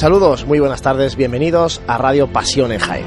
Saludos, 0.00 0.46
muy 0.46 0.58
buenas 0.58 0.80
tardes, 0.80 1.14
bienvenidos 1.14 1.82
a 1.86 1.98
Radio 1.98 2.26
Pasión 2.26 2.72
en 2.72 2.78
Jaén. 2.78 3.04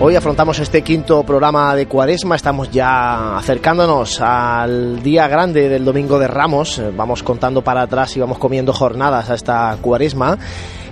Hoy 0.00 0.16
afrontamos 0.16 0.58
este 0.58 0.80
quinto 0.80 1.22
programa 1.22 1.76
de 1.76 1.84
Cuaresma, 1.86 2.34
estamos 2.34 2.70
ya 2.70 3.36
acercándonos 3.36 4.22
al 4.22 5.02
día 5.02 5.28
grande 5.28 5.68
del 5.68 5.84
Domingo 5.84 6.18
de 6.18 6.28
Ramos, 6.28 6.80
vamos 6.96 7.22
contando 7.22 7.62
para 7.62 7.82
atrás 7.82 8.16
y 8.16 8.20
vamos 8.20 8.38
comiendo 8.38 8.72
jornadas 8.72 9.28
a 9.28 9.34
esta 9.34 9.76
Cuaresma 9.82 10.38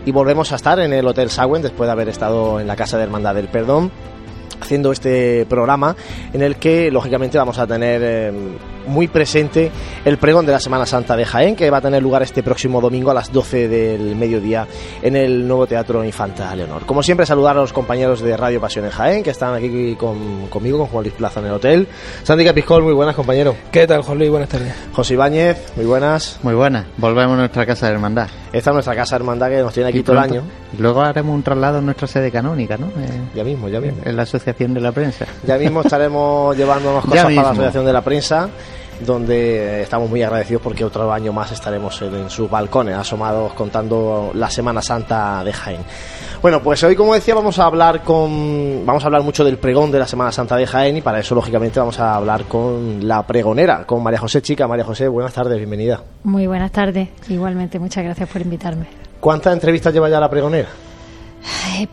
y 0.05 0.13
volvemos 0.13 0.53
a 0.53 0.57
estar 0.57 0.79
en 0.81 0.93
el 0.93 1.09
Hotel 1.09 1.31
Sagüen 1.31 1.63
después 1.63 1.89
de 1.89 1.93
haber 1.93 2.11
estado 2.11 2.61
en 2.61 2.67
la 2.67 2.77
Casa 2.77 2.99
de 2.99 3.05
Hermandad 3.05 3.35
del 3.35 3.49
Perdón 3.49 3.91
haciendo 4.61 4.93
este 4.93 5.47
programa 5.47 5.97
en 6.33 6.43
el 6.43 6.57
que 6.57 6.91
lógicamente 6.91 7.39
vamos 7.39 7.59
a 7.59 7.67
tener 7.67 8.01
eh, 8.05 8.33
muy 8.87 9.09
presente 9.09 9.71
el 10.05 10.19
pregón 10.19 10.47
de 10.47 10.53
la 10.53 10.61
Semana 10.61 10.85
Santa 10.85 11.17
de 11.17 11.25
Jaén 11.25 11.55
que 11.55 11.71
va 11.71 11.79
a 11.79 11.81
tener 11.81 12.03
lugar 12.03 12.23
este 12.23 12.43
próximo 12.43 12.81
domingo 12.81 13.11
a 13.11 13.15
las 13.15 13.33
12 13.33 13.69
del 13.69 14.17
mediodía 14.17 14.67
en 15.01 15.17
el 15.17 15.47
nuevo 15.47 15.67
Teatro 15.67 16.05
Infanta 16.05 16.55
Leonor. 16.57 16.85
Como 16.87 17.03
siempre 17.03 17.25
saludar 17.25 17.57
a 17.57 17.61
los 17.61 17.73
compañeros 17.73 18.21
de 18.21 18.37
Radio 18.37 18.61
Pasión 18.61 18.85
en 18.85 18.91
Jaén 18.91 19.23
que 19.23 19.31
están 19.31 19.55
aquí 19.55 19.97
conmigo, 19.97 20.79
con 20.79 20.87
Juan 20.89 21.05
Luis 21.05 21.15
Plaza 21.15 21.41
en 21.41 21.47
el 21.47 21.53
hotel. 21.53 21.89
Santi 22.23 22.45
Capiscol, 22.45 22.83
muy 22.83 22.93
buenas 22.93 23.15
compañero. 23.15 23.55
¿Qué 23.71 23.87
tal 23.87 24.03
Juan 24.03 24.19
Luis? 24.19 24.31
Buenas 24.31 24.49
tardes. 24.49 24.75
José 24.93 25.15
Ibáñez, 25.15 25.73
muy 25.77 25.87
buenas. 25.87 26.39
Muy 26.43 26.55
buenas, 26.55 26.87
volvemos 26.97 27.35
a 27.35 27.39
nuestra 27.39 27.65
casa 27.67 27.87
de 27.87 27.93
hermandad. 27.93 28.29
Esta 28.53 28.71
es 28.71 28.75
nuestra 28.75 28.95
casa 28.95 29.17
de 29.17 29.23
hermandad 29.23 29.49
que 29.51 29.59
nos 29.59 29.73
tiene 29.73 29.91
aquí 29.91 30.03
todo 30.03 30.17
el 30.17 30.23
año. 30.23 30.43
Luego 30.79 31.03
haremos 31.03 31.35
un 31.35 31.43
traslado 31.43 31.79
en 31.79 31.87
nuestra 31.87 32.09
sede 32.09 32.31
canónica, 32.31 32.77
¿no? 32.77 32.89
Eh, 32.89 33.21
ya 33.35 33.45
mismo, 33.45 33.69
ya 33.69 33.81
mismo. 33.81 34.03
En 34.05 34.17
la 34.17 34.23
Asociación 34.23 34.75
de 34.75 34.81
la 34.81 34.93
Prensa. 34.93 35.27
Ya 35.47 35.57
mismo 35.59 35.83
estaremos 35.83 36.57
llevándonos 36.57 37.05
cosas 37.07 37.25
para 37.25 37.43
la 37.43 37.51
Asociación 37.51 37.87
de 37.87 37.93
la 37.93 38.03
Prensa 38.03 38.49
donde 39.01 39.83
estamos 39.83 40.09
muy 40.09 40.23
agradecidos 40.23 40.63
porque 40.63 40.85
otro 40.85 41.13
año 41.13 41.33
más 41.33 41.53
estaremos 41.53 42.01
en, 42.03 42.31
sus 42.31 42.51
balcones 42.51 42.97
asomados 42.97 43.53
contando 43.55 44.31
la 44.35 44.51
Semana 44.51 44.83
Santa 44.83 45.43
de 45.45 45.53
Jaén. 45.53 45.81
Bueno, 46.41 46.63
pues 46.63 46.83
hoy 46.85 46.97
como 46.97 47.15
decía 47.15 47.35
vamos 47.35 47.59
a 47.59 47.65
hablar 47.65 48.03
con 48.03 48.85
vamos 48.85 49.03
a 49.03 49.07
hablar 49.07 49.23
mucho 49.23 49.45
del 49.45 49.59
pregón 49.59 49.91
de 49.91 49.99
la 49.99 50.07
Semana 50.07 50.33
Santa 50.33 50.57
de 50.57 50.67
Jaén 50.67 50.97
y 50.97 51.01
para 51.01 51.21
eso 51.21 51.35
lógicamente 51.35 51.81
vamos 51.81 51.99
a 51.99 52.15
hablar 52.15 52.45
con 52.45 53.07
la 53.07 53.27
pregonera, 53.27 53.85
con 53.85 54.03
María 54.03 54.19
José 54.19 54.43
Chica. 54.43 54.67
María 54.67 54.85
José, 54.85 55.09
buenas 55.09 55.33
tardes, 55.33 55.57
bienvenida. 55.57 56.03
Muy 56.25 56.47
buenas 56.47 56.73
tardes, 56.73 57.09
igualmente, 57.29 57.79
muchas 57.79 58.05
gracias 58.05 58.29
por 58.29 58.43
invitarme. 58.43 58.87
¿Cuántas 59.21 59.53
entrevistas 59.53 59.93
lleva 59.93 60.09
ya 60.09 60.19
la 60.19 60.29
pregonera? 60.29 60.69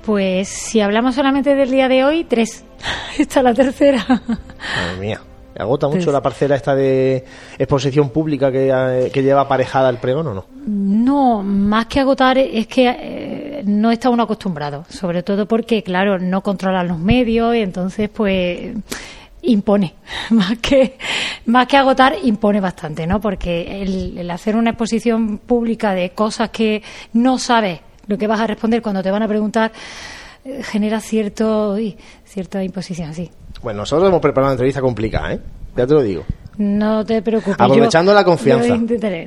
Pues 0.06 0.48
si 0.48 0.81
hablamos 0.81 1.16
solamente 1.16 1.56
del 1.56 1.72
día 1.72 1.88
de 1.88 2.04
hoy, 2.04 2.24
tres. 2.24 2.64
Esta 3.18 3.40
es 3.40 3.44
la 3.44 3.54
tercera. 3.54 4.06
Madre 4.08 5.00
mía. 5.00 5.22
¿Agota 5.59 5.88
mucho 5.88 6.06
pues 6.06 6.14
la 6.14 6.22
parcela 6.22 6.56
esta 6.56 6.74
de 6.74 7.25
exposición 7.58 8.12
pública 8.12 8.50
que, 8.50 8.70
eh, 8.70 9.12
lleva 9.22 9.42
aparejada 9.42 9.90
el 9.90 9.97
pregón 9.97 10.28
o 10.28 10.34
no? 10.34 10.46
No, 10.66 11.44
más 11.44 11.88
que 11.88 12.00
agotar 12.00 12.38
es 12.38 12.66
que 12.68 12.88
eh, 12.88 13.64
no 13.66 13.92
está 13.92 14.09
uno 14.09 14.24
acostumbrado, 14.24 14.86
sobre 14.88 15.22
todo 15.22 15.46
porque, 15.46 15.84
claro, 15.84 16.18
no 16.18 16.42
controlan 16.42 16.88
los 16.88 16.98
medios 16.98 17.53
y 17.56 17.59
entonces, 17.59 18.09
pues 18.09 18.74
impone 19.42 19.96
más 20.31 20.58
que 20.59 20.98
más 21.46 21.66
que 21.66 21.78
agotar 21.78 22.14
impone 22.24 22.59
bastante 22.59 23.08
no 23.08 23.22
porque 23.22 23.84
el 23.84 24.30
hacer 24.30 24.58
una 24.58 24.72
exposición 24.72 25.38
pública 25.38 25.94
de 25.94 26.09
cosas 26.09 26.50
que 26.50 26.84
no 27.14 27.40
sabes 27.40 27.80
lo 28.09 28.18
que 28.18 28.28
vas 28.28 28.40
a 28.42 28.48
responder 28.48 28.81
cuando 28.81 29.02
te 29.02 29.12
van 29.12 29.24
a 29.24 29.28
preguntar 29.28 29.72
genera 30.64 31.00
cierto 31.00 31.78
cierta 32.26 32.64
imposición, 32.64 33.14
sí. 33.14 33.30
Bueno, 33.62 33.80
nosotros 33.80 34.08
hemos 34.08 34.22
preparado 34.22 34.50
una 34.50 34.54
entrevista 34.54 34.82
complicada, 34.82 35.34
¿eh? 35.34 35.40
Ya 35.76 35.86
te 35.86 35.94
lo 35.94 36.02
digo. 36.02 36.24
No 36.60 37.06
te 37.06 37.22
preocupes. 37.22 37.56
Aprovechando 37.58 38.14
la 38.14 38.26
confianza. 38.26 38.78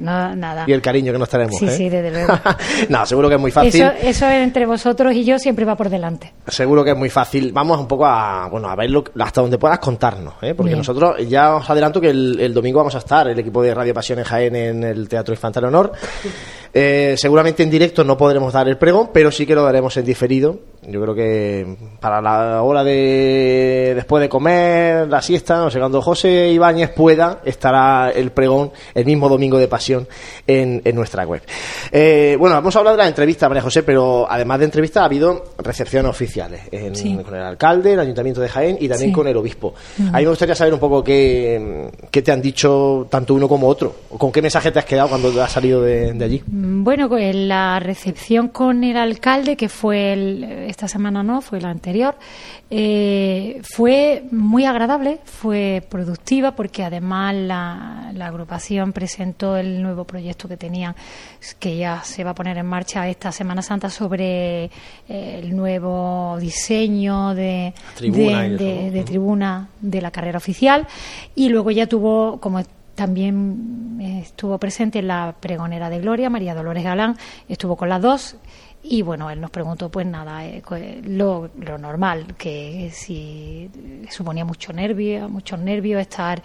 No, 0.00 0.37
nada. 0.37 0.65
Y 0.66 0.72
el 0.72 0.83
cariño 0.83 1.15
que 1.15 1.19
nos 1.19 1.31
tenemos. 1.31 1.56
Sí, 1.56 1.65
¿eh? 1.65 1.71
sí, 1.71 1.88
desde 1.88 2.10
luego. 2.10 2.34
no, 2.91 3.06
seguro 3.06 3.31
que 3.31 3.37
es 3.37 3.41
muy 3.41 3.50
fácil. 3.50 3.81
Eso, 3.81 3.91
eso, 4.03 4.28
entre 4.28 4.66
vosotros 4.66 5.15
y 5.15 5.25
yo 5.25 5.38
siempre 5.38 5.65
va 5.65 5.75
por 5.75 5.88
delante. 5.88 6.31
Seguro 6.47 6.84
que 6.84 6.91
es 6.91 6.97
muy 6.97 7.09
fácil. 7.09 7.50
Vamos 7.50 7.81
un 7.81 7.89
poco 7.89 8.04
a, 8.04 8.49
bueno, 8.50 8.69
a 8.69 8.77
verlo 8.77 9.03
hasta 9.19 9.41
donde 9.41 9.56
puedas 9.56 9.78
contarnos, 9.78 10.34
¿eh? 10.43 10.53
porque 10.54 10.77
nosotros 10.77 11.27
ya 11.27 11.54
os 11.54 11.71
adelanto 11.71 12.03
que 12.03 12.10
el, 12.10 12.53
domingo 12.53 12.81
vamos 12.81 12.97
a 12.97 12.99
estar, 12.99 13.27
el 13.27 13.39
equipo 13.39 13.62
de 13.62 13.75
Radio 13.75 13.94
Pasión 13.94 14.19
en 14.19 14.27
Jaén 14.27 14.54
en 14.54 14.84
el 14.84 15.09
Teatro 15.09 15.33
Infantil 15.33 15.65
Honor. 15.65 15.93
Eh, 16.75 17.15
seguramente 17.19 17.62
en 17.62 17.71
directo 17.71 18.03
no 18.03 18.16
podremos 18.16 18.53
dar 18.53 18.69
el 18.69 18.78
pregón, 18.78 19.10
pero 19.12 19.31
sí 19.31 19.47
que 19.47 19.55
lo 19.55 19.62
daremos 19.62 19.97
en 19.97 20.05
diferido. 20.05 20.59
Yo 20.84 21.00
creo 21.00 21.15
que 21.15 21.77
para 22.00 22.21
la 22.21 22.62
hora 22.62 22.83
de 22.83 23.93
después 23.94 24.21
de 24.21 24.28
comer, 24.28 25.06
la 25.06 25.22
siesta, 25.22 25.59
no 25.59 25.71
sé, 25.71 25.78
cuando 25.78 26.03
José 26.03 26.50
Ibáñez 26.50 26.91
pueda, 26.91 27.41
estará 27.44 28.10
el 28.10 28.33
pregón 28.33 28.72
el 28.93 29.05
mismo 29.05 29.28
domingo 29.28 29.59
de 29.59 29.69
pasión 29.69 30.09
en, 30.44 30.83
nuestra 30.93 31.25
web. 31.25 31.43
Eh, 31.93 32.37
bueno, 32.38 32.56
vamos 32.56 32.75
a 32.75 32.81
hablar 32.81 32.94
de 32.94 33.03
la 33.03 33.09
entrevista, 33.09 33.49
María 33.49 33.62
José, 33.62 33.84
pero 33.84 34.27
además 34.28 34.59
de 34.59 34.65
entrevista 34.65 35.03
ha 35.03 35.04
habido 35.04 35.44
recepciones 35.59 36.10
oficiales 36.10 36.62
con 37.25 37.34
el 37.34 37.43
alcalde, 37.43 37.93
el 37.93 38.00
ayuntamiento 38.00 38.41
de 38.41 38.49
Jaén 38.49 38.77
y 38.81 38.89
también 38.89 39.12
con 39.12 39.28
el 39.28 39.37
obispo. 39.37 39.75
A 40.12 40.19
mí 40.19 40.25
me 40.25 40.28
gustaría 40.31 40.56
saber 40.56 40.75
un 40.75 40.81
poco 40.81 41.04
qué, 41.04 41.91
qué, 42.10 42.22
te 42.22 42.33
han 42.33 42.43
dicho 42.43 43.06
tanto 43.09 43.34
uno 43.34 43.47
como 43.47 43.69
otro, 43.69 43.94
o 44.10 44.19
con 44.19 44.33
qué 44.33 44.43
mensaje 44.43 44.72
te 44.72 44.81
has 44.81 44.84
quedado 44.84 45.09
cuando 45.09 45.41
has 45.41 45.53
salido 45.53 45.80
de, 45.80 46.13
de 46.13 46.24
allí. 46.24 46.42
Bueno, 46.64 47.09
pues 47.09 47.34
la 47.34 47.80
recepción 47.80 48.47
con 48.47 48.84
el 48.84 48.97
alcalde, 48.97 49.56
que 49.56 49.68
fue 49.68 50.68
esta 50.68 50.86
semana 50.86 51.24
no, 51.24 51.41
fue 51.41 51.60
la 51.60 51.70
anterior, 51.70 52.14
eh, 52.70 53.60
fue 53.64 54.22
muy 54.30 54.64
agradable, 54.64 55.18
fue 55.24 55.84
productiva, 55.88 56.54
porque 56.54 56.84
además 56.84 57.34
la, 57.34 58.12
agrupación 58.20 58.92
presentó 58.92 59.56
el 59.56 59.82
nuevo 59.82 60.04
proyecto 60.04 60.48
que 60.48 60.56
tenían, 60.56 60.94
que 61.59 61.76
ya 61.76 62.04
se 62.04 62.22
va 62.22 62.30
a 62.30 62.34
poner 62.34 62.56
en 62.56 62.66
marcha 62.66 63.09
esta 63.09 63.32
Semana 63.32 63.60
Santa 63.62 63.91
sobre 63.91 64.64
eh, 64.64 64.70
el 65.09 65.56
nuevo 65.56 66.36
diseño 66.38 67.34
de 67.34 67.74
tribuna, 67.97 68.48
de 68.48 69.03
tribuna 69.04 69.68
de 69.80 70.00
la 70.00 70.12
carrera 70.12 70.38
oficial, 70.38 70.86
y 71.34 71.48
luego 71.48 71.72
ya 71.72 71.88
tuvo 71.88 72.38
como 72.38 72.62
también 72.94 73.98
estuvo 74.00 74.59
presente 74.59 74.98
en 74.98 75.09
la 75.09 75.34
pregonera 75.39 75.89
de 75.91 76.00
Gloria, 76.00 76.30
María 76.30 76.54
Dolores 76.54 76.84
Galán, 76.84 77.16
estuvo 77.48 77.77
con 77.77 77.89
las 77.89 78.03
dos 78.03 78.36
y 78.83 79.03
bueno, 79.03 79.30
él 79.30 79.41
nos 79.41 79.50
preguntó 79.50 79.89
pues 79.89 80.06
nada, 80.06 80.44
eh, 80.44 80.62
lo, 81.04 81.50
normal, 81.78 82.34
que 82.36 82.91
si 82.92 83.71
suponía 84.10 84.44
mucho 84.44 84.72
nervio, 84.72 85.28
mucho 85.28 85.56
nervio 85.56 85.98
estar 85.98 86.42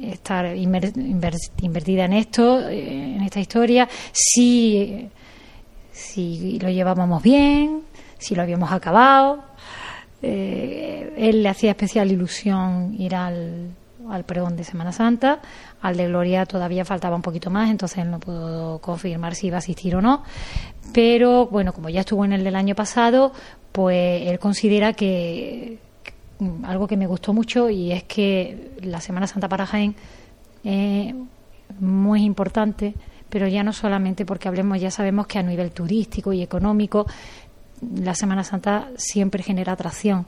estar 0.00 0.54
invertida 0.54 2.04
en 2.04 2.12
esto, 2.12 2.68
eh, 2.68 3.16
en 3.16 3.22
esta 3.22 3.40
historia, 3.40 3.88
si, 4.12 5.08
si 5.90 6.60
lo 6.60 6.70
llevábamos 6.70 7.20
bien, 7.20 7.82
si 8.16 8.36
lo 8.36 8.42
habíamos 8.42 8.70
acabado. 8.70 9.42
Eh, 10.22 11.14
él 11.16 11.42
le 11.42 11.48
hacía 11.48 11.70
especial 11.70 12.12
ilusión 12.12 12.94
ir 12.96 13.16
al, 13.16 13.70
al 14.10 14.24
pregón 14.24 14.56
de 14.56 14.64
Semana 14.64 14.92
Santa. 14.92 15.40
Al 15.80 15.96
de 15.96 16.06
Gloria 16.08 16.46
todavía 16.46 16.84
faltaba 16.84 17.16
un 17.16 17.22
poquito 17.22 17.50
más, 17.50 17.70
entonces 17.70 18.06
no 18.06 18.20
puedo 18.20 18.78
confirmar 18.80 19.34
si 19.34 19.48
iba 19.48 19.56
a 19.56 19.58
asistir 19.58 19.96
o 19.96 20.02
no. 20.02 20.22
Pero 20.92 21.46
bueno, 21.46 21.72
como 21.72 21.88
ya 21.88 22.00
estuvo 22.00 22.24
en 22.24 22.32
el 22.32 22.44
del 22.44 22.56
año 22.56 22.74
pasado, 22.74 23.32
pues 23.72 24.22
él 24.26 24.38
considera 24.38 24.92
que, 24.92 25.78
algo 26.64 26.86
que 26.86 26.96
me 26.96 27.06
gustó 27.06 27.32
mucho 27.32 27.68
y 27.68 27.92
es 27.92 28.04
que 28.04 28.72
la 28.82 29.00
Semana 29.00 29.26
Santa 29.26 29.48
para 29.48 29.66
Jaén 29.66 29.94
es 30.64 31.14
muy 31.80 32.24
importante, 32.24 32.94
pero 33.28 33.46
ya 33.46 33.62
no 33.62 33.72
solamente 33.72 34.24
porque 34.24 34.48
hablemos, 34.48 34.80
ya 34.80 34.90
sabemos 34.90 35.26
que 35.26 35.38
a 35.38 35.42
nivel 35.42 35.70
turístico 35.72 36.32
y 36.32 36.42
económico 36.42 37.06
la 37.96 38.14
Semana 38.14 38.44
Santa 38.44 38.88
siempre 38.96 39.42
genera 39.42 39.72
atracción 39.72 40.26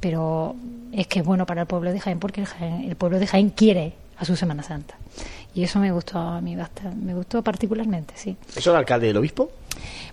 pero 0.00 0.54
es 0.92 1.06
que 1.06 1.20
es 1.20 1.24
bueno 1.24 1.46
para 1.46 1.62
el 1.62 1.66
pueblo 1.66 1.92
de 1.92 2.00
Jaén 2.00 2.18
porque 2.18 2.44
el, 2.60 2.96
pueblo 2.96 3.18
de 3.18 3.26
Jaén 3.26 3.50
quiere 3.50 3.94
a 4.18 4.24
su 4.24 4.36
Semana 4.36 4.62
Santa. 4.62 4.96
Y 5.54 5.62
eso 5.62 5.78
me 5.78 5.90
gustó 5.90 6.18
a 6.18 6.40
mí 6.40 6.54
bastante, 6.54 6.96
me 6.96 7.14
gustó 7.14 7.42
particularmente, 7.42 8.14
sí. 8.16 8.36
¿Eso 8.54 8.70
el 8.70 8.76
alcalde 8.76 9.06
del 9.06 9.16
obispo? 9.16 9.50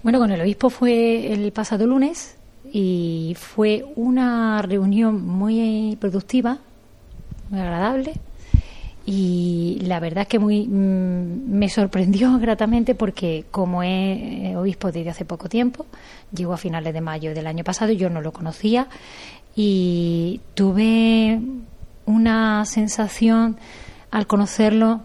Bueno, 0.01 0.19
con 0.19 0.31
el 0.31 0.41
obispo 0.41 0.69
fue 0.69 1.33
el 1.33 1.51
pasado 1.51 1.85
lunes 1.85 2.35
y 2.71 3.35
fue 3.38 3.85
una 3.95 4.62
reunión 4.62 5.25
muy 5.25 5.97
productiva, 6.00 6.59
muy 7.50 7.59
agradable 7.59 8.13
y 9.06 9.80
la 9.81 10.00
verdad 10.00 10.21
es 10.21 10.27
que 10.30 10.39
muy 10.39 10.65
mm, 10.65 11.50
me 11.50 11.68
sorprendió 11.69 12.38
gratamente 12.39 12.95
porque 12.95 13.45
como 13.51 13.83
es 13.83 14.56
obispo 14.56 14.91
desde 14.91 15.09
hace 15.09 15.25
poco 15.25 15.50
tiempo, 15.50 15.85
llegó 16.33 16.53
a 16.53 16.57
finales 16.57 16.94
de 16.94 17.01
mayo 17.01 17.33
del 17.33 17.47
año 17.47 17.63
pasado, 17.63 17.91
yo 17.91 18.09
no 18.09 18.21
lo 18.21 18.31
conocía 18.31 18.88
y 19.56 20.42
tuve 20.54 21.42
una 22.06 22.66
sensación 22.66 23.58
al 24.12 24.28
conocerlo 24.28 25.02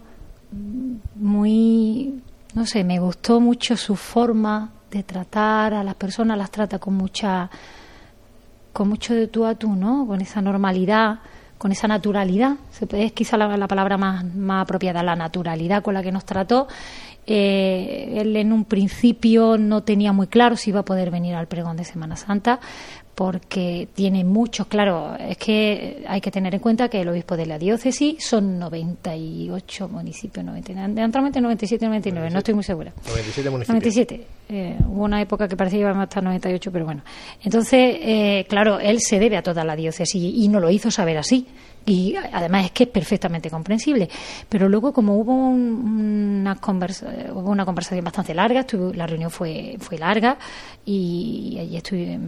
muy, 1.15 2.21
no 2.53 2.65
sé, 2.65 2.83
me 2.83 2.99
gustó 2.99 3.39
mucho 3.39 3.77
su 3.77 3.95
forma 3.95 4.71
de 4.89 5.03
tratar 5.03 5.73
a 5.73 5.83
las 5.83 5.95
personas, 5.95 6.37
las 6.37 6.49
trata 6.49 6.79
con 6.79 6.95
mucha, 6.95 7.49
con 8.73 8.89
mucho 8.89 9.13
de 9.13 9.27
tú 9.27 9.45
a 9.45 9.55
tú, 9.55 9.75
¿no? 9.75 10.07
Con 10.07 10.21
esa 10.21 10.41
normalidad, 10.41 11.19
con 11.57 11.71
esa 11.71 11.87
naturalidad, 11.87 12.55
es 12.91 13.11
quizá 13.11 13.37
la, 13.37 13.55
la 13.57 13.67
palabra 13.67 13.97
más, 13.97 14.23
más 14.33 14.63
apropiada, 14.63 15.03
la 15.03 15.15
naturalidad 15.15 15.83
con 15.83 15.93
la 15.93 16.01
que 16.01 16.11
nos 16.11 16.25
trató. 16.25 16.67
Eh, 17.27 18.15
él 18.21 18.35
en 18.37 18.51
un 18.51 18.65
principio 18.65 19.57
no 19.59 19.83
tenía 19.83 20.13
muy 20.13 20.25
claro 20.25 20.55
si 20.55 20.71
iba 20.71 20.79
a 20.79 20.85
poder 20.85 21.11
venir 21.11 21.35
al 21.35 21.47
pregón 21.47 21.77
de 21.77 21.83
Semana 21.83 22.15
Santa, 22.15 22.59
porque 23.19 23.89
tiene 23.93 24.23
muchos, 24.23 24.67
claro, 24.67 25.13
es 25.19 25.37
que 25.37 26.05
hay 26.07 26.21
que 26.21 26.31
tener 26.31 26.55
en 26.55 26.61
cuenta 26.61 26.87
que 26.87 27.01
el 27.01 27.09
obispo 27.09 27.35
de 27.35 27.45
la 27.45 27.59
diócesis 27.59 28.23
son 28.23 28.57
98 28.57 29.89
municipios, 29.89 30.45
99, 30.45 31.01
actualmente 31.01 31.41
97 31.41 31.85
99, 31.85 32.29
no 32.29 32.37
estoy 32.37 32.53
muy 32.53 32.63
segura. 32.63 32.93
97 33.05 33.49
municipios. 33.49 33.83
97. 33.83 34.27
Eh, 34.47 34.77
hubo 34.87 35.03
una 35.03 35.21
época 35.21 35.49
que 35.49 35.57
parecía 35.57 35.79
que 35.79 35.81
íbamos 35.81 36.03
hasta 36.03 36.21
98, 36.21 36.71
pero 36.71 36.85
bueno. 36.85 37.01
Entonces, 37.43 37.97
eh, 37.99 38.45
claro, 38.47 38.79
él 38.79 39.01
se 39.01 39.19
debe 39.19 39.35
a 39.35 39.43
toda 39.43 39.65
la 39.65 39.75
diócesis 39.75 40.23
y 40.23 40.47
no 40.47 40.61
lo 40.61 40.69
hizo 40.69 40.89
saber 40.89 41.17
así 41.17 41.45
y 41.85 42.15
además 42.15 42.65
es 42.65 42.71
que 42.71 42.83
es 42.83 42.89
perfectamente 42.89 43.49
comprensible. 43.49 44.09
Pero 44.47 44.69
luego, 44.69 44.93
como 44.93 45.15
hubo 45.17 45.33
una, 45.33 46.55
conversa, 46.55 47.07
hubo 47.33 47.49
una 47.49 47.65
conversación 47.65 48.03
bastante 48.03 48.33
larga, 48.33 48.65
la 48.93 49.07
reunión 49.07 49.31
fue, 49.31 49.75
fue 49.79 49.97
larga 49.97 50.37
y 50.85 51.57
allí 51.59 51.77
estuve 51.77 52.19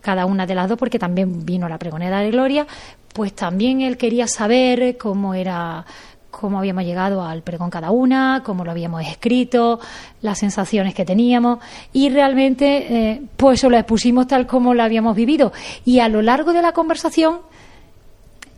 cada 0.00 0.26
una 0.26 0.46
de 0.46 0.54
las 0.54 0.68
dos 0.68 0.78
porque 0.78 0.98
también 0.98 1.44
vino 1.44 1.68
la 1.68 1.78
pregonera 1.78 2.20
de 2.20 2.30
Gloria, 2.30 2.66
pues 3.12 3.34
también 3.34 3.80
él 3.80 3.96
quería 3.96 4.26
saber 4.26 4.96
cómo 4.98 5.34
era 5.34 5.84
cómo 6.30 6.58
habíamos 6.58 6.84
llegado 6.84 7.22
al 7.22 7.42
pregón 7.42 7.70
cada 7.70 7.90
una, 7.90 8.42
cómo 8.44 8.62
lo 8.62 8.70
habíamos 8.70 9.02
escrito, 9.06 9.80
las 10.20 10.38
sensaciones 10.38 10.94
que 10.94 11.06
teníamos 11.06 11.60
y 11.94 12.10
realmente 12.10 13.12
eh, 13.12 13.22
pues 13.38 13.58
eso 13.58 13.70
lo 13.70 13.78
expusimos 13.78 14.26
tal 14.26 14.46
como 14.46 14.74
lo 14.74 14.82
habíamos 14.82 15.16
vivido 15.16 15.52
y 15.86 16.00
a 16.00 16.10
lo 16.10 16.20
largo 16.20 16.52
de 16.52 16.60
la 16.60 16.72
conversación 16.72 17.38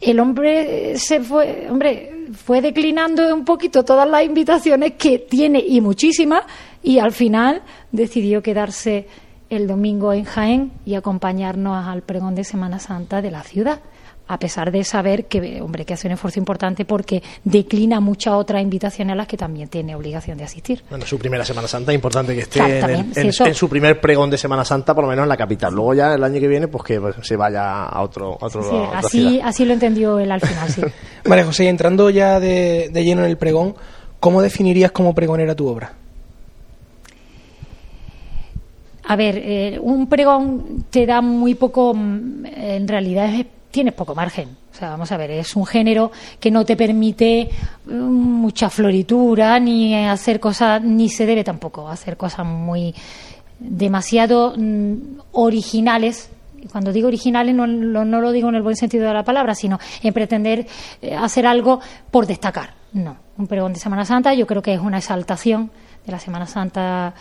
el 0.00 0.20
hombre 0.20 0.96
se 0.98 1.20
fue, 1.20 1.66
hombre, 1.70 2.26
fue 2.32 2.60
declinando 2.60 3.34
un 3.34 3.44
poquito 3.44 3.84
todas 3.84 4.08
las 4.08 4.24
invitaciones 4.24 4.92
que 4.94 5.18
tiene 5.18 5.64
y 5.66 5.80
muchísimas 5.80 6.44
y 6.82 6.98
al 6.98 7.12
final 7.12 7.62
decidió 7.90 8.42
quedarse 8.42 9.06
el 9.50 9.66
domingo 9.66 10.12
en 10.12 10.24
Jaén 10.24 10.72
y 10.84 10.94
acompañarnos 10.94 11.86
al 11.86 12.02
pregón 12.02 12.34
de 12.34 12.44
Semana 12.44 12.78
Santa 12.78 13.22
de 13.22 13.30
la 13.30 13.42
ciudad 13.42 13.80
a 14.28 14.38
pesar 14.38 14.70
de 14.70 14.84
saber 14.84 15.24
que, 15.24 15.60
hombre, 15.62 15.84
que 15.84 15.94
hace 15.94 16.06
un 16.06 16.12
esfuerzo 16.12 16.38
importante 16.38 16.84
porque 16.84 17.22
declina 17.44 17.98
muchas 17.98 18.34
otras 18.34 18.62
invitaciones 18.62 19.14
a 19.14 19.16
las 19.16 19.26
que 19.26 19.36
también 19.36 19.68
tiene 19.68 19.94
obligación 19.94 20.36
de 20.36 20.44
asistir. 20.44 20.82
Bueno, 20.90 21.06
su 21.06 21.18
primera 21.18 21.44
Semana 21.44 21.66
Santa, 21.66 21.92
importante 21.92 22.34
que 22.34 22.42
esté 22.42 22.60
en, 23.16 23.54
su 23.54 23.68
primer 23.68 24.00
pregón 24.00 24.28
de 24.30 24.36
Semana 24.36 24.64
Santa, 24.64 24.94
por 24.94 25.04
lo 25.04 25.10
menos 25.10 25.22
en 25.24 25.30
la 25.30 25.36
capital. 25.36 25.74
Luego 25.74 25.94
ya 25.94 26.14
el 26.14 26.22
año 26.22 26.38
que 26.38 26.48
viene, 26.48 26.68
pues 26.68 26.84
que 26.84 27.00
pues, 27.00 27.16
se 27.22 27.36
vaya 27.36 27.84
a 27.84 28.02
otro, 28.02 28.36
otro 28.38 28.62
sí, 28.62 28.76
así, 28.94 29.40
así 29.42 29.64
lo 29.64 29.72
entendió 29.72 30.18
él 30.18 30.30
al 30.30 30.40
final, 30.40 30.68
sí. 30.68 30.82
María 31.24 31.46
José, 31.46 31.68
entrando 31.68 32.10
ya 32.10 32.38
de, 32.38 32.90
de 32.92 33.04
lleno 33.04 33.24
en 33.24 33.30
el 33.30 33.38
pregón, 33.38 33.74
¿cómo 34.20 34.42
definirías 34.42 34.92
como 34.92 35.14
pregonera 35.14 35.54
tu 35.54 35.66
obra? 35.66 35.92
A 39.04 39.16
ver, 39.16 39.38
eh, 39.42 39.78
un 39.80 40.06
pregón 40.06 40.84
te 40.90 41.06
da 41.06 41.22
muy 41.22 41.54
poco, 41.54 41.94
mm, 41.94 42.44
en 42.44 42.86
realidad 42.86 43.32
es 43.34 43.46
tienes 43.78 43.94
poco 43.94 44.12
margen. 44.12 44.56
O 44.72 44.74
sea, 44.74 44.90
vamos 44.90 45.12
a 45.12 45.16
ver, 45.16 45.30
es 45.30 45.54
un 45.54 45.64
género 45.64 46.10
que 46.40 46.50
no 46.50 46.64
te 46.64 46.74
permite 46.74 47.48
mm, 47.86 47.92
mucha 47.92 48.68
floritura, 48.70 49.60
ni 49.60 49.94
hacer 49.94 50.40
cosas, 50.40 50.82
ni 50.82 51.08
se 51.08 51.26
debe 51.26 51.44
tampoco 51.44 51.88
hacer 51.88 52.16
cosas 52.16 52.44
muy 52.44 52.92
demasiado 53.60 54.54
mm, 54.56 54.94
originales. 55.30 56.28
Cuando 56.72 56.92
digo 56.92 57.06
originales 57.06 57.54
no, 57.54 57.68
no, 57.68 58.20
lo 58.20 58.32
digo 58.32 58.48
en 58.48 58.56
el 58.56 58.62
buen 58.62 58.74
sentido 58.74 59.06
de 59.06 59.14
la 59.14 59.22
palabra, 59.22 59.54
sino 59.54 59.78
en 60.02 60.12
pretender 60.12 60.66
eh, 61.00 61.14
hacer 61.14 61.46
algo 61.46 61.78
por 62.10 62.26
destacar. 62.26 62.74
No, 62.94 63.16
un 63.36 63.46
pregón 63.46 63.74
de 63.74 63.78
Semana 63.78 64.04
Santa 64.04 64.34
yo 64.34 64.44
creo 64.48 64.60
que 64.60 64.74
es 64.74 64.80
una 64.80 64.98
exaltación 64.98 65.70
de 66.04 66.10
la 66.10 66.18
Semana 66.18 66.46
Santa 66.46 67.14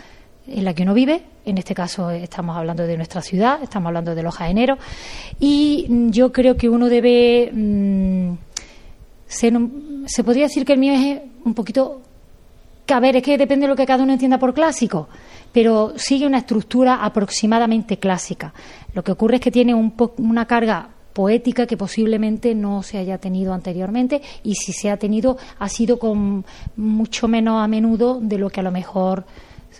en 0.48 0.64
la 0.64 0.74
que 0.74 0.82
uno 0.82 0.94
vive. 0.94 1.22
En 1.44 1.58
este 1.58 1.74
caso 1.74 2.10
estamos 2.10 2.56
hablando 2.56 2.86
de 2.86 2.96
nuestra 2.96 3.22
ciudad, 3.22 3.62
estamos 3.62 3.88
hablando 3.88 4.14
de 4.14 4.22
los 4.22 4.34
jaeneros. 4.34 4.78
Y 5.40 5.86
mm, 5.88 6.10
yo 6.10 6.32
creo 6.32 6.56
que 6.56 6.68
uno 6.68 6.88
debe. 6.88 7.50
Mm, 7.52 8.32
se 9.26 10.24
podría 10.24 10.44
decir 10.44 10.64
que 10.64 10.72
el 10.72 10.78
mío 10.78 10.92
es 10.94 11.20
un 11.44 11.54
poquito. 11.54 12.02
A 12.88 13.00
ver, 13.00 13.16
es 13.16 13.22
que 13.22 13.36
depende 13.36 13.66
de 13.66 13.68
lo 13.68 13.76
que 13.76 13.84
cada 13.84 14.02
uno 14.02 14.14
entienda 14.14 14.38
por 14.38 14.54
clásico, 14.54 15.08
pero 15.52 15.92
sigue 15.96 16.26
una 16.26 16.38
estructura 16.38 17.04
aproximadamente 17.04 17.98
clásica. 17.98 18.54
Lo 18.94 19.04
que 19.04 19.12
ocurre 19.12 19.36
es 19.36 19.42
que 19.42 19.50
tiene 19.50 19.74
un 19.74 19.94
una 20.16 20.46
carga 20.46 20.88
poética 21.12 21.66
que 21.66 21.76
posiblemente 21.76 22.54
no 22.54 22.84
se 22.84 22.96
haya 22.96 23.18
tenido 23.18 23.52
anteriormente 23.52 24.22
y 24.44 24.54
si 24.54 24.72
se 24.72 24.88
ha 24.88 24.96
tenido 24.96 25.36
ha 25.58 25.68
sido 25.68 25.98
con 25.98 26.44
mucho 26.76 27.26
menos 27.26 27.60
a 27.60 27.66
menudo 27.66 28.20
de 28.22 28.38
lo 28.38 28.50
que 28.50 28.60
a 28.60 28.62
lo 28.62 28.70
mejor 28.70 29.24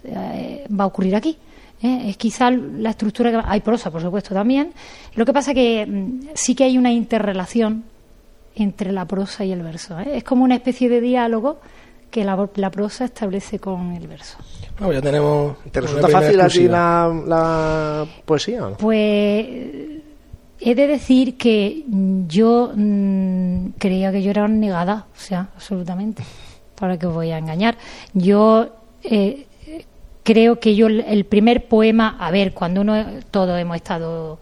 eh, 0.04 0.64
va 0.68 0.84
a 0.84 0.86
ocurrir 0.86 1.14
aquí. 1.16 1.36
¿eh? 1.82 2.04
Es 2.08 2.16
quizá 2.16 2.50
la 2.50 2.90
estructura 2.90 3.30
que 3.30 3.40
hay 3.44 3.60
prosa, 3.60 3.90
por 3.90 4.02
supuesto, 4.02 4.34
también. 4.34 4.72
Lo 5.14 5.24
que 5.24 5.32
pasa 5.32 5.54
que 5.54 5.86
mm, 5.86 6.28
sí 6.34 6.54
que 6.54 6.64
hay 6.64 6.78
una 6.78 6.92
interrelación 6.92 7.84
entre 8.54 8.92
la 8.92 9.04
prosa 9.04 9.44
y 9.44 9.52
el 9.52 9.62
verso. 9.62 9.98
¿eh? 10.00 10.16
Es 10.16 10.24
como 10.24 10.44
una 10.44 10.56
especie 10.56 10.88
de 10.88 11.00
diálogo 11.00 11.60
que 12.10 12.24
la, 12.24 12.48
la 12.54 12.70
prosa 12.70 13.04
establece 13.04 13.58
con 13.58 13.92
el 13.92 14.06
verso. 14.06 14.38
Bueno, 14.78 14.94
ya 14.94 15.02
tenemos. 15.02 15.56
¿Te 15.70 15.80
resulta 15.80 16.08
fácil 16.08 16.40
así 16.40 16.68
la, 16.68 17.22
la 17.26 18.06
poesía? 18.24 18.68
Pues 18.78 19.46
he 20.60 20.74
de 20.74 20.86
decir 20.86 21.36
que 21.36 21.84
yo 22.26 22.72
mm, 22.74 23.70
creía 23.78 24.10
que 24.10 24.22
yo 24.22 24.30
era 24.30 24.48
negada, 24.48 25.06
o 25.14 25.20
sea, 25.20 25.48
absolutamente. 25.54 26.24
¿Para 26.78 26.96
que 26.96 27.06
voy 27.06 27.30
a 27.30 27.38
engañar? 27.38 27.76
Yo 28.14 28.68
eh, 29.02 29.46
creo 30.28 30.60
que 30.60 30.74
yo 30.74 30.88
el 30.88 31.24
primer 31.24 31.68
poema, 31.68 32.18
a 32.20 32.30
ver, 32.30 32.52
cuando 32.52 32.82
uno, 32.82 33.02
todos 33.30 33.58
hemos 33.58 33.76
estado 33.76 34.38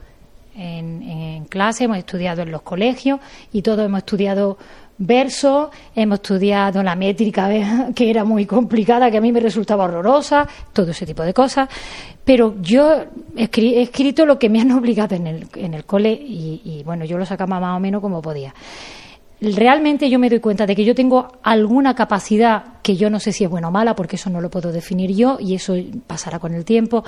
en, 0.57 1.45
clase, 1.45 1.85
hemos 1.85 1.99
estudiado 1.99 2.43
en 2.43 2.51
los 2.51 2.63
colegios 2.63 3.21
y 3.53 3.63
todos 3.63 3.87
hemos 3.87 3.99
estudiado 3.99 4.59
versos, 4.99 5.69
hemos 5.95 6.17
estudiado 6.17 6.83
la 6.83 6.97
métrica, 6.97 7.49
que 7.95 8.11
era 8.11 8.25
muy 8.25 8.47
complicada, 8.47 9.13
que 9.13 9.19
a 9.19 9.21
mí 9.21 9.31
me 9.31 9.39
resultaba 9.39 9.85
horrorosa, 9.85 10.49
todo 10.73 10.91
ese 10.91 11.07
tipo 11.07 11.23
de 11.23 11.33
cosas. 11.33 11.69
Pero 12.25 12.57
yo 12.61 13.05
he 13.37 13.81
escrito 13.81 14.27
lo 14.27 14.41
que 14.41 14.49
me 14.49 14.61
han 14.61 14.73
obligado 14.81 15.15
en 15.15 15.29
el, 15.29 15.47
en 15.55 15.73
el 15.73 15.85
cole 15.85 16.11
y 16.11 16.83
bueno, 16.85 17.05
yo 17.05 17.17
lo 17.17 17.25
sacaba 17.25 17.61
más 17.61 17.77
o 17.77 17.79
menos 17.79 18.01
como 18.01 18.21
podía 18.21 18.53
realmente 19.41 20.09
yo 20.09 20.19
me 20.19 20.31
doy 20.31 20.41
cuenta 20.41 20.67
de 20.67 20.75
que 20.75 20.85
yo 20.85 20.95
tengo 20.95 21.39
alguna 21.43 21.95
capacidad 21.95 22.65
que 22.83 22.97
yo 22.97 23.11
no 23.11 23.21
sé 23.21 23.33
si 23.33 23.45
es 23.45 23.51
buena 23.51 23.69
o 23.69 23.71
mala, 23.71 23.95
porque 23.95 24.17
eso 24.17 24.31
no 24.31 24.41
lo 24.41 24.51
puedo 24.51 24.73
definir 24.73 25.15
yo 25.15 25.39
y 25.41 25.55
eso 25.55 25.75
pasará 26.07 26.39
con 26.39 26.55
el 26.55 26.65
tiempo. 26.65 27.05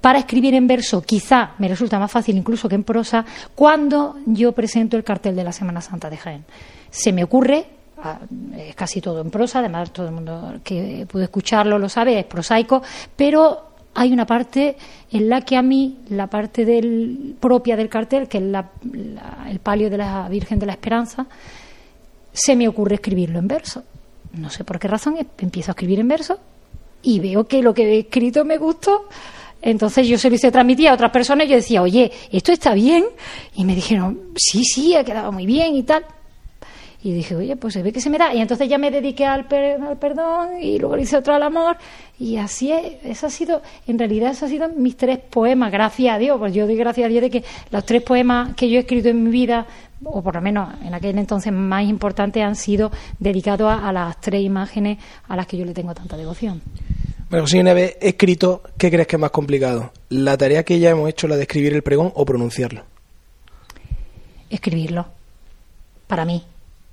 Para 0.00 0.18
escribir 0.18 0.54
en 0.54 0.66
verso 0.66 1.00
quizá 1.02 1.52
me 1.58 1.68
resulta 1.68 1.98
más 1.98 2.10
fácil 2.10 2.36
incluso 2.36 2.68
que 2.68 2.74
en 2.74 2.84
prosa 2.84 3.24
cuando 3.54 4.16
yo 4.26 4.52
presento 4.52 4.96
el 4.96 5.04
cartel 5.04 5.36
de 5.36 5.44
la 5.44 5.52
Semana 5.52 5.80
Santa 5.80 6.10
de 6.10 6.16
Jaén. 6.16 6.44
Se 6.90 7.12
me 7.12 7.24
ocurre, 7.24 7.66
ah, 8.02 8.18
es 8.56 8.74
casi 8.74 9.00
todo 9.00 9.20
en 9.20 9.30
prosa, 9.30 9.60
además 9.60 9.92
todo 9.92 10.06
el 10.06 10.12
mundo 10.12 10.60
que 10.62 11.06
puede 11.10 11.26
escucharlo 11.26 11.78
lo 11.78 11.88
sabe, 11.88 12.18
es 12.18 12.26
prosaico, 12.26 12.82
pero 13.16 13.67
hay 13.98 14.12
una 14.12 14.26
parte 14.26 14.76
en 15.10 15.28
la 15.28 15.40
que 15.40 15.56
a 15.56 15.62
mí, 15.62 15.98
la 16.10 16.28
parte 16.28 16.64
del, 16.64 17.34
propia 17.40 17.76
del 17.76 17.88
cartel, 17.88 18.28
que 18.28 18.38
es 18.38 18.44
el 18.44 19.58
palio 19.58 19.90
de 19.90 19.98
la 19.98 20.28
Virgen 20.28 20.60
de 20.60 20.66
la 20.66 20.72
Esperanza, 20.74 21.26
se 22.32 22.54
me 22.54 22.68
ocurre 22.68 22.94
escribirlo 22.94 23.40
en 23.40 23.48
verso. 23.48 23.82
No 24.34 24.50
sé 24.50 24.62
por 24.62 24.78
qué 24.78 24.86
razón, 24.86 25.16
empiezo 25.38 25.72
a 25.72 25.72
escribir 25.72 25.98
en 25.98 26.06
verso 26.06 26.38
y 27.02 27.18
veo 27.18 27.48
que 27.48 27.60
lo 27.60 27.74
que 27.74 27.82
he 27.84 27.98
escrito 27.98 28.44
me 28.44 28.56
gustó. 28.56 29.08
Entonces 29.60 30.06
yo 30.06 30.16
se 30.16 30.30
lo 30.30 30.36
hice 30.36 30.52
transmitir 30.52 30.88
a 30.88 30.94
otras 30.94 31.10
personas 31.10 31.46
y 31.46 31.50
yo 31.50 31.56
decía, 31.56 31.82
oye, 31.82 32.12
¿esto 32.30 32.52
está 32.52 32.74
bien? 32.74 33.04
Y 33.56 33.64
me 33.64 33.74
dijeron, 33.74 34.20
sí, 34.36 34.62
sí, 34.62 34.94
ha 34.94 35.02
quedado 35.02 35.32
muy 35.32 35.44
bien 35.44 35.74
y 35.74 35.82
tal. 35.82 36.04
Y 37.00 37.12
dije, 37.12 37.36
oye, 37.36 37.54
pues 37.54 37.74
se 37.74 37.82
ve 37.82 37.92
que 37.92 38.00
se 38.00 38.10
me 38.10 38.18
da. 38.18 38.34
Y 38.34 38.40
entonces 38.40 38.68
ya 38.68 38.76
me 38.76 38.90
dediqué 38.90 39.24
al, 39.24 39.46
perdón 39.46 40.60
y 40.60 40.78
luego 40.78 40.98
hice 40.98 41.16
otro 41.16 41.32
al 41.32 41.44
amor. 41.44 41.76
Y 42.18 42.38
así 42.38 42.72
es, 42.72 42.96
eso 43.04 43.28
ha 43.28 43.30
sido, 43.30 43.62
en 43.86 43.98
realidad, 43.98 44.32
eso 44.32 44.46
han 44.46 44.50
sido 44.50 44.68
mis 44.70 44.96
tres 44.96 45.18
poemas, 45.18 45.70
gracias 45.70 46.16
a 46.16 46.18
Dios. 46.18 46.38
Pues 46.38 46.52
yo 46.52 46.66
doy 46.66 46.74
gracias 46.74 47.06
a 47.06 47.08
Dios 47.08 47.22
de 47.22 47.30
que 47.30 47.44
los 47.70 47.84
tres 47.84 48.02
poemas 48.02 48.54
que 48.56 48.68
yo 48.68 48.78
he 48.78 48.80
escrito 48.80 49.08
en 49.10 49.22
mi 49.22 49.30
vida, 49.30 49.64
o 50.02 50.22
por 50.22 50.34
lo 50.34 50.40
menos 50.40 50.74
en 50.84 50.92
aquel 50.92 51.16
entonces 51.18 51.52
más 51.52 51.84
importantes, 51.84 52.42
han 52.42 52.56
sido 52.56 52.90
dedicados 53.20 53.72
a, 53.72 53.92
las 53.92 54.20
tres 54.20 54.42
imágenes 54.42 54.98
a 55.28 55.36
las 55.36 55.46
que 55.46 55.56
yo 55.56 55.64
le 55.64 55.74
tengo 55.74 55.94
tanta 55.94 56.16
devoción. 56.16 56.60
Bueno, 57.30 57.46
si 57.46 57.60
una 57.60 57.74
vez 57.74 57.96
escrito, 58.00 58.62
¿qué 58.76 58.90
crees 58.90 59.06
que 59.06 59.16
es 59.16 59.20
más 59.20 59.30
complicado? 59.30 59.92
¿La 60.08 60.36
tarea 60.36 60.64
que 60.64 60.80
ya 60.80 60.90
hemos 60.90 61.08
hecho, 61.08 61.28
la 61.28 61.36
de 61.36 61.42
escribir 61.42 61.74
el 61.74 61.82
pregón, 61.82 62.10
o 62.16 62.24
pronunciarlo? 62.24 62.82
Escribirlo. 64.50 65.06
Para 66.08 66.24
mí 66.24 66.42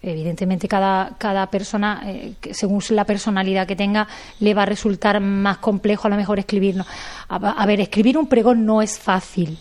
Evidentemente, 0.08 0.68
cada, 0.68 1.16
cada 1.18 1.48
persona, 1.50 2.04
eh, 2.06 2.36
según 2.52 2.80
la 2.92 3.06
personalidad 3.06 3.66
que 3.66 3.76
tenga, 3.76 4.08
le 4.40 4.54
va 4.54 4.62
a 4.62 4.68
resultar 4.68 5.20
más 5.20 5.58
complejo 5.58 6.06
a 6.06 6.12
lo 6.12 6.16
mejor 6.16 6.38
escribirlo. 6.38 6.86
A, 7.28 7.66
ver, 7.66 7.82
escribir 7.82 8.16
un 8.16 8.28
pregón 8.28 8.68
no 8.68 8.84
es 8.84 9.00
fácil. 9.00 9.58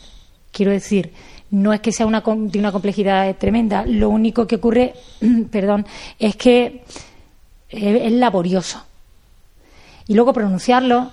Quiero 0.52 0.70
decir, 0.70 1.14
no 1.50 1.72
es 1.72 1.80
que 1.80 1.92
sea 1.92 2.04
una, 2.04 2.20
de 2.20 2.58
una 2.58 2.72
complejidad 2.72 3.34
tremenda, 3.36 3.86
lo 3.86 4.10
único 4.10 4.46
que 4.46 4.56
ocurre, 4.56 4.92
perdón, 5.50 5.86
es 6.18 6.36
que 6.36 6.84
eh, 7.70 8.00
es 8.04 8.12
laborioso. 8.12 8.84
Y 10.06 10.14
luego 10.14 10.34
pronunciarlo 10.34 11.10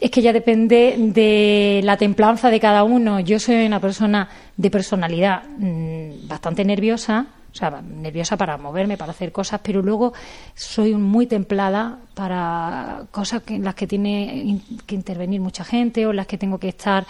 es 0.00 0.10
que 0.10 0.20
ya 0.20 0.32
depende 0.32 0.96
de 0.98 1.80
la 1.84 1.96
templanza 1.96 2.50
de 2.50 2.58
cada 2.58 2.82
uno. 2.82 3.20
Yo 3.20 3.38
soy 3.38 3.64
una 3.64 3.78
persona 3.78 4.28
de 4.56 4.68
personalidad 4.68 5.44
mm, 5.58 6.26
bastante 6.26 6.64
nerviosa, 6.64 7.26
o 7.50 7.54
sea, 7.54 7.82
nerviosa 7.82 8.36
para 8.36 8.56
moverme, 8.56 8.96
para 8.96 9.12
hacer 9.12 9.32
cosas, 9.32 9.60
pero 9.62 9.82
luego 9.82 10.12
soy 10.54 10.94
muy 10.94 11.26
templada 11.26 11.98
para 12.14 13.04
cosas 13.10 13.42
en 13.48 13.64
las 13.64 13.74
que 13.74 13.86
tiene 13.86 14.60
que 14.86 14.94
intervenir 14.94 15.40
mucha 15.40 15.64
gente 15.64 16.06
o 16.06 16.10
en 16.10 16.16
las 16.16 16.26
que 16.26 16.38
tengo 16.38 16.58
que 16.58 16.68
estar 16.68 17.06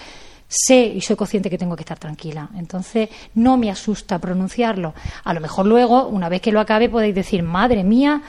sé 0.49 0.87
y 0.87 1.01
soy 1.01 1.17
consciente 1.17 1.51
que 1.51 1.59
tengo 1.59 1.77
que 1.77 1.83
estar 1.83 1.99
tranquila. 1.99 2.49
Entonces, 2.57 3.11
no 3.35 3.57
me 3.57 3.71
asusta 3.71 4.19
pronunciarlo. 4.19 4.95
A 5.25 5.35
lo 5.35 5.41
mejor 5.41 5.67
luego, 5.67 6.09
una 6.09 6.29
vez 6.29 6.41
que 6.41 6.53
lo 6.53 6.61
acabe, 6.61 6.89
podéis 6.89 7.15
decir, 7.15 7.43
madre 7.43 7.85
mía, 7.85 8.23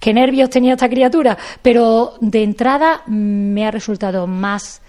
qué 0.00 0.12
nervios 0.12 0.50
tenía 0.50 0.72
esta 0.72 0.88
criatura. 0.88 1.38
Pero 1.62 2.14
de 2.20 2.42
entrada 2.42 3.02
mm, 3.06 3.12
me 3.12 3.66
ha 3.66 3.70
resultado 3.70 4.26
más 4.26 4.82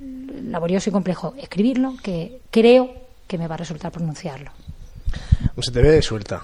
laborioso 0.00 0.90
y 0.90 0.92
complejo 0.92 1.34
escribirlo 1.38 1.94
que 2.02 2.40
creo 2.50 2.90
que 3.26 3.38
me 3.38 3.48
va 3.48 3.54
a 3.54 3.58
resultar 3.58 3.92
pronunciarlo. 3.92 4.50
Se 5.60 5.70
te 5.72 5.82
ve 5.82 6.02
suelta. 6.02 6.42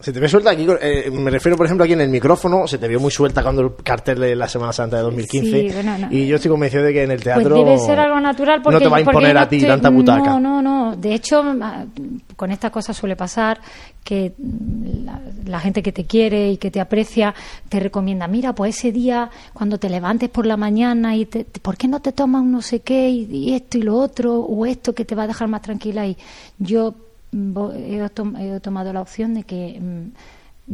Se 0.00 0.12
te 0.12 0.20
ve 0.20 0.28
suelta 0.28 0.50
aquí, 0.50 0.64
eh, 0.80 1.10
me 1.10 1.28
refiero 1.28 1.56
por 1.56 1.66
ejemplo 1.66 1.82
aquí 1.82 1.92
en 1.92 2.00
el 2.02 2.08
micrófono, 2.08 2.68
se 2.68 2.78
te 2.78 2.86
vio 2.86 3.00
muy 3.00 3.10
suelta 3.10 3.42
cuando 3.42 3.62
el 3.62 3.74
cartel 3.82 4.20
de 4.20 4.36
la 4.36 4.48
Semana 4.48 4.72
Santa 4.72 4.98
de 4.98 5.02
2015 5.02 5.50
Sí, 5.60 5.74
bueno, 5.74 5.98
no. 5.98 6.06
y 6.12 6.28
yo 6.28 6.36
estoy 6.36 6.52
convencido 6.52 6.84
de 6.84 6.92
que 6.92 7.02
en 7.02 7.10
el 7.10 7.20
teatro 7.20 7.50
Pues 7.56 7.64
debe 7.64 7.78
ser 7.80 7.98
algo 7.98 8.20
natural 8.20 8.62
porque 8.62 8.74
no 8.74 8.80
te 8.80 8.86
va 8.88 8.98
a 8.98 9.00
imponer 9.00 9.36
a 9.36 9.48
ti 9.48 9.56
estoy- 9.56 9.70
tanta 9.70 9.88
butaca. 9.90 10.38
No, 10.38 10.38
no, 10.38 10.62
no. 10.62 10.94
De 10.96 11.14
hecho, 11.14 11.42
ah, 11.60 11.84
con 12.36 12.52
estas 12.52 12.70
cosas 12.70 12.96
suele 12.96 13.16
pasar 13.16 13.60
que 14.04 14.34
la, 15.04 15.20
la 15.46 15.58
gente 15.58 15.82
que 15.82 15.90
te 15.90 16.04
quiere 16.04 16.52
y 16.52 16.58
que 16.58 16.70
te 16.70 16.78
aprecia 16.78 17.34
te 17.68 17.80
recomienda, 17.80 18.28
mira, 18.28 18.54
pues 18.54 18.76
ese 18.78 18.92
día 18.92 19.28
cuando 19.52 19.78
te 19.78 19.90
levantes 19.90 20.28
por 20.28 20.46
la 20.46 20.56
mañana 20.56 21.16
y 21.16 21.26
te, 21.26 21.44
¿por 21.44 21.76
qué 21.76 21.88
no 21.88 21.98
te 21.98 22.12
tomas 22.12 22.42
un 22.42 22.52
no 22.52 22.62
sé 22.62 22.82
qué 22.82 23.10
y, 23.10 23.24
y 23.32 23.54
esto 23.54 23.78
y 23.78 23.82
lo 23.82 23.96
otro 23.96 24.36
o 24.36 24.64
esto 24.64 24.94
que 24.94 25.04
te 25.04 25.16
va 25.16 25.24
a 25.24 25.26
dejar 25.26 25.48
más 25.48 25.62
tranquila? 25.62 26.06
Y 26.06 26.16
yo 26.60 26.94
he, 27.32 28.08
tom- 28.14 28.36
he 28.36 28.60
tomado 28.60 28.92
la 28.92 29.00
opción 29.00 29.34
de 29.34 29.42
que 29.44 29.78
mm, 29.80 30.12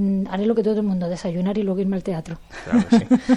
mm, 0.01 0.27
haré 0.31 0.47
lo 0.47 0.55
que 0.55 0.63
todo 0.63 0.77
el 0.81 0.83
mundo, 0.87 1.09
desayunar 1.09 1.57
y 1.59 1.63
luego 1.63 1.81
irme 1.81 1.97
al 1.97 2.03
teatro. 2.03 2.39
Claro 2.65 2.87
que 2.89 2.99
sí. 2.99 3.07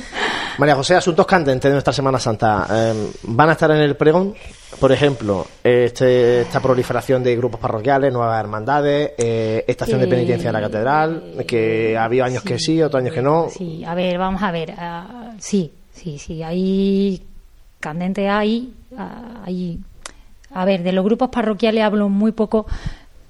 María 0.57 0.75
José, 0.75 0.95
asuntos 0.95 1.25
candentes 1.27 1.69
de 1.69 1.74
nuestra 1.74 1.93
Semana 1.93 2.17
Santa. 2.19 2.65
Eh, 2.71 3.12
¿Van 3.24 3.50
a 3.50 3.51
estar 3.51 3.69
en 3.71 3.77
el 3.77 3.95
pregón? 3.95 4.33
Por 4.79 4.91
ejemplo, 4.91 5.45
este- 5.63 6.41
esta 6.41 6.59
proliferación 6.59 7.21
de 7.24 7.36
grupos 7.36 7.59
parroquiales, 7.59 8.12
nuevas 8.12 8.39
hermandades, 8.39 9.12
eh, 9.17 9.63
estación 9.67 10.00
de 10.01 10.07
penitencia 10.07 10.50
de 10.50 10.53
la 10.53 10.62
catedral, 10.62 11.45
que 11.47 11.95
había 11.97 12.25
años 12.25 12.41
que 12.43 12.57
sí, 12.57 12.81
otros 12.81 13.01
años 13.03 13.13
que 13.13 13.21
no. 13.21 13.47
Sí, 13.50 13.83
a 13.86 13.93
ver, 13.93 14.17
vamos 14.17 14.41
a 14.41 14.51
ver. 14.51 14.74
ah, 14.77 15.33
sí, 15.39 15.71
sí, 15.93 16.17
sí, 16.17 16.41
hay 16.41 17.21
candente 17.79 18.27
hay, 18.29 18.74
ah, 18.97 19.43
hay. 19.45 19.79
A 20.53 20.65
ver, 20.65 20.81
de 20.81 20.91
los 20.91 21.05
grupos 21.05 21.29
parroquiales 21.29 21.83
hablo 21.83 22.09
muy 22.09 22.31
poco. 22.31 22.65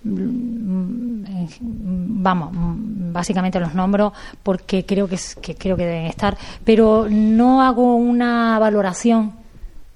Mm, 0.03 1.25
en- 1.25 2.23
Vamos, 2.23 2.51
mm, 2.53 3.13
básicamente 3.13 3.59
los 3.59 3.73
nombro 3.73 4.11
porque 4.43 4.85
creo 4.85 5.07
que, 5.07 5.15
es- 5.15 5.35
que 5.35 5.55
creo 5.55 5.77
que 5.77 5.85
deben 5.85 6.05
estar, 6.07 6.37
pero 6.63 7.07
no 7.09 7.61
hago 7.61 7.95
una 7.95 8.59
valoración 8.59 9.33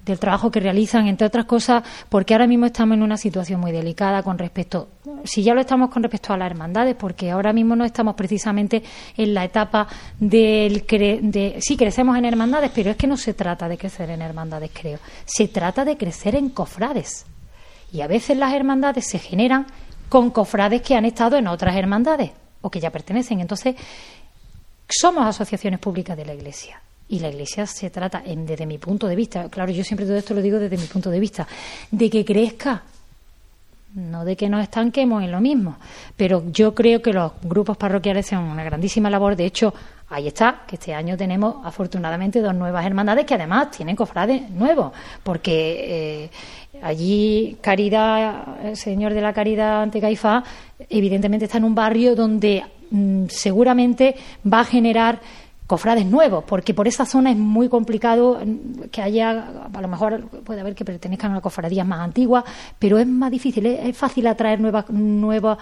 del 0.06 0.18
trabajo 0.18 0.50
que 0.50 0.60
realizan, 0.60 1.08
entre 1.08 1.28
otras 1.28 1.46
cosas, 1.46 1.84
porque 2.10 2.34
ahora 2.34 2.48
mismo 2.48 2.66
estamos 2.66 2.96
en 2.96 3.04
una 3.04 3.18
situación 3.18 3.60
muy 3.60 3.72
delicada 3.72 4.24
con 4.24 4.38
respecto, 4.38 4.88
si 5.24 5.44
ya 5.44 5.54
lo 5.54 5.62
estamos 5.62 5.90
con 5.92 6.02
respecto 6.02 6.34
a 6.34 6.38
las 6.38 6.50
hermandades, 6.50 6.96
porque 6.96 7.30
ahora 7.30 7.54
mismo 7.54 7.76
no 7.76 7.86
estamos 7.86 8.16
precisamente 8.16 8.82
en 9.18 9.34
la 9.36 9.44
etapa 9.46 9.88
del 10.20 10.88
cre- 10.88 11.20
de 11.22 11.58
sí 11.60 11.78
crecemos 11.78 12.18
en 12.18 12.26
hermandades, 12.26 12.72
pero 12.74 12.90
es 12.92 12.98
que 12.98 13.06
no 13.08 13.16
se 13.18 13.34
trata 13.36 13.68
de 13.70 13.78
crecer 13.78 14.10
en 14.10 14.22
hermandades, 14.24 14.72
creo, 14.74 14.98
se 15.26 15.48
trata 15.50 15.86
de 15.86 15.98
crecer 15.98 16.36
en 16.36 16.50
cofrades. 16.50 17.26
Y 17.94 18.02
a 18.02 18.08
veces 18.08 18.38
las 18.38 18.54
hermandades 18.54 19.06
se 19.08 19.20
generan 19.20 19.68
con 20.12 20.30
cofrades 20.32 20.82
que 20.82 20.94
han 20.94 21.06
estado 21.06 21.38
en 21.38 21.48
otras 21.48 21.74
hermandades 21.74 22.32
o 22.60 22.70
que 22.70 22.82
ya 22.82 22.90
pertenecen. 22.90 23.40
Entonces, 23.40 23.76
somos 24.90 25.26
asociaciones 25.26 25.80
públicas 25.80 26.18
de 26.18 26.26
la 26.26 26.34
Iglesia. 26.34 26.82
Y 27.08 27.20
la 27.20 27.30
Iglesia 27.30 27.66
se 27.66 27.90
trata, 27.90 28.22
en- 28.26 28.46
desde 28.46 28.66
mi 28.66 28.78
punto 28.78 29.08
de 29.08 29.16
vista, 29.16 29.48
claro, 29.50 29.72
yo 29.72 29.86
siempre 29.86 30.06
todo 30.06 30.18
esto 30.18 30.34
lo 30.34 30.42
digo 30.42 30.60
desde 30.60 30.78
mi 30.78 30.86
punto 30.86 31.10
de 31.10 31.20
vista, 31.22 31.48
de 31.92 32.10
que 32.10 32.26
crezca, 32.26 32.84
no 33.96 34.26
de 34.26 34.36
que 34.36 34.50
nos 34.50 34.62
estanquemos 34.64 35.24
en 35.24 35.32
lo 35.32 35.40
mismo. 35.40 35.78
Pero 36.18 36.44
yo 36.52 36.76
creo 36.76 37.02
que 37.02 37.14
los 37.14 37.32
grupos 37.42 37.78
parroquiales 37.78 38.26
hacen 38.26 38.40
una 38.40 38.66
grandísima 38.66 39.10
labor. 39.10 39.38
De 39.38 39.46
hecho, 39.46 39.74
ahí 40.10 40.28
está, 40.28 40.64
que 40.68 40.76
este 40.76 40.94
año 40.94 41.16
tenemos 41.16 41.66
afortunadamente 41.66 42.42
dos 42.42 42.54
nuevas 42.54 42.86
hermandades 42.86 43.26
que 43.26 43.36
además 43.36 43.72
tienen 43.72 43.96
cofrades 43.96 44.50
nuevos, 44.50 44.92
porque 45.24 46.24
eh, 46.26 46.30
allí 46.82 47.58
Caridad, 47.62 48.66
el 48.66 48.78
Señor 48.78 49.14
de 49.14 49.22
la 49.22 49.34
Caridad 49.34 49.84
ante 49.84 50.02
Caifás, 50.02 50.44
evidentemente 50.90 51.46
está 51.46 51.58
en 51.58 51.66
un 51.66 51.76
barrio 51.76 52.16
donde 52.16 52.64
mm, 52.90 53.26
seguramente 53.30 54.16
va 54.52 54.62
a 54.62 54.66
generar 54.66 55.20
cofrades 55.68 56.06
nuevos, 56.06 56.44
porque 56.44 56.74
por 56.74 56.88
esa 56.90 57.06
zona 57.06 57.32
es 57.32 57.38
muy 57.38 57.70
complicado 57.70 58.42
mm, 58.46 58.90
que 58.92 59.02
haya, 59.02 59.48
a 59.72 59.82
lo 59.82 59.88
mejor 59.88 60.28
puede 60.44 60.60
haber 60.60 60.76
que 60.76 60.84
pertenezcan 60.84 61.34
a 61.34 61.42
cofradías 61.42 61.88
más 61.88 62.00
antiguas, 62.00 62.44
pero 62.78 63.00
es 63.00 63.08
más 63.08 63.32
difícil, 63.32 63.66
es, 63.66 63.86
es 63.86 63.98
fácil 63.98 64.28
atraer 64.28 64.60
nuevas, 64.60 64.90
nuevas, 64.90 65.58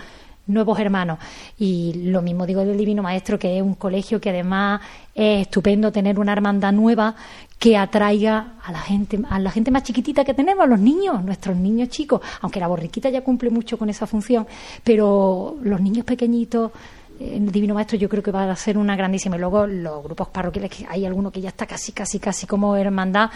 nuevos 0.50 0.78
hermanos. 0.80 1.20
Y 1.58 1.94
lo 2.06 2.22
mismo 2.22 2.46
digo 2.46 2.66
del 2.66 2.78
Divino 2.78 3.02
Maestro, 3.02 3.40
que 3.40 3.56
es 3.58 3.62
un 3.64 3.76
colegio 3.76 4.20
que 4.20 4.30
además 4.32 4.82
es 5.16 5.44
estupendo 5.44 5.92
tener 5.92 6.20
una 6.20 6.34
hermandad 6.34 6.74
nueva 6.74 7.16
que 7.58 7.78
atraiga 7.78 8.54
a 8.64 8.72
la 8.72 8.80
gente, 8.80 9.20
a 9.30 9.40
la 9.40 9.52
gente 9.52 9.72
más 9.72 9.84
chiquitita 9.84 10.24
que 10.24 10.34
tenemos, 10.34 10.64
a 10.64 10.68
los 10.68 10.80
niños, 10.80 11.24
nuestros 11.24 11.56
niños 11.58 11.90
chicos, 11.90 12.22
aunque 12.42 12.60
la 12.60 12.68
borriquita 12.68 13.10
ya 13.10 13.22
cumple 13.22 13.50
mucho 13.50 13.78
con 13.78 13.90
esa 13.90 14.08
función, 14.08 14.48
pero 14.84 15.58
los 15.62 15.80
niños 15.82 16.06
pequeñitos 16.06 16.72
el 17.20 17.52
Divino 17.52 17.74
Maestro 17.74 17.98
yo 17.98 18.08
creo 18.08 18.24
que 18.24 18.32
va 18.32 18.50
a 18.50 18.56
ser 18.56 18.78
una 18.78 18.96
grandísima. 18.96 19.36
Y 19.36 19.40
luego 19.40 19.68
los 19.68 20.02
grupos 20.02 20.30
parroquiales, 20.30 20.72
que 20.72 20.86
hay 20.88 21.06
alguno 21.06 21.32
que 21.32 21.42
ya 21.42 21.50
está 21.50 21.66
casi, 21.66 21.92
casi, 21.92 22.18
casi 22.18 22.48
como 22.48 22.78
hermandad, 22.78 23.30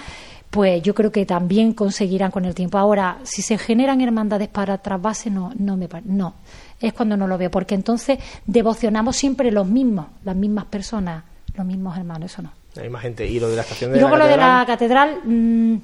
pues 0.49 0.81
yo 0.81 0.95
creo 0.95 1.11
que 1.11 1.25
también 1.25 1.73
conseguirán 1.73 2.31
con 2.31 2.45
el 2.45 2.55
tiempo. 2.55 2.77
Ahora, 2.77 3.17
si 3.23 3.41
se 3.41 3.57
generan 3.57 3.99
hermandades 3.99 4.47
para 4.47 4.77
trasvase, 4.77 5.29
no, 5.29 5.51
no 5.57 5.75
me 5.75 5.89
pare- 5.89 6.05
no. 6.07 6.35
Es 6.83 6.91
cuando 6.91 7.15
no 7.15 7.27
lo 7.27 7.37
veo, 7.37 7.49
porque 7.49 7.75
entonces 7.75 8.19
devocionamos 8.45 9.15
siempre 9.15 9.51
los 9.51 9.65
mismos, 9.65 10.07
las 10.25 10.35
mismas 10.35 10.65
personas, 10.65 11.23
los 11.55 11.65
mismos 11.65 11.97
hermanos, 11.97 12.29
eso 12.31 12.41
no. 12.41 12.51
Hay 12.75 12.89
más 12.89 13.03
gente. 13.03 13.25
Y 13.25 13.39
lo 13.39 13.47
de 13.47 13.55
la 13.55 13.61
estación 13.61 13.91
de 13.91 13.97
Y 13.97 14.01
luego 14.01 14.17
la 14.17 14.25
lo 14.25 14.29
de 14.29 14.37
la 14.37 14.63
catedral, 14.67 15.19
mm, 15.23 15.75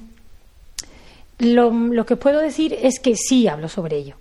lo, 1.38 1.70
lo 1.70 2.04
que 2.04 2.14
os 2.14 2.20
puedo 2.20 2.38
decir 2.40 2.76
es 2.80 3.00
que 3.00 3.16
sí 3.16 3.48
hablo 3.48 3.68
sobre 3.68 3.96
ello. 3.96 4.16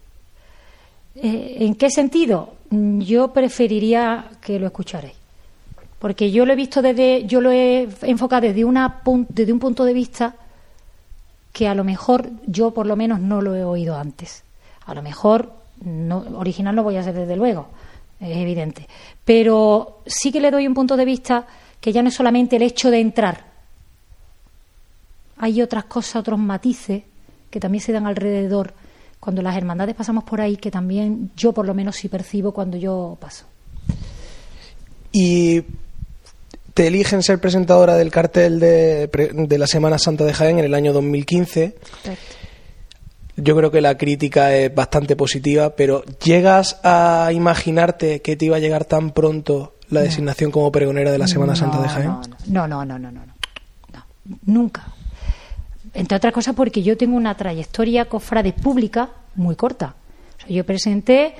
Eh, 1.15 1.57
¿En 1.59 1.75
qué 1.75 1.89
sentido? 1.89 2.53
Mm, 2.69 3.01
Yo 3.01 3.33
preferiría 3.33 4.29
que 4.39 4.57
lo 4.57 4.67
escucharais. 4.67 5.13
Porque 5.99 6.31
yo 6.31 6.45
lo 6.45 6.53
he 6.53 6.55
visto 6.55 6.81
desde, 6.81 7.25
yo 7.25 7.41
lo 7.41 7.51
he 7.51 7.89
enfocado 8.03 8.43
desde, 8.43 8.63
una, 8.63 9.01
desde 9.27 9.51
un 9.51 9.59
punto 9.59 9.83
de 9.83 9.93
vista 9.93 10.33
que 11.51 11.67
a 11.67 11.75
lo 11.75 11.83
mejor 11.83 12.29
yo 12.45 12.71
por 12.71 12.85
lo 12.85 12.95
menos 12.95 13.19
no 13.19 13.41
lo 13.41 13.53
he 13.53 13.65
oído 13.65 13.97
antes. 13.97 14.43
A 14.85 14.93
lo 14.93 15.01
mejor 15.01 15.58
no, 15.83 16.25
original 16.35 16.75
no 16.75 16.83
voy 16.83 16.97
a 16.97 17.03
ser 17.03 17.13
desde 17.13 17.35
luego, 17.35 17.67
es 18.19 18.37
evidente. 18.37 18.87
Pero 19.25 20.01
sí 20.05 20.31
que 20.31 20.41
le 20.41 20.51
doy 20.51 20.67
un 20.67 20.73
punto 20.73 20.97
de 20.97 21.05
vista 21.05 21.47
que 21.79 21.91
ya 21.91 22.01
no 22.01 22.09
es 22.09 22.15
solamente 22.15 22.57
el 22.57 22.63
hecho 22.63 22.91
de 22.91 22.99
entrar. 22.99 23.45
Hay 25.37 25.61
otras 25.61 25.85
cosas, 25.85 26.17
otros 26.17 26.37
matices 26.37 27.03
que 27.49 27.59
también 27.59 27.81
se 27.81 27.93
dan 27.93 28.05
alrededor 28.05 28.73
cuando 29.19 29.41
las 29.41 29.55
hermandades 29.55 29.95
pasamos 29.95 30.23
por 30.23 30.41
ahí, 30.41 30.57
que 30.57 30.71
también 30.71 31.31
yo 31.35 31.51
por 31.53 31.65
lo 31.65 31.73
menos 31.73 31.95
sí 31.95 32.07
percibo 32.07 32.51
cuando 32.51 32.77
yo 32.77 33.17
paso. 33.19 33.45
Y 35.11 35.63
te 36.73 36.87
eligen 36.87 37.23
ser 37.23 37.39
presentadora 37.39 37.95
del 37.95 38.11
cartel 38.11 38.59
de, 38.59 39.07
de 39.07 39.57
la 39.57 39.67
Semana 39.67 39.97
Santa 39.97 40.23
de 40.23 40.33
Jaén 40.33 40.59
en 40.59 40.65
el 40.65 40.73
año 40.73 40.93
2015. 40.93 41.75
Yo 43.41 43.55
creo 43.55 43.71
que 43.71 43.81
la 43.81 43.97
crítica 43.97 44.53
es 44.55 44.73
bastante 44.73 45.15
positiva, 45.15 45.75
pero 45.75 46.03
¿llegas 46.23 46.79
a 46.83 47.29
imaginarte 47.33 48.21
que 48.21 48.35
te 48.35 48.45
iba 48.45 48.57
a 48.57 48.59
llegar 48.59 48.85
tan 48.85 49.11
pronto 49.11 49.75
la 49.89 50.01
designación 50.01 50.51
como 50.51 50.71
pregonera 50.71 51.11
de 51.11 51.17
la 51.17 51.27
Semana 51.27 51.55
Santa 51.55 51.81
de 51.81 51.89
Jaén? 51.89 52.11
No, 52.47 52.67
no, 52.67 52.85
no, 52.85 52.99
no, 52.99 53.11
no, 53.11 53.11
no, 53.11 53.25
no, 53.93 54.03
nunca. 54.45 54.87
Entre 55.93 56.15
otras 56.15 56.33
cosas 56.33 56.55
porque 56.55 56.83
yo 56.83 56.95
tengo 56.97 57.15
una 57.17 57.35
trayectoria 57.35 58.05
cofrade 58.05 58.53
pública 58.53 59.09
muy 59.35 59.55
corta. 59.55 59.95
O 60.37 60.41
sea, 60.41 60.49
yo 60.55 60.63
presenté 60.65 61.33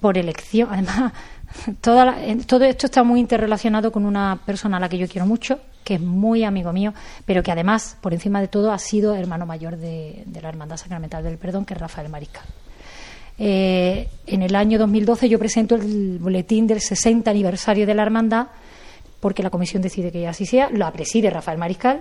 por 0.00 0.16
elección, 0.18 0.68
además, 0.70 1.12
toda 1.80 2.04
la- 2.04 2.16
todo 2.46 2.64
esto 2.64 2.86
está 2.86 3.02
muy 3.02 3.18
interrelacionado 3.20 3.90
con 3.90 4.04
una 4.04 4.38
persona 4.46 4.76
a 4.76 4.80
la 4.80 4.88
que 4.88 4.98
yo 4.98 5.08
quiero 5.08 5.26
mucho, 5.26 5.58
que 5.86 5.94
es 5.94 6.00
muy 6.00 6.42
amigo 6.42 6.72
mío, 6.72 6.92
pero 7.24 7.44
que 7.44 7.52
además, 7.52 7.96
por 8.00 8.12
encima 8.12 8.40
de 8.40 8.48
todo, 8.48 8.72
ha 8.72 8.78
sido 8.80 9.14
hermano 9.14 9.46
mayor 9.46 9.76
de, 9.76 10.24
la 10.42 10.48
Hermandad 10.48 10.78
Sacramental 10.78 11.22
del 11.22 11.38
Perdón, 11.38 11.64
que 11.64 11.74
es 11.74 11.80
Rafael 11.80 12.08
Mariscal. 12.08 12.42
Eh, 13.38 14.08
en 14.26 14.42
el 14.42 14.56
año 14.56 14.80
2012 14.80 15.28
yo 15.28 15.38
presento 15.38 15.76
el 15.76 16.18
boletín 16.18 16.66
del 16.66 16.80
60 16.80 17.30
aniversario 17.30 17.86
de 17.86 17.94
la 17.94 18.02
hermandad, 18.02 18.48
porque 19.20 19.44
la 19.44 19.50
comisión 19.50 19.80
decide 19.80 20.10
que 20.10 20.26
así 20.26 20.44
sea, 20.44 20.70
lo 20.70 20.92
preside 20.92 21.30
Rafael 21.30 21.56
Mariscal, 21.56 22.00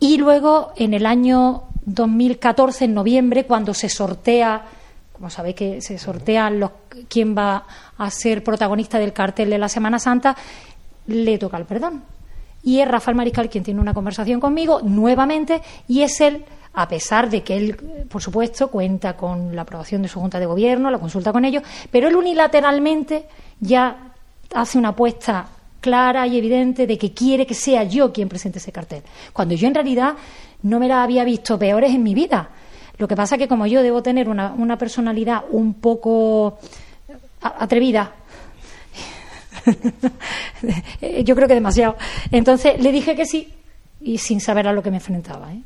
y 0.00 0.18
luego 0.18 0.74
en 0.76 0.92
el 0.92 1.06
año 1.06 1.62
2014, 1.86 2.84
en 2.84 2.92
noviembre, 2.92 3.46
cuando 3.46 3.72
se 3.72 3.88
sortea 3.88 4.66
como 5.14 5.30
sabéis 5.30 5.56
que 5.56 5.80
se 5.80 5.98
sortean 5.98 6.60
los, 6.60 6.70
quién 7.08 7.34
va 7.36 7.64
a 7.96 8.10
ser 8.10 8.44
protagonista 8.44 9.00
del 9.00 9.12
cartel 9.12 9.50
de 9.50 9.58
la 9.58 9.68
Semana 9.68 9.98
Santa, 9.98 10.36
le 11.08 11.38
toca 11.38 11.56
el 11.56 11.64
perdón. 11.64 12.17
Y 12.68 12.82
es 12.82 12.86
Rafael 12.86 13.16
Mariscal 13.16 13.48
quien 13.48 13.64
tiene 13.64 13.80
una 13.80 13.94
conversación 13.94 14.40
conmigo 14.40 14.82
nuevamente 14.82 15.62
y 15.88 16.02
es 16.02 16.20
él, 16.20 16.44
a 16.74 16.86
pesar 16.86 17.30
de 17.30 17.42
que 17.42 17.56
él, 17.56 17.76
por 18.10 18.20
supuesto, 18.20 18.68
cuenta 18.68 19.16
con 19.16 19.56
la 19.56 19.62
aprobación 19.62 20.02
de 20.02 20.08
su 20.08 20.20
Junta 20.20 20.38
de 20.38 20.44
Gobierno, 20.44 20.90
la 20.90 20.98
consulta 20.98 21.32
con 21.32 21.46
ellos, 21.46 21.62
pero 21.90 22.08
él 22.08 22.14
unilateralmente 22.14 23.24
ya 23.58 24.12
hace 24.52 24.76
una 24.76 24.90
apuesta 24.90 25.48
clara 25.80 26.26
y 26.26 26.36
evidente 26.36 26.86
de 26.86 26.98
que 26.98 27.14
quiere 27.14 27.46
que 27.46 27.54
sea 27.54 27.84
yo 27.84 28.12
quien 28.12 28.28
presente 28.28 28.58
ese 28.58 28.70
cartel, 28.70 29.02
cuando 29.32 29.54
yo 29.54 29.66
en 29.66 29.74
realidad 29.74 30.16
no 30.60 30.78
me 30.78 30.88
la 30.88 31.02
había 31.02 31.24
visto 31.24 31.58
peores 31.58 31.94
en 31.94 32.02
mi 32.02 32.12
vida. 32.12 32.50
Lo 32.98 33.08
que 33.08 33.16
pasa 33.16 33.36
es 33.36 33.38
que 33.38 33.48
como 33.48 33.66
yo 33.66 33.82
debo 33.82 34.02
tener 34.02 34.28
una, 34.28 34.52
una 34.52 34.76
personalidad 34.76 35.44
un 35.52 35.72
poco 35.72 36.58
atrevida, 37.40 38.12
yo 41.24 41.34
creo 41.34 41.48
que 41.48 41.54
demasiado. 41.54 41.96
Entonces 42.30 42.80
le 42.80 42.92
dije 42.92 43.14
que 43.14 43.26
sí 43.26 43.52
y 44.00 44.18
sin 44.18 44.40
saber 44.40 44.68
a 44.68 44.72
lo 44.72 44.82
que 44.82 44.90
me 44.90 44.98
enfrentaba. 44.98 45.52
¿eh? 45.52 45.62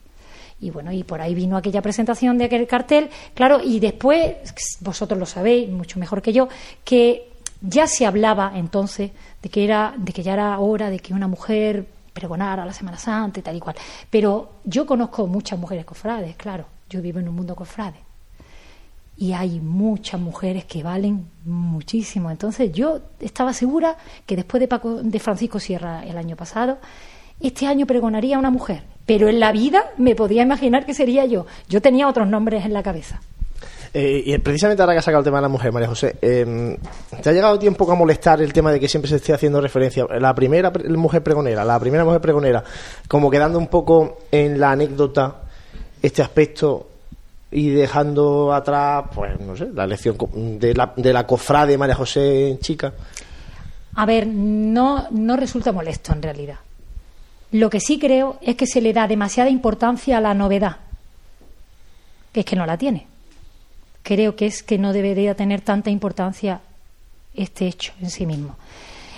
Y 0.60 0.70
bueno, 0.70 0.92
y 0.92 1.02
por 1.04 1.20
ahí 1.20 1.34
vino 1.34 1.56
aquella 1.56 1.82
presentación 1.82 2.38
de 2.38 2.44
aquel 2.44 2.66
cartel, 2.66 3.10
claro, 3.34 3.60
y 3.62 3.80
después, 3.80 4.36
vosotros 4.80 5.18
lo 5.18 5.26
sabéis 5.26 5.68
mucho 5.68 5.98
mejor 5.98 6.22
que 6.22 6.32
yo, 6.32 6.48
que 6.84 7.30
ya 7.60 7.86
se 7.86 8.06
hablaba 8.06 8.52
entonces 8.54 9.10
de 9.42 9.48
que 9.48 9.64
era, 9.64 9.94
de 9.96 10.12
que 10.12 10.22
ya 10.22 10.34
era 10.34 10.58
hora 10.58 10.90
de 10.90 11.00
que 11.00 11.14
una 11.14 11.28
mujer 11.28 11.86
pregonara 12.12 12.64
la 12.64 12.72
Semana 12.72 12.98
Santa 12.98 13.40
y 13.40 13.42
tal 13.42 13.56
y 13.56 13.60
cual. 13.60 13.76
Pero 14.10 14.60
yo 14.64 14.86
conozco 14.86 15.26
muchas 15.26 15.58
mujeres 15.58 15.84
cofrades, 15.84 16.36
claro, 16.36 16.66
yo 16.88 17.00
vivo 17.02 17.18
en 17.18 17.28
un 17.28 17.34
mundo 17.34 17.54
cofrade 17.54 18.11
y 19.16 19.32
hay 19.32 19.60
muchas 19.60 20.20
mujeres 20.20 20.64
que 20.64 20.82
valen 20.82 21.26
muchísimo. 21.44 22.30
Entonces 22.30 22.72
yo 22.72 23.00
estaba 23.20 23.52
segura 23.52 23.96
que 24.26 24.36
después 24.36 24.60
de, 24.60 24.68
Paco, 24.68 25.02
de 25.02 25.18
Francisco 25.18 25.60
Sierra 25.60 26.04
el 26.04 26.16
año 26.16 26.36
pasado, 26.36 26.78
este 27.40 27.66
año 27.66 27.86
pregonaría 27.86 28.38
una 28.38 28.50
mujer, 28.50 28.82
pero 29.06 29.28
en 29.28 29.40
la 29.40 29.52
vida 29.52 29.90
me 29.98 30.14
podía 30.14 30.42
imaginar 30.42 30.86
que 30.86 30.94
sería 30.94 31.24
yo. 31.26 31.46
Yo 31.68 31.82
tenía 31.82 32.08
otros 32.08 32.28
nombres 32.28 32.64
en 32.64 32.72
la 32.72 32.82
cabeza. 32.82 33.20
Eh, 33.94 34.22
y 34.24 34.38
precisamente 34.38 34.82
ahora 34.82 34.94
que 34.94 35.00
ha 35.00 35.02
sacado 35.02 35.20
el 35.20 35.24
tema 35.24 35.36
de 35.36 35.42
la 35.42 35.48
mujer, 35.48 35.70
María 35.70 35.88
José, 35.88 36.16
eh, 36.22 36.78
¿te 37.22 37.28
ha 37.28 37.32
llegado 37.32 37.58
tiempo 37.58 37.90
a 37.90 37.94
molestar 37.94 38.40
el 38.40 38.50
tema 38.52 38.72
de 38.72 38.80
que 38.80 38.88
siempre 38.88 39.10
se 39.10 39.16
esté 39.16 39.34
haciendo 39.34 39.60
referencia? 39.60 40.06
La 40.18 40.34
primera 40.34 40.72
mujer 40.96 41.22
pregonera, 41.22 41.62
la 41.62 41.78
primera 41.78 42.04
mujer 42.04 42.22
pregonera, 42.22 42.64
como 43.06 43.30
quedando 43.30 43.58
un 43.58 43.66
poco 43.66 44.20
en 44.30 44.58
la 44.58 44.70
anécdota 44.70 45.42
este 46.00 46.22
aspecto 46.22 46.91
y 47.52 47.70
dejando 47.70 48.52
atrás, 48.52 49.04
pues 49.14 49.38
no 49.38 49.56
sé, 49.56 49.68
la 49.72 49.84
elección 49.84 50.16
de 50.58 50.74
la, 50.74 50.92
de 50.96 51.12
la 51.12 51.26
cofrade 51.26 51.78
María 51.78 51.94
José 51.94 52.58
Chica? 52.60 52.92
A 53.94 54.06
ver, 54.06 54.26
no, 54.26 55.06
no 55.10 55.36
resulta 55.36 55.70
molesto 55.70 56.12
en 56.12 56.22
realidad. 56.22 56.56
Lo 57.52 57.68
que 57.68 57.80
sí 57.80 57.98
creo 57.98 58.38
es 58.40 58.56
que 58.56 58.66
se 58.66 58.80
le 58.80 58.94
da 58.94 59.06
demasiada 59.06 59.50
importancia 59.50 60.16
a 60.16 60.20
la 60.22 60.32
novedad, 60.32 60.76
que 62.32 62.40
es 62.40 62.46
que 62.46 62.56
no 62.56 62.64
la 62.64 62.78
tiene. 62.78 63.06
Creo 64.02 64.34
que 64.34 64.46
es 64.46 64.62
que 64.62 64.78
no 64.78 64.94
debería 64.94 65.34
tener 65.34 65.60
tanta 65.60 65.90
importancia 65.90 66.60
este 67.34 67.66
hecho 67.66 67.92
en 68.00 68.10
sí 68.10 68.24
mismo. 68.24 68.56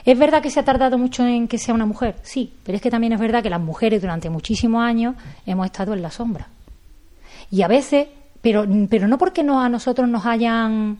¿Es 0.05 0.19
verdad 0.19 0.43
que 0.43 0.51
se 0.51 0.61
ha 0.61 0.65
tardado 0.65 0.99
mucho 0.99 1.25
en 1.27 1.49
que 1.49 1.59
sea 1.59 1.75
una 1.75 1.87
mujer? 1.87 2.17
Sí, 2.23 2.53
pero 2.65 2.77
es 2.77 2.83
que 2.83 2.91
también 2.91 3.13
es 3.15 3.21
verdad 3.21 3.43
que 3.43 3.49
las 3.49 3.61
mujeres 3.61 4.03
durante 4.03 4.29
muchísimos 4.29 4.83
años 4.83 5.15
hemos 5.47 5.67
estado 5.67 5.95
en 5.95 6.03
la 6.03 6.11
sombra. 6.11 6.49
Y 7.51 7.63
a 7.63 7.69
veces, 7.69 8.09
pero, 8.45 8.67
pero 8.91 9.09
no 9.09 9.17
porque 9.17 9.43
no, 9.43 9.59
a 9.59 9.71
nosotros 9.71 10.07
nos 10.07 10.27
hayan... 10.27 10.99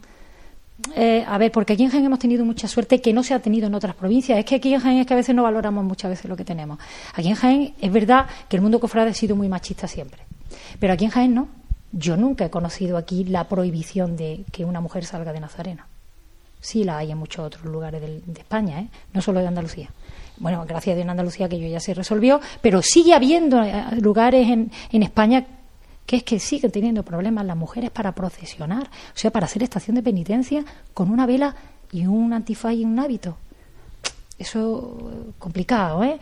Eh, 0.95 1.23
a 1.25 1.37
ver, 1.37 1.51
porque 1.51 1.73
aquí 1.73 1.83
en 1.83 1.91
Jaén 1.91 2.03
hemos 2.03 2.17
tenido 2.17 2.43
mucha 2.43 2.67
suerte 2.67 2.99
que 3.01 3.13
no 3.13 3.21
se 3.21 3.35
ha 3.35 3.39
tenido 3.39 3.67
en 3.67 3.75
otras 3.75 3.95
provincias. 3.95 4.39
Es 4.39 4.45
que 4.45 4.55
aquí 4.55 4.73
en 4.73 4.79
Jaén 4.79 4.97
es 4.97 5.05
que 5.05 5.13
a 5.13 5.17
veces 5.17 5.35
no 5.35 5.43
valoramos 5.43 5.85
muchas 5.85 6.09
veces 6.09 6.25
lo 6.25 6.35
que 6.35 6.43
tenemos. 6.43 6.79
Aquí 7.13 7.29
en 7.29 7.35
Jaén 7.35 7.75
es 7.79 7.91
verdad 7.93 8.25
que 8.49 8.55
el 8.55 8.63
mundo 8.63 8.79
cofrade 8.79 9.11
ha 9.11 9.13
sido 9.13 9.35
muy 9.35 9.47
machista 9.47 9.87
siempre. 9.87 10.23
Pero 10.79 10.93
aquí 10.93 11.05
en 11.05 11.11
Jaén 11.11 11.35
no. 11.35 11.47
Yo 11.91 12.17
nunca 12.17 12.45
he 12.45 12.49
conocido 12.49 12.97
aquí 12.97 13.25
la 13.25 13.47
prohibición 13.47 14.17
de 14.17 14.43
que 14.51 14.65
una 14.65 14.81
mujer 14.81 15.05
salga 15.05 15.31
de 15.31 15.39
Nazarena. 15.39 15.85
Sí 16.59 16.83
la 16.83 16.97
hay 16.97 17.11
en 17.11 17.19
muchos 17.19 17.45
otros 17.45 17.65
lugares 17.65 18.01
de, 18.01 18.23
España, 18.39 18.79
¿eh? 18.79 18.87
no 19.13 19.21
solo 19.21 19.39
de 19.39 19.47
Andalucía. 19.47 19.91
Bueno, 20.37 20.65
gracias 20.67 20.93
a 20.93 20.95
Dios 20.95 21.03
en 21.03 21.11
Andalucía 21.11 21.47
que 21.47 21.59
yo 21.59 21.67
ya 21.67 21.79
se 21.79 21.93
resolvió, 21.93 22.41
pero 22.61 22.81
sigue 22.81 23.13
habiendo 23.13 23.61
eh, 23.61 23.85
lugares 24.01 24.49
en, 24.49 24.71
en 24.91 25.03
España 25.03 25.45
que 26.05 26.17
es 26.17 26.23
que 26.23 26.39
siguen 26.39 26.71
teniendo 26.71 27.03
problemas 27.03 27.45
las 27.45 27.57
mujeres 27.57 27.89
para 27.89 28.13
procesionar, 28.13 28.83
o 28.83 29.17
sea, 29.17 29.31
para 29.31 29.45
hacer 29.45 29.63
estación 29.63 29.95
de 29.95 30.03
penitencia 30.03 30.63
con 30.93 31.09
una 31.09 31.25
vela 31.25 31.55
y 31.91 32.05
un 32.05 32.33
antifaz 32.33 32.73
y 32.73 32.85
un 32.85 32.99
hábito. 32.99 33.37
Eso 34.37 35.11
es 35.29 35.35
complicado, 35.39 36.03
¿eh? 36.03 36.19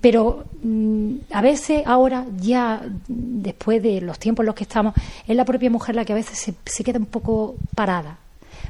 Pero 0.00 0.44
mm, 0.64 1.14
a 1.32 1.40
veces 1.40 1.82
ahora, 1.86 2.26
ya 2.40 2.82
después 3.06 3.80
de 3.82 4.00
los 4.00 4.18
tiempos 4.18 4.42
en 4.42 4.46
los 4.48 4.54
que 4.56 4.64
estamos, 4.64 4.94
es 5.26 5.36
la 5.36 5.44
propia 5.44 5.70
mujer 5.70 5.94
la 5.94 6.04
que 6.04 6.12
a 6.12 6.16
veces 6.16 6.54
se, 6.64 6.84
queda 6.84 6.98
un 6.98 7.06
poco 7.06 7.54
parada. 7.76 8.18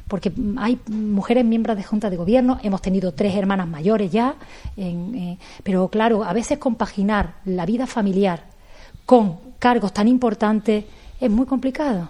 Porque 0.07 0.31
hay 0.57 0.79
mujeres 0.87 1.43
miembros 1.43 1.75
de 1.75 1.83
Junta 1.83 2.09
de 2.09 2.17
Gobierno, 2.17 2.59
hemos 2.61 2.81
tenido 2.81 3.13
tres 3.13 3.35
hermanas 3.35 3.67
mayores 3.67 4.11
ya, 4.11 4.35
eh, 4.77 5.37
pero 5.63 5.87
claro, 5.87 6.23
a 6.23 6.33
veces 6.33 6.59
compaginar 6.59 7.35
la 7.45 7.65
vida 7.65 7.87
familiar 7.87 8.43
con 9.05 9.50
cargos 9.61 9.93
tan 9.93 10.07
importantes 10.07 10.83
es 11.19 11.29
muy 11.29 11.45
complicado 11.45 12.09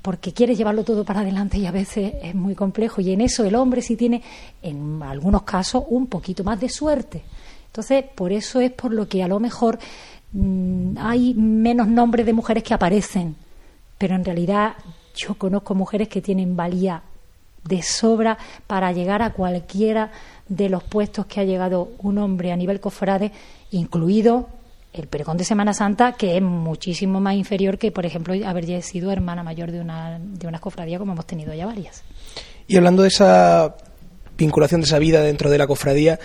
porque 0.00 0.32
quieres 0.32 0.56
llevarlo 0.56 0.84
todo 0.84 1.04
para 1.04 1.20
adelante 1.20 1.58
y 1.58 1.66
a 1.66 1.70
veces 1.70 2.14
es 2.22 2.34
muy 2.34 2.54
complejo. 2.54 3.02
Y 3.02 3.12
en 3.12 3.20
eso 3.20 3.44
el 3.44 3.54
hombre 3.54 3.82
sí 3.82 3.94
tiene, 3.94 4.22
en 4.62 5.02
algunos 5.02 5.42
casos, 5.42 5.84
un 5.90 6.06
poquito 6.06 6.42
más 6.44 6.58
de 6.58 6.70
suerte. 6.70 7.22
Entonces, 7.66 8.06
por 8.14 8.32
eso 8.32 8.58
es 8.60 8.72
por 8.72 8.94
lo 8.94 9.06
que 9.06 9.22
a 9.22 9.28
lo 9.28 9.38
mejor 9.38 9.78
mm, 10.32 10.96
hay 10.98 11.34
menos 11.34 11.88
nombres 11.88 12.24
de 12.24 12.32
mujeres 12.32 12.62
que 12.62 12.72
aparecen. 12.72 13.36
Pero 13.98 14.14
en 14.14 14.24
realidad 14.24 14.76
yo 15.14 15.34
conozco 15.34 15.74
mujeres 15.74 16.08
que 16.08 16.22
tienen 16.22 16.56
valía 16.56 17.02
de 17.64 17.82
sobra 17.82 18.38
para 18.66 18.92
llegar 18.92 19.20
a 19.20 19.34
cualquiera 19.34 20.10
de 20.48 20.70
los 20.70 20.84
puestos 20.84 21.26
que 21.26 21.40
ha 21.40 21.44
llegado 21.44 21.90
un 21.98 22.16
hombre 22.16 22.50
a 22.50 22.56
nivel 22.56 22.80
cofrade, 22.80 23.30
incluido 23.72 24.48
el 24.98 25.08
pregón 25.08 25.36
de 25.36 25.44
Semana 25.44 25.72
Santa, 25.72 26.12
que 26.12 26.36
es 26.36 26.42
muchísimo 26.42 27.20
más 27.20 27.34
inferior 27.34 27.78
que, 27.78 27.90
por 27.90 28.06
ejemplo, 28.06 28.34
haber 28.46 28.82
sido 28.82 29.10
hermana 29.10 29.42
mayor 29.42 29.70
de 29.70 29.80
una, 29.80 30.18
de 30.20 30.46
una 30.46 30.58
cofradía, 30.58 30.98
como 30.98 31.12
hemos 31.12 31.26
tenido 31.26 31.54
ya 31.54 31.66
varias. 31.66 32.02
Y 32.66 32.76
hablando 32.76 33.02
de 33.02 33.08
esa 33.08 33.76
vinculación 34.36 34.80
de 34.80 34.86
esa 34.86 34.98
vida 34.98 35.22
dentro 35.22 35.50
de 35.50 35.58
la 35.58 35.66
cofradía, 35.66 36.18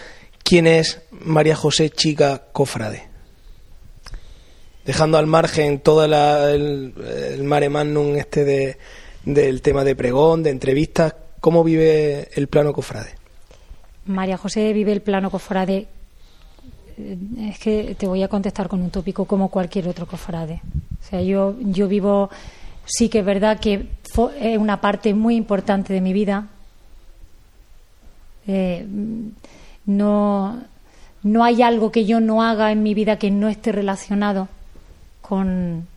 ¿quién 0.43 0.67
es 0.67 1.01
María 1.11 1.55
José 1.55 1.89
Chica 1.89 2.43
Cofrade? 2.51 3.07
Dejando 4.85 5.17
al 5.17 5.27
margen 5.27 5.79
todo 5.79 6.03
el, 6.03 6.93
el, 7.33 7.43
mare 7.43 7.69
magnum 7.69 8.17
este 8.17 8.43
de, 8.43 8.77
del 9.23 9.61
tema 9.61 9.83
de 9.83 9.95
pregón, 9.95 10.43
de 10.43 10.49
entrevistas, 10.49 11.15
¿cómo 11.39 11.63
vive 11.63 12.27
el 12.33 12.47
plano 12.47 12.73
cofrade? 12.73 13.15
María 14.05 14.37
José 14.37 14.73
vive 14.73 14.91
el 14.91 15.01
plano 15.01 15.31
cofrade 15.31 15.87
es 16.97 17.59
que 17.59 17.95
te 17.95 18.07
voy 18.07 18.23
a 18.23 18.27
contestar 18.27 18.67
con 18.67 18.81
un 18.81 18.89
tópico 18.89 19.25
como 19.25 19.49
cualquier 19.49 19.87
otro 19.87 20.05
cofrade. 20.05 20.61
O 21.01 21.09
sea, 21.09 21.21
yo, 21.21 21.55
yo 21.59 21.87
vivo, 21.87 22.29
sí 22.85 23.09
que 23.09 23.19
es 23.19 23.25
verdad 23.25 23.59
que 23.59 23.87
es 24.39 24.57
una 24.57 24.81
parte 24.81 25.13
muy 25.13 25.35
importante 25.35 25.93
de 25.93 26.01
mi 26.01 26.13
vida. 26.13 26.47
Eh, 28.47 28.85
no, 29.85 30.63
no 31.23 31.43
hay 31.43 31.61
algo 31.61 31.91
que 31.91 32.05
yo 32.05 32.19
no 32.19 32.43
haga 32.43 32.71
en 32.71 32.83
mi 32.83 32.93
vida 32.93 33.17
que 33.17 33.31
no 33.31 33.49
esté 33.49 33.71
relacionado 33.71 34.47
con, 35.21 35.87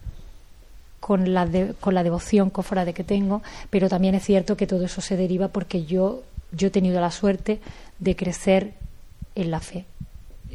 con, 1.01 1.35
la, 1.35 1.49
con 1.81 1.95
la 1.95 2.03
devoción 2.03 2.51
cofrade 2.51 2.95
que 2.95 3.05
tengo, 3.05 3.43
pero 3.71 3.89
también 3.89 4.15
es 4.15 4.25
cierto 4.25 4.57
que 4.57 4.67
todo 4.67 4.85
eso 4.85 5.01
se 5.01 5.17
deriva 5.17 5.49
porque 5.49 5.85
yo, 5.85 6.23
yo 6.53 6.69
he 6.69 6.71
tenido 6.71 7.01
la 7.01 7.11
suerte 7.11 7.61
de 7.99 8.17
crecer 8.17 8.75
en 9.35 9.51
la 9.51 9.61
fe 9.61 9.85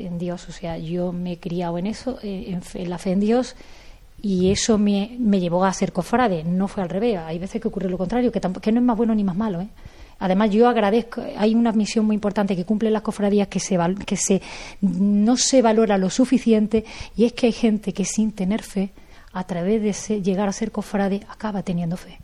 en 0.05 0.17
Dios. 0.17 0.47
O 0.49 0.51
sea, 0.51 0.77
yo 0.77 1.11
me 1.11 1.33
he 1.33 1.39
criado 1.39 1.77
en 1.77 1.87
eso, 1.87 2.19
eh, 2.23 2.57
en, 2.73 2.89
la 2.89 2.97
fe 2.97 3.11
en 3.11 3.19
Dios, 3.19 3.55
y 4.21 4.51
eso 4.51 4.77
me, 4.77 5.15
me, 5.19 5.39
llevó 5.39 5.63
a 5.65 5.73
ser 5.73 5.91
cofrade. 5.91 6.43
No 6.43 6.67
fue 6.67 6.83
al 6.83 6.89
revés. 6.89 7.17
Hay 7.17 7.39
veces 7.39 7.61
que 7.61 7.67
ocurre 7.67 7.89
lo 7.89 7.97
contrario, 7.97 8.31
que, 8.31 8.39
que 8.39 8.71
no 8.71 8.79
es 8.79 8.85
más 8.85 8.97
bueno 8.97 9.15
ni 9.15 9.23
más 9.23 9.35
malo. 9.35 9.61
¿eh? 9.61 9.69
Además, 10.19 10.51
yo 10.51 10.67
agradezco, 10.67 11.23
hay 11.37 11.55
una 11.55 11.71
misión 11.71 12.05
muy 12.05 12.13
importante 12.13 12.55
que 12.55 12.65
cumplen 12.65 12.93
las 12.93 13.01
cofradías 13.01 13.47
que, 13.47 13.59
se, 13.59 13.77
que 14.05 14.15
se, 14.15 14.41
no 14.81 15.35
se 15.37 15.63
valora 15.63 15.97
lo 15.97 16.11
suficiente 16.11 16.85
y 17.15 17.25
es 17.25 17.33
que 17.33 17.47
hay 17.47 17.51
gente 17.53 17.93
que 17.93 18.05
sin 18.05 18.31
tener 18.31 18.61
fe, 18.61 18.91
a 19.33 19.45
través 19.45 19.81
de 19.81 20.21
llegar 20.21 20.49
a 20.49 20.51
ser 20.51 20.71
cofrade, 20.71 21.21
acaba 21.29 21.63
teniendo 21.63 21.97
fe. 21.97 22.19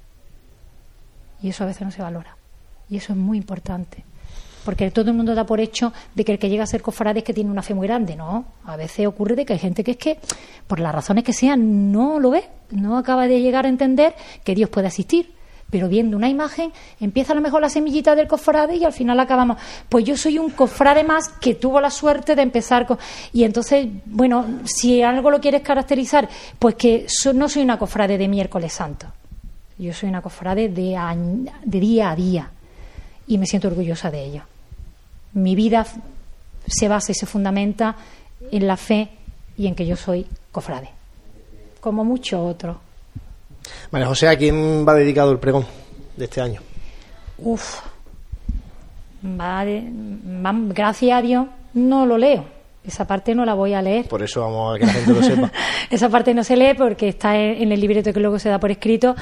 Y 1.42 1.50
eso 1.50 1.64
a 1.64 1.68
veces 1.68 1.84
no 1.84 1.92
se 1.92 2.02
valora. 2.02 2.36
Y 2.90 2.98
eso 2.98 3.14
es 3.14 3.18
muy 3.18 3.38
importante 3.38 4.04
porque 4.68 4.92
todo 4.92 5.12
el 5.12 5.16
mundo 5.16 5.34
da 5.34 5.46
por 5.46 5.62
hecho 5.62 5.94
de 6.14 6.26
que 6.26 6.34
el 6.34 6.40
que 6.40 6.50
llega 6.50 6.66
a 6.66 6.68
ser 6.68 6.82
cofrade 6.82 7.20
es 7.20 7.24
que 7.24 7.34
tiene 7.34 7.50
una 7.50 7.62
fe 7.62 7.74
muy 7.74 7.88
grande, 7.88 8.18
¿no? 8.18 8.44
A 8.66 8.76
veces 8.76 9.08
ocurre 9.08 9.34
de 9.34 9.46
que 9.46 9.54
hay 9.54 9.60
gente 9.60 9.82
que 9.82 9.92
es 9.92 9.98
que, 9.98 10.20
por 10.68 10.82
las 10.82 10.94
razones 10.94 11.24
que 11.24 11.32
sean, 11.32 11.90
no 11.90 12.20
lo 12.20 12.32
ve, 12.32 12.44
no 12.72 12.98
acaba 12.98 13.30
de 13.30 13.40
llegar 13.40 13.66
a 13.66 13.70
entender 13.70 14.14
que 14.44 14.56
Dios 14.56 14.70
puede 14.70 14.88
asistir. 14.88 15.32
Pero 15.70 15.88
viendo 15.88 16.18
una 16.18 16.28
imagen, 16.28 16.74
empieza 17.00 17.32
a 17.32 17.38
lo 17.38 17.42
mejor 17.42 17.62
la 17.62 17.70
semillita 17.70 18.14
del 18.14 18.28
cofrade 18.28 18.76
y 18.76 18.84
al 18.84 18.92
final 18.92 19.18
acabamos. 19.22 19.56
Pues 19.88 20.04
yo 20.04 20.18
soy 20.18 20.38
un 20.38 20.50
cofrade 20.50 21.06
más 21.06 21.30
que 21.30 21.56
tuvo 21.56 21.80
la 21.80 21.90
suerte 21.90 22.36
de 22.36 22.42
empezar 22.42 22.86
con. 22.86 22.98
Y 23.32 23.46
entonces, 23.46 23.88
bueno, 24.06 24.60
si 24.66 25.02
algo 25.02 25.32
lo 25.32 25.40
quieres 25.40 25.62
caracterizar, 25.62 26.28
pues 26.60 26.76
que 26.76 27.08
no 27.34 27.48
soy 27.48 27.62
una 27.62 27.80
cofrade 27.80 28.18
de 28.18 28.28
miércoles 28.28 28.74
santo. 28.74 29.08
Yo 29.78 29.94
soy 29.94 30.10
una 30.10 30.22
cofrade 30.22 30.68
de, 30.68 31.48
de 31.64 31.80
día 31.80 32.12
a 32.12 32.16
día. 32.18 32.52
Y 33.28 33.38
me 33.38 33.46
siento 33.46 33.70
orgullosa 33.70 34.12
de 34.12 34.26
ello 34.26 34.44
mi 35.38 35.56
vida 35.56 35.86
se 36.68 36.88
basa 36.88 37.12
y 37.12 37.16
se 37.16 37.26
fundamenta 37.26 37.96
en 38.52 38.68
la 38.68 38.76
fe 38.76 39.10
y 39.58 39.68
en 39.68 39.76
que 39.76 39.86
yo 39.86 39.96
soy 39.96 40.26
cofrade, 40.52 40.90
como 41.80 42.04
muchos 42.04 42.40
otros. 42.40 42.78
María 43.92 44.08
José, 44.08 44.28
¿a 44.28 44.38
quién 44.38 44.86
va 44.88 44.94
dedicado 44.94 45.32
el 45.32 45.40
pregón 45.40 45.66
de 46.16 46.26
este 46.26 46.42
año? 46.42 46.62
Uf, 47.38 47.80
va, 49.24 49.64
gracias 50.70 51.18
a 51.18 51.22
Dios 51.22 51.46
no 51.74 52.06
lo 52.06 52.18
leo 52.18 52.58
esa 52.88 53.06
parte 53.06 53.36
no 53.36 53.44
la 53.44 53.54
voy 53.54 53.74
a 53.74 53.82
leer. 53.82 54.08
Por 54.08 54.24
eso 54.24 54.42
vamos 54.42 54.76
a 54.76 54.80
que 54.80 54.86
la 54.86 54.94
gente 54.94 55.14
lo 55.14 55.22
sepa. 55.22 55.52
Esa 55.90 56.08
parte 56.10 56.34
no 56.34 56.44
se 56.44 56.56
lee 56.56 56.74
porque 56.78 57.10
está 57.10 57.36
en 57.36 57.72
el 57.72 57.82
libreto 57.82 58.14
que 58.14 58.20
luego 58.22 58.40
se 58.40 58.48
da 58.48 58.60
por 58.60 58.72
escrito, 58.72 59.14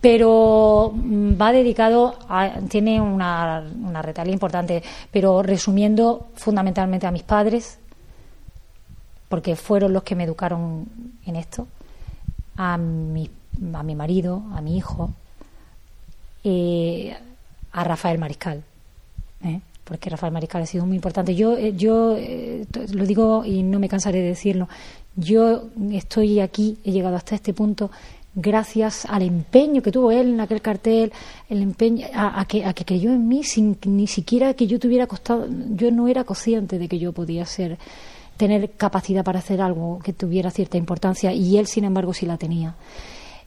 pero 0.00 0.92
mm, 0.94 1.40
va 1.40 1.52
dedicado 1.52 2.16
a, 2.28 2.52
tiene 2.68 3.00
una, 3.00 3.64
una 3.82 4.02
retalia 4.02 4.32
importante, 4.32 4.82
pero 5.10 5.42
resumiendo 5.42 6.28
fundamentalmente 6.34 7.06
a 7.06 7.10
mis 7.10 7.22
padres, 7.22 7.78
porque 9.28 9.56
fueron 9.56 9.92
los 9.92 10.02
que 10.02 10.14
me 10.14 10.24
educaron 10.24 10.86
en 11.24 11.36
esto, 11.36 11.66
a 12.56 12.76
mi, 12.78 13.30
a 13.74 13.82
mi 13.82 13.94
marido, 13.94 14.42
a 14.54 14.60
mi 14.60 14.76
hijo, 14.76 15.10
eh, 16.44 17.16
a 17.72 17.84
Rafael 17.84 18.18
Mariscal. 18.18 18.62
¿eh? 19.42 19.60
porque 19.86 20.10
Rafael 20.10 20.32
Mariscal 20.32 20.62
ha 20.62 20.66
sido 20.66 20.84
muy 20.84 20.96
importante. 20.96 21.34
Yo, 21.36 21.56
eh, 21.56 21.72
yo 21.76 22.16
eh, 22.18 22.66
lo 22.92 23.06
digo 23.06 23.44
y 23.44 23.62
no 23.62 23.78
me 23.78 23.88
cansaré 23.88 24.20
de 24.20 24.28
decirlo, 24.28 24.68
yo 25.14 25.68
estoy 25.92 26.40
aquí, 26.40 26.76
he 26.84 26.90
llegado 26.90 27.14
hasta 27.14 27.36
este 27.36 27.54
punto 27.54 27.92
gracias 28.36 29.04
al 29.06 29.22
empeño 29.22 29.82
que 29.82 29.90
tuvo 29.90 30.12
él 30.12 30.34
en 30.34 30.40
aquel 30.40 30.62
cartel, 30.62 31.12
el 31.48 31.62
empeño 31.62 32.06
a, 32.14 32.44
que, 32.46 32.64
a 32.64 32.72
que 32.72 32.84
creyó 32.84 33.10
en 33.10 33.26
mí 33.26 33.42
sin 33.42 33.76
ni 33.86 34.06
siquiera 34.06 34.54
que 34.54 34.68
yo 34.68 34.78
tuviera 34.78 35.08
costado, 35.08 35.48
yo 35.74 35.90
no 35.90 36.06
era 36.06 36.22
consciente 36.22 36.78
de 36.78 36.86
que 36.86 37.00
yo 37.00 37.12
podía 37.12 37.44
ser 37.46 37.78
tener 38.36 38.70
capacidad 38.72 39.24
para 39.24 39.40
hacer 39.40 39.60
algo 39.60 39.98
que 40.04 40.12
tuviera 40.12 40.50
cierta 40.50 40.76
importancia 40.76 41.32
y 41.32 41.56
él 41.56 41.66
sin 41.66 41.84
embargo 41.84 42.12
sí 42.12 42.26
la 42.26 42.36
tenía 42.36 42.76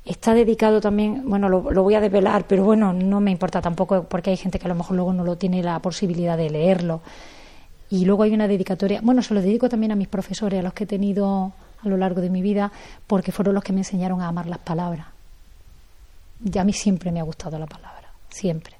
está 0.09 0.33
dedicado 0.33 0.81
también, 0.81 1.29
bueno, 1.29 1.49
lo, 1.49 1.61
voy 1.61 1.93
a 1.93 2.01
develar, 2.01 2.45
pero 2.47 2.63
bueno, 2.63 2.93
no 2.93 3.19
me 3.19 3.29
importa 3.29 3.61
tampoco 3.61 4.03
porque 4.03 4.31
hay 4.31 4.37
gente 4.37 4.57
que 4.57 4.65
a 4.65 4.69
lo 4.69 4.75
mejor 4.75 4.95
luego 4.95 5.13
no 5.13 5.23
lo 5.23 5.37
tiene 5.37 5.61
la 5.61 5.79
posibilidad 5.79 6.35
de 6.35 6.49
leerlo. 6.49 7.01
Y 7.91 8.05
luego 8.05 8.23
hay 8.23 8.33
una 8.33 8.47
dedicatoria, 8.47 9.01
bueno, 9.03 9.21
se 9.21 9.33
lo 9.33 9.41
dedico 9.41 9.69
también 9.69 9.91
a 9.91 9.95
mis 9.95 10.07
profesores, 10.07 10.59
a 10.59 10.63
los 10.63 10.73
que 10.73 10.85
he 10.85 10.87
tenido 10.87 11.53
a 11.83 11.87
lo 11.87 11.97
largo 11.97 12.21
de 12.21 12.29
mi 12.29 12.41
vida, 12.41 12.71
porque 13.07 13.31
fueron 13.31 13.55
los 13.55 13.63
que 13.63 13.73
me 13.73 13.79
enseñaron 13.79 14.21
a 14.21 14.27
amar 14.27 14.45
las 14.47 14.59
palabras. 14.59 15.07
Ya 16.41 16.61
a 16.61 16.63
mí 16.65 16.73
siempre 16.73 17.11
me 17.11 17.19
ha 17.19 17.23
gustado 17.23 17.59
la 17.59 17.65
palabra, 17.65 18.09
siempre. 18.29 18.75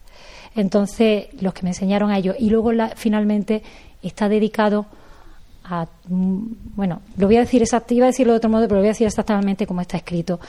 Entonces, 0.56 1.28
los 1.42 1.54
que 1.54 1.64
me 1.64 1.70
enseñaron 1.70 2.12
a 2.12 2.18
ellos. 2.18 2.36
Y 2.40 2.50
luego, 2.50 2.72
finalmente, 2.96 3.62
está 4.02 4.30
dedicado 4.30 4.86
a. 5.64 5.88
Mm, 6.08 6.42
bueno, 6.76 7.02
lo 7.18 7.28
voy 7.28 7.38
a 7.38 7.42
decir 7.42 7.62
exactamente, 7.62 7.96
iba 7.96 8.06
a 8.06 8.08
decirlo 8.08 8.34
de 8.34 8.38
otro 8.38 8.50
modo, 8.50 8.64
pero 8.64 8.76
lo 8.76 8.82
voy 8.82 8.88
a 8.88 8.92
decir 8.92 9.08
exactamente 9.08 9.68
como 9.68 9.82
está 9.82 9.98
escrito. 9.98 10.40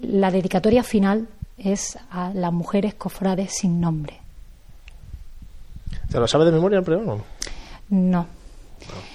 La 0.00 0.30
dedicatoria 0.30 0.82
final 0.82 1.28
es 1.58 1.98
a 2.10 2.32
las 2.34 2.52
mujeres 2.52 2.94
cofrades 2.94 3.52
sin 3.52 3.80
nombre. 3.80 4.18
¿Te 6.10 6.18
lo 6.18 6.26
sabes 6.26 6.46
de 6.46 6.52
memoria 6.52 6.78
el 6.78 6.84
pregón? 6.84 7.22
No. 7.90 8.39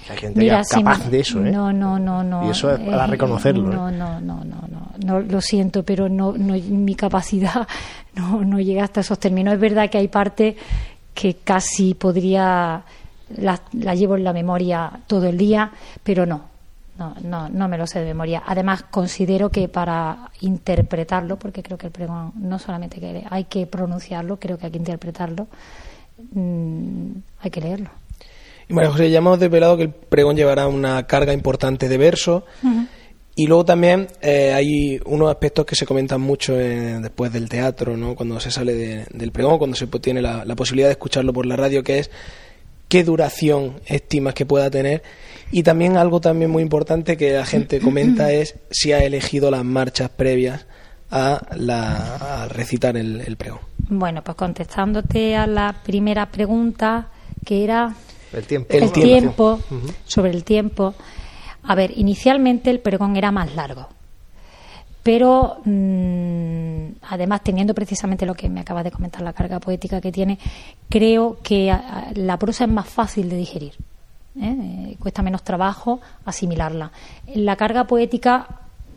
Hay 0.09 0.17
gente 0.17 0.63
capaz 0.69 1.09
de 1.09 1.19
eso, 1.19 1.43
¿eh? 1.43 1.51
No, 1.51 1.71
no, 1.73 1.99
no, 1.99 2.23
no. 2.23 2.47
Y 2.47 2.51
eso 2.51 2.71
es 2.71 2.79
para 2.79 3.05
eh, 3.05 3.07
reconocerlo. 3.07 3.69
No, 3.71 3.91
no, 3.91 4.19
no, 4.21 4.43
no, 4.43 4.67
no, 5.03 5.19
Lo 5.19 5.41
siento, 5.41 5.83
pero 5.83 6.09
no, 6.09 6.33
no 6.33 6.53
mi 6.53 6.95
capacidad 6.95 7.67
no, 8.15 8.43
no 8.43 8.59
llega 8.59 8.83
hasta 8.83 9.01
esos 9.01 9.19
términos. 9.19 9.53
Es 9.53 9.59
verdad 9.59 9.89
que 9.89 9.97
hay 9.97 10.07
parte 10.07 10.55
que 11.13 11.35
casi 11.35 11.93
podría 11.93 12.83
la, 13.37 13.61
la 13.73 13.95
llevo 13.95 14.15
en 14.15 14.23
la 14.23 14.33
memoria 14.33 14.91
todo 15.07 15.27
el 15.27 15.37
día, 15.37 15.71
pero 16.03 16.25
no, 16.25 16.43
no, 16.97 17.15
no, 17.23 17.49
no 17.49 17.67
me 17.67 17.77
lo 17.77 17.87
sé 17.87 17.99
de 17.99 18.05
memoria. 18.05 18.43
Además, 18.45 18.83
considero 18.83 19.49
que 19.49 19.67
para 19.67 20.31
interpretarlo, 20.41 21.37
porque 21.37 21.63
creo 21.63 21.77
que 21.77 21.87
el 21.87 21.91
pregón 21.91 22.31
no 22.35 22.59
solamente 22.59 22.99
que 22.99 23.25
hay 23.29 23.45
que 23.45 23.65
pronunciarlo, 23.67 24.37
creo 24.37 24.57
que 24.57 24.67
hay 24.67 24.71
que 24.71 24.77
interpretarlo, 24.77 25.47
mm, 26.33 27.11
hay 27.41 27.51
que 27.51 27.61
leerlo. 27.61 27.89
Y 28.67 28.73
María 28.73 28.91
José, 28.91 29.11
ya 29.11 29.19
hemos 29.19 29.39
desvelado 29.39 29.77
que 29.77 29.83
el 29.83 29.89
pregón 29.89 30.35
llevará 30.35 30.67
una 30.67 31.05
carga 31.07 31.33
importante 31.33 31.87
de 31.87 31.97
verso. 31.97 32.45
Y 33.37 33.47
luego 33.47 33.65
también 33.65 34.07
eh, 34.21 34.53
hay 34.53 34.99
unos 35.05 35.29
aspectos 35.29 35.65
que 35.65 35.75
se 35.75 35.85
comentan 35.85 36.21
mucho 36.21 36.55
después 36.55 37.33
del 37.33 37.49
teatro, 37.49 37.97
¿no? 37.97 38.15
cuando 38.15 38.39
se 38.39 38.49
sale 38.49 39.05
del 39.11 39.31
pregón, 39.31 39.57
cuando 39.57 39.75
se 39.75 39.87
tiene 39.87 40.21
la, 40.21 40.45
la 40.45 40.55
posibilidad 40.55 40.87
de 40.87 40.93
escucharlo 40.93 41.33
por 41.33 41.45
la 41.45 41.57
radio, 41.57 41.83
que 41.83 41.99
es 41.99 42.11
qué 42.87 43.03
duración 43.03 43.81
estimas 43.87 44.33
que 44.33 44.45
pueda 44.45 44.69
tener 44.69 45.03
y 45.51 45.63
también 45.63 45.97
algo 45.97 46.21
también 46.21 46.51
muy 46.51 46.63
importante 46.63 47.17
que 47.17 47.33
la 47.33 47.45
gente 47.45 47.79
comenta 47.79 48.31
es 48.31 48.55
si 48.71 48.93
ha 48.93 48.99
elegido 48.99 49.51
las 49.51 49.63
marchas 49.63 50.09
previas 50.09 50.65
a, 51.11 51.41
la, 51.55 52.47
recitar 52.49 52.97
el, 52.97 53.35
pregón. 53.37 53.59
Bueno, 53.89 54.23
pues 54.23 54.35
contestándote 54.35 55.35
a 55.35 55.47
la 55.47 55.75
primera 55.83 56.25
pregunta 56.31 57.09
que 57.45 57.63
era 57.63 57.95
el 58.33 58.45
tiempo, 58.45 58.73
el 58.73 58.91
tiempo, 58.91 59.59
sobre 60.05 60.31
el 60.31 60.43
tiempo. 60.43 60.93
A 61.63 61.75
ver, 61.75 61.91
inicialmente 61.95 62.69
el 62.69 62.79
pregón 62.79 63.15
era 63.15 63.31
más 63.31 63.55
largo, 63.55 63.87
pero 65.03 65.57
mm, 65.65 66.87
además 67.09 67.41
teniendo 67.43 67.73
precisamente 67.73 68.25
lo 68.25 68.35
que 68.35 68.49
me 68.49 68.59
acaba 68.59 68.83
de 68.83 68.91
comentar 68.91 69.21
la 69.21 69.33
carga 69.33 69.59
poética 69.59 70.01
que 70.01 70.11
tiene, 70.11 70.37
creo 70.89 71.37
que 71.43 71.75
la 72.15 72.37
prosa 72.37 72.65
es 72.65 72.69
más 72.69 72.87
fácil 72.87 73.29
de 73.29 73.37
digerir. 73.37 73.73
¿eh? 74.41 74.95
cuesta 74.99 75.21
menos 75.21 75.43
trabajo 75.43 76.01
asimilarla. 76.25 76.91
La 77.35 77.55
carga 77.55 77.85
poética 77.85 78.47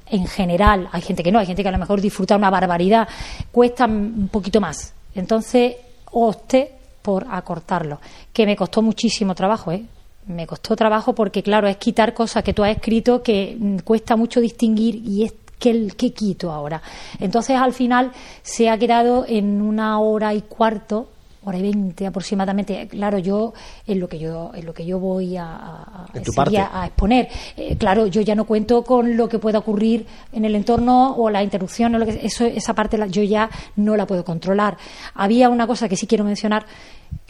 en 0.07 0.27
general, 0.27 0.89
hay 0.93 1.03
gente 1.03 1.23
que 1.23 1.31
no, 1.31 1.39
hay 1.39 1.47
gente 1.47 1.63
que 1.63 1.69
a 1.69 1.73
lo 1.73 1.79
mejor 1.79 2.01
disfruta 2.01 2.37
una 2.37 2.51
barbaridad, 2.51 3.09
cuesta 3.53 3.85
un 3.87 4.29
poquito 4.33 4.61
más. 4.61 4.95
Entonces 5.15 5.77
opté 6.11 6.78
por 7.09 7.27
acortarlo, 7.31 8.01
que 8.35 8.45
me 8.45 8.55
costó 8.55 8.83
muchísimo 8.83 9.35
trabajo, 9.35 9.73
¿eh? 9.73 9.83
Me 10.27 10.47
costó 10.47 10.77
trabajo 10.77 11.15
porque, 11.15 11.43
claro, 11.43 11.67
es 11.67 11.79
quitar 11.79 12.13
cosas 12.13 12.45
que 12.45 12.53
tú 12.53 12.63
has 12.63 12.77
escrito 12.77 13.23
que 13.23 13.57
mm, 13.59 13.79
cuesta 13.79 14.15
mucho 14.15 14.43
distinguir 14.43 14.97
y 14.97 15.25
es 15.25 15.33
que 15.59 15.71
el 15.71 15.97
que 15.97 16.13
quito 16.13 16.53
ahora. 16.53 16.83
Entonces, 17.19 17.57
al 17.57 17.73
final 17.73 18.13
se 18.43 18.69
ha 18.69 18.77
quedado 18.77 19.25
en 19.27 19.63
una 19.63 19.99
hora 20.01 20.35
y 20.35 20.43
cuarto 20.43 21.09
hora 21.49 21.59
y 21.59 21.63
veinte 21.63 22.07
aproximadamente. 22.07 22.89
Claro, 22.89 23.19
yo 23.19 23.55
en 23.87 24.01
lo 24.01 24.09
que 24.09 24.19
yo 24.19 24.53
en 24.55 24.67
lo 24.67 24.75
que 24.75 24.85
yo 24.85 24.99
voy 24.99 25.37
a, 25.37 26.07
a, 26.15 26.87
exponer. 26.87 27.29
Eh, 27.57 27.77
claro, 27.77 28.07
yo 28.07 28.21
ya 28.21 28.35
no 28.35 28.45
cuento 28.45 28.85
con 28.85 29.17
lo 29.17 29.29
que 29.29 29.39
pueda 29.39 29.59
ocurrir 29.59 30.07
en 30.33 30.45
el 30.45 30.55
entorno 30.55 31.15
o 31.17 31.31
la 31.31 31.43
interrupción 31.43 31.95
o 31.95 31.99
lo 31.99 32.07
que 32.07 32.21
eso 32.23 32.45
esa 32.45 32.75
parte 32.75 32.99
yo 33.11 33.23
ya 33.23 33.51
no 33.77 33.97
la 33.97 34.07
puedo 34.07 34.25
controlar. 34.25 34.77
Había 35.15 35.49
una 35.49 35.67
cosa 35.67 35.89
que 35.89 35.97
sí 35.97 36.07
quiero 36.07 36.25
mencionar. 36.25 36.67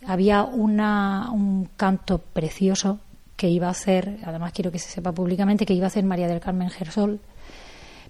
Había 0.06 0.42
una, 0.42 1.30
un 1.32 1.68
canto 1.76 2.18
precioso 2.18 2.98
que 3.36 3.48
iba 3.48 3.68
a 3.68 3.70
hacer, 3.70 4.18
además 4.24 4.52
quiero 4.52 4.72
que 4.72 4.80
se 4.80 4.90
sepa 4.90 5.12
públicamente, 5.12 5.64
que 5.64 5.74
iba 5.74 5.86
a 5.86 5.88
hacer 5.88 6.04
María 6.04 6.26
del 6.26 6.40
Carmen 6.40 6.70
Gersol, 6.70 7.20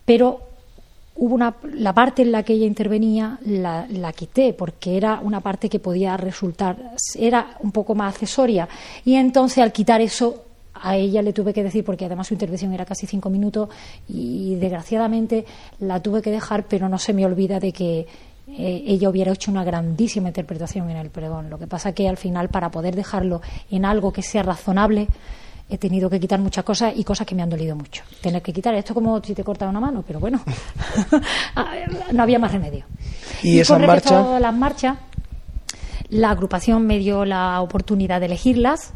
pero 0.07 0.48
hubo 1.19 1.35
una, 1.35 1.55
la 1.75 1.93
parte 1.93 2.23
en 2.23 2.33
la 2.33 2.43
que 2.43 2.55
ella 2.55 2.67
intervenía 2.67 3.39
la, 3.45 3.87
la, 3.91 4.13
quité 4.13 4.53
porque 4.53 4.97
era 4.97 5.21
una 5.23 5.41
parte 5.41 5.69
que 5.69 5.81
podía 5.81 6.17
resultar, 6.17 6.77
era 7.19 7.57
un 7.61 7.73
poco 7.73 7.95
más 7.95 8.15
accesoria. 8.15 8.69
Y 9.05 9.17
entonces 9.17 9.59
al 9.59 9.73
quitar 9.73 10.01
eso 10.01 10.45
a 10.75 10.97
ella 10.97 11.23
le 11.23 11.33
tuve 11.33 11.53
que 11.53 11.65
decir, 11.65 11.85
porque 11.85 12.05
además 12.05 12.29
su 12.29 12.35
intervención 12.35 12.73
era 12.73 12.85
casi 12.85 13.07
cinco 13.07 13.31
minutos 13.31 13.69
y 14.09 14.55
desgraciadamente 14.57 15.45
la 15.81 16.01
tuve 16.01 16.23
que 16.23 16.31
dejar, 16.31 16.67
pero 16.67 16.89
no 16.89 16.99
se 16.99 17.13
me 17.13 17.27
olvida 17.27 17.59
de 17.59 17.73
que 17.73 18.07
eh, 18.47 18.85
ella 18.87 19.09
hubiera 19.09 19.33
hecho 19.33 19.51
una 19.51 19.65
grandísima 19.65 20.29
interpretación 20.29 20.89
en 20.91 20.97
el 20.97 21.11
pregón. 21.11 21.51
Lo 21.51 21.59
que 21.59 21.67
pasa 21.67 21.93
que 21.93 22.09
al 22.09 22.17
final, 22.17 22.49
para 22.49 22.71
poder 22.71 22.95
dejarlo 22.95 23.43
en 23.71 23.85
algo 23.85 24.13
que 24.13 24.23
sea 24.23 24.43
razonable, 24.43 25.09
he 25.71 25.79
tenido 25.79 26.09
que 26.09 26.19
quitar 26.19 26.41
muchas 26.41 26.65
cosas 26.65 26.95
y 26.97 27.05
cosas 27.05 27.27
que 27.27 27.35
me 27.35 27.43
han 27.43 27.51
dolido 27.51 27.77
mucho. 27.77 28.03
Tener 28.21 28.41
que 28.43 28.53
quitar 28.53 28.75
esto 28.75 28.95
como 28.95 29.23
si 29.23 29.35
te 29.35 29.45
cortaba 29.45 29.71
una 29.71 29.81
mano, 29.81 30.03
pero 30.07 30.19
bueno, 30.19 30.41
no 32.13 32.23
había 32.23 32.39
más 32.39 32.53
remedio. 32.53 32.85
Y, 33.43 33.61
esa 33.61 33.75
con 33.75 33.83
respecto 33.83 34.15
marcha? 34.15 34.37
a 34.37 34.41
las 34.41 34.55
marchas, 34.55 34.99
la 36.09 36.31
agrupación 36.31 36.87
me 36.87 36.99
dio 36.99 37.25
la 37.25 37.61
oportunidad 37.61 38.21
de 38.21 38.27
elegirlas 38.27 38.95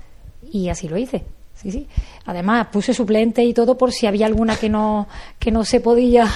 y 0.51 0.71
así 0.71 0.89
lo 0.89 0.97
hice. 0.97 1.25
Sí, 1.63 1.71
sí. 1.71 1.87
Además, 2.27 2.67
puse 2.73 2.93
suplente 2.93 3.45
y 3.45 3.55
todo 3.55 3.79
por 3.79 3.93
si 3.93 4.09
había 4.09 4.27
alguna 4.27 4.57
que 4.57 4.69
no, 4.69 5.07
que 5.39 5.53
no 5.53 5.65
se 5.65 5.81
podía, 5.81 6.27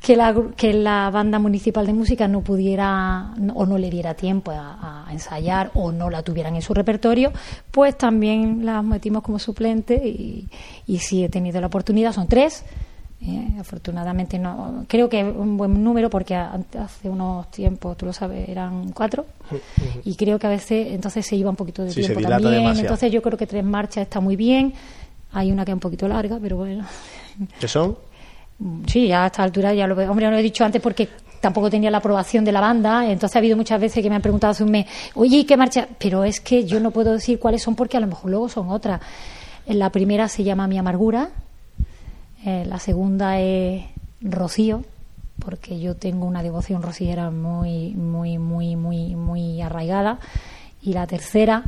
que 0.00 0.16
la, 0.16 0.34
que 0.56 0.72
la 0.72 1.10
banda 1.10 1.38
municipal 1.38 1.84
de 1.84 1.92
música 1.92 2.26
no 2.28 2.40
pudiera 2.40 3.34
o 3.54 3.66
no 3.66 3.76
le 3.76 3.90
diera 3.90 4.14
tiempo 4.14 4.52
a, 4.52 5.06
a 5.06 5.12
ensayar 5.12 5.70
o 5.74 5.92
no 5.92 6.08
la 6.08 6.22
tuvieran 6.22 6.56
en 6.56 6.62
su 6.62 6.72
repertorio, 6.72 7.30
pues 7.70 7.98
también 7.98 8.64
las 8.64 8.82
metimos 8.82 9.22
como 9.22 9.38
suplente 9.38 9.96
y, 10.02 10.48
y 10.86 10.98
sí 10.98 11.24
he 11.24 11.28
tenido 11.28 11.60
la 11.60 11.66
oportunidad, 11.66 12.14
son 12.14 12.26
tres. 12.26 12.64
Eh, 13.22 13.56
afortunadamente 13.60 14.38
no 14.38 14.86
creo 14.88 15.06
que 15.10 15.20
es 15.20 15.26
un 15.36 15.58
buen 15.58 15.84
número 15.84 16.08
porque 16.08 16.34
hace 16.34 17.10
unos 17.10 17.50
tiempos 17.50 17.94
tú 17.98 18.06
lo 18.06 18.12
sabes 18.14 18.48
eran 18.48 18.92
cuatro. 18.92 19.26
Y 20.04 20.14
creo 20.14 20.38
que 20.38 20.46
a 20.46 20.50
veces 20.50 20.88
entonces 20.92 21.26
se 21.26 21.36
iba 21.36 21.50
un 21.50 21.56
poquito 21.56 21.82
de 21.84 21.90
Sí, 21.90 22.00
tiempo 22.00 22.20
también. 22.22 22.50
demasiado. 22.52 22.80
entonces 22.80 23.12
yo 23.12 23.20
creo 23.20 23.36
que 23.36 23.46
tres 23.46 23.62
marchas 23.62 24.02
está 24.04 24.20
muy 24.20 24.36
bien. 24.36 24.72
Hay 25.32 25.52
una 25.52 25.64
que 25.66 25.70
es 25.70 25.74
un 25.74 25.80
poquito 25.80 26.08
larga 26.08 26.38
pero 26.40 26.56
bueno. 26.56 26.86
¿Qué 27.60 27.68
son? 27.68 27.96
sí 28.86 29.10
a 29.12 29.26
esta 29.26 29.42
altura 29.42 29.74
ya 29.74 29.86
lo 29.86 29.94
veo. 29.94 30.10
Hombre 30.10 30.24
no 30.26 30.32
lo 30.32 30.38
he 30.38 30.42
dicho 30.42 30.64
antes 30.64 30.80
porque 30.80 31.08
tampoco 31.42 31.68
tenía 31.70 31.90
la 31.90 31.98
aprobación 31.98 32.42
de 32.44 32.52
la 32.52 32.60
banda. 32.62 33.04
Entonces 33.10 33.36
ha 33.36 33.38
habido 33.38 33.54
muchas 33.56 33.78
veces 33.82 34.02
que 34.02 34.08
me 34.08 34.16
han 34.16 34.22
preguntado 34.22 34.52
hace 34.52 34.64
un 34.64 34.70
mes 34.70 34.86
oye 35.14 35.36
¿y 35.38 35.44
qué 35.44 35.58
marcha? 35.58 35.86
pero 35.98 36.24
es 36.24 36.40
que 36.40 36.64
yo 36.64 36.80
no 36.80 36.90
puedo 36.90 37.12
decir 37.12 37.38
cuáles 37.38 37.62
son 37.62 37.74
porque 37.74 37.98
a 37.98 38.00
lo 38.00 38.06
mejor 38.06 38.30
luego 38.30 38.48
son 38.48 38.70
otras. 38.70 38.98
La 39.66 39.90
primera 39.90 40.26
se 40.28 40.42
llama 40.42 40.66
Mi 40.66 40.78
Amargura 40.78 41.28
eh, 42.44 42.64
la 42.66 42.78
segunda 42.78 43.38
es 43.38 43.84
Rocío, 44.20 44.82
porque 45.38 45.80
yo 45.80 45.96
tengo 45.96 46.26
una 46.26 46.42
devoción 46.42 46.82
rociera 46.82 47.30
muy, 47.30 47.94
muy, 47.94 48.38
muy, 48.38 48.76
muy, 48.76 49.14
muy 49.16 49.60
arraigada. 49.60 50.18
Y 50.82 50.92
la 50.92 51.06
tercera 51.06 51.64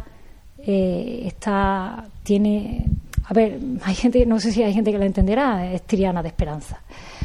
eh, 0.59 1.23
está, 1.27 2.07
tiene, 2.23 2.87
a 3.25 3.35
ver, 3.35 3.59
hay 3.85 3.95
gente, 3.95 4.25
no 4.27 4.41
sé 4.41 4.53
si 4.53 4.63
hay 4.63 4.73
gente 4.73 4.93
que 4.93 4.99
la 4.99 5.07
entenderá, 5.07 5.73
es 5.73 5.83
Triana 5.83 6.23
de 6.23 6.29
Esperanza. 6.29 6.81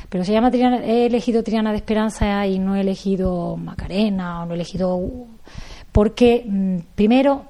Pero 0.09 0.23
se 0.23 0.31
llama 0.31 0.51
Triana, 0.51 0.83
he 0.83 1.05
elegido 1.05 1.43
Triana 1.43 1.71
de 1.71 1.77
Esperanza 1.77 2.45
y 2.47 2.59
no 2.59 2.75
he 2.75 2.81
elegido 2.81 3.57
Macarena 3.57 4.43
o 4.43 4.45
no 4.45 4.53
he 4.53 4.55
elegido 4.55 5.01
porque 5.91 6.45
mm, 6.45 6.77
primero 6.95 7.45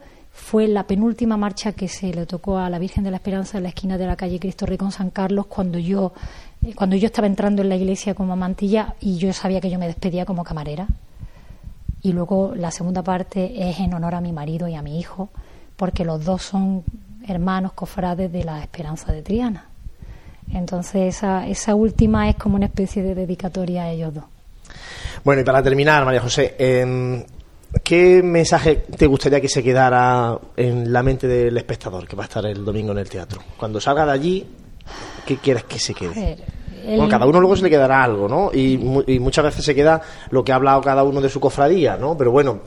fue 0.49 0.65
la 0.69 0.83
penúltima 0.83 1.36
marcha 1.36 1.73
que 1.73 1.89
se 1.89 2.13
le 2.13 2.25
tocó 2.25 2.57
a 2.57 2.69
la 2.69 2.79
Virgen 2.79 3.03
de 3.03 3.12
la 3.12 3.17
Esperanza 3.17 3.57
en 3.57 3.63
la 3.63 3.69
esquina 3.69 3.97
de 3.97 4.07
la 4.07 4.15
calle 4.15 4.39
Cristo 4.39 4.65
Rey 4.65 4.77
con 4.77 4.93
San 4.93 5.10
Carlos 5.10 5.47
cuando 5.47 5.77
yo 5.77 6.13
eh, 6.65 6.73
cuando 6.73 6.95
yo 6.95 7.07
estaba 7.07 7.27
entrando 7.27 7.63
en 7.63 7.67
la 7.67 7.75
iglesia 7.75 8.13
como 8.13 8.33
mantilla 8.38 8.95
y 9.01 9.17
yo 9.17 9.33
sabía 9.33 9.60
que 9.60 9.69
yo 9.69 9.77
me 9.77 9.88
despedía 9.88 10.23
como 10.23 10.45
camarera. 10.45 10.88
Y 12.01 12.13
luego 12.13 12.53
la 12.55 12.71
segunda 12.71 13.03
parte 13.03 13.69
es 13.69 13.77
en 13.79 13.93
honor 13.93 14.15
a 14.15 14.21
mi 14.21 14.31
marido 14.31 14.69
y 14.69 14.75
a 14.75 14.81
mi 14.81 14.97
hijo 14.97 15.27
porque 15.75 16.05
los 16.05 16.23
dos 16.23 16.43
son 16.43 16.86
hermanos 17.27 17.73
cofrades 17.73 18.31
de 18.31 18.45
la 18.45 18.62
Esperanza 18.62 19.12
de 19.12 19.23
Triana. 19.23 19.65
Entonces 20.53 21.13
esa, 21.17 21.45
esa 21.45 21.75
última 21.75 22.29
es 22.29 22.38
como 22.38 22.55
una 22.55 22.67
especie 22.67 23.03
de 23.03 23.15
dedicatoria 23.15 23.83
a 23.83 23.89
ellos 23.89 24.13
dos. 24.13 24.23
Bueno, 25.25 25.41
y 25.41 25.43
para 25.43 25.62
terminar, 25.62 26.05
María 26.05 26.21
José, 26.21 26.55
em, 26.57 27.21
¿qué 27.84 28.21
mensaje 28.23 28.84
te 28.97 29.06
gustaría 29.08 29.41
que 29.41 29.49
se 29.49 29.63
quedara 29.63 30.39
en 30.56 30.91
la 30.91 31.03
mente 31.03 31.27
del 31.27 31.58
espectador 31.58 32.08
que 32.08 32.15
va 32.15 32.23
a 32.23 32.27
estar 32.27 32.45
el 32.45 32.63
domingo 32.63 32.91
en 32.91 32.99
el 32.99 33.10
teatro? 33.10 33.41
Cuando 33.58 33.80
salga 33.80 34.06
de 34.06 34.12
allí, 34.12 34.47
¿qué 35.25 35.38
quieres 35.38 35.63
que 35.63 35.80
se 35.80 35.93
quede? 35.93 36.38
El- 36.88 36.97
Bueno, 36.97 37.10
cada 37.10 37.26
uno 37.26 37.39
luego 37.39 37.56
se 37.56 37.63
le 37.63 37.69
quedará 37.69 38.04
algo, 38.04 38.28
¿no? 38.28 38.50
Y, 38.54 38.78
mu- 38.78 39.04
y 39.06 39.19
muchas 39.19 39.43
veces 39.45 39.65
se 39.65 39.76
queda 39.76 40.02
lo 40.32 40.43
que 40.43 40.52
ha 40.52 40.56
hablado 40.56 40.82
cada 40.82 41.04
uno 41.04 41.21
de 41.21 41.30
su 41.30 41.39
cofradía, 41.39 41.97
¿no? 41.97 42.17
Pero 42.17 42.32
bueno, 42.32 42.60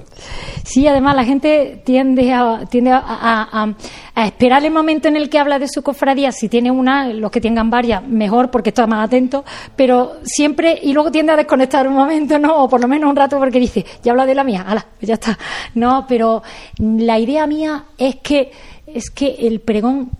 Sí, 0.64 0.86
además 0.86 1.16
la 1.16 1.24
gente 1.24 1.82
tiende 1.84 2.32
a, 2.32 2.64
tiende 2.70 2.92
a, 2.92 2.98
a- 2.98 3.62
a- 3.64 3.74
a 4.14 4.26
esperar 4.26 4.64
el 4.64 4.72
momento 4.72 5.08
en 5.08 5.16
el 5.16 5.28
que 5.30 5.38
habla 5.38 5.58
de 5.58 5.66
su 5.68 5.82
cofradía. 5.82 6.30
Si 6.32 6.48
tiene 6.48 6.70
una, 6.70 7.08
los 7.08 7.30
que 7.30 7.40
tengan 7.40 7.70
varias, 7.70 8.06
mejor 8.06 8.50
porque 8.50 8.68
está 8.70 8.86
más 8.86 9.06
atento. 9.06 9.44
Pero 9.74 10.16
siempre, 10.22 10.78
y 10.82 10.92
luego 10.92 11.10
tiende 11.10 11.32
a 11.32 11.36
desconectar 11.36 11.88
un 11.88 11.94
momento, 11.94 12.38
¿no? 12.38 12.62
O 12.64 12.68
por 12.68 12.80
lo 12.80 12.86
menos 12.88 13.08
un 13.10 13.16
rato 13.16 13.38
porque 13.38 13.58
dice, 13.58 13.84
ya 14.02 14.12
habla 14.12 14.26
de 14.26 14.34
la 14.34 14.44
mía, 14.44 14.64
ala, 14.68 14.86
pues 14.98 15.08
ya 15.08 15.14
está. 15.14 15.38
No, 15.74 16.04
pero 16.08 16.42
la 16.78 17.18
idea 17.18 17.46
mía 17.46 17.84
es 17.96 18.16
que, 18.16 18.52
es 18.86 19.10
que 19.10 19.28
el 19.40 19.60
pregón 19.60 20.10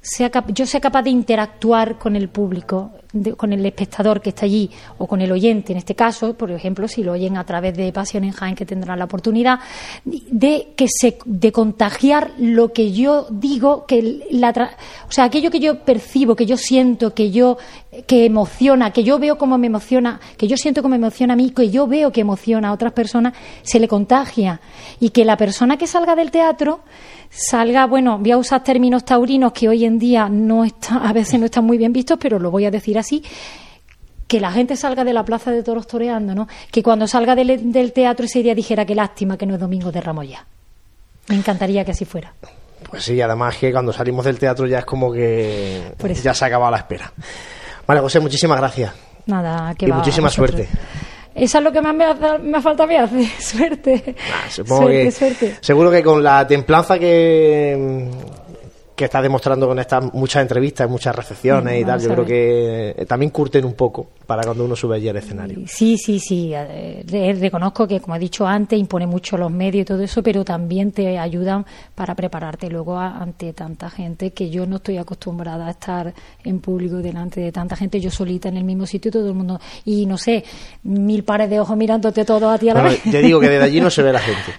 sea 0.00 0.30
yo 0.54 0.64
sea 0.64 0.80
capaz 0.80 1.02
de 1.02 1.10
interactuar 1.10 1.98
con 1.98 2.14
el 2.16 2.28
público, 2.28 2.92
de- 3.12 3.34
con 3.34 3.52
el 3.52 3.64
espectador 3.64 4.20
que 4.20 4.30
está 4.30 4.44
allí 4.46 4.70
o 4.98 5.06
con 5.06 5.20
el 5.20 5.32
oyente, 5.32 5.72
en 5.72 5.78
este 5.78 5.94
caso, 5.94 6.34
por 6.34 6.50
ejemplo, 6.50 6.86
si 6.88 7.02
lo 7.02 7.12
oyen 7.12 7.36
a 7.36 7.44
través 7.44 7.76
de 7.76 7.92
Pasión 7.92 8.24
en 8.24 8.32
Jaén, 8.32 8.54
que 8.54 8.66
tendrán 8.66 8.98
la 8.98 9.06
oportunidad, 9.06 9.60
de 10.04 10.68
que 10.76 10.86
se, 10.88 11.18
de 11.24 11.52
contagiar 11.52 12.32
lo 12.38 12.72
que 12.72 12.92
yo 12.92 13.26
digo, 13.30 13.86
que 13.86 14.20
la, 14.30 14.50
o 15.08 15.12
sea, 15.12 15.24
aquello 15.24 15.50
que 15.50 15.60
yo 15.60 15.80
percibo, 15.84 16.36
que 16.36 16.46
yo 16.46 16.56
siento, 16.56 17.14
que 17.14 17.30
yo 17.30 17.56
que 18.06 18.26
emociona, 18.26 18.92
que 18.92 19.02
yo 19.02 19.18
veo 19.18 19.38
cómo 19.38 19.56
me 19.56 19.66
emociona, 19.66 20.20
que 20.36 20.46
yo 20.46 20.56
siento 20.58 20.82
cómo 20.82 20.90
me 20.90 20.96
emociona 20.96 21.32
a 21.32 21.36
mí, 21.36 21.50
que 21.50 21.70
yo 21.70 21.86
veo 21.86 22.12
que 22.12 22.20
emociona 22.20 22.68
a 22.68 22.72
otras 22.72 22.92
personas, 22.92 23.32
se 23.62 23.80
le 23.80 23.88
contagia. 23.88 24.60
Y 25.00 25.08
que 25.10 25.24
la 25.24 25.36
persona 25.38 25.78
que 25.78 25.86
salga 25.86 26.14
del 26.14 26.30
teatro 26.30 26.80
salga, 27.30 27.86
bueno, 27.86 28.18
voy 28.18 28.30
a 28.30 28.36
usar 28.38 28.62
términos 28.62 29.04
taurinos 29.04 29.52
que 29.52 29.68
hoy 29.68 29.84
en 29.84 29.98
día 29.98 30.28
no 30.28 30.64
está, 30.64 30.96
a 30.96 31.12
veces 31.12 31.40
no 31.40 31.46
están 31.46 31.64
muy 31.64 31.78
bien 31.78 31.92
vistos, 31.92 32.18
pero 32.20 32.38
lo 32.38 32.50
voy 32.50 32.66
a 32.66 32.70
decir 32.70 32.98
así, 32.98 33.07
que 34.26 34.40
la 34.40 34.50
gente 34.52 34.76
salga 34.76 35.04
de 35.04 35.12
la 35.12 35.24
plaza 35.24 35.50
de 35.50 35.62
toros 35.62 35.86
toreando, 35.86 36.34
¿no? 36.34 36.48
Que 36.70 36.82
cuando 36.82 37.06
salga 37.06 37.34
del, 37.34 37.72
del 37.72 37.92
teatro 37.92 38.26
ese 38.26 38.42
día 38.42 38.54
dijera 38.54 38.84
que 38.84 38.94
lástima 38.94 39.36
que 39.38 39.46
no 39.46 39.54
es 39.54 39.60
domingo 39.60 39.90
de 39.90 40.00
Ramos 40.00 40.28
ya. 40.28 40.44
Me 41.28 41.36
encantaría 41.36 41.84
que 41.84 41.92
así 41.92 42.04
fuera. 42.04 42.32
pues 42.90 43.04
sí, 43.04 43.20
además 43.20 43.56
que 43.56 43.72
cuando 43.72 43.92
salimos 43.92 44.24
del 44.24 44.38
teatro 44.38 44.66
ya 44.66 44.80
es 44.80 44.84
como 44.84 45.12
que 45.12 45.92
ya 46.22 46.34
se 46.34 46.44
ha 46.44 46.48
acabado 46.48 46.70
la 46.72 46.78
espera. 46.78 47.12
María 47.86 48.02
José, 48.02 48.20
muchísimas 48.20 48.58
gracias. 48.58 48.92
Nada, 49.26 49.74
que 49.74 49.86
Y 49.86 49.90
va 49.90 49.96
muchísima 49.96 50.28
suerte. 50.30 50.68
Eso 51.34 51.58
es 51.58 51.64
lo 51.64 51.70
que 51.72 51.80
más 51.80 51.94
me, 51.94 52.04
ha- 52.04 52.38
me 52.42 52.60
falta 52.60 52.84
a 52.84 52.86
mí 52.86 52.96
hacer, 52.96 53.24
suerte. 53.40 54.14
Supongo 54.50 54.82
suerte, 54.82 55.04
que 55.04 55.10
suerte. 55.12 55.56
seguro 55.60 55.90
que 55.90 56.02
con 56.02 56.22
la 56.22 56.46
templanza 56.46 56.98
que 56.98 58.10
que 58.98 59.04
estás 59.04 59.22
demostrando 59.22 59.68
con 59.68 59.78
estas 59.78 60.12
muchas 60.12 60.42
entrevistas, 60.42 60.90
muchas 60.90 61.14
recepciones 61.14 61.80
y 61.80 61.84
tal, 61.84 62.00
yo 62.00 62.08
creo 62.10 62.24
que 62.26 62.94
eh, 62.98 63.06
también 63.06 63.30
curten 63.30 63.64
un 63.64 63.74
poco 63.74 64.08
para 64.26 64.42
cuando 64.42 64.64
uno 64.64 64.74
sube 64.74 64.96
allí 64.96 65.08
al 65.08 65.16
escenario. 65.16 65.60
Sí, 65.68 65.96
sí, 65.96 66.18
sí. 66.18 66.50
eh, 66.52 67.04
re- 67.06 67.32
reconozco 67.34 67.86
que, 67.86 68.00
como 68.00 68.16
he 68.16 68.18
dicho 68.18 68.44
antes, 68.44 68.76
impone 68.76 69.06
mucho 69.06 69.36
los 69.38 69.52
medios 69.52 69.82
y 69.82 69.84
todo 69.84 70.02
eso, 70.02 70.20
pero 70.20 70.44
también 70.44 70.90
te 70.90 71.16
ayudan 71.16 71.64
para 71.94 72.16
prepararte 72.16 72.68
luego 72.68 72.98
a- 72.98 73.18
ante 73.18 73.52
tanta 73.52 73.88
gente 73.88 74.32
que 74.32 74.50
yo 74.50 74.66
no 74.66 74.76
estoy 74.76 74.96
acostumbrada 74.98 75.68
a 75.68 75.70
estar 75.70 76.12
en 76.42 76.58
público 76.58 76.96
delante 76.96 77.40
de 77.40 77.52
tanta 77.52 77.76
gente, 77.76 78.00
yo 78.00 78.10
solita 78.10 78.48
en 78.48 78.56
el 78.56 78.64
mismo 78.64 78.84
sitio 78.84 79.10
y 79.10 79.12
todo 79.12 79.28
el 79.28 79.34
mundo. 79.34 79.60
Y 79.84 80.06
no 80.06 80.18
sé, 80.18 80.42
mil 80.82 81.22
pares 81.22 81.48
de 81.48 81.60
ojos 81.60 81.76
mirándote 81.76 82.24
todos 82.24 82.52
a 82.52 82.58
ti 82.58 82.68
a 82.68 82.74
la 82.74 82.80
Bueno, 82.82 82.96
vez. 83.02 83.12
te 83.12 83.22
digo 83.22 83.38
que 83.38 83.48
desde 83.48 83.64
allí 83.64 83.80
no 83.80 83.90
se 83.90 84.02
ve 84.02 84.12
la 84.12 84.18
gente. 84.20 84.52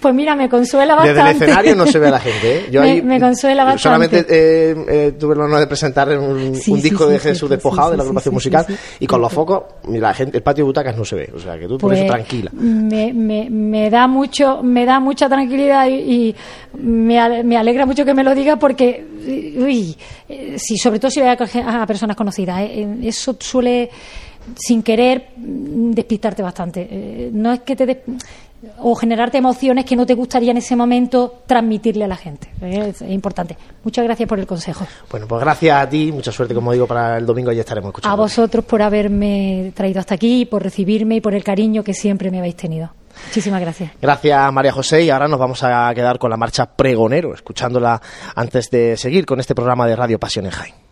pues 0.00 0.14
mira, 0.14 0.36
me 0.36 0.48
consuela 0.48 0.94
bastante. 0.94 1.14
Desde 1.18 1.30
el 1.30 1.42
escenario 1.42 1.74
no 1.76 1.86
se 1.86 1.98
ve 1.98 2.06
a 2.06 2.10
la 2.12 2.20
gente. 2.28 2.56
¿eh? 2.58 2.68
Yo 2.70 2.82
me, 2.82 2.90
ahí 2.92 3.02
me 3.02 3.18
consuela 3.18 3.47
bastante. 3.56 3.82
solamente 3.82 4.26
eh, 4.28 4.84
eh, 4.88 5.12
tuve 5.18 5.34
el 5.34 5.40
honor 5.40 5.60
de 5.60 5.66
presentar 5.66 6.08
un, 6.18 6.54
Sí, 6.54 6.70
un 6.72 6.78
sí, 6.80 6.82
disco 6.90 7.06
sí, 7.06 7.12
de 7.12 7.18
Jesús 7.18 7.48
Despojado 7.50 7.90
de 7.92 7.96
la 7.96 8.02
agrupación 8.02 8.34
musical 8.34 8.66
y 9.00 9.06
con 9.06 9.20
los 9.20 9.32
focos, 9.32 9.62
la 9.88 10.12
gente, 10.14 10.36
el 10.36 10.42
patio 10.42 10.64
de 10.64 10.66
butacas 10.68 10.96
no 10.96 11.04
se 11.04 11.16
ve. 11.16 11.30
O 11.34 11.38
sea, 11.38 11.58
que 11.58 11.66
tú 11.66 11.78
por 11.78 11.90
Pues, 11.90 12.00
eso 12.00 12.06
tranquila. 12.08 12.50
Me, 12.52 13.12
me, 13.12 13.48
me 13.50 13.90
da 13.90 14.06
mucho, 14.06 14.62
me 14.62 14.84
da 14.84 15.00
mucha 15.00 15.28
tranquilidad 15.28 15.86
y, 15.88 15.94
y 15.94 16.36
me, 16.82 17.42
me 17.42 17.56
alegra 17.56 17.86
mucho 17.86 18.04
que 18.04 18.14
me 18.14 18.22
lo 18.24 18.34
diga 18.34 18.56
porque, 18.56 19.04
uy, 19.58 19.96
eh, 20.28 20.56
sí, 20.58 20.76
sobre 20.76 20.98
todo 20.98 21.10
si 21.10 21.20
voy 21.20 21.28
a, 21.28 21.82
a 21.82 21.86
personas 21.86 22.16
conocidas, 22.16 22.60
eh, 22.62 22.86
eso 23.02 23.36
suele, 23.38 23.88
sin 24.56 24.82
querer, 24.82 25.28
mm, 25.36 25.90
despistarte 25.92 26.42
bastante. 26.42 27.30
No 27.32 27.52
es 27.52 27.60
que 27.60 27.76
te 27.76 27.86
des- 27.86 27.98
o 28.78 28.94
generarte 28.94 29.38
emociones 29.38 29.84
que 29.84 29.96
no 29.96 30.06
te 30.06 30.14
gustaría 30.14 30.50
en 30.50 30.56
ese 30.56 30.76
momento 30.76 31.42
transmitirle 31.46 32.04
a 32.04 32.08
la 32.08 32.16
gente. 32.16 32.48
Es, 32.60 33.02
es 33.02 33.10
importante. 33.10 33.56
Muchas 33.84 34.04
gracias 34.04 34.28
por 34.28 34.38
el 34.38 34.46
consejo. 34.46 34.86
Bueno, 35.10 35.26
pues 35.26 35.40
gracias 35.40 35.80
a 35.80 35.88
ti, 35.88 36.10
mucha 36.12 36.32
suerte, 36.32 36.54
como 36.54 36.72
digo, 36.72 36.86
para 36.86 37.18
el 37.18 37.26
domingo 37.26 37.52
ya 37.52 37.60
estaremos 37.60 37.90
escuchando. 37.90 38.12
A 38.12 38.16
vosotros 38.16 38.64
por 38.64 38.82
haberme 38.82 39.72
traído 39.74 40.00
hasta 40.00 40.14
aquí, 40.14 40.44
por 40.44 40.62
recibirme 40.62 41.16
y 41.16 41.20
por 41.20 41.34
el 41.34 41.44
cariño 41.44 41.82
que 41.82 41.94
siempre 41.94 42.30
me 42.30 42.38
habéis 42.38 42.56
tenido. 42.56 42.90
Muchísimas 43.26 43.60
gracias. 43.60 43.90
Gracias 44.00 44.52
María 44.52 44.72
José 44.72 45.02
y 45.02 45.10
ahora 45.10 45.28
nos 45.28 45.38
vamos 45.38 45.62
a 45.64 45.92
quedar 45.94 46.18
con 46.18 46.30
la 46.30 46.36
marcha 46.36 46.66
Pregonero, 46.66 47.34
escuchándola 47.34 48.00
antes 48.34 48.70
de 48.70 48.96
seguir 48.96 49.26
con 49.26 49.40
este 49.40 49.54
programa 49.54 49.86
de 49.86 49.96
Radio 49.96 50.18
Pasión 50.18 50.46
en 50.46 50.52
Jaén. 50.52 50.87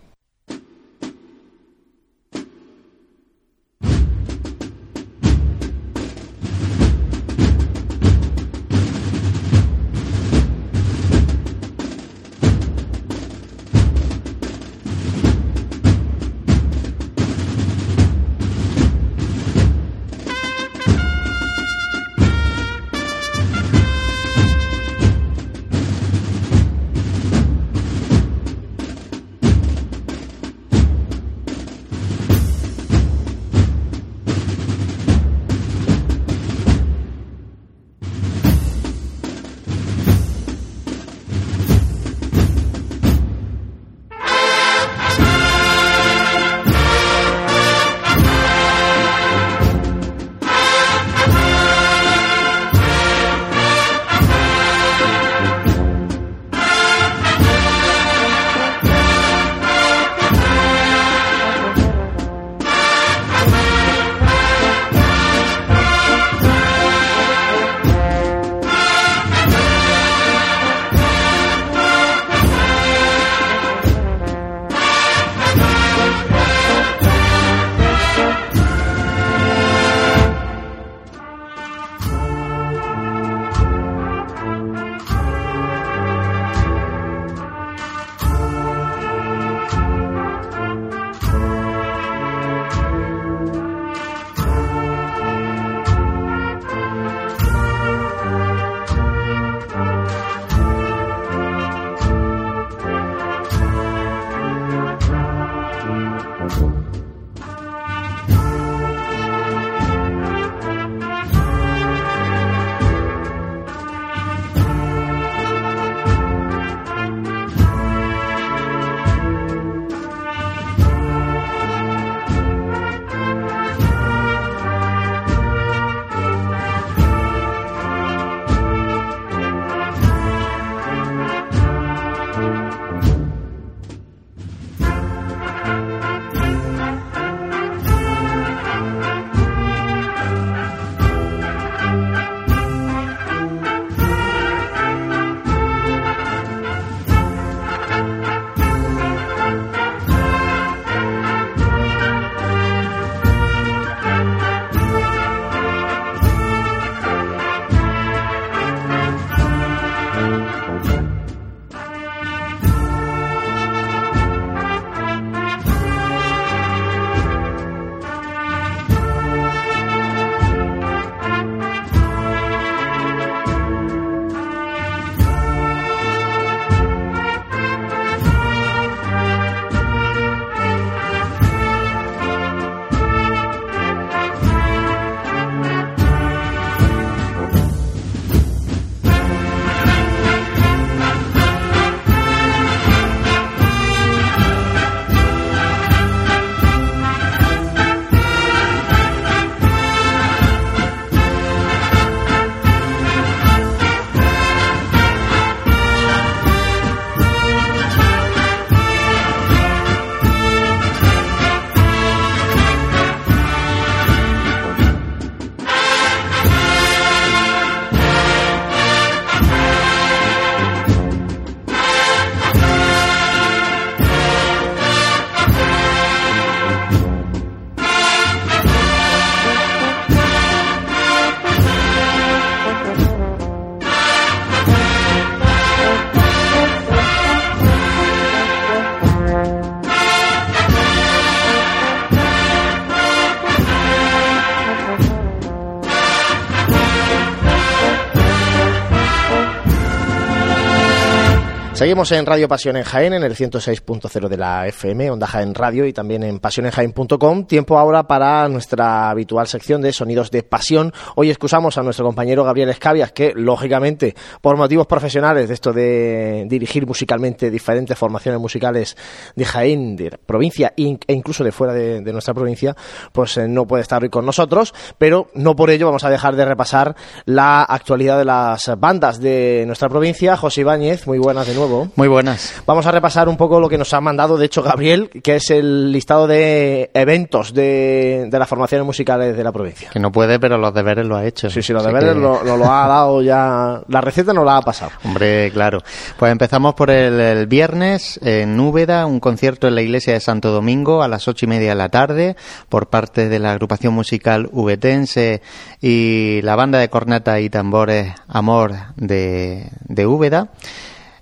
Seguimos 251.86 252.10
en 252.10 252.26
Radio 252.26 252.48
Pasión 252.48 252.76
en 252.76 252.82
Jaén, 252.82 253.12
en 253.12 253.22
el 253.22 253.36
106.0 253.36 254.26
de 254.26 254.36
la 254.36 254.66
FM, 254.66 255.08
Onda 255.08 255.28
Jaén 255.28 255.54
Radio 255.54 255.86
y 255.86 255.92
también 255.92 256.24
en 256.24 256.40
pasionenjaén.com. 256.40 257.44
Tiempo 257.44 257.78
ahora 257.78 258.08
para 258.08 258.48
nuestra 258.48 259.08
habitual 259.08 259.46
sección 259.46 259.82
de 259.82 259.92
sonidos 259.92 260.32
de 260.32 260.42
pasión. 260.42 260.92
Hoy 261.14 261.30
excusamos 261.30 261.78
a 261.78 261.84
nuestro 261.84 262.04
compañero 262.04 262.42
Gabriel 262.42 262.70
Escabias, 262.70 263.12
que 263.12 263.34
lógicamente, 263.36 264.16
por 264.40 264.56
motivos 264.56 264.88
profesionales 264.88 265.46
de 265.46 265.54
esto 265.54 265.72
de 265.72 266.46
dirigir 266.48 266.88
musicalmente 266.88 267.52
diferentes 267.52 267.96
formaciones 267.96 268.40
musicales 268.40 268.96
de 269.36 269.44
Jaén, 269.44 269.94
de 269.94 270.10
provincia 270.26 270.72
e 270.76 270.98
incluso 271.06 271.44
de 271.44 271.52
fuera 271.52 271.72
de, 271.72 272.00
nuestra 272.12 272.34
provincia, 272.34 272.74
pues 273.12 273.36
eh, 273.36 273.46
no 273.46 273.64
puede 273.64 273.82
estar 273.82 274.02
hoy 274.02 274.10
con 274.10 274.26
nosotros, 274.26 274.74
pero 274.98 275.28
no 275.34 275.54
por 275.54 275.70
ello 275.70 275.86
vamos 275.86 276.02
a 276.02 276.10
dejar 276.10 276.34
de 276.34 276.46
repasar 276.46 276.96
la 277.26 277.62
actualidad 277.62 278.18
de 278.18 278.24
las 278.24 278.72
bandas 278.76 279.20
de 279.20 279.62
nuestra 279.68 279.88
provincia. 279.88 280.36
José 280.36 280.62
Ibáñez, 280.62 281.06
muy 281.06 281.18
buenas 281.18 281.46
de 281.46 281.54
nuevo. 281.54 281.75
Muy 281.96 282.08
buenas. 282.08 282.62
Vamos 282.66 282.86
a 282.86 282.92
repasar 282.92 283.28
un 283.28 283.36
poco 283.36 283.60
lo 283.60 283.68
que 283.68 283.78
nos 283.78 283.92
ha 283.94 284.00
mandado, 284.00 284.36
de 284.36 284.46
hecho, 284.46 284.62
Gabriel, 284.62 285.10
que 285.22 285.36
es 285.36 285.50
el 285.50 285.92
listado 285.92 286.26
de 286.26 286.90
eventos 286.94 287.54
de, 287.54 288.28
las 288.30 288.48
formaciones 288.48 288.86
musicales 288.86 289.36
de 289.36 289.44
la 289.44 289.52
provincia. 289.52 289.90
Que 289.90 290.00
no 290.00 290.12
puede, 290.12 290.38
pero 290.38 290.58
los 290.58 290.74
deberes 290.74 291.06
lo 291.06 291.16
ha 291.16 291.24
hecho. 291.24 291.50
Sí, 291.50 291.62
sí, 291.62 291.72
los 291.72 291.84
deberes 291.84 292.16
lo, 292.16 292.42
lo, 292.44 292.72
ha 292.72 292.86
dado 292.86 293.22
ya. 293.22 293.80
La 293.88 294.00
receta 294.00 294.32
no 294.32 294.44
la 294.44 294.58
ha 294.58 294.62
pasado. 294.62 294.92
Hombre, 295.04 295.50
claro. 295.52 295.80
Pues 296.18 296.32
empezamos 296.32 296.74
por 296.74 296.90
el, 296.90 297.46
viernes 297.46 298.18
en 298.22 298.58
Úbeda, 298.58 299.06
un 299.06 299.20
concierto 299.20 299.68
en 299.68 299.74
la 299.74 299.82
iglesia 299.82 300.12
de 300.12 300.20
Santo 300.20 300.50
Domingo 300.50 301.02
a 301.02 301.08
las 301.08 301.28
ocho 301.28 301.46
y 301.46 301.48
media 301.48 301.70
de 301.70 301.74
la 301.76 301.88
tarde 301.88 302.36
por 302.68 302.88
parte 302.88 303.28
de 303.28 303.38
la 303.38 303.52
agrupación 303.52 303.94
musical 303.94 304.48
ubetense 304.52 305.42
y 305.80 306.40
la 306.42 306.56
banda 306.56 306.78
de 306.78 306.88
corneta 306.88 307.40
y 307.40 307.50
tambores 307.50 308.12
Amor 308.28 308.72
de, 308.96 309.70
de 309.88 310.06
Úbeda. 310.06 310.50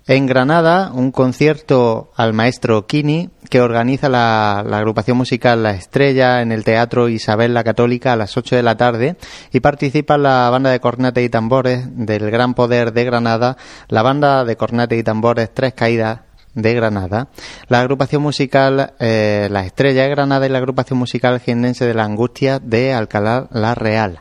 En 0.07 0.26
Granada, 0.26 0.90
un 0.92 1.12
concierto 1.12 2.12
al 2.14 2.34
maestro 2.34 2.86
Kini 2.86 3.30
que 3.48 3.62
organiza 3.62 4.11
la, 4.11 4.59
agrupación 4.59 5.16
musical 5.16 5.62
La 5.62 5.70
Estrella 5.70 6.42
en 6.42 6.52
el 6.52 6.62
Teatro 6.62 7.09
Isabel 7.09 7.55
la 7.55 7.64
Católica 7.64 8.12
a 8.12 8.16
las 8.16 8.36
8 8.36 8.55
de 8.57 8.62
la 8.62 8.76
tarde 8.76 9.16
y 9.50 9.61
participa 9.61 10.18
la 10.18 10.50
banda 10.50 10.68
de 10.68 10.80
corneta 10.80 11.22
y 11.22 11.30
tambores 11.30 11.86
del 11.90 12.30
Gran 12.30 12.52
Poder 12.52 12.92
de 12.92 13.05
Granada, 13.05 13.57
la 13.88 14.02
banda 14.02 14.44
de 14.44 14.57
corneta 14.57 14.94
y 14.94 15.02
tambores 15.02 15.55
Tres 15.55 15.72
Caídas 15.72 16.20
de 16.52 16.74
Granada, 16.74 17.28
la 17.68 17.80
agrupación 17.80 18.20
musical 18.20 18.92
eh, 19.00 19.48
La 19.50 19.64
Estrella 19.64 20.02
de 20.02 20.11
Granada 20.11 20.44
y 20.44 20.50
la 20.50 20.59
agrupación 20.59 20.98
musical 20.98 21.40
jiennense 21.40 21.86
de 21.86 21.94
la 21.94 22.05
Angustia 22.05 22.59
de 22.59 22.92
Alcalá 22.92 23.48
la 23.52 23.74
Real. 23.74 24.20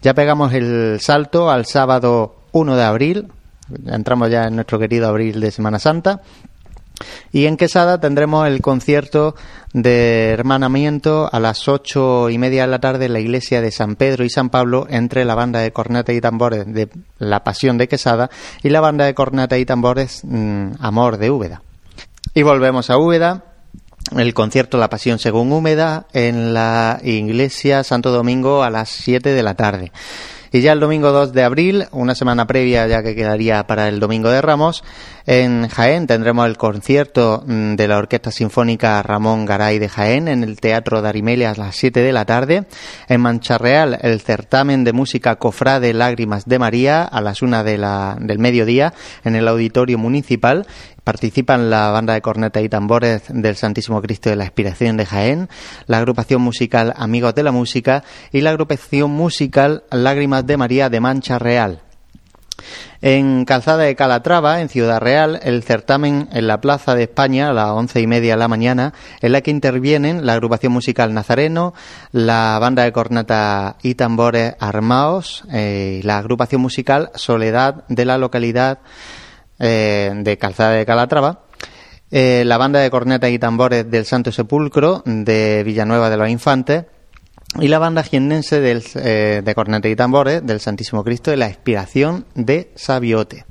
Ya 0.00 0.14
pegamos 0.14 0.54
el 0.54 1.00
salto 1.00 1.50
al 1.50 1.66
sábado 1.66 2.36
1 2.52 2.76
de 2.76 2.84
abril, 2.84 3.32
entramos 3.86 4.30
ya 4.30 4.44
en 4.44 4.56
nuestro 4.56 4.78
querido 4.78 5.08
abril 5.08 5.40
de 5.40 5.50
Semana 5.50 5.78
Santa. 5.78 6.22
Y 7.32 7.46
en 7.46 7.56
Quesada 7.56 7.98
tendremos 7.98 8.46
el 8.46 8.60
concierto 8.60 9.34
de 9.72 10.30
hermanamiento 10.30 11.28
a 11.32 11.40
las 11.40 11.66
ocho 11.66 12.30
y 12.30 12.38
media 12.38 12.62
de 12.62 12.68
la 12.68 12.78
tarde 12.78 13.06
en 13.06 13.12
la 13.12 13.20
iglesia 13.20 13.60
de 13.60 13.72
San 13.72 13.96
Pedro 13.96 14.24
y 14.24 14.30
San 14.30 14.50
Pablo 14.50 14.86
entre 14.88 15.24
la 15.24 15.34
banda 15.34 15.58
de 15.58 15.72
corneta 15.72 16.12
y 16.12 16.20
tambores 16.20 16.72
de 16.72 16.88
La 17.18 17.42
Pasión 17.42 17.76
de 17.78 17.88
Quesada 17.88 18.30
y 18.62 18.68
la 18.68 18.80
banda 18.80 19.04
de 19.04 19.14
corneta 19.14 19.58
y 19.58 19.64
tambores 19.64 20.20
mm, 20.22 20.74
Amor 20.78 21.18
de 21.18 21.30
Úbeda. 21.30 21.62
Y 22.34 22.42
volvemos 22.42 22.90
a 22.90 22.98
Úbeda. 22.98 23.44
El 24.16 24.34
concierto 24.34 24.78
La 24.78 24.90
Pasión 24.90 25.18
según 25.18 25.50
Úbeda 25.50 26.06
en 26.12 26.54
la 26.54 27.00
iglesia 27.02 27.82
Santo 27.82 28.12
Domingo 28.12 28.62
a 28.62 28.70
las 28.70 28.90
siete 28.90 29.30
de 29.30 29.42
la 29.42 29.54
tarde. 29.54 29.90
Y 30.54 30.60
ya 30.60 30.70
el 30.70 30.78
domingo 30.78 31.10
2 31.10 31.32
de 31.32 31.42
abril, 31.42 31.86
una 31.90 32.14
semana 32.14 32.46
previa 32.46 32.86
ya 32.86 33.02
que 33.02 33.16
quedaría 33.16 33.66
para 33.66 33.88
el 33.88 33.98
domingo 33.98 34.30
de 34.30 34.40
Ramos, 34.40 34.84
en 35.26 35.68
Jaén 35.68 36.06
tendremos 36.06 36.46
el 36.46 36.56
concierto 36.56 37.42
mm, 37.44 37.74
de 37.74 37.88
la 37.88 37.98
Orquesta 37.98 38.30
Sinfónica 38.30 39.02
Ramón 39.02 39.46
Garay 39.46 39.80
de 39.80 39.88
Jaén 39.88 40.28
en 40.28 40.44
el 40.44 40.60
Teatro 40.60 41.02
de 41.02 41.08
Arimelia 41.08 41.50
a 41.50 41.54
las 41.56 41.74
7 41.74 41.98
de 41.98 42.12
la 42.12 42.24
tarde. 42.24 42.66
En 43.08 43.20
Mancharreal, 43.20 43.98
el 44.02 44.20
certamen 44.20 44.84
de 44.84 44.92
música 44.92 45.34
Cofrade 45.34 45.92
Lágrimas 45.92 46.44
de 46.44 46.60
María 46.60 47.02
a 47.02 47.20
las 47.20 47.42
1 47.42 47.64
de 47.64 47.74
del 48.20 48.38
mediodía 48.38 48.94
en 49.24 49.34
el 49.34 49.48
Auditorio 49.48 49.98
Municipal. 49.98 50.68
Participan 51.04 51.68
la 51.68 51.90
banda 51.90 52.14
de 52.14 52.22
corneta 52.22 52.62
y 52.62 52.68
tambores 52.70 53.24
del 53.28 53.56
Santísimo 53.56 54.00
Cristo 54.00 54.30
de 54.30 54.36
la 54.36 54.44
Inspiración 54.44 54.96
de 54.96 55.04
Jaén, 55.04 55.48
la 55.86 55.98
agrupación 55.98 56.40
musical 56.40 56.94
Amigos 56.96 57.34
de 57.34 57.42
la 57.42 57.52
Música 57.52 58.02
y 58.32 58.40
la 58.40 58.50
agrupación 58.50 59.10
musical 59.10 59.84
Lágrimas 59.90 60.46
de 60.46 60.56
María 60.56 60.88
de 60.88 61.00
Mancha 61.00 61.38
Real. 61.38 61.82
En 63.02 63.44
Calzada 63.44 63.82
de 63.82 63.96
Calatrava, 63.96 64.62
en 64.62 64.70
Ciudad 64.70 65.00
Real, 65.00 65.40
el 65.42 65.62
certamen 65.62 66.28
en 66.32 66.46
la 66.46 66.62
Plaza 66.62 66.94
de 66.94 67.02
España 67.02 67.50
a 67.50 67.52
las 67.52 67.68
once 67.70 68.00
y 68.00 68.06
media 68.06 68.32
de 68.32 68.38
la 68.38 68.48
mañana, 68.48 68.94
en 69.20 69.32
la 69.32 69.42
que 69.42 69.50
intervienen 69.50 70.24
la 70.24 70.32
agrupación 70.32 70.72
musical 70.72 71.12
Nazareno, 71.12 71.74
la 72.12 72.58
banda 72.58 72.84
de 72.84 72.92
corneta 72.92 73.76
y 73.82 73.94
tambores 73.96 74.54
Armaos, 74.58 75.44
eh, 75.52 76.00
la 76.04 76.18
agrupación 76.18 76.62
musical 76.62 77.10
Soledad 77.14 77.84
de 77.88 78.04
la 78.06 78.16
localidad 78.16 78.78
eh, 79.58 80.12
de 80.14 80.38
Calzada 80.38 80.72
de 80.72 80.86
Calatrava, 80.86 81.44
eh, 82.10 82.44
la 82.46 82.58
banda 82.58 82.80
de 82.80 82.90
corneta 82.90 83.28
y 83.28 83.38
tambores 83.38 83.90
del 83.90 84.04
Santo 84.04 84.30
Sepulcro 84.32 85.02
de 85.04 85.62
Villanueva 85.64 86.10
de 86.10 86.16
los 86.16 86.28
Infantes 86.28 86.84
y 87.60 87.68
la 87.68 87.78
banda 87.78 88.02
jiennense 88.02 88.60
eh, 88.96 89.42
de 89.44 89.54
corneta 89.54 89.88
y 89.88 89.96
tambores 89.96 90.44
del 90.44 90.60
Santísimo 90.60 91.04
Cristo 91.04 91.30
de 91.30 91.36
la 91.36 91.48
Expiración 91.48 92.26
de 92.34 92.72
Sabiote. 92.74 93.44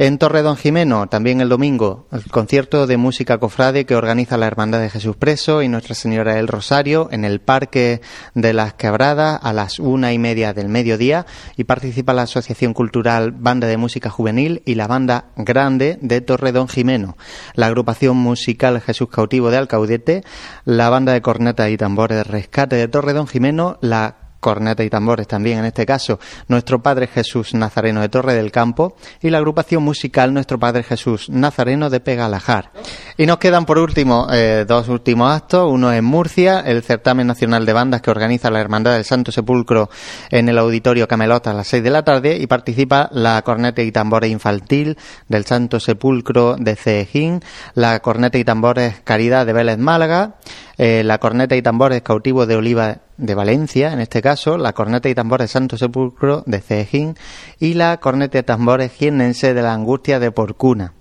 En 0.00 0.16
Torre 0.16 0.40
Don 0.40 0.56
Jimeno, 0.56 1.08
también 1.08 1.42
el 1.42 1.50
domingo, 1.50 2.06
el 2.10 2.24
concierto 2.30 2.86
de 2.86 2.96
música 2.96 3.36
cofrade 3.36 3.84
que 3.84 3.94
organiza 3.94 4.38
la 4.38 4.46
Hermandad 4.46 4.80
de 4.80 4.88
Jesús 4.88 5.14
Preso 5.14 5.60
y 5.60 5.68
Nuestra 5.68 5.94
Señora 5.94 6.36
del 6.36 6.48
Rosario 6.48 7.10
en 7.12 7.26
el 7.26 7.42
Parque 7.42 8.00
de 8.32 8.54
las 8.54 8.72
Quebradas 8.72 9.38
a 9.42 9.52
las 9.52 9.78
una 9.78 10.14
y 10.14 10.18
media 10.18 10.54
del 10.54 10.70
mediodía. 10.70 11.26
Y 11.58 11.64
participa 11.64 12.14
la 12.14 12.22
Asociación 12.22 12.72
Cultural 12.72 13.32
Banda 13.32 13.66
de 13.66 13.76
Música 13.76 14.08
Juvenil 14.08 14.62
y 14.64 14.76
la 14.76 14.86
Banda 14.86 15.32
Grande 15.36 15.98
de 16.00 16.22
Torre 16.22 16.52
Don 16.52 16.66
Jimeno, 16.66 17.18
la 17.52 17.66
agrupación 17.66 18.16
musical 18.16 18.80
Jesús 18.80 19.10
Cautivo 19.10 19.50
de 19.50 19.58
Alcaudete, 19.58 20.24
la 20.64 20.88
Banda 20.88 21.12
de 21.12 21.20
Corneta 21.20 21.68
y 21.68 21.76
Tambores 21.76 22.16
de 22.16 22.24
Rescate 22.24 22.76
de 22.76 22.88
Torre 22.88 23.12
Don 23.12 23.26
Jimeno, 23.26 23.76
la 23.82 24.29
corneta 24.40 24.82
y 24.82 24.90
tambores 24.90 25.28
también 25.28 25.60
en 25.60 25.66
este 25.66 25.86
caso, 25.86 26.18
Nuestro 26.48 26.82
Padre 26.82 27.06
Jesús 27.06 27.54
Nazareno 27.54 28.00
de 28.00 28.08
Torre 28.08 28.34
del 28.34 28.50
Campo 28.50 28.96
y 29.20 29.30
la 29.30 29.38
agrupación 29.38 29.82
musical 29.82 30.34
Nuestro 30.34 30.58
Padre 30.58 30.82
Jesús 30.82 31.28
Nazareno 31.30 31.90
de 31.90 32.00
Pegalajar. 32.00 32.72
Y 33.16 33.26
nos 33.26 33.38
quedan 33.38 33.66
por 33.66 33.78
último 33.78 34.26
eh, 34.32 34.64
dos 34.66 34.88
últimos 34.88 35.30
actos, 35.30 35.70
uno 35.70 35.92
en 35.92 36.04
Murcia, 36.04 36.60
el 36.60 36.82
certamen 36.82 37.26
nacional 37.26 37.66
de 37.66 37.72
bandas 37.72 38.00
que 38.00 38.10
organiza 38.10 38.50
la 38.50 38.60
Hermandad 38.60 38.94
del 38.94 39.04
Santo 39.04 39.30
Sepulcro 39.32 39.90
en 40.30 40.48
el 40.48 40.58
Auditorio 40.58 41.06
Camelota 41.06 41.50
a 41.50 41.54
las 41.54 41.68
seis 41.68 41.82
de 41.82 41.90
la 41.90 42.02
tarde 42.02 42.36
y 42.36 42.46
participa 42.46 43.08
la 43.12 43.42
corneta 43.42 43.82
y 43.82 43.92
tambores 43.92 44.30
infantil 44.30 44.96
del 45.28 45.44
Santo 45.44 45.80
Sepulcro 45.80 46.56
de 46.58 46.76
Cejín, 46.76 47.42
la 47.74 48.00
corneta 48.00 48.38
y 48.38 48.44
tambores 48.44 49.00
Caridad 49.04 49.46
de 49.46 49.52
Vélez 49.52 49.78
Málaga, 49.78 50.36
eh, 50.82 51.04
la 51.04 51.18
corneta 51.18 51.56
y 51.56 51.60
tambores 51.60 52.00
cautivo 52.00 52.46
de 52.46 52.56
Oliva 52.56 53.00
de 53.18 53.34
Valencia, 53.34 53.92
en 53.92 54.00
este 54.00 54.22
caso, 54.22 54.56
la 54.56 54.72
corneta 54.72 55.10
y 55.10 55.14
tambores 55.14 55.50
Santo 55.50 55.76
Sepulcro 55.76 56.42
de 56.46 56.62
Cejín 56.62 57.16
y 57.58 57.74
la 57.74 57.98
corneta 57.98 58.38
y 58.38 58.42
tambores 58.44 58.90
jiennense 58.90 59.52
de 59.52 59.60
la 59.60 59.74
Angustia 59.74 60.18
de 60.18 60.32
Porcuna. 60.32 60.94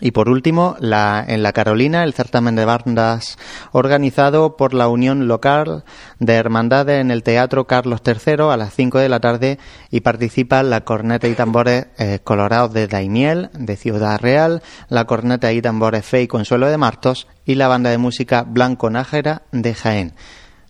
Y 0.00 0.12
por 0.12 0.28
último, 0.28 0.76
la, 0.80 1.24
en 1.26 1.42
la 1.42 1.52
Carolina, 1.52 2.04
el 2.04 2.14
certamen 2.14 2.56
de 2.56 2.64
bandas 2.64 3.38
organizado 3.72 4.56
por 4.56 4.74
la 4.74 4.88
Unión 4.88 5.28
Local 5.28 5.84
de 6.18 6.34
Hermandades 6.34 7.00
en 7.00 7.10
el 7.10 7.22
Teatro 7.22 7.66
Carlos 7.66 8.00
III 8.04 8.50
a 8.50 8.56
las 8.56 8.74
5 8.74 8.98
de 8.98 9.08
la 9.08 9.20
tarde 9.20 9.58
y 9.90 10.00
participa 10.00 10.62
la 10.62 10.82
corneta 10.82 11.28
y 11.28 11.34
tambores 11.34 11.86
eh, 11.98 12.20
colorados 12.24 12.72
de 12.72 12.86
Daimiel, 12.86 13.50
de 13.52 13.76
Ciudad 13.76 14.20
Real, 14.20 14.62
la 14.88 15.04
corneta 15.04 15.52
y 15.52 15.62
tambores 15.62 16.04
Fe 16.04 16.22
y 16.22 16.28
Consuelo 16.28 16.68
de 16.68 16.78
Martos 16.78 17.26
y 17.44 17.54
la 17.54 17.68
banda 17.68 17.90
de 17.90 17.98
música 17.98 18.42
Blanco 18.42 18.90
Nájera 18.90 19.42
de 19.52 19.74
Jaén. 19.74 20.14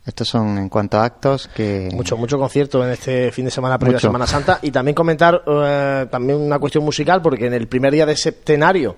Estos 0.05 0.29
son 0.29 0.57
en 0.57 0.69
cuanto 0.69 0.99
a 0.99 1.05
actos 1.05 1.49
que... 1.55 1.91
Mucho, 1.93 2.17
mucho 2.17 2.39
concierto 2.39 2.85
en 2.85 2.93
este 2.93 3.31
fin 3.33 3.45
de 3.45 3.51
semana 3.51 3.79
previo 3.79 3.99
a 3.99 4.01
Semana 4.01 4.27
Santa. 4.27 4.59
Y 4.63 4.71
también 4.71 4.95
comentar 4.95 5.43
eh, 5.47 6.07
también 6.11 6.41
una 6.41 6.59
cuestión 6.59 6.85
musical, 6.85 7.21
porque 7.21 7.47
en 7.47 7.55
el 7.55 7.69
primer 7.69 7.93
día 7.93 8.07
de 8.07 8.17
septenario 8.17 8.97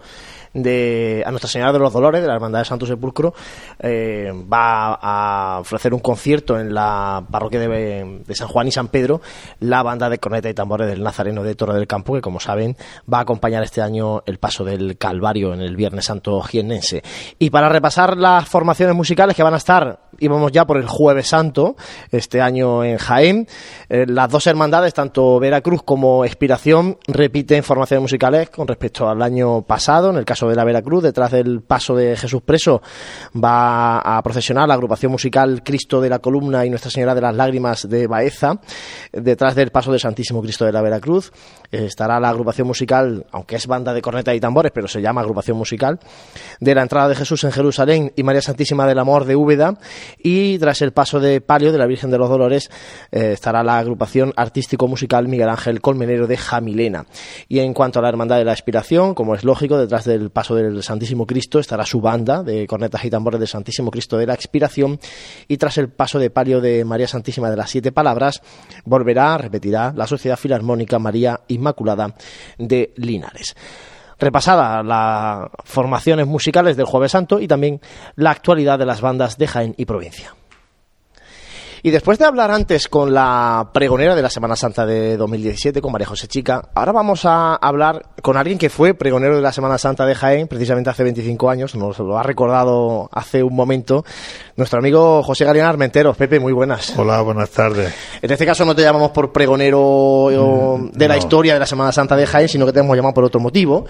de 0.54 1.22
a 1.24 1.30
Nuestra 1.30 1.48
Señora 1.48 1.72
de 1.72 1.78
los 1.78 1.92
Dolores, 1.92 2.20
de 2.20 2.28
la 2.28 2.34
Hermandad 2.34 2.60
de 2.60 2.64
Santo 2.64 2.86
Sepulcro, 2.86 3.34
eh, 3.78 4.32
va 4.52 4.94
a 4.94 5.60
ofrecer 5.60 5.94
un 5.94 6.00
concierto 6.00 6.58
en 6.58 6.74
la 6.74 7.24
parroquia 7.30 7.60
de, 7.60 8.22
San 8.34 8.48
Juan 8.48 8.68
y 8.68 8.72
San 8.72 8.88
Pedro, 8.88 9.20
la 9.60 9.82
banda 9.82 10.08
de 10.08 10.18
corneta 10.18 10.48
y 10.48 10.54
tambores 10.54 10.88
del 10.88 11.02
Nazareno 11.02 11.42
de 11.42 11.54
Torre 11.54 11.74
del 11.74 11.86
Campo, 11.86 12.14
que 12.14 12.20
como 12.20 12.40
saben 12.40 12.76
va 13.12 13.18
a 13.18 13.22
acompañar 13.22 13.62
este 13.62 13.82
año 13.82 14.22
el 14.26 14.38
paso 14.38 14.64
del 14.64 14.96
Calvario 14.98 15.54
en 15.54 15.60
el 15.60 15.76
Viernes 15.76 16.06
Santo 16.06 16.40
Jiennense. 16.42 17.02
Y 17.38 17.50
para 17.50 17.68
repasar 17.68 18.16
las 18.16 18.48
formaciones 18.48 18.94
musicales 18.94 19.36
que 19.36 19.42
van 19.42 19.54
a 19.54 19.58
estar 19.58 20.00
íbamos 20.18 20.52
ya 20.52 20.64
por 20.66 20.76
el 20.76 20.86
Jueves 20.86 21.28
Santo, 21.28 21.76
este 22.10 22.40
año 22.40 22.84
en 22.84 22.98
Jaén. 22.98 23.46
Eh, 23.88 24.06
las 24.06 24.30
dos 24.30 24.46
hermandades, 24.46 24.94
tanto 24.94 25.38
Veracruz 25.38 25.82
como 25.82 26.24
Expiración, 26.24 26.98
repiten 27.06 27.62
formaciones 27.62 28.02
musicales 28.02 28.50
con 28.50 28.68
respecto 28.68 29.08
al 29.08 29.22
año 29.22 29.62
pasado. 29.62 30.10
En 30.10 30.16
el 30.16 30.24
caso 30.24 30.41
de 30.48 30.56
la 30.56 30.64
Veracruz, 30.64 31.02
detrás 31.02 31.30
del 31.30 31.62
paso 31.62 31.94
de 31.94 32.16
Jesús 32.16 32.42
Preso, 32.42 32.82
va 33.34 33.98
a 33.98 34.22
procesionar 34.22 34.68
la 34.68 34.74
agrupación 34.74 35.12
musical 35.12 35.62
Cristo 35.62 36.00
de 36.00 36.08
la 36.08 36.18
Columna 36.18 36.64
y 36.64 36.70
Nuestra 36.70 36.90
Señora 36.90 37.14
de 37.14 37.20
las 37.20 37.34
Lágrimas 37.34 37.88
de 37.88 38.06
Baeza. 38.06 38.60
Detrás 39.12 39.54
del 39.54 39.70
paso 39.70 39.90
del 39.90 40.00
Santísimo 40.00 40.42
Cristo 40.42 40.64
de 40.64 40.72
la 40.72 40.82
Veracruz 40.82 41.32
eh, 41.70 41.84
estará 41.86 42.20
la 42.20 42.28
agrupación 42.28 42.66
musical, 42.66 43.26
aunque 43.32 43.56
es 43.56 43.66
banda 43.66 43.94
de 43.94 44.02
corneta 44.02 44.34
y 44.34 44.40
tambores, 44.40 44.72
pero 44.74 44.88
se 44.88 45.00
llama 45.00 45.20
agrupación 45.20 45.56
musical, 45.56 45.98
de 46.60 46.74
la 46.74 46.82
entrada 46.82 47.08
de 47.08 47.14
Jesús 47.14 47.44
en 47.44 47.52
Jerusalén 47.52 48.12
y 48.16 48.22
María 48.22 48.42
Santísima 48.42 48.86
del 48.86 48.98
Amor 48.98 49.24
de 49.24 49.36
Úbeda. 49.36 49.78
Y 50.18 50.58
tras 50.58 50.82
el 50.82 50.92
paso 50.92 51.20
de 51.20 51.40
palio 51.40 51.72
de 51.72 51.78
la 51.78 51.86
Virgen 51.86 52.10
de 52.10 52.18
los 52.18 52.28
Dolores 52.28 52.70
eh, 53.10 53.32
estará 53.32 53.62
la 53.62 53.78
agrupación 53.78 54.32
artístico-musical 54.36 55.28
Miguel 55.28 55.48
Ángel 55.48 55.80
Colmenero 55.80 56.26
de 56.26 56.36
Jamilena. 56.36 57.06
Y 57.48 57.60
en 57.60 57.74
cuanto 57.74 57.98
a 57.98 58.02
la 58.02 58.08
Hermandad 58.08 58.38
de 58.38 58.44
la 58.44 58.52
Expiración, 58.52 59.14
como 59.14 59.34
es 59.34 59.44
lógico, 59.44 59.78
detrás 59.78 60.04
del 60.04 60.30
paso 60.32 60.54
del 60.54 60.82
Santísimo 60.82 61.26
Cristo 61.26 61.58
estará 61.58 61.84
su 61.84 62.00
banda 62.00 62.42
de 62.42 62.66
cornetas 62.66 63.04
y 63.04 63.10
tambores 63.10 63.38
del 63.38 63.48
Santísimo 63.48 63.90
Cristo 63.90 64.16
de 64.16 64.26
la 64.26 64.34
Expiración. 64.34 64.98
Y 65.48 65.56
tras 65.56 65.78
el 65.78 65.88
paso 65.88 66.18
de 66.18 66.30
palio 66.30 66.60
de 66.60 66.84
María 66.84 67.06
Santísima 67.06 67.50
de 67.50 67.56
las 67.56 67.70
Siete 67.70 67.92
Palabras, 67.92 68.42
volverá, 68.84 69.38
repetirá, 69.38 69.92
la 69.94 70.06
Sociedad 70.06 70.36
Filarmónica 70.36 70.98
María 70.98 71.40
Inmaculada 71.48 72.14
de 72.58 72.92
Linares 72.96 73.54
repasada 74.18 74.84
las 74.84 75.50
formaciones 75.64 76.28
musicales 76.28 76.76
del 76.76 76.86
Jueves 76.86 77.10
Santo 77.10 77.40
y 77.40 77.48
también 77.48 77.80
la 78.14 78.30
actualidad 78.30 78.78
de 78.78 78.86
las 78.86 79.00
bandas 79.00 79.36
de 79.36 79.48
Jaén 79.48 79.74
y 79.76 79.84
provincia. 79.84 80.32
Y 81.84 81.90
después 81.90 82.16
de 82.16 82.24
hablar 82.24 82.52
antes 82.52 82.86
con 82.86 83.12
la 83.12 83.70
pregonera 83.72 84.14
de 84.14 84.22
la 84.22 84.30
Semana 84.30 84.54
Santa 84.54 84.86
de 84.86 85.16
2017, 85.16 85.80
con 85.80 85.90
María 85.90 86.06
José 86.06 86.28
Chica, 86.28 86.68
ahora 86.74 86.92
vamos 86.92 87.24
a 87.24 87.56
hablar 87.56 88.06
con 88.22 88.36
alguien 88.36 88.56
que 88.56 88.70
fue 88.70 88.94
pregonero 88.94 89.34
de 89.34 89.42
la 89.42 89.50
Semana 89.50 89.78
Santa 89.78 90.06
de 90.06 90.14
Jaén, 90.14 90.46
precisamente 90.46 90.90
hace 90.90 91.02
25 91.02 91.50
años, 91.50 91.74
nos 91.74 91.98
lo 91.98 92.16
ha 92.16 92.22
recordado 92.22 93.10
hace 93.10 93.42
un 93.42 93.56
momento, 93.56 94.04
nuestro 94.56 94.78
amigo 94.78 95.24
José 95.24 95.44
Galeán 95.44 95.66
Armenteros. 95.66 96.16
Pepe, 96.16 96.38
muy 96.38 96.52
buenas. 96.52 96.96
Hola, 96.96 97.20
buenas 97.22 97.50
tardes. 97.50 97.92
En 98.22 98.30
este 98.30 98.46
caso 98.46 98.64
no 98.64 98.76
te 98.76 98.82
llamamos 98.82 99.10
por 99.10 99.32
pregonero 99.32 100.78
mm, 100.78 100.96
de 100.96 101.08
la 101.08 101.16
historia 101.16 101.54
de 101.54 101.58
la 101.58 101.66
Semana 101.66 101.90
Santa 101.90 102.14
de 102.14 102.28
Jaén, 102.28 102.48
sino 102.48 102.64
que 102.64 102.72
te 102.72 102.78
hemos 102.78 102.94
llamado 102.94 103.14
por 103.14 103.24
otro 103.24 103.40
motivo, 103.40 103.86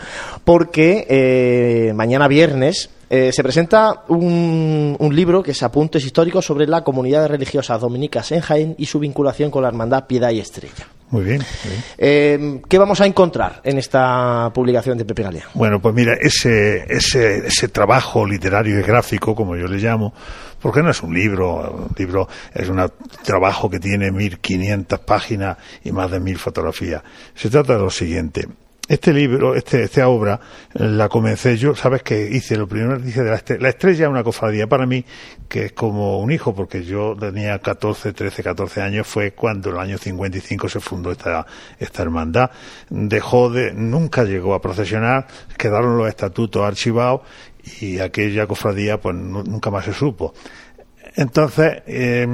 porque 0.47 1.07
eh, 1.11 1.93
mañana 1.93 2.27
viernes 2.27 2.89
eh, 3.15 3.31
se 3.31 3.43
presenta 3.43 4.05
un, 4.09 4.97
libro 5.13 5.43
que 5.43 5.51
es 5.51 5.63
Apuntes 5.63 6.03
Históricos 6.03 6.47
sobre 6.47 6.67
la 6.67 6.83
comunidad 6.83 7.29
religiosa 7.29 7.77
dominicas 7.77 8.33
en 8.33 8.41
Jaén 8.41 8.75
y 8.79 8.87
su 8.87 8.99
vinculación 8.99 9.51
con 9.51 9.61
la 9.61 9.69
Hermandad 9.69 10.07
Piedad 10.07 10.31
y 10.31 10.41
Estrella. 10.41 10.87
Muy 11.11 11.25
bien. 11.25 11.45
Eh, 11.99 12.63
¿Qué 12.67 12.79
vamos 12.79 13.03
a 13.03 13.07
encontrar 13.07 13.61
en 13.65 13.77
esta 13.77 14.51
publicación 14.55 14.97
de 14.97 15.05
Pepe 15.05 15.25
Galia? 15.25 15.47
Bueno, 15.53 15.79
pues 15.79 15.95
mira, 15.95 16.15
ese, 16.19 16.87
ese, 16.89 17.49
ese 17.49 17.69
trabajo 17.69 18.27
literario 18.27 18.81
y 18.81 18.83
gráfico, 18.83 19.35
como 19.35 19.57
yo 19.57 19.67
le 19.67 19.77
llamo, 19.77 20.15
porque 20.59 20.83
no 20.83 20.89
es 20.89 21.03
un 21.03 21.13
libro, 21.13 21.89
un 21.91 21.95
libro 21.95 22.27
es 22.55 22.67
un 22.67 22.81
trabajo 23.23 23.69
que 23.69 23.79
tiene 23.79 24.11
1500 24.11 25.01
páginas 25.01 25.59
y 25.85 25.93
más 25.93 26.11
de 26.11 26.19
1000 26.19 26.39
fotografías. 26.39 27.03
Se 27.35 27.51
trata 27.51 27.75
de 27.75 27.81
lo 27.81 27.91
siguiente. 27.91 28.49
Este 28.93 29.15
libro, 29.15 29.55
este, 29.55 29.85
esta 29.85 30.07
obra, 30.07 30.39
la 30.75 31.09
comencé 31.09 31.57
yo, 31.57 31.75
sabes 31.75 32.03
que 32.03 32.29
hice 32.31 32.59
lo 32.59 32.69
primero, 32.69 32.99
dice 32.99 33.23
de 33.23 33.31
la 33.31 33.37
estrella, 33.37 33.63
la 33.63 33.69
estrella 33.71 34.05
es 34.05 34.11
una 34.11 34.23
cofradía 34.23 34.67
para 34.67 34.85
mí 34.85 35.03
que 35.49 35.65
es 35.65 35.73
como 35.73 36.19
un 36.19 36.31
hijo, 36.31 36.55
porque 36.55 36.85
yo 36.85 37.17
tenía 37.19 37.59
14, 37.59 38.13
13, 38.13 38.43
14 38.43 38.83
años, 38.83 39.07
fue 39.07 39.33
cuando 39.33 39.71
en 39.71 39.77
el 39.77 39.81
año 39.81 39.97
55 39.97 40.69
se 40.69 40.79
fundó 40.79 41.11
esta, 41.11 41.47
esta 41.79 42.03
hermandad. 42.03 42.51
Dejó 42.91 43.49
de, 43.49 43.73
nunca 43.73 44.25
llegó 44.25 44.53
a 44.53 44.61
procesionar, 44.61 45.27
quedaron 45.57 45.97
los 45.97 46.07
estatutos 46.07 46.63
archivados 46.63 47.23
y 47.81 47.99
aquella 47.99 48.47
cofradía 48.47 49.01
pues 49.01 49.17
nunca 49.17 49.71
más 49.71 49.87
se 49.87 49.95
supo. 49.95 50.35
Entonces, 51.17 51.83
eh, 51.87 52.27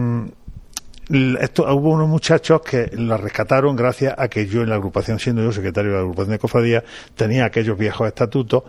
esto, 1.40 1.64
hubo 1.74 1.90
unos 1.90 2.08
muchachos 2.08 2.60
que 2.60 2.90
la 2.92 3.16
rescataron 3.16 3.74
gracias 3.76 4.14
a 4.16 4.28
que 4.28 4.46
yo 4.46 4.62
en 4.62 4.68
la 4.68 4.74
agrupación, 4.74 5.18
siendo 5.18 5.42
yo 5.42 5.52
secretario 5.52 5.90
de 5.90 5.96
la 5.96 6.02
agrupación 6.02 6.32
de 6.32 6.38
cofradía, 6.38 6.84
tenía 7.14 7.46
aquellos 7.46 7.78
viejos 7.78 8.06
estatutos 8.06 8.64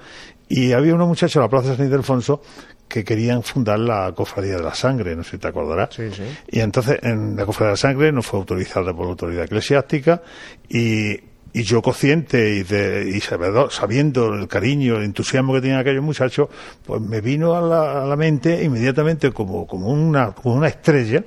y 0.47 0.71
había 0.71 0.95
unos 0.95 1.07
muchachos 1.07 1.35
en 1.35 1.41
la 1.43 1.49
Plaza 1.49 1.75
San 1.75 1.85
Ildefonso 1.85 2.41
que 2.87 3.03
querían 3.03 3.43
fundar 3.43 3.77
la 3.79 4.11
Cofradía 4.15 4.55
de 4.55 4.63
la 4.63 4.73
Sangre, 4.73 5.15
no 5.15 5.23
sé 5.23 5.31
si 5.31 5.37
te 5.37 5.47
acordarás. 5.47 5.93
Sí, 5.93 6.09
sí. 6.11 6.23
Y 6.47 6.59
entonces 6.61 6.99
en 7.03 7.35
la 7.35 7.45
Cofradía 7.45 7.67
de 7.67 7.73
la 7.73 7.77
Sangre 7.77 8.11
no 8.11 8.23
fue 8.23 8.39
autorizada 8.39 8.93
por 8.93 9.05
la 9.05 9.11
autoridad 9.11 9.43
eclesiástica 9.43 10.23
y, 10.67 11.11
y 11.53 11.63
yo 11.63 11.83
consciente 11.83 12.55
y, 12.55 12.63
de, 12.63 13.11
y 13.15 13.19
sabiendo 13.21 14.33
el 14.33 14.47
cariño, 14.47 14.97
el 14.97 15.03
entusiasmo 15.03 15.53
que 15.53 15.61
tenían 15.61 15.79
aquellos 15.79 16.03
muchachos, 16.03 16.49
pues 16.83 16.99
me 16.99 17.21
vino 17.21 17.53
a 17.53 17.61
la, 17.61 18.03
a 18.03 18.05
la 18.05 18.15
mente 18.15 18.63
inmediatamente 18.63 19.31
como, 19.31 19.67
como, 19.67 19.89
una, 19.89 20.31
como 20.31 20.55
una 20.55 20.67
estrella 20.67 21.23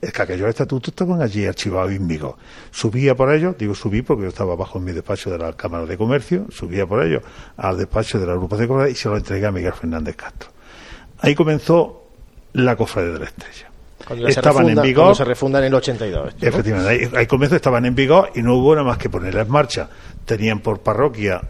es 0.00 0.12
que 0.12 0.22
aquellos 0.22 0.48
estatutos 0.48 0.88
estaban 0.88 1.20
allí 1.20 1.46
archivados 1.46 1.92
en 1.92 2.08
Vigo. 2.08 2.38
Subía 2.70 3.14
por 3.14 3.32
ellos, 3.32 3.56
digo 3.58 3.74
subí 3.74 4.02
porque 4.02 4.22
yo 4.22 4.28
estaba 4.28 4.56
bajo 4.56 4.78
en 4.78 4.84
mi 4.84 4.92
despacho 4.92 5.30
de 5.30 5.38
la 5.38 5.52
Cámara 5.52 5.86
de 5.86 5.96
Comercio, 5.96 6.46
subía 6.50 6.86
por 6.86 7.04
ellos 7.04 7.22
al 7.56 7.76
despacho 7.76 8.18
de 8.18 8.26
la 8.26 8.32
agrupación 8.32 8.62
de 8.62 8.68
Comercio 8.68 8.92
y 8.92 8.96
se 8.96 9.08
lo 9.08 9.16
entregué 9.16 9.46
a 9.46 9.52
Miguel 9.52 9.72
Fernández 9.72 10.16
Castro. 10.16 10.50
Ahí 11.20 11.34
comenzó 11.34 12.04
la 12.54 12.76
cofradía 12.76 13.12
de 13.12 13.18
la 13.18 13.24
estrella. 13.26 13.70
estaban 14.28 14.68
en 14.70 14.80
vigor. 14.80 15.14
se 15.14 15.24
refundan 15.24 15.62
en 15.62 15.68
el 15.68 15.74
82. 15.74 16.34
Efectivamente, 16.40 17.18
ahí, 17.18 17.26
comenzó, 17.26 17.56
estaban 17.56 17.84
en 17.84 17.94
vigor 17.94 18.30
y 18.34 18.42
no 18.42 18.56
hubo 18.56 18.74
nada 18.74 18.86
más 18.86 18.98
que 18.98 19.10
ponerla 19.10 19.42
en 19.42 19.50
marcha. 19.50 19.88
Tenían 20.24 20.60
por 20.60 20.80
parroquia 20.80 21.42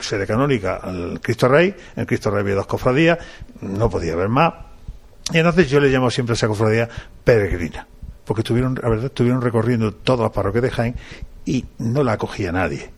sede 0.00 0.26
canónica 0.26 0.76
al 0.76 1.20
Cristo 1.20 1.48
Rey, 1.48 1.74
en 1.96 2.06
Cristo 2.06 2.30
Rey 2.30 2.40
había 2.40 2.54
dos 2.54 2.66
cofradías, 2.66 3.18
no 3.60 3.90
podía 3.90 4.12
haber 4.12 4.28
más 4.28 4.52
y 5.32 5.38
entonces 5.38 5.70
yo 5.70 5.80
le 5.80 5.88
llamo 5.88 6.10
siempre 6.10 6.32
a 6.32 6.36
esa 6.36 6.48
cofradía 6.48 6.88
peregrina, 7.24 7.86
porque 8.24 8.40
estuvieron, 8.40 8.78
la 8.80 8.88
verdad, 8.88 9.06
estuvieron 9.06 9.40
recorriendo 9.40 9.92
todas 9.92 10.20
las 10.20 10.30
parroquias 10.32 10.62
de 10.62 10.70
Jaén 10.70 10.96
y 11.46 11.64
no 11.78 12.02
la 12.02 12.12
acogía 12.12 12.52
nadie. 12.52 12.90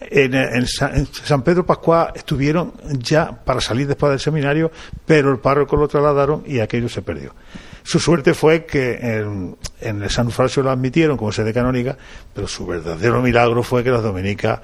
En, 0.00 0.66
San 0.66 1.42
Pedro 1.42 1.66
Pascual 1.66 2.12
estuvieron 2.14 2.72
ya 3.00 3.32
para 3.32 3.60
salir 3.60 3.88
después 3.88 4.10
del 4.10 4.20
seminario, 4.20 4.70
pero 5.04 5.32
el 5.32 5.38
párroco 5.38 5.76
lo 5.76 5.88
trasladaron 5.88 6.44
y 6.46 6.60
aquello 6.60 6.88
se 6.88 7.02
perdió. 7.02 7.34
Su 7.82 7.98
suerte 7.98 8.34
fue 8.34 8.64
que 8.64 8.94
en, 9.00 9.56
el 9.80 10.10
San 10.10 10.26
Eufrasio 10.26 10.62
lo 10.62 10.70
admitieron 10.70 11.16
como 11.16 11.32
sede 11.32 11.52
canónica, 11.52 11.96
pero 12.34 12.46
su 12.46 12.66
verdadero 12.66 13.22
milagro 13.22 13.62
fue 13.62 13.82
que 13.82 13.90
las 13.90 14.02
dominicas, 14.02 14.60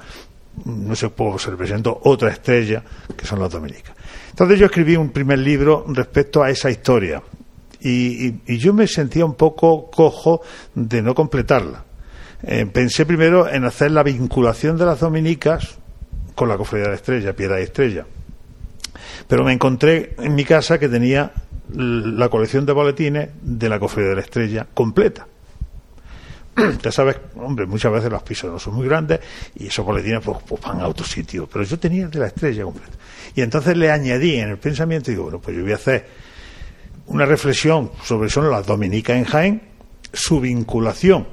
no 0.66 0.94
se 0.94 1.08
pudo, 1.08 1.38
se 1.38 1.50
presentó 1.52 2.00
otra 2.04 2.30
estrella, 2.30 2.82
que 3.16 3.26
son 3.26 3.40
las 3.40 3.50
dominicas. 3.50 3.96
Entonces 4.34 4.58
yo 4.58 4.66
escribí 4.66 4.96
un 4.96 5.10
primer 5.10 5.38
libro 5.38 5.84
respecto 5.86 6.42
a 6.42 6.50
esa 6.50 6.68
historia 6.68 7.22
y, 7.80 8.58
yo 8.58 8.74
me 8.74 8.88
sentía 8.88 9.24
un 9.24 9.36
poco 9.36 9.88
cojo 9.92 10.40
de 10.74 11.02
no 11.02 11.14
completarla. 11.14 11.84
Eh, 12.42 12.66
pensé 12.66 13.06
primero 13.06 13.48
en 13.48 13.64
hacer 13.64 13.92
la 13.92 14.02
vinculación 14.02 14.76
de 14.76 14.86
las 14.86 14.98
dominicas 14.98 15.78
con 16.34 16.48
la 16.48 16.56
cofradía 16.56 16.86
de 16.86 16.90
la 16.90 16.96
estrella, 16.96 17.36
piedra 17.36 17.60
y 17.60 17.62
estrella. 17.62 18.06
Pero 19.28 19.44
me 19.44 19.52
encontré 19.52 20.16
en 20.18 20.34
mi 20.34 20.44
casa 20.44 20.80
que 20.80 20.88
tenía 20.88 21.30
la 21.68 22.28
colección 22.28 22.66
de 22.66 22.72
boletines 22.72 23.28
de 23.40 23.68
la 23.68 23.78
cofradía 23.78 24.10
de 24.10 24.16
la 24.16 24.22
estrella 24.22 24.66
completa. 24.74 25.28
ya 26.82 26.92
sabes, 26.92 27.16
hombre, 27.36 27.66
muchas 27.66 27.92
veces 27.92 28.10
los 28.10 28.22
pisos 28.22 28.50
no 28.50 28.58
son 28.58 28.74
muy 28.74 28.86
grandes 28.86 29.20
y 29.56 29.66
esos 29.66 29.84
boletines 29.84 30.20
pues, 30.22 30.38
pues 30.46 30.60
van 30.60 30.80
a 30.80 30.88
otro 30.88 31.04
sitio, 31.04 31.48
pero 31.50 31.64
yo 31.64 31.78
tenía 31.78 32.04
el 32.04 32.10
de 32.10 32.18
la 32.20 32.26
estrella 32.26 32.64
completa. 32.64 32.96
Y 33.34 33.40
entonces 33.40 33.76
le 33.76 33.90
añadí 33.90 34.36
en 34.36 34.50
el 34.50 34.58
pensamiento 34.58 35.10
digo, 35.10 35.24
bueno, 35.24 35.40
pues 35.40 35.56
yo 35.56 35.62
voy 35.62 35.72
a 35.72 35.76
hacer 35.76 36.06
una 37.06 37.26
reflexión 37.26 37.90
sobre 38.02 38.30
son 38.30 38.50
las 38.50 38.66
dominicas 38.66 39.16
en 39.16 39.24
Jaén, 39.24 39.62
su 40.12 40.40
vinculación 40.40 41.26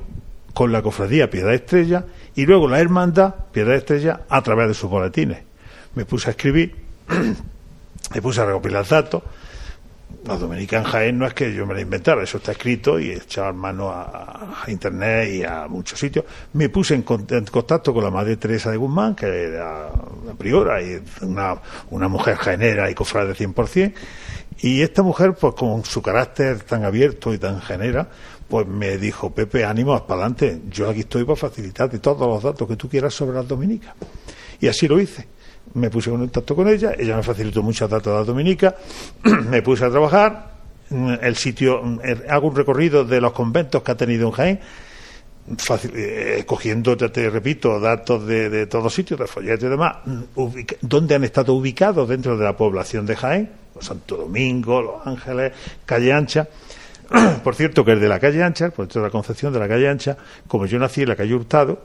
con 0.53 0.71
la 0.71 0.81
cofradía 0.81 1.29
Piedad 1.29 1.53
Estrella 1.53 2.05
y 2.35 2.45
luego 2.45 2.67
la 2.67 2.79
hermandad 2.79 3.33
Piedad 3.51 3.75
Estrella 3.75 4.21
a 4.27 4.41
través 4.41 4.69
de 4.69 4.73
sus 4.73 4.89
boletines. 4.89 5.39
Me 5.95 6.05
puse 6.05 6.29
a 6.29 6.31
escribir, 6.31 6.75
me 8.13 8.21
puse 8.21 8.41
a 8.41 8.45
recopilar 8.45 8.87
datos 8.87 9.23
la 10.25 10.37
Dominica 10.37 10.77
en 10.77 10.83
Jaén 10.83 11.17
no 11.17 11.25
es 11.25 11.33
que 11.33 11.53
yo 11.53 11.65
me 11.65 11.73
la 11.73 11.81
inventara, 11.81 12.23
eso 12.23 12.37
está 12.37 12.51
escrito 12.51 12.99
y 12.99 13.11
echaba 13.11 13.51
mano 13.53 13.89
a, 13.89 14.63
internet 14.67 15.29
y 15.33 15.43
a 15.43 15.67
muchos 15.67 15.99
sitios. 15.99 16.25
Me 16.53 16.69
puse 16.69 16.93
en, 16.93 17.01
contacto 17.01 17.93
con 17.93 18.03
la 18.03 18.11
madre 18.11 18.37
Teresa 18.37 18.69
de 18.69 18.77
Guzmán, 18.77 19.15
que 19.15 19.25
era 19.25 19.89
la 20.25 20.33
priora 20.37 20.81
y 20.81 21.01
una, 21.21 21.59
una 21.89 22.07
mujer 22.07 22.35
jaenera 22.35 22.89
y 22.91 22.93
cofrade 22.93 23.33
de 23.33 23.35
100%. 23.35 23.93
Y 24.59 24.81
esta 24.81 25.01
mujer, 25.01 25.33
pues 25.33 25.55
con 25.55 25.83
su 25.83 26.01
carácter 26.03 26.61
tan 26.63 26.83
abierto 26.83 27.33
y 27.33 27.39
tan 27.39 27.59
genera, 27.61 28.07
pues 28.47 28.67
me 28.67 28.97
dijo, 28.97 29.31
Pepe, 29.31 29.65
ánimo, 29.65 30.05
para 30.05 30.21
adelante, 30.21 30.61
yo 30.69 30.89
aquí 30.89 30.99
estoy 30.99 31.23
para 31.23 31.37
facilitarte 31.37 31.97
todos 31.97 32.27
los 32.27 32.43
datos 32.43 32.67
que 32.67 32.75
tú 32.75 32.87
quieras 32.87 33.13
sobre 33.13 33.35
las 33.35 33.47
dominicas. 33.47 33.95
Y 34.59 34.67
así 34.67 34.87
lo 34.87 34.99
hice 34.99 35.25
me 35.73 35.89
puse 35.89 36.09
en 36.09 36.17
contacto 36.17 36.55
con 36.55 36.67
ella, 36.67 36.93
ella 36.97 37.15
me 37.17 37.23
facilitó 37.23 37.61
muchos 37.63 37.89
datos 37.89 38.11
de 38.13 38.19
la 38.19 38.25
Dominica, 38.25 38.75
me 39.49 39.61
puse 39.61 39.85
a 39.85 39.89
trabajar, 39.89 40.51
mm, 40.89 41.13
el 41.21 41.35
sitio, 41.35 41.81
mm, 41.83 41.99
hago 42.29 42.47
un 42.49 42.55
recorrido 42.55 43.03
de 43.05 43.21
los 43.21 43.31
conventos 43.33 43.81
que 43.83 43.91
ha 43.91 43.95
tenido 43.95 44.27
en 44.27 44.31
Jaén, 44.33 44.59
fácil, 45.57 45.91
eh, 45.95 46.43
cogiendo, 46.45 46.95
te, 46.95 47.29
repito, 47.29 47.79
datos 47.79 48.25
de, 48.27 48.49
de 48.49 48.67
todos 48.67 48.93
sitios, 48.93 49.19
de 49.19 49.27
folletos 49.27 49.63
y 49.63 49.69
demás, 49.69 49.97
mm, 50.05 50.19
ubica- 50.35 50.75
donde 50.81 51.15
han 51.15 51.23
estado 51.23 51.53
ubicados 51.53 52.07
dentro 52.07 52.37
de 52.37 52.43
la 52.43 52.55
población 52.55 53.05
de 53.05 53.15
Jaén, 53.15 53.49
pues 53.73 53.85
Santo 53.85 54.17
Domingo, 54.17 54.81
Los 54.81 55.07
Ángeles, 55.07 55.53
Calle 55.85 56.13
Ancha. 56.13 56.47
Por 57.43 57.55
cierto, 57.55 57.83
que 57.83 57.91
el 57.93 57.99
de 57.99 58.07
la 58.07 58.19
calle 58.19 58.41
Ancha, 58.43 58.65
el 58.65 58.71
puesto 58.71 58.99
de 58.99 59.05
la 59.05 59.09
Concepción 59.11 59.51
de 59.51 59.59
la 59.59 59.67
calle 59.67 59.89
Ancha, 59.89 60.15
como 60.47 60.65
yo 60.65 60.77
nací 60.79 61.01
en 61.01 61.09
la 61.09 61.15
calle 61.15 61.33
Hurtado, 61.33 61.79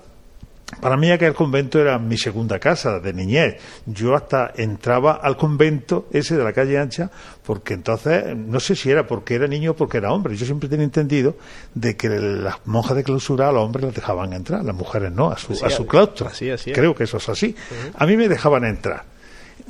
para 0.80 0.96
mí 0.96 1.10
aquel 1.12 1.32
convento 1.32 1.80
era 1.80 1.96
mi 1.98 2.18
segunda 2.18 2.58
casa 2.58 2.98
de 2.98 3.12
niñez. 3.12 3.56
Yo 3.86 4.16
hasta 4.16 4.52
entraba 4.56 5.12
al 5.22 5.36
convento 5.36 6.08
ese 6.10 6.36
de 6.36 6.42
la 6.42 6.52
calle 6.52 6.76
Ancha 6.76 7.08
porque 7.44 7.74
entonces, 7.74 8.36
no 8.36 8.58
sé 8.58 8.74
si 8.74 8.90
era 8.90 9.06
porque 9.06 9.36
era 9.36 9.46
niño 9.46 9.72
o 9.72 9.76
porque 9.76 9.98
era 9.98 10.12
hombre. 10.12 10.36
Yo 10.36 10.44
siempre 10.44 10.68
tenía 10.68 10.84
entendido 10.84 11.36
de 11.74 11.96
que 11.96 12.08
las 12.08 12.66
monjas 12.66 12.96
de 12.96 13.04
clausura 13.04 13.48
a 13.48 13.52
los 13.52 13.62
hombres 13.62 13.86
les 13.86 13.94
dejaban 13.94 14.32
entrar, 14.32 14.64
las 14.64 14.74
mujeres 14.74 15.12
no, 15.12 15.30
a 15.30 15.38
su, 15.38 15.52
Así 15.52 15.64
a 15.64 15.70
su 15.70 15.86
claustro. 15.86 16.26
Así, 16.26 16.50
así. 16.50 16.72
Creo 16.72 16.94
que 16.94 17.04
eso 17.04 17.18
es 17.18 17.28
así. 17.28 17.54
A 17.94 18.04
mí 18.04 18.16
me 18.16 18.28
dejaban 18.28 18.64
entrar. 18.64 19.04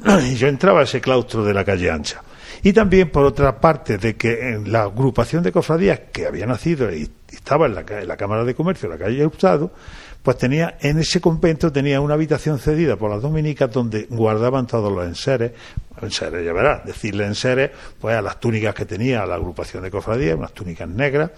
Y 0.31 0.35
yo 0.37 0.49
entraba 0.49 0.81
a 0.81 0.85
ese 0.85 1.01
claustro 1.01 1.45
de 1.45 1.53
la 1.53 1.65
calle 1.65 1.91
Ancha. 1.91 2.23
Y 2.63 2.73
también, 2.73 3.11
por 3.11 3.25
otra 3.25 3.61
parte, 3.61 3.99
de 3.99 4.17
que 4.17 4.55
en 4.55 4.73
la 4.73 4.85
agrupación 4.85 5.43
de 5.43 5.53
cofradías 5.53 6.01
que 6.13 6.27
había 6.27 6.47
nacido 6.47 6.93
y 6.93 7.11
estaba 7.31 7.67
en 7.67 7.75
la, 7.75 7.85
en 7.87 8.09
la 8.09 8.17
Cámara 8.17 8.45
de 8.45 8.55
Comercio, 8.55 8.87
en 8.87 8.99
la 8.99 9.05
calle 9.05 9.27
Hurtado, 9.27 9.73
pues 10.27 10.39
tenía, 10.39 10.77
en 10.81 10.99
ese 10.99 11.21
convento 11.21 11.71
tenía 11.71 12.01
una 12.01 12.15
habitación 12.15 12.59
cedida 12.59 12.97
por 12.97 13.09
las 13.13 13.23
dominicas 13.23 13.71
donde 13.71 14.09
guardaban 14.11 14.67
todos 14.67 14.93
los 14.93 15.07
enseres, 15.07 15.53
enseres, 16.03 16.45
ya 16.45 16.53
verás, 16.53 16.85
decirle 16.85 17.27
enseres, 17.27 17.71
pues 18.01 18.17
a 18.17 18.23
las 18.23 18.41
túnicas 18.41 18.75
que 18.75 18.85
tenía 18.85 19.25
la 19.25 19.37
agrupación 19.37 19.85
de 19.85 19.91
cofradías, 19.93 20.37
unas 20.37 20.51
túnicas 20.51 20.89
negras, 20.89 21.31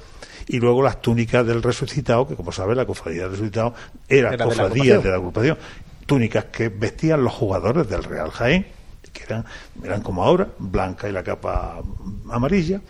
y 0.46 0.58
luego 0.58 0.82
las 0.82 1.02
túnicas 1.02 1.46
del 1.46 1.62
resucitado, 1.62 2.26
que 2.26 2.34
como 2.34 2.50
sabes, 2.50 2.78
la 2.78 2.86
cofradía 2.86 3.24
del 3.24 3.32
resucitado 3.32 3.74
era, 4.08 4.28
Era 4.28 4.30
de 4.30 4.36
la 4.38 4.44
cofradía 4.46 4.98
de 5.00 5.10
la 5.10 5.16
agrupación, 5.16 5.58
túnicas 6.06 6.46
que 6.46 6.70
vestían 6.70 7.22
los 7.22 7.34
jugadores 7.34 7.86
del 7.90 8.02
Real 8.02 8.30
Jaén, 8.30 8.66
que 9.12 9.24
eran, 9.24 9.44
eran 9.84 10.00
como 10.00 10.24
ahora, 10.24 10.48
blanca 10.58 11.10
y 11.10 11.12
la 11.12 11.22
capa 11.22 11.82
amarilla, 12.30 12.80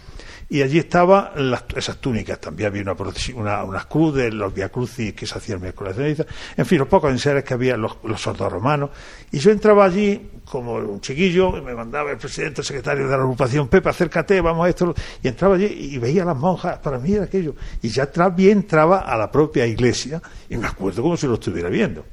y 0.51 0.63
allí 0.63 0.79
estaban 0.79 1.31
esas 1.77 1.99
túnicas. 1.99 2.41
También 2.41 2.69
había 2.69 2.83
una, 2.83 2.97
una, 3.35 3.65
unas 3.65 3.87
cruces, 3.87 4.33
los 4.33 4.55
via 4.55 4.71
crucis 4.71 5.13
que 5.13 5.27
se 5.27 5.37
hacían 5.37 5.61
miércoles 5.61 5.97
de 5.97 6.05
ceniza, 6.05 6.27
en 6.57 6.65
fin, 6.65 6.79
los 6.79 6.89
pocos 6.89 7.11
enseres 7.11 7.45
que 7.45 7.55
había, 7.55 7.77
los, 7.77 7.99
los 8.05 8.21
sordos 8.21 8.51
romanos. 8.51 8.91
Y 9.31 9.39
yo 9.39 9.51
entraba 9.51 9.85
allí 9.85 10.31
como 10.45 10.77
un 10.77 11.01
chiquillo, 11.01 11.59
y 11.59 11.61
me 11.61 11.75
mandaba 11.75 12.11
el 12.11 12.17
presidente, 12.17 12.63
secretario 12.63 13.05
de 13.05 13.11
la 13.11 13.23
agrupación, 13.23 13.69
Pepe, 13.69 13.91
acércate, 13.91 14.41
vamos 14.41 14.65
a 14.67 14.71
esto. 14.71 14.95
Y 15.23 15.29
entraba 15.29 15.57
allí 15.57 15.67
y 15.67 15.99
veía 15.99 16.23
a 16.23 16.27
las 16.27 16.37
monjas, 16.37 16.79
para 16.79 16.99
mí 16.99 17.13
era 17.13 17.25
aquello. 17.25 17.55
Y 17.83 17.89
ya 17.89 18.11
también 18.11 18.59
entraba 18.59 19.01
a 19.01 19.17
la 19.19 19.31
propia 19.31 19.67
iglesia, 19.67 20.23
y 20.49 20.57
me 20.57 20.67
acuerdo 20.67 21.03
como 21.03 21.17
si 21.17 21.27
lo 21.27 21.35
estuviera 21.35 21.69
viendo. 21.69 22.05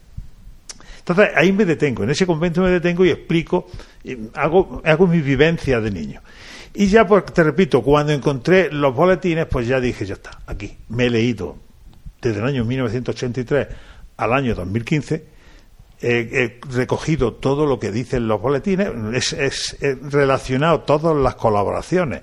Entonces 0.99 1.29
ahí 1.35 1.53
me 1.53 1.65
detengo, 1.65 2.03
en 2.03 2.09
ese 2.09 2.25
convento 2.25 2.61
me 2.61 2.69
detengo 2.71 3.05
y 3.05 3.11
explico, 3.11 3.67
y 4.03 4.17
hago, 4.33 4.81
hago 4.83 5.07
mi 5.07 5.21
vivencia 5.21 5.79
de 5.79 5.91
niño. 5.91 6.21
Y 6.75 6.87
ya, 6.87 7.07
pues, 7.07 7.25
te 7.25 7.43
repito, 7.43 7.81
cuando 7.81 8.11
encontré 8.11 8.69
los 8.71 8.93
boletines, 8.93 9.45
pues 9.45 9.67
ya 9.67 9.79
dije, 9.79 10.05
ya 10.05 10.15
está, 10.15 10.39
aquí. 10.45 10.77
Me 10.89 11.05
he 11.05 11.09
leído 11.09 11.57
desde 12.21 12.39
el 12.39 12.45
año 12.45 12.65
1983 12.65 13.67
al 14.17 14.33
año 14.33 14.55
2015, 14.55 15.25
he, 16.01 16.59
recogido 16.71 17.33
todo 17.33 17.65
lo 17.65 17.79
que 17.79 17.91
dicen 17.91 18.27
los 18.27 18.41
boletines, 18.41 19.33
es, 19.33 19.77
eh, 19.81 19.97
relacionado 20.01 20.81
todas 20.81 21.15
las 21.15 21.35
colaboraciones, 21.35 22.21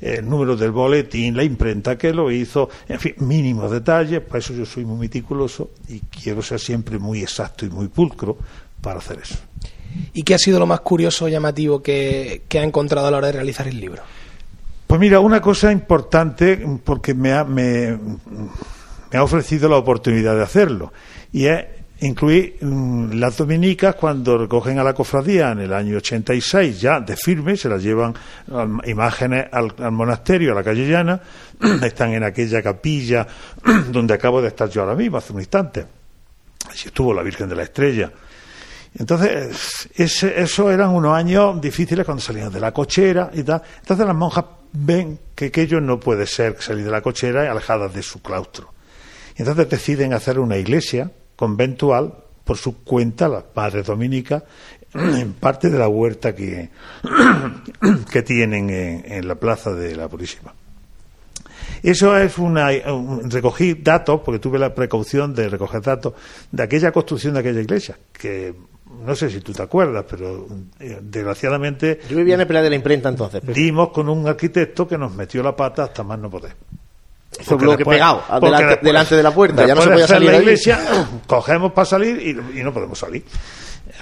el 0.00 0.28
número 0.28 0.56
del 0.56 0.72
boletín, 0.72 1.36
la 1.36 1.44
imprenta 1.44 1.96
que 1.96 2.12
lo 2.12 2.30
hizo, 2.30 2.68
en 2.88 2.98
fin, 2.98 3.14
mínimos 3.18 3.70
detalles, 3.70 4.20
por 4.20 4.38
eso 4.38 4.52
yo 4.52 4.66
soy 4.66 4.84
muy 4.84 4.98
meticuloso 4.98 5.70
y 5.88 6.00
quiero 6.00 6.42
ser 6.42 6.58
siempre 6.58 6.98
muy 6.98 7.22
exacto 7.22 7.64
y 7.64 7.70
muy 7.70 7.88
pulcro 7.88 8.36
para 8.80 8.98
hacer 8.98 9.18
eso. 9.22 9.38
¿Y 10.14 10.22
qué 10.22 10.34
ha 10.34 10.38
sido 10.38 10.58
lo 10.58 10.66
más 10.66 10.80
curioso 10.80 11.24
o 11.24 11.28
llamativo 11.28 11.82
que, 11.82 12.42
ha 12.52 12.62
encontrado 12.62 13.06
a 13.06 13.10
la 13.10 13.18
hora 13.18 13.26
de 13.28 13.32
realizar 13.34 13.66
el 13.68 13.80
libro? 13.80 14.02
Pues 14.86 15.00
mira, 15.00 15.20
una 15.20 15.40
cosa 15.40 15.72
importante, 15.72 16.64
porque 16.84 17.14
me 17.14 17.32
ha, 17.32 17.44
me, 17.44 17.98
ha 19.12 19.22
ofrecido 19.22 19.68
la 19.68 19.76
oportunidad 19.76 20.36
de 20.36 20.42
hacerlo, 20.42 20.92
y 21.32 21.46
es 21.46 21.64
incluir 22.00 22.58
mm, 22.60 23.12
las 23.12 23.36
dominicas 23.36 23.94
cuando 23.94 24.36
recogen 24.36 24.78
a 24.78 24.84
la 24.84 24.92
cofradía 24.92 25.52
en 25.52 25.60
el 25.60 25.72
año 25.72 25.96
86, 25.96 26.80
ya 26.80 27.00
de 27.00 27.16
firme, 27.16 27.56
se 27.56 27.68
las 27.68 27.82
llevan 27.82 28.12
imágenes 28.84 29.46
al, 29.50 29.72
al 29.78 29.92
monasterio, 29.92 30.52
a 30.52 30.54
la 30.56 30.62
calle 30.62 30.86
llana, 30.86 31.20
están 31.82 32.12
en 32.12 32.24
aquella 32.24 32.60
capilla 32.62 33.26
donde 33.90 34.14
acabo 34.14 34.42
de 34.42 34.48
estar 34.48 34.68
yo 34.68 34.82
ahora 34.82 34.94
mismo, 34.94 35.16
hace 35.16 35.32
un 35.32 35.40
instante. 35.40 35.86
Allí 36.68 36.82
estuvo 36.86 37.12
la 37.14 37.22
Virgen 37.22 37.48
de 37.48 37.56
la 37.56 37.62
Estrella. 37.62 38.12
Entonces, 38.98 39.88
ese, 39.94 40.40
eso 40.40 40.70
eran 40.70 40.90
unos 40.90 41.16
años 41.16 41.60
difíciles 41.60 42.04
cuando 42.04 42.22
salían 42.22 42.52
de 42.52 42.60
la 42.60 42.72
cochera 42.72 43.30
y 43.32 43.42
tal. 43.42 43.62
Entonces 43.80 44.06
las 44.06 44.14
monjas 44.14 44.44
ven 44.72 45.18
que 45.34 45.46
aquello 45.46 45.80
no 45.80 45.98
puede 45.98 46.26
ser 46.26 46.60
salir 46.60 46.84
de 46.84 46.90
la 46.90 47.00
cochera 47.00 47.50
alejadas 47.50 47.94
de 47.94 48.02
su 48.02 48.20
claustro. 48.20 48.72
Y 49.36 49.42
entonces 49.42 49.68
deciden 49.68 50.12
hacer 50.12 50.38
una 50.38 50.58
iglesia 50.58 51.10
conventual 51.36 52.14
por 52.44 52.58
su 52.58 52.82
cuenta, 52.84 53.28
las 53.28 53.44
madres 53.54 53.86
dominicas, 53.86 54.42
en 54.94 55.32
parte 55.32 55.70
de 55.70 55.78
la 55.78 55.88
huerta 55.88 56.34
que, 56.34 56.68
que 58.12 58.22
tienen 58.22 58.68
en, 58.68 59.10
en 59.10 59.28
la 59.28 59.36
plaza 59.36 59.72
de 59.72 59.96
la 59.96 60.08
Purísima. 60.08 60.52
Eso 61.82 62.16
es 62.16 62.38
una. 62.38 62.68
un- 62.92 63.30
recogí 63.30 63.74
datos, 63.74 64.20
porque 64.24 64.38
tuve 64.38 64.58
la 64.58 64.74
precaución 64.74 65.34
de 65.34 65.48
recoger 65.48 65.82
datos 65.82 66.14
de 66.50 66.62
aquella 66.62 66.92
construcción 66.92 67.34
de 67.34 67.40
aquella 67.40 67.60
iglesia, 67.60 67.98
que 68.12 68.54
no 69.04 69.16
sé 69.16 69.30
si 69.30 69.40
tú 69.40 69.52
te 69.52 69.62
acuerdas, 69.62 70.04
pero 70.08 70.46
eh, 70.78 70.98
desgraciadamente 71.02 72.00
Yo 72.08 72.16
vivía 72.16 72.34
en 72.34 72.40
el 72.42 72.46
Pelea 72.46 72.62
de 72.62 72.70
la 72.70 72.76
imprenta 72.76 73.08
entonces. 73.08 73.40
pero 73.40 73.52
dimos 73.54 73.88
con 73.88 74.08
un 74.08 74.28
arquitecto 74.28 74.86
que 74.86 74.96
nos 74.98 75.12
metió 75.14 75.42
la 75.42 75.56
pata 75.56 75.84
hasta 75.84 76.02
más 76.04 76.18
no 76.18 76.30
poder. 76.30 76.52
Fue 77.40 77.56
bloque 77.56 77.84
pegado, 77.84 78.22
delante, 78.40 78.66
después- 78.66 78.82
delante 78.82 79.16
de 79.16 79.22
la 79.22 79.30
puerta. 79.34 79.66
Ya 79.66 79.74
no 79.74 79.80
se 79.82 79.90
podía 79.90 80.06
salir 80.06 80.30
la 80.30 80.36
ahí. 80.36 80.42
iglesia, 80.42 80.78
cogemos 81.26 81.72
para 81.72 81.86
salir 81.86 82.20
y, 82.54 82.60
y 82.60 82.62
no 82.62 82.72
podemos 82.74 82.98
salir. 82.98 83.24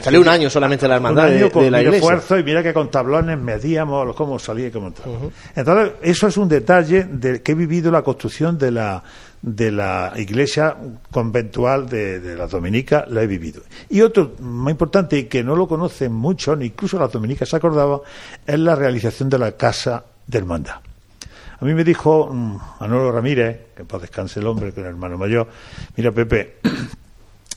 Salió 0.01 0.20
un 0.20 0.28
año 0.28 0.49
solamente 0.49 0.86
la 0.86 0.97
hermandad 0.97 1.26
un 1.26 1.34
año 1.34 1.45
de, 1.47 1.51
con 1.51 1.64
de 1.64 1.70
la 1.70 1.80
iglesia. 1.82 1.99
esfuerzo 1.99 2.38
y 2.38 2.45
mira 2.45 2.62
que 2.62 2.72
con 2.72 2.91
tablones 2.91 3.38
medíamos 3.38 4.14
cómo 4.14 4.38
salía 4.38 4.68
y 4.68 4.70
cómo 4.70 4.88
entraba. 4.88 5.18
Entonces, 5.55 5.93
eso 6.03 6.28
es 6.28 6.36
un 6.36 6.49
detalle 6.49 7.05
de 7.05 7.43
que 7.43 7.53
he 7.53 7.55
vivido 7.55 7.91
la 7.91 8.03
construcción 8.03 8.57
de 8.57 8.70
la 8.70 9.03
de 9.43 9.72
la 9.72 10.12
iglesia 10.16 10.76
conventual 11.11 11.88
de, 11.88 12.20
de 12.20 12.36
las 12.36 12.51
dominicas, 12.51 13.09
la 13.09 13.22
he 13.22 13.26
vivido. 13.26 13.62
Y 13.88 14.03
otro 14.03 14.32
más 14.41 14.70
importante 14.70 15.16
y 15.16 15.24
que 15.24 15.43
no 15.43 15.57
lo 15.57 15.66
conocen 15.66 16.12
mucho, 16.12 16.55
ni 16.55 16.66
incluso 16.66 16.99
las 16.99 17.11
dominicas 17.11 17.49
se 17.49 17.57
acordaban, 17.57 18.01
es 18.47 18.59
la 18.59 18.74
realización 18.74 19.30
de 19.30 19.38
la 19.38 19.53
casa 19.53 20.05
de 20.26 20.38
hermandad. 20.38 20.80
A 21.61 21.64
mí 21.64 21.74
me 21.74 21.84
dijo 21.84 22.28
mm, 22.32 22.57
Manolo 22.80 23.12
Ramírez, 23.12 23.61
que 23.76 23.84
para 23.84 24.03
descanse 24.03 24.41
el 24.41 24.47
hombre, 24.47 24.72
que 24.72 24.80
era 24.80 24.88
hermano 24.88 25.18
mayor, 25.18 25.47
mira 25.97 26.11
Pepe, 26.11 26.57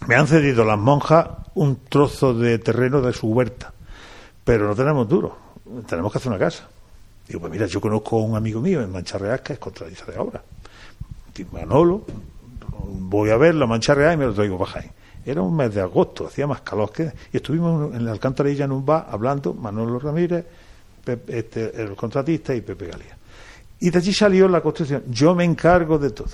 me 0.07 0.15
han 0.15 0.27
cedido 0.27 0.63
las 0.65 0.77
monjas 0.79 1.27
un 1.55 1.77
trozo 1.87 2.33
de 2.33 2.59
terreno 2.59 3.01
de 3.01 3.13
su 3.13 3.27
huerta, 3.27 3.73
pero 4.43 4.67
no 4.67 4.75
tenemos 4.75 5.07
duro, 5.07 5.37
tenemos 5.87 6.11
que 6.11 6.17
hacer 6.17 6.29
una 6.31 6.39
casa. 6.39 6.67
Digo, 7.27 7.39
pues 7.39 7.51
mira, 7.51 7.65
yo 7.67 7.79
conozco 7.79 8.19
a 8.19 8.23
un 8.23 8.35
amigo 8.35 8.59
mío 8.59 8.81
en 8.81 8.91
Mancha 8.91 9.17
Real 9.17 9.41
que 9.41 9.53
es 9.53 9.59
contratista 9.59 10.11
de 10.11 10.17
obra. 10.19 10.41
Manolo, 11.51 12.03
voy 12.85 13.29
a 13.29 13.37
verlo 13.37 13.65
a 13.65 13.67
Mancha 13.67 13.93
Real 13.95 14.13
y 14.15 14.17
me 14.17 14.25
lo 14.25 14.33
traigo 14.33 14.57
para 14.57 14.71
Jaén. 14.71 14.91
Era 15.25 15.41
un 15.41 15.55
mes 15.55 15.73
de 15.73 15.79
agosto, 15.81 16.27
hacía 16.27 16.45
más 16.47 16.61
calor 16.61 16.91
que... 16.91 17.11
Y 17.31 17.37
estuvimos 17.37 17.93
en 17.95 18.03
la 18.05 18.11
alcantarilla 18.11 18.65
en 18.65 18.73
un 18.73 18.85
bar 18.85 19.07
hablando, 19.09 19.53
Manolo 19.53 19.97
Ramírez, 19.99 20.45
Pepe- 21.05 21.39
este, 21.39 21.81
el 21.81 21.95
contratista 21.95 22.53
y 22.53 22.61
Pepe 22.61 22.87
Galía. 22.87 23.17
Y 23.79 23.89
de 23.89 23.97
allí 23.97 24.13
salió 24.13 24.47
la 24.49 24.59
construcción. 24.61 25.03
Yo 25.07 25.33
me 25.33 25.45
encargo 25.45 25.97
de 25.97 26.09
todo. 26.11 26.31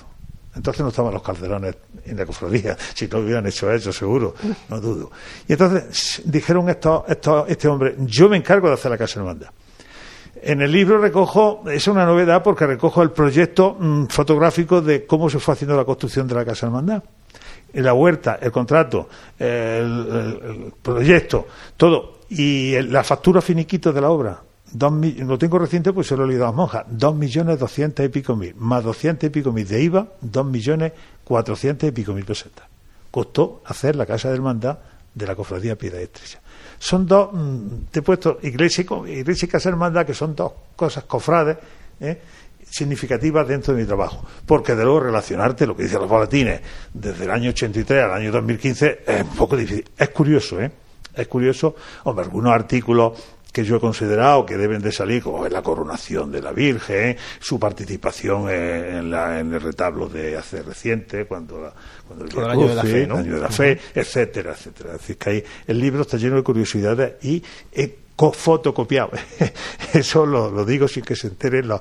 Entonces 0.54 0.82
no 0.82 0.88
estaban 0.88 1.14
los 1.14 1.22
calderones 1.22 1.76
en 2.04 2.16
la 2.16 2.26
cofradía. 2.26 2.76
Si 2.94 3.06
no 3.06 3.18
hubieran 3.18 3.46
hecho 3.46 3.70
eso, 3.70 3.92
seguro, 3.92 4.34
no 4.68 4.80
dudo. 4.80 5.10
Y 5.48 5.52
entonces 5.52 6.22
dijeron 6.24 6.68
esto, 6.68 7.04
esto, 7.08 7.46
este 7.46 7.68
hombre, 7.68 7.94
yo 8.00 8.28
me 8.28 8.36
encargo 8.36 8.68
de 8.68 8.74
hacer 8.74 8.90
la 8.90 8.98
casa 8.98 9.20
hermandad. 9.20 9.48
En 10.42 10.62
el 10.62 10.72
libro 10.72 10.98
recojo, 10.98 11.64
es 11.70 11.86
una 11.86 12.04
novedad 12.06 12.42
porque 12.42 12.66
recojo 12.66 13.02
el 13.02 13.10
proyecto 13.10 13.76
mm, 13.78 14.06
fotográfico 14.06 14.80
de 14.80 15.04
cómo 15.06 15.28
se 15.28 15.38
fue 15.38 15.52
haciendo 15.54 15.76
la 15.76 15.84
construcción 15.84 16.26
de 16.26 16.34
la 16.34 16.44
Casa 16.44 16.66
Hermandad. 16.66 17.02
La 17.74 17.92
huerta, 17.94 18.38
el 18.40 18.50
contrato, 18.50 19.08
el 19.38 20.72
proyecto, 20.82 21.46
todo. 21.76 22.20
Y 22.30 22.74
el- 22.74 22.92
la 22.92 23.04
factura 23.04 23.40
finiquito 23.40 23.92
de 23.92 24.00
la 24.00 24.10
obra. 24.10 24.40
Dos 24.72 24.92
lo 24.92 25.38
tengo 25.38 25.58
reciente 25.58 25.92
pues 25.92 26.06
se 26.06 26.16
lo 26.16 26.24
he 26.24 26.28
leído 26.28 26.44
a 26.44 26.48
las 26.48 26.56
monjas. 26.56 26.84
Dos 26.88 27.14
millones 27.14 27.58
doscientos 27.58 28.04
y 28.06 28.08
pico 28.08 28.36
mil. 28.36 28.54
Más 28.56 28.84
doscientos 28.84 29.26
y 29.26 29.30
pico 29.30 29.52
mil 29.52 29.66
de 29.66 29.82
IVA, 29.82 30.08
dos 30.20 30.46
millones 30.46 30.92
cuatrocientos 31.24 31.88
y 31.88 31.92
pico 31.92 32.12
mil 32.12 32.24
pesetas. 32.24 32.66
Costó 33.10 33.62
hacer 33.66 33.96
la 33.96 34.06
Casa 34.06 34.28
de 34.28 34.34
Hermandad 34.34 34.78
de 35.14 35.26
la 35.26 35.34
Cofradía 35.34 35.76
Piedra 35.76 36.00
Estrella. 36.00 36.40
Son 36.78 37.06
dos, 37.06 37.30
mm, 37.32 37.90
te 37.90 37.98
he 37.98 38.02
puesto 38.02 38.38
iglesia 38.42 38.86
iglesia 39.06 39.46
y 39.46 39.48
casa 39.48 39.68
hermandad, 39.68 40.06
que 40.06 40.14
son 40.14 40.34
dos 40.34 40.52
cosas 40.76 41.04
cofrades 41.04 41.58
¿eh? 42.00 42.20
significativas 42.68 43.46
dentro 43.46 43.74
de 43.74 43.82
mi 43.82 43.86
trabajo. 43.86 44.24
Porque 44.46 44.74
de 44.74 44.84
luego 44.84 45.00
relacionarte, 45.00 45.66
lo 45.66 45.76
que 45.76 45.82
dicen 45.82 46.00
los 46.00 46.08
boletines, 46.08 46.60
desde 46.94 47.24
el 47.24 47.30
año 47.30 47.50
83 47.50 48.04
al 48.04 48.12
año 48.12 48.32
2015 48.32 49.00
es 49.06 49.22
un 49.22 49.36
poco 49.36 49.56
difícil. 49.56 49.84
Es 49.98 50.08
curioso, 50.10 50.60
¿eh? 50.60 50.70
Es 51.14 51.26
curioso, 51.26 51.74
hombre, 52.04 52.24
algunos 52.24 52.52
artículos 52.52 53.12
que 53.52 53.64
yo 53.64 53.76
he 53.76 53.80
considerado 53.80 54.46
que 54.46 54.56
deben 54.56 54.82
de 54.82 54.92
salir, 54.92 55.22
como 55.22 55.44
es 55.46 55.52
la 55.52 55.62
coronación 55.62 56.30
de 56.30 56.42
la 56.42 56.52
Virgen, 56.52 57.16
su 57.38 57.58
participación 57.58 58.50
en, 58.50 59.10
la, 59.10 59.40
en 59.40 59.52
el 59.52 59.60
retablo 59.60 60.08
de 60.08 60.36
hace 60.36 60.62
reciente, 60.62 61.26
cuando, 61.26 61.72
cuando 62.06 62.24
el, 62.24 62.50
año 62.50 62.68
de 62.68 62.74
la 62.74 62.82
fe, 62.82 63.06
¿no? 63.06 63.16
año 63.16 63.34
de 63.34 63.40
la 63.40 63.50
fe, 63.50 63.78
etcétera, 63.94 64.52
etcétera. 64.52 64.94
Es 64.94 65.00
decir, 65.00 65.16
que 65.16 65.30
ahí 65.30 65.44
el 65.66 65.78
libro 65.78 66.02
está 66.02 66.16
lleno 66.16 66.36
de 66.36 66.42
curiosidades 66.42 67.14
y 67.22 67.42
eh, 67.72 67.98
fotocopiado. 68.32 69.10
Eso 69.94 70.26
lo, 70.26 70.64
digo 70.64 70.86
sin 70.86 71.02
que 71.02 71.16
se 71.16 71.28
enteren 71.28 71.68
los, 71.68 71.80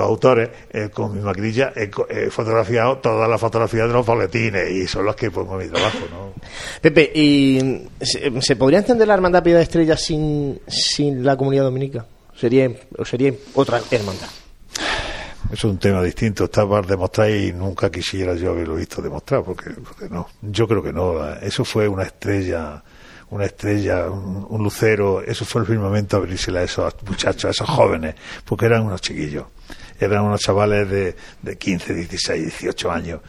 autores. 0.00 0.50
Eh, 0.70 0.90
con 0.92 1.14
mi 1.14 1.20
maquinilla 1.20 1.72
he, 1.74 2.30
fotografiado 2.30 2.98
todas 2.98 3.28
las 3.28 3.40
fotografías 3.40 3.88
de 3.88 3.92
los 3.92 4.06
boletines 4.06 4.70
y 4.70 4.86
son 4.86 5.06
las 5.06 5.16
que 5.16 5.30
pongo 5.30 5.60
en 5.60 5.66
mi 5.66 5.72
trabajo. 5.72 5.98
¿no? 6.10 6.32
Pepe, 6.80 7.10
¿y 7.14 7.88
se, 8.00 8.56
podría 8.56 8.78
entender 8.78 9.08
la 9.08 9.14
Hermandad 9.14 9.42
Piedad 9.42 9.60
Estrella 9.60 9.96
sin, 9.96 10.60
sin 10.66 11.24
la 11.24 11.36
comunidad 11.36 11.64
dominica? 11.64 12.06
¿Sería, 12.34 12.70
¿O 12.98 13.04
sería 13.04 13.32
otra 13.54 13.80
hermandad? 13.90 14.28
Es 15.52 15.62
un 15.64 15.78
tema 15.78 16.02
distinto, 16.02 16.44
está 16.44 16.68
para 16.68 16.86
demostrar 16.86 17.30
y 17.30 17.52
nunca 17.52 17.90
quisiera 17.90 18.34
yo 18.34 18.50
haberlo 18.50 18.74
visto 18.74 19.00
demostrar, 19.00 19.44
porque, 19.44 19.70
porque 19.70 20.08
no, 20.12 20.28
yo 20.42 20.66
creo 20.66 20.82
que 20.82 20.92
no. 20.92 21.34
Eso 21.36 21.64
fue 21.64 21.86
una 21.86 22.02
estrella 22.02 22.82
una 23.30 23.44
estrella, 23.44 24.08
un, 24.08 24.62
lucero, 24.62 25.20
eso 25.22 25.44
fue 25.44 25.62
el 25.62 25.66
firmamento 25.66 26.16
abrirse 26.16 26.56
a 26.56 26.62
esos 26.62 26.94
muchachos, 27.06 27.46
a 27.46 27.50
esos 27.50 27.68
jóvenes, 27.68 28.14
porque 28.44 28.66
eran 28.66 28.82
unos 28.82 29.00
chiquillos, 29.00 29.46
eran 29.98 30.24
unos 30.24 30.40
chavales 30.40 30.88
de, 30.88 31.16
de 31.42 31.58
15, 31.58 31.94
16, 31.94 32.42
18 32.42 32.90
años, 32.90 33.20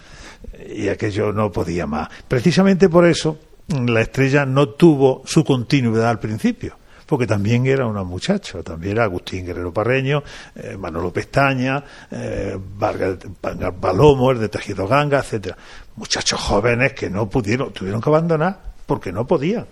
y 0.70 0.88
aquello 0.90 1.32
no 1.32 1.52
podía 1.52 1.88
más. 1.88 2.10
Precisamente 2.28 2.90
por 2.90 3.06
eso 3.06 3.40
la 3.70 4.02
estrella 4.02 4.46
no 4.46 4.70
tuvo 4.70 5.24
su 5.26 5.44
continuidad 5.44 6.10
al 6.10 6.20
principio 6.20 6.78
porque 7.08 7.26
también 7.26 7.66
era 7.66 7.88
una 7.88 8.04
muchacha, 8.04 8.62
también 8.62 8.92
era 8.92 9.06
Agustín 9.06 9.46
Guerrero 9.46 9.74
Parreño, 9.74 10.24
eh, 10.56 10.76
Manolo 10.78 11.12
Pestaña, 11.12 11.82
eh, 12.12 12.60
Vargas 12.78 13.20
de 13.20 14.50
Tejido 14.50 14.88
Ganga, 14.88 15.20
etcétera. 15.20 15.58
Muchachos 15.96 16.40
jóvenes 16.40 16.92
que 16.92 17.10
no 17.10 17.30
pudieron, 17.30 17.72
tuvieron 17.72 18.02
que 18.02 18.10
abandonar 18.10 18.67
porque 18.88 19.12
no 19.12 19.28
podían 19.28 19.68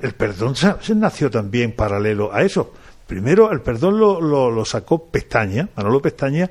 el 0.00 0.14
perdón 0.14 0.54
se 0.56 0.94
nació 0.94 1.30
también 1.30 1.72
paralelo 1.72 2.32
a 2.32 2.42
eso. 2.42 2.72
Primero, 3.06 3.50
el 3.50 3.60
perdón 3.62 3.98
lo, 3.98 4.20
lo, 4.20 4.64
sacó 4.64 5.06
Pestaña, 5.06 5.68
Manolo 5.76 6.00
Pestaña 6.02 6.48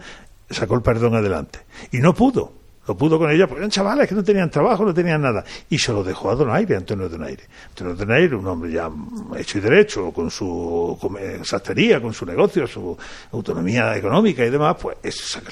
sacó 0.49 0.75
el 0.75 0.81
perdón 0.81 1.15
adelante. 1.15 1.59
Y 1.91 1.99
no 1.99 2.13
pudo. 2.13 2.57
Lo 2.87 2.95
pudo 2.95 3.19
con 3.19 3.29
ella 3.29 3.47
porque 3.47 3.59
eran 3.59 3.69
chavales 3.69 4.07
que 4.07 4.15
no 4.15 4.23
tenían 4.23 4.49
trabajo, 4.49 4.85
no 4.85 4.93
tenían 4.93 5.21
nada. 5.21 5.43
Y 5.69 5.77
se 5.77 5.91
lo 5.91 6.05
dejó 6.05 6.31
a 6.31 6.35
Donaire, 6.35 6.77
Antonio 6.77 7.09
Donaire. 7.09 7.43
Antonio 7.67 7.95
Donaire, 7.95 8.33
un 8.35 8.47
hombre 8.47 8.71
ya 8.71 8.89
hecho 9.37 9.57
y 9.57 9.61
derecho, 9.61 10.11
con 10.11 10.31
su 10.31 10.97
sastrería, 11.43 12.01
con 12.01 12.13
su 12.13 12.25
negocio, 12.25 12.65
su 12.65 12.97
autonomía 13.33 13.95
económica 13.97 14.45
y 14.45 14.49
demás, 14.49 14.77
pues 14.81 14.97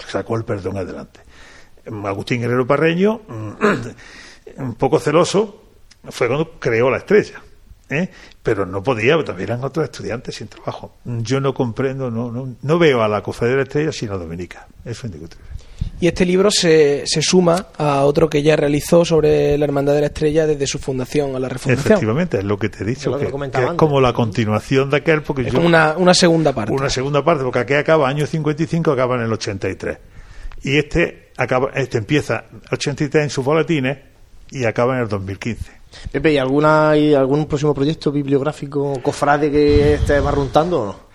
sacó 0.07 0.37
el 0.37 0.45
perdón 0.45 0.77
adelante. 0.77 1.19
Agustín 2.05 2.39
Guerrero 2.39 2.65
Parreño, 2.65 3.21
un 4.57 4.75
poco 4.75 4.99
celoso, 4.99 5.64
fue 6.09 6.27
cuando 6.27 6.59
creó 6.59 6.89
la 6.89 6.97
estrella. 6.97 7.41
¿eh? 7.89 8.09
pero 8.41 8.65
no 8.65 8.83
podía, 8.83 9.21
también 9.23 9.49
eran 9.49 9.63
otros 9.63 9.85
estudiantes 9.85 10.35
sin 10.35 10.47
trabajo. 10.47 10.97
Yo 11.03 11.39
no 11.39 11.53
comprendo, 11.53 12.11
no, 12.11 12.31
no, 12.31 12.55
no 12.61 12.79
veo 12.79 13.01
a 13.01 13.07
la 13.07 13.21
Cofradía 13.21 13.53
de 13.53 13.57
la 13.57 13.63
Estrella 13.63 13.91
sino 13.91 14.13
a 14.13 14.17
Dominica. 14.17 14.67
Eso 14.83 14.91
es 14.91 15.03
indiscutible. 15.05 15.45
Y 15.99 16.07
este 16.07 16.25
libro 16.25 16.51
se, 16.51 17.03
se 17.05 17.21
suma 17.21 17.67
a 17.77 18.03
otro 18.03 18.29
que 18.29 18.43
ya 18.43 18.55
realizó 18.55 19.03
sobre 19.03 19.57
la 19.57 19.65
Hermandad 19.65 19.93
de 19.95 20.01
la 20.01 20.07
Estrella 20.07 20.45
desde 20.45 20.67
su 20.67 20.77
fundación 20.77 21.35
a 21.35 21.39
la 21.39 21.49
refundación. 21.49 21.93
Efectivamente, 21.93 22.37
es 22.37 22.43
lo 22.43 22.57
que 22.59 22.69
te 22.69 22.83
he 22.83 22.85
dicho, 22.85 23.17
que, 23.17 23.25
es 23.25 23.73
como 23.75 23.99
la 23.99 24.13
continuación 24.13 24.89
de 24.89 24.97
aquel. 24.97 25.23
Porque 25.23 25.43
es 25.43 25.53
como 25.53 25.65
una, 25.65 25.95
una 25.97 26.13
segunda 26.13 26.53
parte. 26.53 26.71
Una 26.71 26.89
segunda 26.89 27.23
parte, 27.23 27.43
porque 27.43 27.59
aquí 27.59 27.73
acaba 27.73 28.07
año 28.09 28.25
55, 28.25 28.91
acaba 28.91 29.15
en 29.15 29.21
el 29.21 29.33
83. 29.33 29.97
Y 30.63 30.77
este, 30.77 31.31
acaba, 31.37 31.71
este 31.73 31.97
empieza 31.97 32.45
83 32.71 33.23
en 33.23 33.29
sus 33.29 33.43
boletines 33.43 33.97
y 34.51 34.65
acaba 34.65 34.95
en 34.95 35.03
el 35.03 35.09
2015. 35.09 35.74
Pepe, 36.11 36.33
¿y 36.33 36.37
alguna, 36.37 36.91
algún 36.91 37.45
próximo 37.45 37.73
proyecto 37.73 38.11
bibliográfico 38.11 39.01
cofrade 39.01 39.51
que 39.51 39.95
esté 39.95 40.19
barruntando 40.19 40.81
o 40.81 40.85
no? 40.85 41.05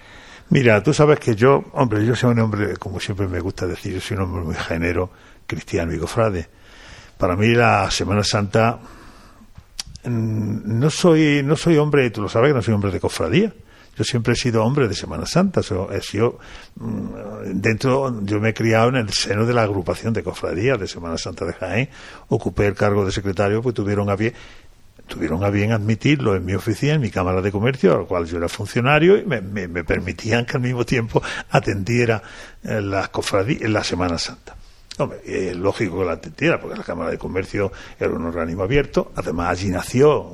Mira, 0.51 0.83
tú 0.83 0.93
sabes 0.93 1.21
que 1.21 1.37
yo, 1.37 1.65
hombre, 1.75 2.05
yo 2.05 2.17
soy 2.17 2.33
un 2.33 2.41
hombre, 2.41 2.77
como 2.77 2.99
siempre 2.99 3.29
me 3.29 3.39
gusta 3.39 3.67
decir, 3.67 3.95
yo 3.95 4.01
soy 4.01 4.17
un 4.17 4.25
hombre 4.25 4.43
muy 4.43 4.55
género, 4.57 5.11
cristiano 5.47 5.95
y 5.95 5.99
cofrade. 5.99 6.49
Para 7.17 7.37
mí 7.37 7.49
la 7.49 7.89
Semana 7.91 8.25
Santa 8.25 8.79
mm, 10.05 10.79
no 10.79 10.91
soy 10.91 11.43
no 11.45 11.55
soy 11.55 11.77
hombre, 11.77 12.11
tú 12.11 12.23
lo 12.23 12.29
sabes 12.29 12.51
que 12.51 12.55
no 12.55 12.63
soy 12.63 12.75
hombre 12.75 12.91
de 12.91 12.99
cofradía. 12.99 13.55
Yo 13.97 14.05
siempre 14.05 14.33
he 14.33 14.37
sido 14.37 14.65
hombre 14.65 14.89
de 14.89 14.95
Semana 14.95 15.27
Santa. 15.27 15.61
he 15.93 16.01
sido, 16.01 16.39
mm, 16.77 17.61
dentro, 17.61 18.21
yo 18.25 18.41
me 18.41 18.49
he 18.49 18.55
criado 18.55 18.89
en 18.89 18.97
el 18.97 19.11
seno 19.11 19.45
de 19.45 19.53
la 19.53 19.63
agrupación 19.63 20.13
de 20.15 20.23
cofradías 20.23 20.81
de 20.81 20.89
Semana 20.89 21.19
Santa 21.19 21.45
de 21.45 21.53
Jaén. 21.53 21.91
Ocupé 22.29 22.67
el 22.67 22.75
cargo 22.75 23.05
de 23.05 23.13
secretario, 23.13 23.61
pues 23.61 23.75
tuvieron 23.75 24.09
a 24.09 24.17
bien 24.17 24.33
tuvieron 25.11 25.45
a 25.45 25.51
bien 25.51 25.73
admitirlo 25.73 26.35
en 26.37 26.45
mi 26.45 26.55
oficina, 26.55 26.95
en 26.95 27.01
mi 27.01 27.11
Cámara 27.11 27.43
de 27.43 27.53
Comercio, 27.53 27.95
a 27.95 27.99
la 27.99 28.05
cual 28.05 28.25
yo 28.25 28.39
era 28.39 28.49
funcionario, 28.49 29.19
y 29.19 29.27
me, 29.27 29.41
permitían 29.85 30.47
que 30.47 30.57
al 30.57 30.63
mismo 30.63 30.87
tiempo 30.87 31.21
atendiera 31.51 32.23
eh, 32.63 32.81
las 32.81 33.11
cofradías 33.11 33.63
en 33.63 33.73
la 33.73 33.85
Semana 33.85 34.17
Santa. 34.17 34.57
Hombre, 34.99 35.21
es 35.25 35.57
lógico 35.57 35.99
que 35.99 36.05
la 36.05 36.13
atendiera, 36.13 36.61
porque 36.61 36.79
la 36.79 36.85
Cámara 36.85 37.11
de 37.11 37.19
Comercio 37.19 37.73
era 37.99 38.11
un 38.11 38.25
organismo 38.25 38.63
abierto. 38.63 39.13
Además, 39.17 39.51
allí 39.51 39.69
nació 39.69 40.31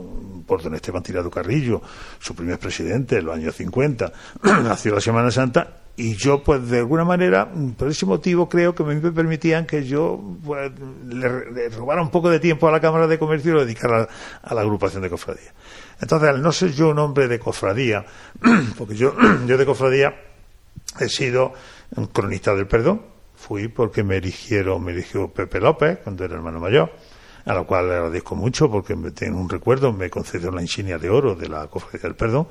por 0.47 0.63
don 0.63 0.75
Esteban 0.75 1.03
Tirado 1.03 1.31
Carrillo, 1.31 1.83
su 2.21 2.35
primer 2.35 2.59
presidente 2.59 3.19
en 3.19 3.25
los 3.25 3.35
años 3.35 3.55
50, 3.57 4.13
nació 4.63 4.95
la 4.95 5.01
Semana 5.01 5.31
Santa 5.31 5.86
y 5.97 6.15
yo 6.15 6.43
pues 6.43 6.69
de 6.69 6.79
alguna 6.79 7.05
manera 7.05 7.51
por 7.77 7.89
ese 7.89 8.05
motivo 8.05 8.49
creo 8.49 8.75
que 8.75 8.85
me 8.85 9.01
permitían 9.13 9.67
que 9.67 9.85
yo 9.85 10.21
pues, 10.45 10.71
le, 11.09 11.71
robara 11.71 12.03
un 12.03 12.11
poco 12.11 12.29
de 12.29 12.39
tiempo 12.39 12.69
a 12.69 12.73
la 12.73 12.81
Cámara 12.81 13.07
de 13.07 13.19
Comercio 13.19 13.53
y 13.53 13.55
lo 13.55 13.61
dedicara 13.65 14.07
a, 14.43 14.55
la 14.55 14.61
agrupación 14.61 15.03
de 15.03 15.09
cofradía 15.09 15.55
entonces 16.01 16.29
al 16.29 16.43
no 16.43 16.53
ser 16.53 16.73
yo 16.73 16.91
un 16.91 16.99
hombre 16.99 17.29
de 17.29 17.39
cofradía 17.39 18.05
porque 18.79 18.95
yo 18.95 19.15
yo 19.47 19.57
de 19.57 19.67
cofradía 19.67 20.15
he 21.01 21.09
sido 21.09 21.55
un 21.97 22.07
cronista 22.09 22.55
del 22.55 22.67
perdón 22.67 23.01
fui 23.35 23.69
porque 23.69 24.05
me 24.05 24.19
eligieron 24.19 24.85
me 24.85 24.93
eligió 24.93 25.29
Pepe 25.29 25.61
López 25.61 26.01
cuando 26.05 26.25
era 26.25 26.35
hermano 26.35 26.61
mayor 26.61 26.93
a 27.47 27.55
lo 27.55 27.67
cual 27.67 27.89
le 27.89 27.95
agradezco 27.95 28.35
mucho 28.35 28.71
porque 28.71 28.95
me 28.97 29.13
tengo 29.13 29.41
un 29.41 29.49
recuerdo 29.49 29.95
me 29.95 30.11
concedió 30.11 30.51
la 30.51 30.61
insignia 30.61 30.99
de 30.99 31.09
oro 31.09 31.35
de 31.35 31.49
la 31.49 31.69
cofradía 31.69 32.03
del 32.03 32.17
perdón 32.17 32.49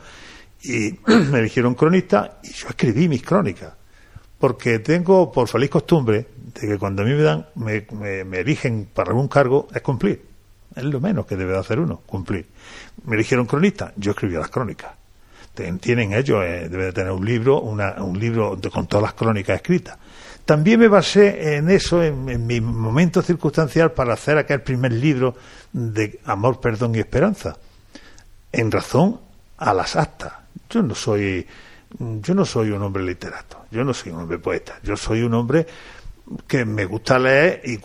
y 0.65 0.99
me 1.31 1.39
eligieron 1.39 1.75
cronista 1.75 2.39
y 2.43 2.51
yo 2.51 2.69
escribí 2.69 3.07
mis 3.07 3.23
crónicas. 3.23 3.73
Porque 4.37 4.79
tengo 4.79 5.31
por 5.31 5.47
feliz 5.47 5.69
costumbre 5.69 6.27
de 6.53 6.67
que 6.67 6.77
cuando 6.77 7.03
a 7.03 7.05
mí 7.05 7.13
me 7.13 7.21
dan, 7.21 7.45
me, 7.55 7.85
me, 8.25 8.39
eligen 8.39 8.89
para 8.93 9.11
algún 9.11 9.27
cargo, 9.27 9.67
es 9.73 9.81
cumplir. 9.81 10.23
Es 10.75 10.83
lo 10.83 10.99
menos 10.99 11.25
que 11.25 11.35
debe 11.35 11.57
hacer 11.57 11.79
uno, 11.79 12.01
cumplir. 12.05 12.47
Me 13.05 13.15
eligieron 13.15 13.45
cronista, 13.45 13.93
yo 13.95 14.11
escribí 14.11 14.35
las 14.35 14.49
crónicas. 14.49 14.91
Tienen 15.79 16.11
ellos, 16.11 16.43
eh, 16.43 16.67
debe 16.69 16.85
de 16.85 16.91
tener 16.91 17.13
un 17.13 17.25
libro, 17.25 17.61
una, 17.61 18.03
un 18.03 18.19
libro 18.19 18.59
con 18.73 18.87
todas 18.87 19.03
las 19.03 19.13
crónicas 19.13 19.55
escritas. 19.55 19.97
También 20.43 20.79
me 20.81 20.89
basé 20.89 21.55
en 21.55 21.69
eso, 21.69 22.03
en, 22.03 22.27
en, 22.27 22.45
mi 22.45 22.59
momento 22.59 23.21
circunstancial, 23.21 23.93
para 23.93 24.13
hacer 24.13 24.37
aquel 24.37 24.61
primer 24.61 24.91
libro 24.91 25.35
de 25.71 26.19
Amor, 26.25 26.59
Perdón 26.59 26.93
y 26.95 26.99
Esperanza, 26.99 27.57
en 28.51 28.69
razón 28.69 29.21
a 29.57 29.73
las 29.73 29.95
actas 29.95 30.44
yo 30.69 30.81
no 30.81 30.95
soy 30.95 31.45
yo 31.97 32.33
no 32.33 32.45
soy 32.45 32.71
un 32.71 32.81
hombre 32.81 33.03
literato, 33.03 33.65
yo 33.71 33.83
no 33.83 33.93
soy 33.93 34.11
un 34.11 34.21
hombre 34.21 34.39
poeta, 34.39 34.79
yo 34.83 34.97
soy 34.97 35.21
un 35.21 35.33
hombre 35.33 35.65
que 36.47 36.65
me 36.65 36.85
gusta 36.85 37.19
leer 37.19 37.61
y, 37.63 37.79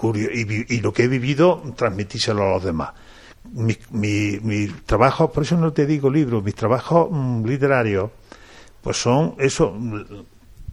y, 0.75 0.81
lo 0.81 0.93
que 0.93 1.05
he 1.05 1.09
vivido 1.09 1.63
transmitírselo 1.77 2.43
a 2.43 2.51
los 2.55 2.65
demás. 2.65 2.91
Mi, 3.53 3.77
mi, 3.91 4.39
mi 4.41 4.67
trabajo, 4.67 5.31
por 5.31 5.43
eso 5.43 5.57
no 5.57 5.73
te 5.73 5.87
digo 5.87 6.11
libros, 6.11 6.43
mis 6.43 6.55
trabajos 6.55 7.09
mm, 7.11 7.45
literarios, 7.45 8.11
pues 8.81 8.97
son 8.97 9.35
eso, 9.39 9.77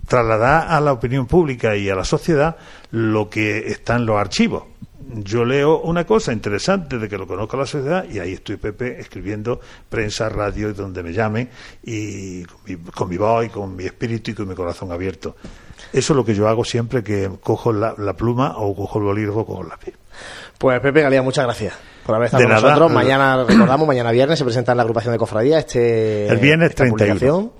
trasladar 0.07 0.69
a 0.69 0.79
la 0.79 0.93
opinión 0.93 1.27
pública 1.27 1.75
y 1.75 1.89
a 1.89 1.95
la 1.95 2.05
sociedad 2.05 2.55
lo 2.91 3.29
que 3.29 3.67
está 3.67 3.97
en 3.97 4.05
los 4.05 4.17
archivos 4.17 4.63
yo 5.09 5.45
leo 5.45 5.79
una 5.81 6.05
cosa 6.05 6.33
interesante 6.33 6.97
de 6.97 7.07
que 7.07 7.17
lo 7.17 7.27
conozca 7.27 7.57
la 7.57 7.65
sociedad 7.65 8.05
y 8.09 8.19
ahí 8.19 8.33
estoy, 8.33 8.57
Pepe, 8.57 8.99
escribiendo 8.99 9.59
prensa, 9.89 10.29
radio, 10.29 10.73
donde 10.73 11.03
me 11.03 11.13
llamen 11.13 11.49
y 11.83 12.43
con 12.43 13.09
mi, 13.09 13.17
voz 13.17 13.45
y 13.45 13.49
con 13.49 13.75
mi 13.75 13.85
espíritu 13.85 14.31
y 14.31 14.33
con 14.33 14.47
mi 14.47 14.55
corazón 14.55 14.91
abierto. 14.91 15.35
Eso 15.93 16.13
es 16.13 16.17
lo 16.17 16.25
que 16.25 16.35
yo 16.35 16.47
hago 16.47 16.65
siempre 16.65 17.03
que 17.03 17.29
cojo 17.41 17.71
la, 17.71 17.95
pluma 18.13 18.55
o 18.57 18.75
cojo 18.75 18.99
el 18.99 19.05
bolígrafo 19.05 19.41
o 19.41 19.45
cojo 19.45 19.61
el 19.61 19.69
lápiz. 19.69 19.93
Pues 20.57 20.79
Pepe 20.81 21.01
Galía, 21.01 21.21
muchas 21.21 21.45
gracias 21.45 21.73
por 22.05 22.15
haber 22.15 22.25
estado 22.25 22.43
con 22.43 22.53
nosotros. 22.53 22.91
Mañana, 22.91 23.43
recordamos, 23.43 23.87
mañana 23.87 24.11
viernes 24.11 24.39
se 24.39 24.45
presenta 24.45 24.71
en 24.71 24.77
la 24.77 24.83
agrupación 24.83 25.13
de 25.13 25.19
cofradía 25.19 25.59
este... 25.59 26.27
El 26.27 26.37
viernes 26.37 26.73
31. 26.75 27.53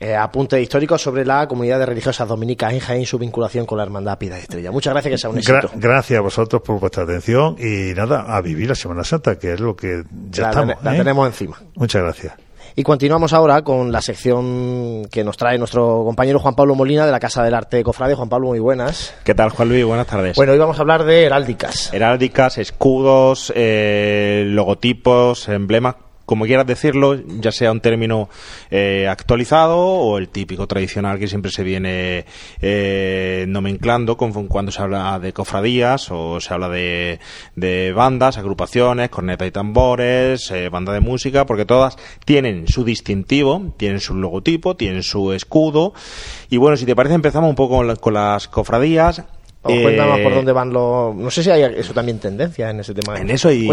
Eh, 0.00 0.14
apuntes 0.14 0.62
históricos 0.62 1.02
sobre 1.02 1.24
la 1.24 1.48
comunidad 1.48 1.78
de 1.80 1.86
religiosas 1.86 2.28
dominicas 2.28 2.72
en 2.72 2.78
Jaén 2.78 3.02
y 3.02 3.06
su 3.06 3.18
vinculación 3.18 3.66
con 3.66 3.78
la 3.78 3.84
Hermandad 3.84 4.18
Piedad 4.18 4.38
Estrella. 4.38 4.70
Muchas 4.70 4.92
gracias, 4.92 5.12
que 5.12 5.18
sea 5.18 5.30
un 5.30 5.38
éxito. 5.38 5.70
gracias 5.74 6.18
a 6.18 6.22
vosotros 6.22 6.62
por 6.62 6.78
vuestra 6.78 7.02
atención 7.02 7.56
y 7.58 7.94
nada, 7.94 8.24
a 8.28 8.40
vivir 8.40 8.68
la 8.68 8.74
Semana 8.76 9.02
Santa, 9.02 9.38
que 9.38 9.54
es 9.54 9.60
lo 9.60 9.74
que 9.74 10.04
ya 10.30 10.50
estamos. 10.50 10.76
La 10.82 10.94
¿eh? 10.94 10.98
tenemos 10.98 11.26
encima. 11.26 11.60
Muchas 11.74 12.02
gracias. 12.02 12.34
Y 12.76 12.84
continuamos 12.84 13.32
ahora 13.32 13.62
con 13.62 13.90
la 13.90 14.00
sección 14.00 15.04
que 15.10 15.24
nos 15.24 15.36
trae 15.36 15.58
nuestro 15.58 16.04
compañero 16.04 16.38
Juan 16.38 16.54
Pablo 16.54 16.76
Molina 16.76 17.04
de 17.04 17.10
la 17.10 17.18
Casa 17.18 17.42
del 17.42 17.54
Arte 17.54 17.82
Cofrade. 17.82 18.14
Juan 18.14 18.28
Pablo, 18.28 18.48
muy 18.48 18.60
buenas. 18.60 19.16
¿Qué 19.24 19.34
tal, 19.34 19.50
Juan 19.50 19.68
Luis? 19.68 19.84
Buenas 19.84 20.06
tardes. 20.06 20.36
Bueno, 20.36 20.52
hoy 20.52 20.58
vamos 20.58 20.78
a 20.78 20.82
hablar 20.82 21.02
de 21.02 21.24
heráldicas. 21.24 21.92
Heráldicas, 21.92 22.56
escudos, 22.58 23.52
eh, 23.56 24.44
logotipos, 24.46 25.48
emblemas 25.48 25.96
como 26.28 26.44
quieras 26.44 26.66
decirlo, 26.66 27.14
ya 27.40 27.50
sea 27.50 27.72
un 27.72 27.80
término 27.80 28.28
eh, 28.70 29.08
actualizado 29.08 29.78
o 29.78 30.18
el 30.18 30.28
típico 30.28 30.66
tradicional 30.66 31.18
que 31.18 31.26
siempre 31.26 31.50
se 31.50 31.62
viene 31.62 32.26
eh, 32.60 33.46
nomenclando 33.48 34.18
cuando 34.18 34.70
se 34.70 34.82
habla 34.82 35.18
de 35.20 35.32
cofradías 35.32 36.10
o 36.10 36.38
se 36.38 36.52
habla 36.52 36.68
de, 36.68 37.18
bandas, 37.96 38.36
agrupaciones, 38.36 39.08
corneta 39.08 39.46
y 39.46 39.50
tambores, 39.50 40.50
eh, 40.50 40.68
banda 40.68 40.92
de 40.92 41.00
música, 41.00 41.46
porque 41.46 41.64
todas 41.64 41.96
tienen 42.26 42.68
su 42.68 42.84
distintivo, 42.84 43.72
tienen 43.78 44.00
su 44.00 44.14
logotipo, 44.14 44.76
tienen 44.76 45.04
su 45.04 45.32
escudo. 45.32 45.94
Y 46.50 46.58
bueno, 46.58 46.76
si 46.76 46.84
te 46.84 46.94
parece, 46.94 47.14
empezamos 47.14 47.48
un 47.48 47.56
poco 47.56 47.82
con 48.00 48.12
las 48.12 48.48
cofradías. 48.48 49.24
Cuéntanos 49.82 50.20
por 50.20 50.32
eh, 50.32 50.34
dónde 50.34 50.52
van 50.52 50.72
los. 50.72 51.14
No 51.14 51.30
sé 51.30 51.42
si 51.42 51.50
hay 51.50 51.62
eso 51.62 51.92
también 51.92 52.18
tendencia 52.18 52.70
en 52.70 52.80
ese 52.80 52.94
tema. 52.94 53.18
En 53.18 53.30
eso 53.30 53.48
hay, 53.48 53.68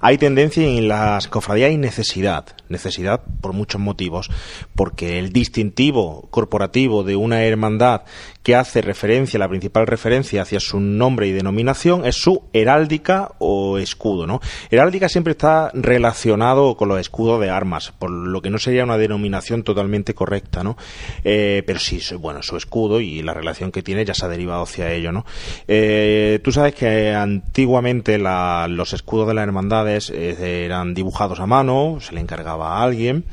hay 0.00 0.18
tendencia 0.18 0.66
en 0.66 0.88
las 0.88 1.28
cofradías 1.28 1.72
y 1.72 1.76
necesidad. 1.76 2.46
Necesidad 2.68 3.20
por 3.40 3.52
muchos 3.52 3.80
motivos. 3.80 4.30
Porque 4.74 5.18
el 5.18 5.32
distintivo 5.32 6.28
corporativo 6.30 7.02
de 7.02 7.16
una 7.16 7.44
hermandad 7.44 8.02
que 8.42 8.56
hace 8.56 8.82
referencia, 8.82 9.38
la 9.38 9.48
principal 9.48 9.86
referencia 9.86 10.42
hacia 10.42 10.60
su 10.60 10.80
nombre 10.80 11.28
y 11.28 11.32
denominación 11.32 12.04
es 12.04 12.16
su 12.16 12.42
heráldica 12.52 13.32
o 13.38 13.78
escudo, 13.78 14.26
¿no? 14.26 14.40
Heráldica 14.70 15.08
siempre 15.08 15.32
está 15.32 15.70
relacionado 15.74 16.76
con 16.76 16.88
los 16.88 17.00
escudos 17.00 17.40
de 17.40 17.50
armas, 17.50 17.92
por 17.98 18.10
lo 18.10 18.42
que 18.42 18.50
no 18.50 18.58
sería 18.58 18.84
una 18.84 18.98
denominación 18.98 19.62
totalmente 19.62 20.14
correcta, 20.14 20.64
¿no? 20.64 20.76
Eh, 21.24 21.62
pero 21.66 21.78
sí, 21.78 22.00
bueno, 22.18 22.42
su 22.42 22.56
escudo 22.56 23.00
y 23.00 23.22
la 23.22 23.34
relación 23.34 23.70
que 23.70 23.82
tiene 23.82 24.04
ya 24.04 24.14
se 24.14 24.24
ha 24.24 24.28
derivado 24.28 24.62
hacia 24.62 24.92
ello, 24.92 25.12
¿no? 25.12 25.24
Eh, 25.68 26.40
tú 26.42 26.52
sabes 26.52 26.74
que 26.74 27.14
antiguamente 27.14 28.18
los 28.18 28.92
escudos 28.92 29.28
de 29.28 29.34
las 29.34 29.44
hermandades 29.44 30.10
eh, 30.10 30.64
eran 30.64 30.94
dibujados 30.94 31.40
a 31.40 31.46
mano, 31.46 31.98
se 32.00 32.14
le 32.14 32.20
encargaba 32.20 32.78
a 32.78 32.82
alguien 32.82 33.26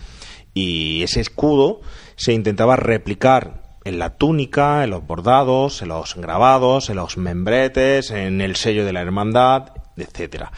y 0.54 1.04
ese 1.04 1.22
escudo 1.22 1.82
se 2.16 2.34
intentaba 2.34 2.76
replicar 2.76 3.78
en 3.86 4.00
la 4.00 4.18
túnica, 4.18 4.84
en 4.84 4.90
los 4.90 5.06
bordados, 5.06 5.82
en 5.82 5.90
los 5.90 6.16
grabados, 6.16 6.90
en 6.90 6.98
los 6.98 7.18
membretes, 7.18 8.12
en 8.12 8.42
el 8.42 8.56
sello 8.56 8.86
de 8.86 8.94
la 8.94 9.02
hermandad, 9.02 9.70
etcétera. 9.98 10.52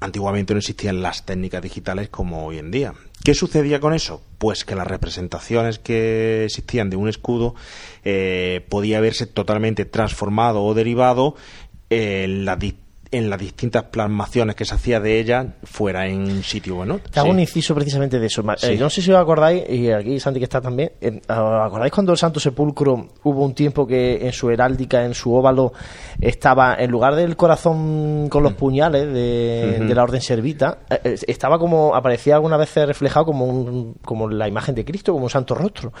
Antiguamente 0.00 0.54
no 0.54 0.58
existían 0.58 1.02
las 1.02 1.24
técnicas 1.24 1.62
digitales 1.62 2.08
como 2.08 2.46
hoy 2.46 2.58
en 2.58 2.70
día. 2.70 2.94
¿Qué 3.22 3.34
sucedía 3.34 3.80
con 3.80 3.92
eso? 3.92 4.22
Pues 4.38 4.64
que 4.64 4.74
las 4.74 4.86
representaciones 4.86 5.78
que 5.78 6.44
existían 6.46 6.88
de 6.88 6.96
un 6.96 7.08
escudo 7.08 7.54
eh, 8.02 8.64
podía 8.70 9.00
verse 9.00 9.26
totalmente 9.26 9.84
transformado 9.84 10.64
o 10.64 10.72
derivado 10.72 11.34
en 11.90 12.46
la 12.46 12.56
en 13.12 13.28
las 13.28 13.40
distintas 13.40 13.84
plasmaciones 13.84 14.54
que 14.54 14.64
se 14.64 14.74
hacía 14.74 15.00
de 15.00 15.18
ella 15.18 15.54
fuera 15.64 16.06
en 16.06 16.42
sitio 16.44 16.76
bueno. 16.76 17.00
Te 17.10 17.18
hago 17.18 17.30
un 17.30 17.40
inciso 17.40 17.74
precisamente 17.74 18.20
de 18.20 18.26
eso. 18.26 18.42
Eh, 18.62 18.76
yo 18.76 18.84
no 18.84 18.90
sé 18.90 19.02
si 19.02 19.10
os 19.10 19.18
acordáis, 19.18 19.64
y 19.68 19.90
aquí 19.90 20.20
Santi 20.20 20.38
que 20.38 20.44
está 20.44 20.60
también, 20.60 20.92
¿os 21.28 21.66
acordáis 21.66 21.92
cuando 21.92 22.12
el 22.12 22.18
Santo 22.18 22.38
Sepulcro 22.38 23.08
hubo 23.24 23.44
un 23.44 23.54
tiempo 23.54 23.86
que 23.86 24.24
en 24.24 24.32
su 24.32 24.50
heráldica, 24.50 25.04
en 25.04 25.14
su 25.14 25.34
óvalo, 25.34 25.72
estaba, 26.20 26.76
en 26.76 26.90
lugar 26.90 27.16
del 27.16 27.36
corazón 27.36 28.28
con 28.28 28.44
los 28.44 28.52
mm. 28.52 28.56
puñales 28.56 29.12
de, 29.12 29.92
la 29.92 30.02
Orden 30.04 30.20
Servita, 30.20 30.78
eh, 30.88 31.00
eh, 31.02 31.16
estaba 31.26 31.58
como, 31.58 31.96
aparecía 31.96 32.36
alguna 32.36 32.56
vez 32.56 32.72
reflejado 32.76 33.26
como, 33.26 33.44
un, 33.44 33.94
como 34.04 34.28
la 34.28 34.46
imagen 34.46 34.74
de 34.74 34.84
Cristo, 34.84 35.12
como 35.12 35.24
un 35.24 35.30
santo 35.30 35.56
rostro. 35.56 35.92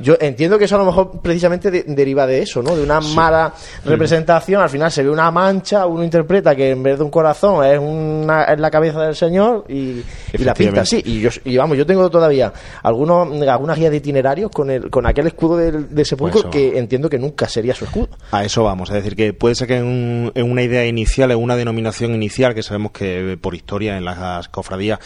Yo 0.00 0.16
entiendo 0.20 0.58
que 0.58 0.66
eso 0.66 0.76
a 0.76 0.78
lo 0.78 0.84
mejor 0.84 1.20
precisamente 1.20 1.70
deriva 1.70 2.26
de 2.26 2.42
eso, 2.42 2.62
¿no? 2.62 2.76
De 2.76 2.82
una 2.82 3.00
mala 3.00 3.52
representación, 3.84 4.62
al 4.62 4.70
final 4.70 4.92
se 4.92 5.02
ve 5.02 5.10
una 5.10 5.30
mancha, 5.32 5.86
uno 5.86 6.04
interpreta 6.04 6.51
que 6.54 6.70
en 6.70 6.82
vez 6.82 6.98
de 6.98 7.04
un 7.04 7.10
corazón 7.10 7.64
es, 7.64 7.78
una, 7.78 8.44
es 8.44 8.58
la 8.58 8.70
cabeza 8.70 9.00
del 9.02 9.14
Señor 9.14 9.64
y, 9.68 10.02
la 10.38 10.54
pinta 10.54 10.82
así. 10.82 11.02
Y, 11.04 11.20
yo, 11.20 11.30
y 11.44 11.56
vamos, 11.56 11.76
yo 11.76 11.86
tengo 11.86 12.10
todavía 12.10 12.52
algunos, 12.82 13.28
algunas 13.48 13.78
guías 13.78 13.90
de 13.90 13.96
itinerarios 13.98 14.50
con, 14.50 14.70
el, 14.70 14.90
con 14.90 15.06
aquel 15.06 15.26
escudo 15.26 15.56
del, 15.56 15.94
de 15.94 16.04
sepulcro 16.04 16.42
pues 16.42 16.52
que 16.52 16.78
entiendo 16.78 17.08
que 17.08 17.18
nunca 17.18 17.48
sería 17.48 17.74
su 17.74 17.84
escudo. 17.84 18.08
A 18.30 18.44
eso 18.44 18.64
vamos, 18.64 18.90
es 18.90 18.96
decir, 18.96 19.16
que 19.16 19.32
puede 19.32 19.54
ser 19.54 19.68
que 19.68 19.76
en, 19.76 20.32
una 20.34 20.62
idea 20.62 20.86
inicial, 20.86 21.30
en 21.30 21.38
una 21.38 21.56
denominación 21.56 22.14
inicial, 22.14 22.54
que 22.54 22.62
sabemos 22.62 22.92
que 22.92 23.38
por 23.40 23.54
historia 23.54 23.96
en 23.96 24.04
las 24.04 24.48
cofradías 24.48 24.98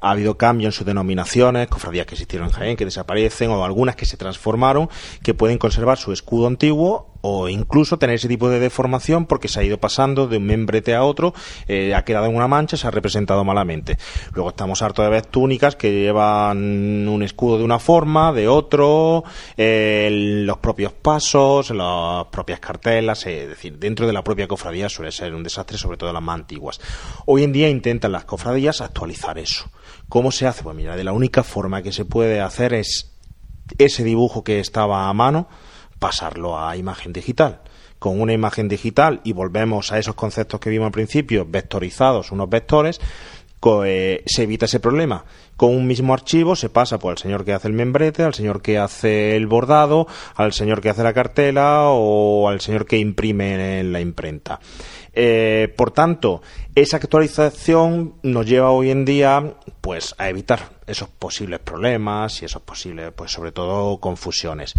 ha 0.00 0.10
habido 0.10 0.36
cambios 0.36 0.74
en 0.74 0.78
sus 0.78 0.86
denominaciones, 0.86 1.68
cofradías 1.68 2.06
que 2.06 2.14
existieron 2.14 2.48
en 2.48 2.54
Jaén, 2.54 2.76
que 2.76 2.84
desaparecen, 2.84 3.50
o 3.50 3.64
algunas 3.64 3.96
que 3.96 4.06
se 4.06 4.16
transformaron, 4.16 4.88
que 5.22 5.34
pueden 5.34 5.58
conservar 5.58 5.98
su 5.98 6.12
escudo 6.12 6.46
antiguo 6.46 7.11
o 7.22 7.48
incluso 7.48 7.98
tener 7.98 8.16
ese 8.16 8.28
tipo 8.28 8.50
de 8.50 8.60
deformación 8.60 9.26
porque 9.26 9.48
se 9.48 9.60
ha 9.60 9.64
ido 9.64 9.78
pasando 9.78 10.28
de 10.28 10.36
un 10.36 10.44
membrete 10.44 10.94
a 10.94 11.04
otro, 11.04 11.32
eh, 11.66 11.94
ha 11.94 12.04
quedado 12.04 12.26
en 12.26 12.36
una 12.36 12.48
mancha, 12.48 12.76
se 12.76 12.86
ha 12.86 12.90
representado 12.90 13.44
malamente. 13.44 13.96
Luego 14.34 14.50
estamos 14.50 14.82
hartos 14.82 15.04
de 15.04 15.10
ver 15.10 15.26
túnicas 15.26 15.76
que 15.76 15.92
llevan 15.92 17.08
un 17.08 17.22
escudo 17.22 17.58
de 17.58 17.64
una 17.64 17.78
forma, 17.78 18.32
de 18.32 18.48
otro, 18.48 19.24
eh, 19.56 20.08
los 20.44 20.58
propios 20.58 20.92
pasos, 20.92 21.70
las 21.70 22.26
propias 22.26 22.60
cartelas, 22.60 23.24
es 23.26 23.48
decir, 23.48 23.78
dentro 23.78 24.06
de 24.06 24.12
la 24.12 24.22
propia 24.22 24.48
cofradía 24.48 24.88
suele 24.88 25.12
ser 25.12 25.34
un 25.34 25.42
desastre, 25.42 25.78
sobre 25.78 25.96
todo 25.96 26.12
las 26.12 26.22
más 26.22 26.34
antiguas. 26.34 26.80
Hoy 27.26 27.44
en 27.44 27.52
día 27.52 27.68
intentan 27.68 28.12
las 28.12 28.24
cofradías 28.24 28.80
actualizar 28.80 29.38
eso. 29.38 29.70
¿Cómo 30.08 30.32
se 30.32 30.46
hace? 30.46 30.62
Pues 30.62 30.76
mira, 30.76 30.96
de 30.96 31.04
la 31.04 31.12
única 31.12 31.42
forma 31.42 31.82
que 31.82 31.92
se 31.92 32.04
puede 32.04 32.40
hacer 32.40 32.74
es 32.74 33.12
ese 33.78 34.04
dibujo 34.04 34.44
que 34.44 34.60
estaba 34.60 35.08
a 35.08 35.12
mano, 35.12 35.48
pasarlo 36.02 36.58
a 36.58 36.76
imagen 36.76 37.12
digital. 37.12 37.60
Con 38.00 38.20
una 38.20 38.32
imagen 38.32 38.66
digital, 38.66 39.20
y 39.22 39.32
volvemos 39.32 39.92
a 39.92 40.00
esos 40.00 40.16
conceptos 40.16 40.58
que 40.58 40.68
vimos 40.68 40.86
al 40.86 40.92
principio, 40.92 41.46
vectorizados, 41.48 42.32
unos 42.32 42.50
vectores, 42.50 43.00
eh, 43.84 44.24
se 44.26 44.42
evita 44.42 44.66
ese 44.66 44.80
problema. 44.80 45.24
Con 45.56 45.70
un 45.70 45.86
mismo 45.86 46.12
archivo 46.12 46.56
se 46.56 46.68
pasa 46.68 46.98
por 46.98 47.12
el 47.12 47.18
señor 47.18 47.44
que 47.44 47.52
hace 47.52 47.68
el 47.68 47.74
membrete, 47.74 48.24
al 48.24 48.34
señor 48.34 48.60
que 48.60 48.78
hace 48.78 49.36
el 49.36 49.46
bordado, 49.46 50.08
al 50.34 50.52
señor 50.52 50.80
que 50.80 50.90
hace 50.90 51.04
la 51.04 51.12
cartela 51.12 51.84
o 51.90 52.48
al 52.48 52.60
señor 52.60 52.84
que 52.84 52.98
imprime 52.98 53.78
en 53.78 53.92
la 53.92 54.00
imprenta. 54.00 54.58
Eh, 55.12 55.72
por 55.76 55.92
tanto, 55.92 56.42
esa 56.74 56.96
actualización 56.96 58.14
nos 58.24 58.46
lleva 58.46 58.70
hoy 58.70 58.90
en 58.90 59.04
día 59.04 59.54
pues 59.80 60.16
a 60.18 60.28
evitar 60.28 60.70
esos 60.86 61.08
posibles 61.08 61.60
problemas 61.60 62.42
y 62.42 62.46
esos 62.46 62.62
posibles, 62.62 63.12
pues 63.14 63.30
sobre 63.30 63.52
todo, 63.52 63.98
confusiones. 63.98 64.74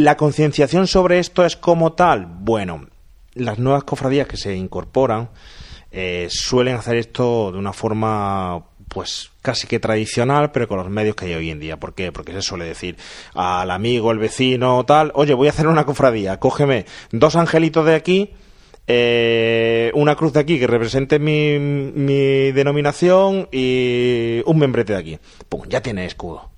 La 0.00 0.16
concienciación 0.16 0.86
sobre 0.86 1.18
esto 1.18 1.44
es 1.44 1.56
como 1.56 1.92
tal. 1.92 2.24
Bueno, 2.26 2.86
las 3.34 3.58
nuevas 3.58 3.84
cofradías 3.84 4.26
que 4.26 4.38
se 4.38 4.56
incorporan 4.56 5.28
eh, 5.92 6.28
suelen 6.30 6.76
hacer 6.76 6.96
esto 6.96 7.52
de 7.52 7.58
una 7.58 7.74
forma 7.74 8.64
pues 8.88 9.30
casi 9.42 9.66
que 9.66 9.78
tradicional, 9.78 10.52
pero 10.52 10.68
con 10.68 10.78
los 10.78 10.88
medios 10.88 11.16
que 11.16 11.26
hay 11.26 11.34
hoy 11.34 11.50
en 11.50 11.60
día. 11.60 11.78
¿Por 11.78 11.92
qué? 11.92 12.12
Porque 12.12 12.32
se 12.32 12.40
suele 12.40 12.64
decir 12.64 12.96
al 13.34 13.70
amigo, 13.70 14.10
el 14.10 14.18
vecino, 14.18 14.86
tal, 14.86 15.12
oye, 15.14 15.34
voy 15.34 15.48
a 15.48 15.50
hacer 15.50 15.66
una 15.66 15.84
cofradía, 15.84 16.40
cógeme 16.40 16.86
dos 17.12 17.36
angelitos 17.36 17.84
de 17.84 17.94
aquí, 17.94 18.30
eh, 18.86 19.92
una 19.92 20.16
cruz 20.16 20.32
de 20.32 20.40
aquí 20.40 20.58
que 20.58 20.66
represente 20.66 21.18
mi, 21.18 21.58
mi 21.58 22.52
denominación 22.52 23.50
y 23.52 24.40
un 24.46 24.58
membrete 24.58 24.94
de 24.94 24.98
aquí. 24.98 25.18
Pum, 25.50 25.68
ya 25.68 25.82
tiene 25.82 26.06
escudo. 26.06 26.48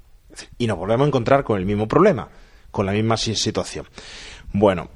Y 0.59 0.69
nos 0.69 0.79
volvemos 0.79 1.07
a 1.07 1.09
encontrar 1.09 1.43
con 1.43 1.59
el 1.59 1.67
mismo 1.67 1.89
problema 1.89 2.29
con 2.73 2.87
la 2.87 2.93
misma 2.93 3.17
situación. 3.17 3.87
Bueno, 4.53 4.89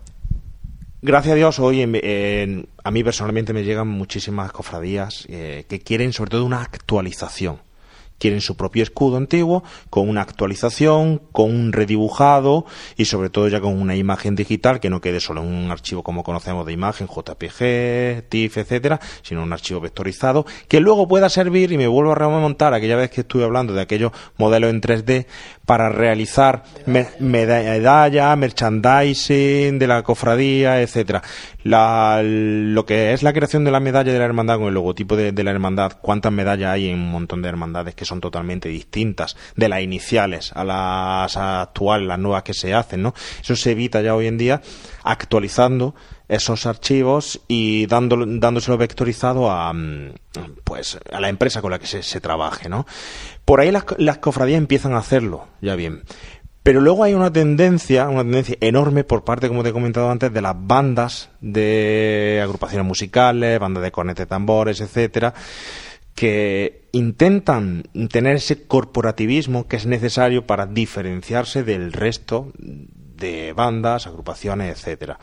gracias 1.03 1.35
a 1.35 1.37
Dios 1.37 1.61
hoy 1.61 1.83
a 1.83 2.91
mí 2.91 3.05
personalmente 3.05 3.53
me 3.53 3.63
llegan 3.63 3.87
muchísimas 3.87 4.51
cofradías 4.51 5.25
eh, 5.29 5.65
que 5.69 5.79
quieren 5.79 6.13
sobre 6.13 6.31
todo 6.31 6.45
una 6.45 6.63
actualización 6.63 7.66
quieren 8.19 8.41
su 8.41 8.57
propio 8.57 8.83
escudo 8.83 9.17
antiguo 9.17 9.63
con 9.91 10.09
una 10.09 10.23
actualización, 10.23 11.21
con 11.33 11.51
un 11.51 11.73
redibujado 11.73 12.67
y 12.97 13.07
sobre 13.07 13.31
todo 13.31 13.49
ya 13.49 13.61
con 13.61 13.79
una 13.81 13.97
imagen 13.97 14.35
digital 14.35 14.81
que 14.81 14.91
no 14.91 15.01
quede 15.01 15.21
solo 15.21 15.43
en 15.43 15.49
un 15.49 15.71
archivo 15.71 16.03
como 16.03 16.23
conocemos 16.23 16.67
de 16.67 16.73
imagen, 16.73 17.09
JPG, 17.09 18.29
TIFF, 18.29 18.59
etcétera, 18.59 19.01
sino 19.23 19.43
un 19.43 19.53
archivo 19.53 19.81
vectorizado 19.81 20.47
que 20.69 20.81
luego 20.81 21.09
pueda 21.09 21.29
servir 21.29 21.73
y 21.73 21.79
me 21.79 21.87
vuelvo 21.87 22.13
a 22.13 22.15
remontar 22.15 22.75
aquella 22.75 22.97
vez 22.97 23.11
que 23.11 23.23
estuve 23.23 23.45
hablando 23.45 23.75
de 23.75 23.83
aquellos 23.83 24.13
modelos 24.39 24.71
en 24.71 24.81
3D 24.81 25.27
para 25.65 25.89
realizar 25.89 26.63
medalla, 26.87 28.37
merchandising 28.37 29.79
de 29.79 29.87
la 29.87 30.03
cofradía, 30.03 30.81
etcétera. 30.81 31.23
lo 31.65 32.87
que 32.87 33.13
es 33.13 33.23
la 33.23 33.33
creación 33.33 33.65
de 33.65 33.71
la 33.71 33.81
medalla 33.81 34.13
de 34.13 34.19
la 34.19 34.25
hermandad 34.25 34.59
con 34.59 34.69
el 34.69 34.75
logotipo 34.75 35.17
de, 35.17 35.33
de 35.33 35.45
la 35.45 35.51
hermandad, 35.51 35.93
cuántas 36.01 36.33
medallas 36.33 36.71
hay 36.71 36.89
en 36.89 36.95
un 36.95 37.11
montón 37.11 37.43
de 37.43 37.49
hermandades 37.49 37.95
que 37.95 38.06
son 38.07 38.21
totalmente 38.21 38.69
distintas 38.69 39.37
de 39.57 39.69
las 39.69 39.83
iniciales 39.83 40.53
a 40.55 40.65
las 40.65 41.37
actuales, 41.37 42.09
las 42.09 42.19
nuevas 42.19 42.43
que 42.43 42.55
se 42.55 42.75
hacen, 42.75 43.03
¿no? 43.03 43.15
Eso 43.41 43.57
se 43.57 43.73
evita 43.73 44.01
ya 44.01 44.15
hoy 44.15 44.27
en 44.27 44.39
día 44.39 44.63
actualizando 45.05 45.95
esos 46.29 46.67
archivos 46.67 47.41
y 47.47 47.87
dándolo, 47.87 48.27
dándoselo 48.27 48.77
vectorizado 48.79 49.51
a 49.51 49.73
mm, 49.73 50.15
pues 50.65 50.99
a 51.13 51.21
la 51.21 51.29
empresa 51.29 51.63
con 51.63 51.71
la 51.71 51.79
que 51.79 51.87
se, 51.87 52.21
trabaje, 52.21 52.69
¿no? 52.69 52.87
Por 53.45 53.61
ahí 53.61 53.71
las, 53.71 53.85
las 53.99 54.19
cofradías 54.19 54.59
empiezan 54.59 54.95
a 54.95 54.99
hacerlo, 54.99 55.47
ya 55.61 55.77
bien. 55.77 56.03
Pero 56.67 56.81
luego 56.81 57.05
hay 57.05 57.15
una 57.15 57.33
tendencia, 57.33 58.09
una 58.09 58.23
tendencia 58.23 58.57
enorme 58.61 59.05
por 59.05 59.23
parte, 59.23 59.47
como 59.47 59.63
te 59.63 59.69
he 59.69 59.73
comentado 59.73 60.11
antes, 60.11 60.33
de 60.33 60.43
las 60.43 60.57
bandas 60.59 61.31
de 61.41 62.41
agrupaciones 62.43 62.85
musicales, 62.85 63.61
bandas 63.61 63.85
de 63.85 63.93
cornetes, 63.93 64.27
tambores, 64.27 64.81
etcétera, 64.81 65.33
que 66.17 66.89
intentan 66.93 67.85
tener 68.11 68.37
ese 68.37 68.67
corporativismo 68.67 69.69
que 69.69 69.77
es 69.77 69.87
necesario 69.87 70.47
para 70.47 70.67
diferenciarse 70.67 71.63
del 71.63 71.93
resto 71.93 72.53
de 72.59 73.53
bandas, 73.53 74.07
agrupaciones, 74.07 74.77
etcétera. 74.77 75.19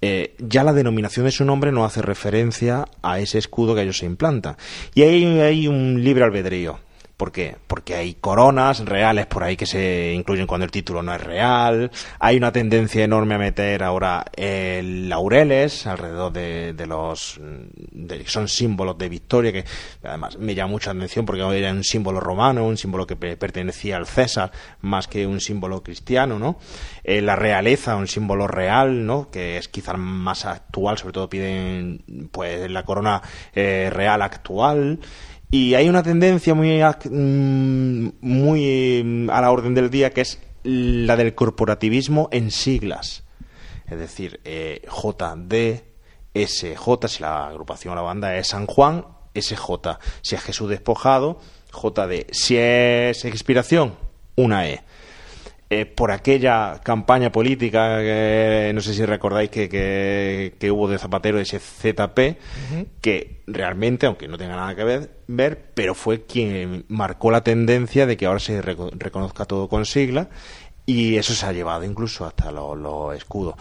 Eh, 0.00 0.36
ya 0.38 0.64
la 0.64 0.72
denominación 0.72 1.26
de 1.26 1.32
su 1.32 1.44
nombre 1.44 1.72
no 1.72 1.84
hace 1.84 2.00
referencia 2.00 2.86
a 3.02 3.18
ese 3.18 3.38
escudo 3.38 3.74
que 3.74 3.82
ellos 3.82 3.98
se 3.98 4.06
implantan. 4.06 4.56
Y 4.94 5.02
ahí 5.02 5.40
hay 5.40 5.66
un 5.66 6.02
libre 6.02 6.24
albedrío. 6.24 6.78
¿Por 7.16 7.30
qué? 7.30 7.56
Porque 7.68 7.94
hay 7.94 8.14
coronas 8.14 8.84
reales 8.84 9.26
por 9.26 9.44
ahí 9.44 9.56
que 9.56 9.66
se 9.66 10.12
incluyen 10.12 10.48
cuando 10.48 10.64
el 10.64 10.72
título 10.72 11.00
no 11.00 11.14
es 11.14 11.22
real. 11.22 11.92
Hay 12.18 12.36
una 12.36 12.50
tendencia 12.50 13.04
enorme 13.04 13.36
a 13.36 13.38
meter 13.38 13.84
ahora 13.84 14.24
laureles 14.36 15.86
alrededor 15.86 16.32
de, 16.32 16.86
los. 16.88 17.40
De, 17.40 18.26
son 18.26 18.48
símbolos 18.48 18.98
de 18.98 19.08
victoria 19.08 19.52
que 19.52 19.64
además 20.02 20.38
me 20.38 20.56
llama 20.56 20.72
mucha 20.72 20.90
atención 20.90 21.24
porque 21.24 21.42
era 21.56 21.70
un 21.70 21.84
símbolo 21.84 22.18
romano, 22.18 22.66
un 22.66 22.76
símbolo 22.76 23.06
que 23.06 23.14
pertenecía 23.14 23.96
al 23.96 24.06
César 24.06 24.50
más 24.80 25.06
que 25.06 25.24
un 25.24 25.40
símbolo 25.40 25.84
cristiano, 25.84 26.40
¿no? 26.40 26.58
Eh, 27.04 27.20
la 27.20 27.36
realeza, 27.36 27.94
un 27.94 28.08
símbolo 28.08 28.48
real, 28.48 29.06
¿no? 29.06 29.30
Que 29.30 29.56
es 29.56 29.68
quizás 29.68 29.96
más 29.98 30.46
actual, 30.46 30.98
sobre 30.98 31.12
todo 31.12 31.28
piden 31.28 32.28
pues 32.32 32.68
la 32.68 32.82
corona 32.82 33.22
eh, 33.54 33.88
real 33.92 34.20
actual. 34.22 34.98
Y 35.54 35.76
hay 35.76 35.88
una 35.88 36.02
tendencia 36.02 36.52
muy, 36.52 36.82
mm, 36.82 38.08
mm, 38.20 39.30
a 39.30 39.40
la 39.40 39.52
orden 39.52 39.72
del 39.72 39.88
día 39.88 40.10
que 40.10 40.22
es 40.22 40.40
la 40.64 41.14
del 41.14 41.36
corporativismo 41.36 42.28
en 42.32 42.50
siglas. 42.50 43.22
Es 43.86 43.96
decir, 43.96 44.40
eh, 44.42 44.82
JD, 44.88 45.84
SJ, 46.34 47.06
si 47.06 47.22
la 47.22 47.46
agrupación 47.46 47.92
o 47.92 47.94
la 47.94 48.02
banda 48.02 48.36
es 48.36 48.48
San 48.48 48.66
Juan, 48.66 49.06
SJ. 49.32 50.00
Si 50.22 50.34
es 50.34 50.42
Jesús 50.42 50.68
despojado, 50.68 51.38
JD. 51.72 52.26
Si 52.32 52.56
es 52.56 53.24
expiración, 53.24 53.94
una 54.34 54.68
E. 54.68 54.82
Eh, 55.70 55.86
por 55.86 56.10
aquella 56.10 56.80
campaña 56.84 57.32
política, 57.32 57.98
que, 57.98 58.70
no 58.74 58.82
sé 58.82 58.92
si 58.92 59.04
recordáis 59.06 59.48
que, 59.48 59.68
que, 60.58 60.70
hubo 60.70 60.88
de 60.88 60.98
Zapatero, 60.98 61.40
ese 61.40 61.58
ZP, 61.58 62.36
que 63.00 63.42
realmente, 63.46 64.06
aunque 64.06 64.28
no 64.28 64.36
tenga 64.36 64.56
nada 64.56 64.74
que 64.74 64.84
ver, 65.26 65.64
pero 65.74 65.94
fue 65.94 66.26
quien 66.26 66.84
marcó 66.88 67.30
la 67.30 67.42
tendencia 67.42 68.06
de 68.06 68.16
que 68.18 68.26
ahora 68.26 68.40
se 68.40 68.60
reconozca 68.60 69.46
todo 69.46 69.68
con 69.68 69.86
sigla 69.86 70.28
y 70.86 71.16
eso 71.16 71.34
se 71.34 71.46
ha 71.46 71.52
llevado 71.52 71.84
incluso 71.84 72.26
hasta 72.26 72.52
los 72.52 73.16
escudos. 73.16 73.54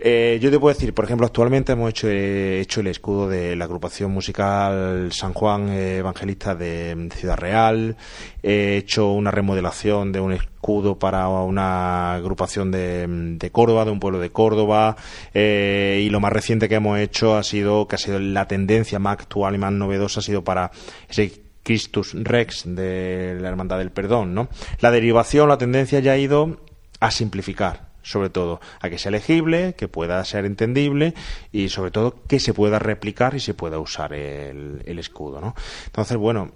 Eh, 0.00 0.38
yo 0.40 0.52
te 0.52 0.60
puedo 0.60 0.72
decir, 0.72 0.94
por 0.94 1.04
ejemplo, 1.04 1.26
actualmente 1.26 1.72
hemos 1.72 1.90
hecho, 1.90 2.08
eh, 2.08 2.60
hecho 2.60 2.80
el 2.80 2.86
escudo 2.86 3.28
de 3.28 3.56
la 3.56 3.64
agrupación 3.64 4.12
musical 4.12 5.10
San 5.12 5.32
Juan 5.32 5.70
Evangelista 5.70 6.54
de 6.54 7.08
Ciudad 7.16 7.36
Real, 7.36 7.96
he 8.40 8.76
hecho 8.76 9.10
una 9.10 9.32
remodelación 9.32 10.12
de 10.12 10.20
un 10.20 10.32
escudo 10.32 11.00
para 11.00 11.28
una 11.28 12.14
agrupación 12.14 12.70
de, 12.70 13.50
Córdoba, 13.50 13.84
de 13.84 13.90
un 13.90 13.98
pueblo 13.98 14.20
de 14.20 14.30
Córdoba, 14.30 14.96
eh, 15.34 16.00
y 16.04 16.10
lo 16.10 16.20
más 16.20 16.32
reciente 16.32 16.68
que 16.68 16.76
hemos 16.76 17.00
hecho 17.00 17.36
ha 17.36 17.42
sido, 17.42 17.88
que 17.88 17.96
ha 17.96 17.98
sido 17.98 18.20
la 18.20 18.46
tendencia 18.46 19.00
más 19.00 19.14
actual 19.14 19.56
y 19.56 19.58
más 19.58 19.72
novedosa, 19.72 20.20
ha 20.20 20.22
sido 20.22 20.44
para 20.44 20.70
ese 21.08 21.42
Christus 21.64 22.14
Rex 22.14 22.62
de 22.66 23.36
la 23.40 23.48
Hermandad 23.48 23.78
del 23.78 23.90
Perdón, 23.90 24.32
¿no? 24.32 24.48
La 24.78 24.92
derivación, 24.92 25.48
la 25.48 25.58
tendencia 25.58 25.98
ya 25.98 26.12
ha 26.12 26.18
ido 26.18 26.60
a 27.00 27.10
simplificar 27.10 27.87
sobre 28.08 28.30
todo 28.30 28.60
a 28.80 28.88
que 28.88 28.98
sea 28.98 29.10
legible, 29.10 29.74
que 29.76 29.86
pueda 29.86 30.24
ser 30.24 30.46
entendible 30.46 31.14
y 31.52 31.68
sobre 31.68 31.90
todo 31.90 32.16
que 32.26 32.40
se 32.40 32.54
pueda 32.54 32.78
replicar 32.78 33.34
y 33.34 33.40
se 33.40 33.54
pueda 33.54 33.78
usar 33.78 34.14
el, 34.14 34.98
escudo, 34.98 35.40
¿no? 35.40 35.54
Entonces, 35.86 36.16
bueno, 36.16 36.52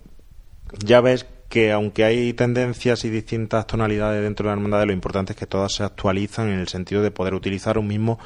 ya 0.84 1.00
ves 1.00 1.26
que 1.48 1.70
aunque 1.70 2.05
hay 2.05 2.32
tendencias 2.32 3.05
y 3.05 3.11
distintas 3.11 3.66
tonalidades 3.66 4.22
dentro 4.22 4.44
de 4.44 4.48
la 4.48 4.55
hermandad, 4.55 4.86
lo 4.86 4.92
importante 4.94 5.34
es 5.34 5.38
que 5.38 5.46
todas 5.46 5.74
se 5.74 5.84
actualizan 5.84 6.48
en 6.48 6.59
el 6.59 6.68
sentido 6.68 7.03
de 7.03 7.11
poder 7.11 7.34
utilizar 7.34 7.76
un 7.76 7.86
mismo 7.86 8.18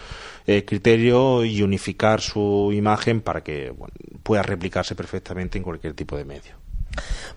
eh, 0.47 0.65
criterio 0.65 1.45
y 1.45 1.63
unificar 1.63 2.21
su 2.21 2.71
imagen 2.73 3.21
para 3.21 3.43
que 3.43 3.75
pueda 4.23 4.43
replicarse 4.43 4.95
perfectamente 4.95 5.59
en 5.59 5.65
cualquier 5.65 5.95
tipo 5.95 6.17
de 6.17 6.25
medio. 6.25 6.67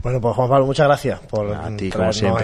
Bueno, 0.01 0.21
pues 0.21 0.35
Juan 0.35 0.49
Pablo, 0.49 0.65
muchas 0.65 0.87
gracias 0.87 1.19
por 1.21 1.49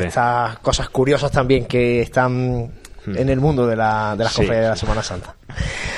estas 0.03 0.59
cosas 0.59 0.89
curiosas 0.89 1.31
también 1.31 1.65
que 1.65 2.01
están. 2.01 2.84
En 3.07 3.29
el 3.29 3.39
mundo 3.39 3.67
de, 3.67 3.75
la, 3.75 4.15
de 4.17 4.23
las 4.23 4.35
de 4.37 4.61
la 4.61 4.75
Semana 4.75 5.03
Santa. 5.03 5.35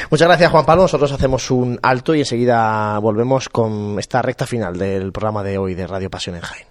Muchas 0.10 0.28
gracias, 0.28 0.52
Juan 0.52 0.66
Pablo. 0.66 0.84
Nosotros 0.84 1.12
hacemos 1.12 1.50
un 1.52 1.80
alto 1.82 2.16
y 2.16 2.20
enseguida 2.20 2.98
volvemos 3.00 3.50
con 3.50 3.98
esta 4.00 4.22
recta 4.22 4.46
final 4.46 4.78
del 4.78 5.12
programa 5.12 5.44
de 5.44 5.58
hoy 5.58 5.74
de 5.74 5.88
Radio 5.88 6.10
Pasión 6.10 6.36
en 6.36 6.42
Jaén. 6.42 6.68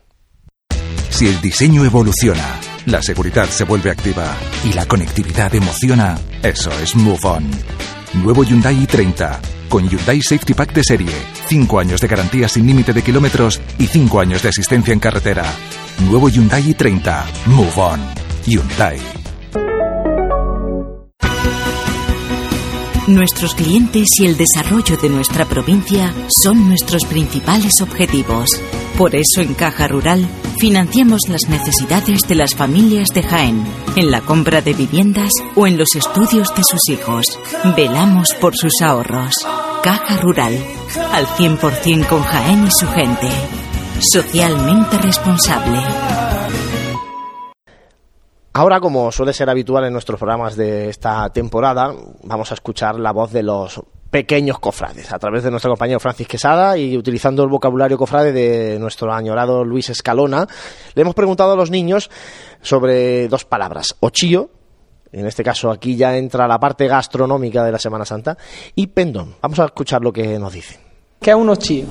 Si 1.10 1.28
el 1.28 1.40
diseño 1.40 1.84
evoluciona, 1.84 2.44
la 2.86 3.02
seguridad 3.02 3.46
se 3.46 3.64
vuelve 3.64 3.90
activa 3.90 4.34
y 4.64 4.74
la 4.74 4.86
conectividad 4.86 5.54
emociona, 5.54 6.18
eso 6.42 6.70
es 6.82 6.94
Move 6.94 7.20
On. 7.22 7.50
Nuevo 8.22 8.44
Hyundai 8.44 8.86
i30 8.86 9.56
con 9.68 9.88
Hyundai 9.88 10.22
Safety 10.22 10.54
Pack 10.54 10.72
de 10.72 10.84
serie, 10.84 11.12
5 11.48 11.80
años 11.80 12.00
de 12.00 12.08
garantía 12.08 12.48
sin 12.48 12.66
límite 12.66 12.92
de 12.92 13.02
kilómetros 13.02 13.60
y 13.78 13.86
5 13.86 14.20
años 14.20 14.42
de 14.42 14.48
asistencia 14.50 14.92
en 14.92 15.00
carretera. 15.00 15.44
Nuevo 16.08 16.28
Hyundai 16.28 16.62
i30. 16.62 17.24
Move 17.46 17.72
On. 17.76 18.00
Hyundai. 18.44 19.25
Nuestros 23.06 23.54
clientes 23.54 24.08
y 24.20 24.26
el 24.26 24.36
desarrollo 24.36 24.96
de 24.96 25.08
nuestra 25.08 25.44
provincia 25.44 26.12
son 26.42 26.68
nuestros 26.68 27.04
principales 27.04 27.80
objetivos. 27.80 28.50
Por 28.98 29.14
eso 29.14 29.42
en 29.42 29.54
Caja 29.54 29.86
Rural 29.86 30.26
financiamos 30.58 31.20
las 31.28 31.48
necesidades 31.48 32.22
de 32.26 32.34
las 32.34 32.56
familias 32.56 33.06
de 33.14 33.22
Jaén, 33.22 33.64
en 33.94 34.10
la 34.10 34.22
compra 34.22 34.60
de 34.60 34.74
viviendas 34.74 35.30
o 35.54 35.68
en 35.68 35.78
los 35.78 35.94
estudios 35.94 36.48
de 36.56 36.62
sus 36.68 36.80
hijos. 36.88 37.24
Velamos 37.76 38.34
por 38.40 38.56
sus 38.56 38.72
ahorros. 38.82 39.34
Caja 39.84 40.16
Rural, 40.16 40.58
al 41.12 41.26
100% 41.26 42.08
con 42.08 42.22
Jaén 42.22 42.66
y 42.66 42.70
su 42.72 42.88
gente. 42.88 43.28
Socialmente 44.00 44.98
responsable. 44.98 46.25
Ahora, 48.58 48.80
como 48.80 49.12
suele 49.12 49.34
ser 49.34 49.50
habitual 49.50 49.84
en 49.84 49.92
nuestros 49.92 50.18
programas 50.18 50.56
de 50.56 50.88
esta 50.88 51.28
temporada, 51.28 51.94
vamos 52.22 52.50
a 52.50 52.54
escuchar 52.54 52.98
la 52.98 53.12
voz 53.12 53.30
de 53.30 53.42
los 53.42 53.82
pequeños 54.08 54.58
cofrades 54.58 55.12
a 55.12 55.18
través 55.18 55.44
de 55.44 55.50
nuestro 55.50 55.72
compañero 55.72 56.00
Francis 56.00 56.26
Quesada 56.26 56.78
y 56.78 56.96
utilizando 56.96 57.42
el 57.42 57.50
vocabulario 57.50 57.98
cofrade 57.98 58.32
de 58.32 58.78
nuestro 58.78 59.12
añorado 59.12 59.62
Luis 59.62 59.90
Escalona, 59.90 60.46
le 60.94 61.02
hemos 61.02 61.14
preguntado 61.14 61.52
a 61.52 61.56
los 61.56 61.70
niños 61.70 62.08
sobre 62.62 63.28
dos 63.28 63.44
palabras, 63.44 63.94
ochillo, 64.00 64.48
en 65.12 65.26
este 65.26 65.44
caso 65.44 65.70
aquí 65.70 65.94
ya 65.94 66.16
entra 66.16 66.48
la 66.48 66.58
parte 66.58 66.88
gastronómica 66.88 67.62
de 67.62 67.72
la 67.72 67.78
Semana 67.78 68.06
Santa, 68.06 68.38
y 68.74 68.86
pendón. 68.86 69.34
Vamos 69.42 69.58
a 69.58 69.66
escuchar 69.66 70.00
lo 70.00 70.14
que 70.14 70.38
nos 70.38 70.54
dicen. 70.54 70.80
¿Qué 71.20 71.32
es 71.32 71.36
un 71.36 71.50
ochillo? 71.50 71.88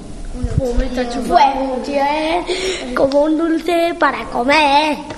Bueno, 1.27 1.75
es 1.85 2.95
como 2.95 3.21
un 3.21 3.37
dulce 3.37 3.93
para 3.99 4.25
comer 4.29 5.14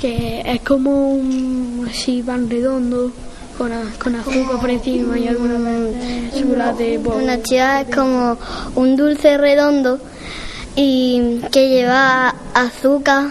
que 0.00 0.42
es 0.44 0.60
como 0.60 1.10
un 1.10 1.88
así 1.90 2.22
pan 2.22 2.48
redondo 2.50 3.10
con, 3.56 3.70
con 4.02 4.14
azúcar 4.14 4.60
por 4.60 4.70
encima 4.70 5.18
y 5.18 5.28
alguna 5.28 5.58
vez 5.58 6.34
chocolate. 6.34 6.98
Una 6.98 7.42
chiva 7.42 7.80
es 7.80 7.94
como 7.94 8.36
un 8.74 8.96
dulce 8.96 9.38
redondo 9.38 9.98
y 10.74 11.40
que 11.50 11.68
lleva 11.68 12.34
azúcar 12.54 13.28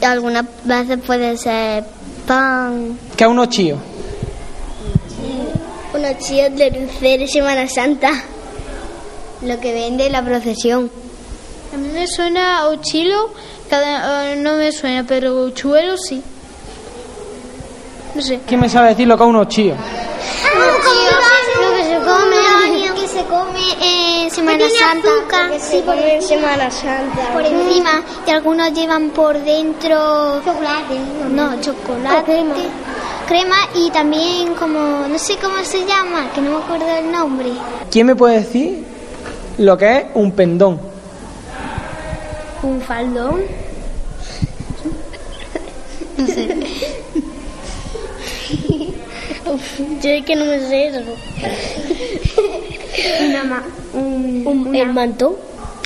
y 0.00 0.04
algunas 0.04 0.44
veces 0.64 0.98
puede 1.06 1.36
ser 1.36 1.84
pan. 2.26 2.98
¿Qué 3.16 3.24
es 3.24 3.30
un 3.30 3.38
ochillo? 3.38 3.76
Un 5.94 6.04
ochillo 6.04 6.50
de 6.50 6.70
dulce 6.70 7.18
de 7.18 7.28
Semana 7.28 7.68
Santa, 7.68 8.10
lo 9.42 9.60
que 9.60 9.72
vende 9.72 10.10
la 10.10 10.22
procesión. 10.24 10.90
A 11.74 11.76
mí 11.76 11.88
me 11.92 12.06
suena 12.06 12.66
ochilo 12.68 13.30
cada, 13.68 14.32
uh, 14.32 14.36
no 14.40 14.56
me 14.56 14.72
suena, 14.72 15.04
pero 15.06 15.50
chuelo 15.50 15.96
sí. 15.96 16.22
No 18.14 18.22
sé. 18.22 18.40
¿Quién 18.46 18.60
me 18.60 18.68
sabe 18.68 18.90
decir 18.90 19.06
lo 19.06 19.16
que 19.16 19.24
es 19.24 19.28
un 19.28 19.36
ochillo? 19.36 19.74
Lo 19.74 21.72
que 21.74 21.84
se 21.84 21.98
come. 21.98 23.00
que 23.00 23.08
se 23.08 23.24
come 23.24 24.22
en 24.22 24.30
Semana 24.30 24.64
Santa. 24.70 25.08
azúcar, 25.08 25.60
sí, 25.60 25.82
por 25.84 25.96
en 25.96 26.22
Semana 26.22 26.70
Santa. 26.70 27.32
por 27.32 27.44
encima 27.44 28.02
y 28.26 28.30
algunos 28.30 28.72
llevan 28.72 29.10
por 29.10 29.38
dentro 29.42 30.40
chocolate 30.44 30.98
no 31.30 31.60
chocolate 31.60 32.24
crema. 32.24 32.54
crema 33.26 33.56
y 33.74 33.90
también 33.90 34.54
como 34.54 35.06
no 35.08 35.18
sé 35.18 35.36
cómo 35.36 35.62
se 35.62 35.84
llama 35.86 36.30
que 36.34 36.40
no 36.40 36.50
me 36.50 36.64
acuerdo 36.64 36.86
el 36.98 37.10
nombre 37.10 37.50
¿Quién 37.90 38.06
me 38.06 38.16
puede 38.16 38.40
decir 38.40 38.84
lo 39.58 39.76
que 39.76 39.96
es 39.96 40.04
un 40.14 40.32
pendón? 40.32 40.95
Un 42.66 42.80
faldón. 42.80 43.40
no 46.18 46.26
sé 46.26 46.56
yo 50.02 50.10
es 50.10 50.24
que 50.24 50.36
no 50.36 50.44
me 50.44 50.58
sé 50.60 50.88
eso. 50.88 51.00
Una 53.28 53.44
ma- 53.44 53.62
un, 53.94 54.74
el 54.74 54.92
manto. 54.92 55.38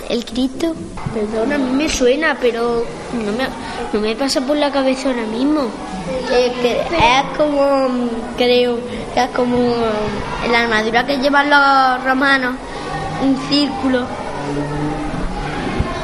el 0.09 0.25
Cristo 0.25 0.75
Perdón, 1.15 1.53
a 1.53 1.59
mí 1.59 1.71
me 1.73 1.89
suena, 1.89 2.37
pero 2.41 2.85
no 3.13 3.33
me, 3.33 3.45
no 3.93 4.01
me 4.01 4.15
pasa 4.15 4.41
por 4.41 4.57
la 4.57 4.71
cabeza 4.71 5.09
ahora 5.11 5.25
mismo. 5.27 5.63
Eh, 6.33 6.53
que 6.63 6.81
es 6.81 7.37
como, 7.37 7.89
creo, 8.37 8.79
que 9.15 9.21
es 9.25 9.31
como 9.31 9.57
mm, 9.59 10.53
la 10.53 10.61
armadura 10.63 11.05
que 11.07 11.19
llevan 11.19 11.51
los 11.51 12.05
romanos, 12.05 12.55
un 13.23 13.37
círculo. 13.49 14.07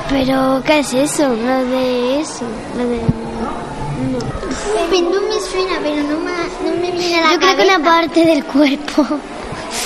Pero 0.08 0.62
¿qué 0.64 0.78
es 0.80 0.92
eso? 0.94 1.28
lo 1.28 1.64
de 1.66 2.20
eso 2.20 2.44
lo 2.76 2.86
de 2.86 3.00
pendón 4.90 5.28
me 5.28 5.40
suena 5.40 5.78
pero 5.82 6.02
no 6.02 6.18
me, 6.20 6.70
no 6.70 6.80
me 6.80 6.90
viene 6.92 7.18
a 7.18 7.22
la 7.22 7.32
yo 7.32 7.38
creo 7.38 7.56
que 7.56 7.62
una 7.62 7.84
parte 7.84 8.24
del 8.24 8.44
cuerpo 8.44 9.06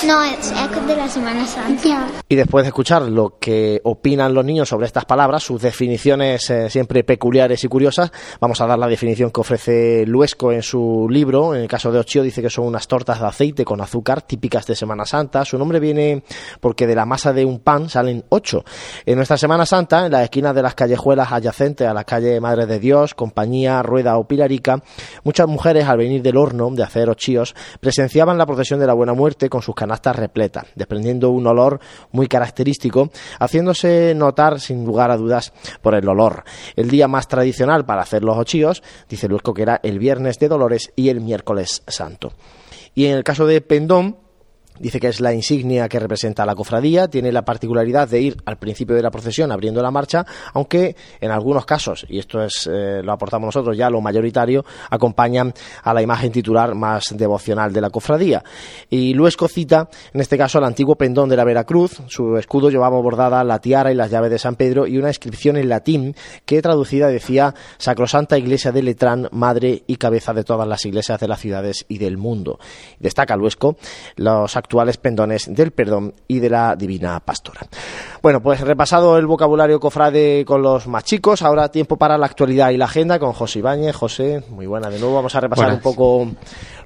no 0.05 0.23
es, 0.23 0.51
de 0.87 0.95
la 0.95 1.07
Semana 1.07 1.45
Santa 1.45 2.07
Y 2.27 2.35
después 2.35 2.63
de 2.63 2.69
escuchar 2.69 3.03
lo 3.03 3.37
que 3.39 3.81
opinan 3.83 4.33
los 4.33 4.43
niños 4.43 4.69
sobre 4.69 4.87
estas 4.87 5.05
palabras, 5.05 5.43
sus 5.43 5.61
definiciones 5.61 6.49
eh, 6.49 6.69
siempre 6.69 7.03
peculiares 7.03 7.63
y 7.63 7.67
curiosas, 7.67 8.11
vamos 8.39 8.59
a 8.61 8.67
dar 8.67 8.79
la 8.79 8.87
definición 8.87 9.31
que 9.31 9.41
ofrece 9.41 10.05
Luesco 10.05 10.51
en 10.51 10.63
su 10.63 11.07
libro. 11.09 11.53
En 11.53 11.61
el 11.61 11.67
caso 11.67 11.91
de 11.91 11.99
Ochio 11.99 12.23
dice 12.23 12.41
que 12.41 12.49
son 12.49 12.65
unas 12.65 12.87
tortas 12.87 13.19
de 13.19 13.27
aceite 13.27 13.63
con 13.63 13.81
azúcar 13.81 14.21
típicas 14.21 14.65
de 14.65 14.75
Semana 14.75 15.05
Santa. 15.05 15.45
Su 15.45 15.57
nombre 15.57 15.79
viene 15.79 16.23
porque 16.59 16.87
de 16.87 16.95
la 16.95 17.05
masa 17.05 17.33
de 17.33 17.45
un 17.45 17.59
pan 17.59 17.89
salen 17.89 18.23
ocho. 18.29 18.63
En 19.05 19.17
nuestra 19.17 19.37
Semana 19.37 19.65
Santa, 19.65 20.05
en 20.05 20.11
las 20.11 20.23
esquinas 20.23 20.55
de 20.55 20.63
las 20.63 20.75
callejuelas 20.75 21.31
adyacentes 21.31 21.87
a 21.87 21.93
la 21.93 22.03
calle 22.03 22.39
Madre 22.39 22.65
de 22.65 22.79
Dios, 22.79 23.13
Compañía, 23.13 23.83
Rueda 23.83 24.17
o 24.17 24.27
Pilarica, 24.27 24.81
muchas 25.23 25.47
mujeres 25.47 25.87
al 25.87 25.97
venir 25.97 26.21
del 26.21 26.37
horno 26.37 26.69
de 26.71 26.83
hacer 26.83 27.09
ochíos 27.09 27.55
presenciaban 27.79 28.37
la 28.37 28.45
procesión 28.45 28.79
de 28.79 28.87
la 28.87 28.93
Buena 28.93 29.13
Muerte 29.13 29.49
con 29.49 29.61
sus 29.61 29.70
canastas 29.75 30.15
repletas, 30.15 30.65
desprendiendo 30.75 31.29
un 31.29 31.47
olor 31.47 31.79
muy 32.11 32.27
característico, 32.27 33.11
haciéndose 33.39 34.13
notar 34.15 34.59
sin 34.59 34.85
lugar 34.85 35.11
a 35.11 35.17
dudas 35.17 35.53
por 35.81 35.95
el 35.95 36.07
olor. 36.07 36.43
El 36.75 36.89
día 36.89 37.07
más 37.07 37.27
tradicional 37.27 37.85
para 37.85 38.01
hacer 38.01 38.23
los 38.23 38.37
ochíos, 38.37 38.83
dice 39.09 39.27
Luesco 39.27 39.53
que 39.53 39.63
era 39.63 39.79
el 39.83 39.99
viernes 39.99 40.39
de 40.39 40.47
Dolores 40.47 40.91
y 40.95 41.09
el 41.09 41.21
miércoles 41.21 41.83
santo. 41.87 42.33
Y 42.93 43.05
en 43.05 43.17
el 43.17 43.23
caso 43.23 43.45
de 43.45 43.61
Pendón, 43.61 44.17
Dice 44.81 44.99
que 44.99 45.07
es 45.07 45.21
la 45.21 45.33
insignia 45.33 45.87
que 45.87 45.99
representa 45.99 46.41
a 46.41 46.45
la 46.45 46.55
cofradía, 46.55 47.07
tiene 47.07 47.31
la 47.31 47.45
particularidad 47.45 48.09
de 48.09 48.19
ir 48.19 48.37
al 48.45 48.57
principio 48.57 48.95
de 48.95 49.03
la 49.03 49.11
procesión 49.11 49.51
abriendo 49.51 49.81
la 49.81 49.91
marcha, 49.91 50.25
aunque 50.53 50.95
en 51.19 51.29
algunos 51.29 51.65
casos, 51.65 52.05
y 52.09 52.17
esto 52.17 52.43
es 52.43 52.67
eh, 52.71 53.01
lo 53.03 53.11
aportamos 53.11 53.45
nosotros 53.47 53.77
ya 53.77 53.89
lo 53.89 54.01
mayoritario, 54.01 54.65
acompañan 54.89 55.53
a 55.83 55.93
la 55.93 56.01
imagen 56.01 56.31
titular 56.31 56.73
más 56.73 57.15
devocional 57.15 57.71
de 57.71 57.81
la 57.81 57.89
cofradía. 57.89 58.43
Y 58.89 59.13
Luesco 59.13 59.47
cita, 59.47 59.87
en 60.13 60.21
este 60.21 60.37
caso, 60.37 60.57
al 60.57 60.63
antiguo 60.63 60.95
pendón 60.95 61.29
de 61.29 61.37
la 61.37 61.43
Veracruz, 61.43 62.01
su 62.07 62.37
escudo 62.37 62.69
llevaba 62.69 62.99
bordada 62.99 63.43
la 63.43 63.59
tiara 63.59 63.91
y 63.91 63.95
las 63.95 64.09
llaves 64.09 64.31
de 64.31 64.39
San 64.39 64.55
Pedro 64.55 64.87
y 64.87 64.97
una 64.97 65.09
inscripción 65.09 65.57
en 65.57 65.69
latín 65.69 66.15
que 66.45 66.61
traducida 66.61 67.07
decía 67.07 67.53
Sacrosanta 67.77 68.37
Iglesia 68.37 68.71
de 68.71 68.83
Letrán, 68.83 69.27
madre 69.31 69.83
y 69.85 69.97
cabeza 69.97 70.33
de 70.33 70.43
todas 70.43 70.67
las 70.67 70.85
iglesias 70.85 71.19
de 71.19 71.27
las 71.27 71.39
ciudades 71.39 71.85
y 71.87 71.97
del 71.97 72.17
mundo. 72.17 72.59
Destaca 72.99 73.35
Luesco 73.35 73.77
los 74.15 74.55
actuales 74.71 74.95
pendones 74.95 75.53
del 75.53 75.71
perdón 75.71 76.13
y 76.29 76.39
de 76.39 76.49
la 76.49 76.77
divina 76.77 77.19
pastora. 77.19 77.59
Bueno, 78.21 78.39
pues 78.39 78.61
repasado 78.61 79.17
el 79.17 79.25
vocabulario 79.25 79.79
cofrade 79.79 80.45
con 80.45 80.61
los 80.61 80.85
más 80.85 81.03
chicos, 81.03 81.41
ahora 81.41 81.69
tiempo 81.71 81.97
para 81.97 82.19
la 82.19 82.27
actualidad 82.27 82.69
y 82.69 82.77
la 82.77 82.85
agenda 82.85 83.17
con 83.17 83.33
José 83.33 83.59
Ibáñez. 83.59 83.95
José, 83.95 84.43
muy 84.49 84.67
buena 84.67 84.91
de 84.91 84.99
nuevo, 84.99 85.15
vamos 85.15 85.33
a 85.35 85.39
repasar 85.39 85.65
Buenas. 85.65 85.83
un 85.83 85.91
poco 85.91 86.27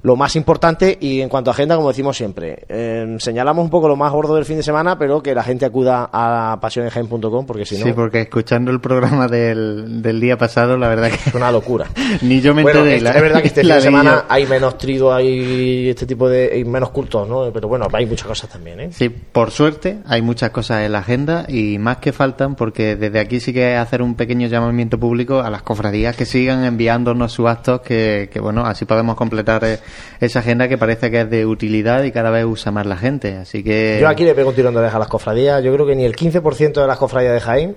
lo 0.02 0.16
más 0.16 0.34
importante 0.36 0.96
y 0.98 1.20
en 1.20 1.28
cuanto 1.28 1.50
a 1.50 1.52
agenda, 1.52 1.76
como 1.76 1.88
decimos 1.88 2.16
siempre, 2.16 2.64
eh, 2.70 3.16
señalamos 3.18 3.62
un 3.64 3.70
poco 3.70 3.86
lo 3.86 3.96
más 3.96 4.12
gordo 4.12 4.34
del 4.34 4.46
fin 4.46 4.56
de 4.56 4.62
semana, 4.62 4.96
pero 4.98 5.22
que 5.22 5.34
la 5.34 5.42
gente 5.42 5.66
acuda 5.66 6.08
a 6.10 6.56
pasionenjaen.com 6.58 7.44
porque 7.44 7.66
si 7.66 7.76
no 7.76 7.84
Sí, 7.84 7.92
porque 7.92 8.22
escuchando 8.22 8.70
el 8.70 8.80
programa 8.80 9.28
del, 9.28 10.00
del 10.00 10.18
día 10.20 10.38
pasado, 10.38 10.78
la 10.78 10.88
verdad 10.88 11.10
que 11.10 11.16
es 11.28 11.34
una 11.34 11.52
locura. 11.52 11.86
ni 12.22 12.40
yo 12.40 12.54
me 12.54 12.62
Bueno, 12.62 12.78
enteré. 12.78 12.96
es, 12.96 13.02
la- 13.02 13.10
es 13.10 13.20
verdad 13.20 13.40
que 13.42 13.48
este 13.48 13.60
fin 13.62 13.70
de 13.74 13.80
semana 13.82 14.14
yo. 14.20 14.24
hay 14.30 14.46
menos 14.46 14.78
trigo, 14.78 15.12
hay 15.12 15.90
este 15.90 16.06
tipo 16.06 16.30
de 16.30 16.50
hay 16.54 16.64
menos 16.64 16.88
cultos, 16.90 17.28
¿no? 17.28 17.50
Pero 17.52 17.68
bueno, 17.68 17.88
hay 17.92 18.06
muchas 18.06 18.26
cosas 18.26 18.48
también, 18.48 18.80
¿eh? 18.80 18.88
Sí, 18.92 19.10
por 19.10 19.50
suerte 19.50 19.98
hay 20.06 20.22
muchas 20.22 20.48
cosas 20.48 20.82
en 20.86 20.92
la 20.92 21.00
agenda 21.00 21.25
y 21.48 21.78
más 21.78 21.98
que 21.98 22.12
faltan 22.12 22.54
porque 22.54 22.96
desde 22.96 23.18
aquí 23.20 23.40
sí 23.40 23.52
que 23.52 23.76
hacer 23.76 24.02
un 24.02 24.14
pequeño 24.14 24.48
llamamiento 24.48 24.98
público 24.98 25.40
a 25.40 25.50
las 25.50 25.62
cofradías 25.62 26.16
que 26.16 26.24
sigan 26.26 26.64
enviándonos 26.64 27.32
sus 27.32 27.46
actos 27.48 27.80
que, 27.80 28.28
que, 28.32 28.40
bueno, 28.40 28.64
así 28.66 28.84
podemos 28.84 29.16
completar 29.16 29.64
eh, 29.64 29.78
esa 30.20 30.38
agenda 30.40 30.68
que 30.68 30.78
parece 30.78 31.10
que 31.10 31.22
es 31.22 31.30
de 31.30 31.46
utilidad 31.46 32.02
y 32.04 32.12
cada 32.12 32.30
vez 32.30 32.44
usa 32.44 32.72
más 32.72 32.86
la 32.86 32.96
gente. 32.96 33.36
Así 33.36 33.62
que 33.62 33.98
Yo 34.00 34.08
aquí 34.08 34.24
le 34.24 34.34
pego 34.34 34.50
un 34.50 34.54
tirón 34.54 34.74
de 34.74 34.80
oreja 34.80 34.96
a 34.96 35.00
las 35.00 35.08
cofradías. 35.08 35.62
Yo 35.62 35.72
creo 35.74 35.86
que 35.86 35.96
ni 35.96 36.04
el 36.04 36.14
15% 36.16 36.72
de 36.80 36.86
las 36.86 36.98
cofradías 36.98 37.34
de 37.34 37.40
Jaén 37.40 37.76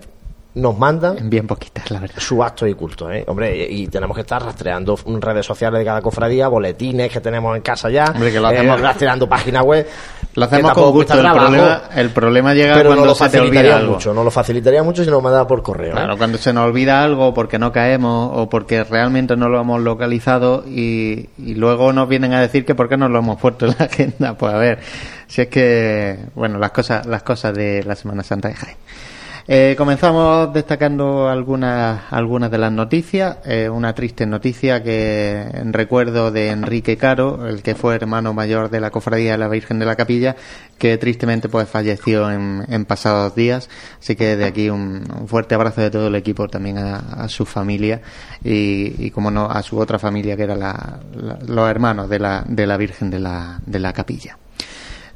nos 0.56 0.78
mandan 0.78 1.30
bien 1.30 1.46
poquitas, 1.46 1.92
la 1.92 2.00
verdad. 2.00 2.16
su 2.18 2.44
acto 2.44 2.66
y 2.66 2.74
culto, 2.74 3.12
¿eh? 3.12 3.24
Hombre, 3.28 3.56
y, 3.70 3.84
y 3.84 3.88
tenemos 3.88 4.16
que 4.16 4.22
estar 4.22 4.44
rastreando 4.44 4.98
redes 5.22 5.46
sociales 5.46 5.78
de 5.80 5.86
cada 5.86 6.02
cofradía, 6.02 6.48
boletines 6.48 7.12
que 7.12 7.22
tenemos 7.22 7.56
en 7.56 7.62
casa 7.62 7.90
ya, 7.92 8.06
Hombre, 8.14 8.32
que 8.32 8.40
lo 8.40 8.50
eh, 8.50 8.58
hacemos- 8.58 8.82
rastreando 8.82 9.30
página 9.30 9.62
web. 9.62 9.88
Lo 10.36 10.46
hacemos 10.46 10.74
con 10.74 10.92
gusto. 10.92 11.14
El 11.14 11.22
trabajo, 11.22 11.46
problema, 11.48 11.82
el 11.96 12.10
problema 12.12 12.54
llega 12.54 12.76
pero 12.76 12.90
cuando 12.90 13.06
no 13.06 13.10
lo 13.12 13.16
se 13.16 13.30
te 13.30 13.40
olvida 13.40 13.50
facilitaría 13.50 13.78
algo. 13.78 13.94
mucho, 13.94 14.14
no 14.14 14.24
lo 14.24 14.32
facilitaría 14.32 14.84
mucho 14.84 15.04
si 15.04 15.10
nos 15.10 15.24
mandaba 15.24 15.48
por 15.48 15.64
correo. 15.64 15.90
¿eh? 15.90 15.94
Claro, 15.94 16.18
cuando 16.18 16.38
se 16.38 16.54
nos 16.54 16.66
olvida 16.66 17.04
algo 17.04 17.34
porque 17.34 17.58
no 17.58 17.72
caemos 17.72 18.32
o 18.34 18.48
porque 18.48 18.84
realmente 18.84 19.36
no 19.36 19.50
lo 19.50 19.60
hemos 19.60 19.82
localizado 19.82 20.64
y, 20.68 21.30
y 21.38 21.56
luego 21.56 21.94
nos 21.94 22.08
vienen 22.08 22.34
a 22.34 22.42
decir 22.42 22.66
que 22.66 22.76
por 22.76 22.90
qué 22.90 22.98
no 22.98 23.10
lo 23.10 23.20
hemos 23.20 23.40
puesto 23.40 23.66
en 23.66 23.76
la 23.80 23.86
agenda. 23.86 24.38
Pues 24.38 24.54
a 24.54 24.58
ver, 24.58 24.80
si 25.28 25.42
es 25.42 25.48
que, 25.48 26.20
bueno, 26.36 26.60
las 26.60 26.72
cosas, 26.72 27.06
las 27.06 27.24
cosas 27.24 27.54
de 27.54 27.84
la 27.84 27.96
Semana 27.96 28.24
Santa 28.24 28.50
de 28.50 28.56
Jaén. 28.56 28.78
Eh, 29.48 29.74
comenzamos 29.78 30.54
destacando 30.54 31.28
algunas, 31.28 32.02
algunas 32.12 32.52
de 32.52 32.58
las 32.60 32.72
noticias. 32.72 33.38
Eh, 33.46 33.68
una 33.70 33.94
triste 33.96 34.26
noticia 34.26 34.84
que 34.84 35.42
en 35.54 35.74
recuerdo 35.74 36.30
de 36.32 36.50
Enrique 36.50 36.98
Caro, 36.98 37.48
el 37.48 37.64
que 37.64 37.74
fue 37.76 37.96
hermano 37.96 38.34
mayor 38.34 38.70
de 38.70 38.80
la 38.80 38.92
Cofradía 38.92 39.32
de 39.32 39.38
la 39.40 39.48
Virgen 39.48 39.80
de 39.80 39.86
la 39.88 39.96
Capilla, 39.96 40.36
que 40.78 40.98
tristemente 40.98 41.50
pues 41.50 41.68
falleció 41.68 42.30
en, 42.32 42.64
en 42.70 42.86
pasados 42.86 43.34
días. 43.36 43.70
Así 44.00 44.16
que 44.16 44.36
de 44.36 44.46
aquí 44.46 44.70
un, 44.70 45.04
fuerte 45.28 45.56
abrazo 45.56 45.82
de 45.82 45.90
todo 45.90 46.08
el 46.08 46.16
equipo 46.16 46.48
también 46.48 46.78
a, 46.78 46.98
a 46.98 47.28
su 47.30 47.46
familia 47.46 48.02
y, 48.44 49.10
como 49.12 49.32
no, 49.32 49.50
a 49.50 49.64
su 49.64 49.78
otra 49.80 49.98
familia 49.98 50.38
que 50.38 50.44
era 50.44 50.56
la- 50.56 51.00
la- 51.16 51.40
los 51.48 51.70
hermanos 51.70 52.08
de 52.10 52.20
la, 52.20 52.44
de 52.48 52.68
la 52.68 52.78
Virgen 52.78 53.10
de 53.10 53.20
la, 53.20 53.60
de 53.66 53.80
la 53.80 53.94
Capilla. 53.94 54.38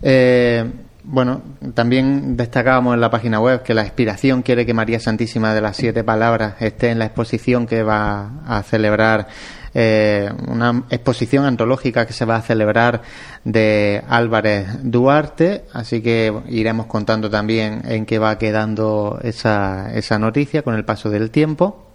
Eh, 0.01 0.65
bueno, 1.03 1.41
también 1.73 2.37
destacábamos 2.37 2.93
en 2.93 3.01
la 3.01 3.09
página 3.09 3.39
web 3.39 3.61
que 3.61 3.73
la 3.73 3.83
inspiración 3.83 4.41
quiere 4.41 4.65
que 4.65 4.73
María 4.73 4.99
Santísima 4.99 5.53
de 5.53 5.59
las 5.59 5.75
Siete 5.75 6.03
Palabras 6.03 6.55
esté 6.61 6.91
en 6.91 6.99
la 6.99 7.05
exposición 7.05 7.67
que 7.67 7.83
va 7.83 8.41
a 8.47 8.63
celebrar, 8.63 9.27
eh, 9.73 10.31
una 10.47 10.83
exposición 10.89 11.43
antológica 11.45 12.05
que 12.05 12.13
se 12.13 12.23
va 12.23 12.37
a 12.37 12.41
celebrar 12.41 13.01
de 13.43 14.01
Álvarez 14.07 14.67
Duarte, 14.81 15.65
así 15.73 16.01
que 16.01 16.33
iremos 16.47 16.85
contando 16.85 17.29
también 17.29 17.81
en 17.85 18.05
qué 18.05 18.17
va 18.17 18.37
quedando 18.37 19.19
esa, 19.23 19.93
esa 19.93 20.17
noticia 20.19 20.61
con 20.61 20.73
el 20.75 20.85
paso 20.85 21.09
del 21.09 21.31
tiempo. 21.31 21.89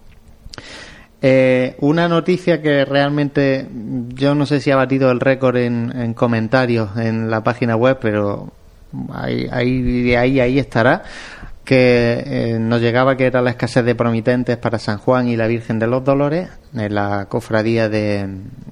Eh, 1.22 1.76
una 1.80 2.08
noticia 2.08 2.60
que 2.60 2.84
realmente 2.84 3.66
yo 4.14 4.34
no 4.34 4.44
sé 4.44 4.60
si 4.60 4.70
ha 4.70 4.76
batido 4.76 5.10
el 5.10 5.18
récord 5.18 5.56
en, 5.56 5.92
en 5.98 6.14
comentarios 6.14 6.96
en 6.96 7.30
la 7.30 7.42
página 7.42 7.74
web, 7.74 7.98
pero 8.00 8.52
ahí, 9.12 9.48
ahí, 9.50 10.14
ahí, 10.14 10.40
ahí 10.40 10.58
estará. 10.58 11.02
Que 11.64 12.22
eh, 12.24 12.58
nos 12.58 12.80
llegaba 12.80 13.16
que 13.16 13.26
era 13.26 13.42
la 13.42 13.50
escasez 13.50 13.84
de 13.84 13.94
promitentes 13.94 14.56
para 14.56 14.78
San 14.78 14.96
Juan 14.96 15.28
y 15.28 15.36
la 15.36 15.46
Virgen 15.46 15.78
de 15.78 15.86
los 15.86 16.02
Dolores 16.02 16.48
en 16.74 16.94
la 16.94 17.26
cofradía 17.28 17.90
de, 17.90 18.26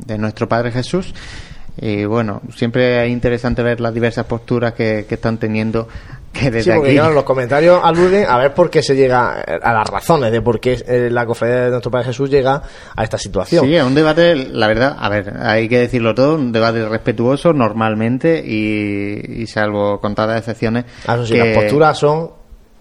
de 0.06 0.18
nuestro 0.18 0.48
Padre 0.48 0.72
Jesús. 0.72 1.12
Y 1.78 2.06
bueno, 2.06 2.40
siempre 2.55 3.05
es 3.05 3.12
interesante 3.12 3.62
ver 3.62 3.80
las 3.80 3.93
diversas 3.93 4.24
posturas 4.24 4.72
que, 4.72 5.05
que 5.06 5.16
están 5.16 5.36
teniendo 5.36 5.88
que 6.38 6.50
desde 6.50 6.62
Sí, 6.72 6.76
porque 6.76 6.90
aquí... 6.90 6.98
claro, 6.98 7.14
los 7.14 7.24
comentarios 7.24 7.80
aluden 7.82 8.26
a 8.28 8.38
ver 8.38 8.54
por 8.54 8.70
qué 8.70 8.82
se 8.82 8.94
llega 8.94 9.40
a 9.40 9.72
las 9.72 9.88
razones 9.88 10.30
de 10.32 10.40
por 10.42 10.60
qué 10.60 10.82
eh, 10.86 11.08
la 11.10 11.24
cofradía 11.26 11.64
de 11.64 11.70
nuestro 11.70 11.90
Padre 11.90 12.06
Jesús 12.06 12.30
llega 12.30 12.62
a 12.94 13.02
esta 13.04 13.18
situación. 13.18 13.64
Sí, 13.64 13.74
es 13.74 13.82
un 13.82 13.94
debate, 13.94 14.34
la 14.34 14.66
verdad, 14.66 14.96
a 14.98 15.08
ver, 15.08 15.34
hay 15.40 15.68
que 15.68 15.78
decirlo 15.78 16.14
todo, 16.14 16.34
un 16.34 16.52
debate 16.52 16.86
respetuoso 16.88 17.52
normalmente 17.52 18.42
y, 18.44 19.42
y 19.42 19.46
salvo 19.46 20.00
contadas 20.00 20.38
excepciones. 20.38 20.84
Ah, 21.06 21.18
sí, 21.24 21.32
que- 21.32 21.38
las 21.38 21.56
posturas 21.58 21.98
son 21.98 22.30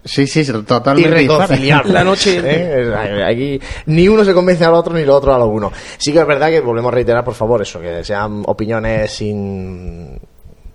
Sí, 0.07 0.27
sí, 0.27 0.45
totalmente 0.67 1.09
irreconciliables. 1.23 1.91
La 1.91 2.03
noche- 2.03 2.39
¿Eh? 2.43 3.23
Aquí 3.27 3.59
ni 3.87 4.07
uno 4.07 4.23
se 4.23 4.35
convence 4.35 4.63
al 4.63 4.75
otro 4.75 4.93
ni 4.93 5.03
lo 5.03 5.15
otro 5.15 5.33
a 5.33 5.39
lo 5.39 5.47
uno. 5.47 5.71
Sí 5.97 6.13
que 6.13 6.19
es 6.19 6.27
verdad 6.27 6.49
que 6.49 6.59
volvemos 6.59 6.91
a 6.91 6.93
reiterar, 6.93 7.23
por 7.25 7.33
favor, 7.33 7.63
eso, 7.63 7.81
que 7.81 8.03
sean 8.03 8.43
opiniones 8.45 9.09
sin 9.11 10.19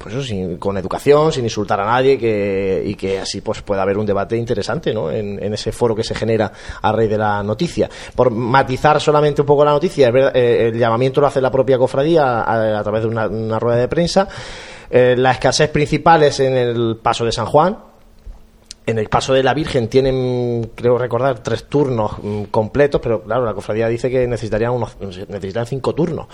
pues 0.03 0.15
eso, 0.15 0.25
sin, 0.25 0.57
con 0.57 0.79
educación, 0.79 1.31
sin 1.31 1.45
insultar 1.45 1.79
a 1.79 1.85
nadie, 1.85 2.17
que, 2.17 2.83
y 2.87 2.95
que 2.95 3.21
así 3.21 3.43
pues 3.43 3.61
pueda 3.61 3.83
haber 3.83 3.99
un 3.99 4.07
debate 4.07 4.35
interesante, 4.35 4.95
¿no? 4.95 5.11
En, 5.11 5.43
en 5.43 5.53
ese 5.53 5.73
foro 5.73 5.95
que 5.95 6.03
se 6.03 6.15
genera 6.15 6.51
a 6.81 6.91
raíz 6.91 7.11
de 7.11 7.19
la 7.19 7.43
noticia. 7.43 7.91
Por 8.15 8.31
matizar 8.31 8.99
solamente 8.99 9.43
un 9.43 9.47
poco 9.47 9.63
la 9.63 9.73
noticia, 9.73 10.09
eh, 10.09 10.71
el 10.73 10.79
llamamiento 10.79 11.21
lo 11.21 11.27
hace 11.27 11.43
la 11.43 11.51
propia 11.51 11.77
cofradía 11.77 12.41
a, 12.41 12.83
través 12.83 13.03
de 13.03 13.09
una, 13.09 13.29
una 13.29 13.59
rueda 13.59 13.77
de 13.77 13.89
prensa. 13.89 14.27
Eh, 14.89 15.17
la 15.19 15.33
escasez 15.33 15.69
principal 15.69 16.23
es 16.23 16.41
en 16.41 16.57
el 16.57 16.97
paso 17.03 17.27
de 17.27 17.33
San 17.33 17.45
Juan, 17.45 17.77
en 18.87 18.99
el 18.99 19.11
paso 19.11 19.35
de 19.35 19.43
la 19.43 19.53
Virgen 19.53 19.89
tienen, 19.89 20.71
creo 20.75 20.97
recordar, 20.97 21.41
tres 21.41 21.65
turnos 21.65 22.13
mm, 22.23 22.45
completos, 22.45 23.03
pero 23.03 23.23
claro, 23.23 23.45
la 23.45 23.53
cofradía 23.53 23.87
dice 23.89 24.11
que 24.11 24.27
necesitarían 24.27 24.73
unos, 24.73 24.97
necesitan 25.29 25.67
cinco 25.67 25.95
turnos. 25.95 26.27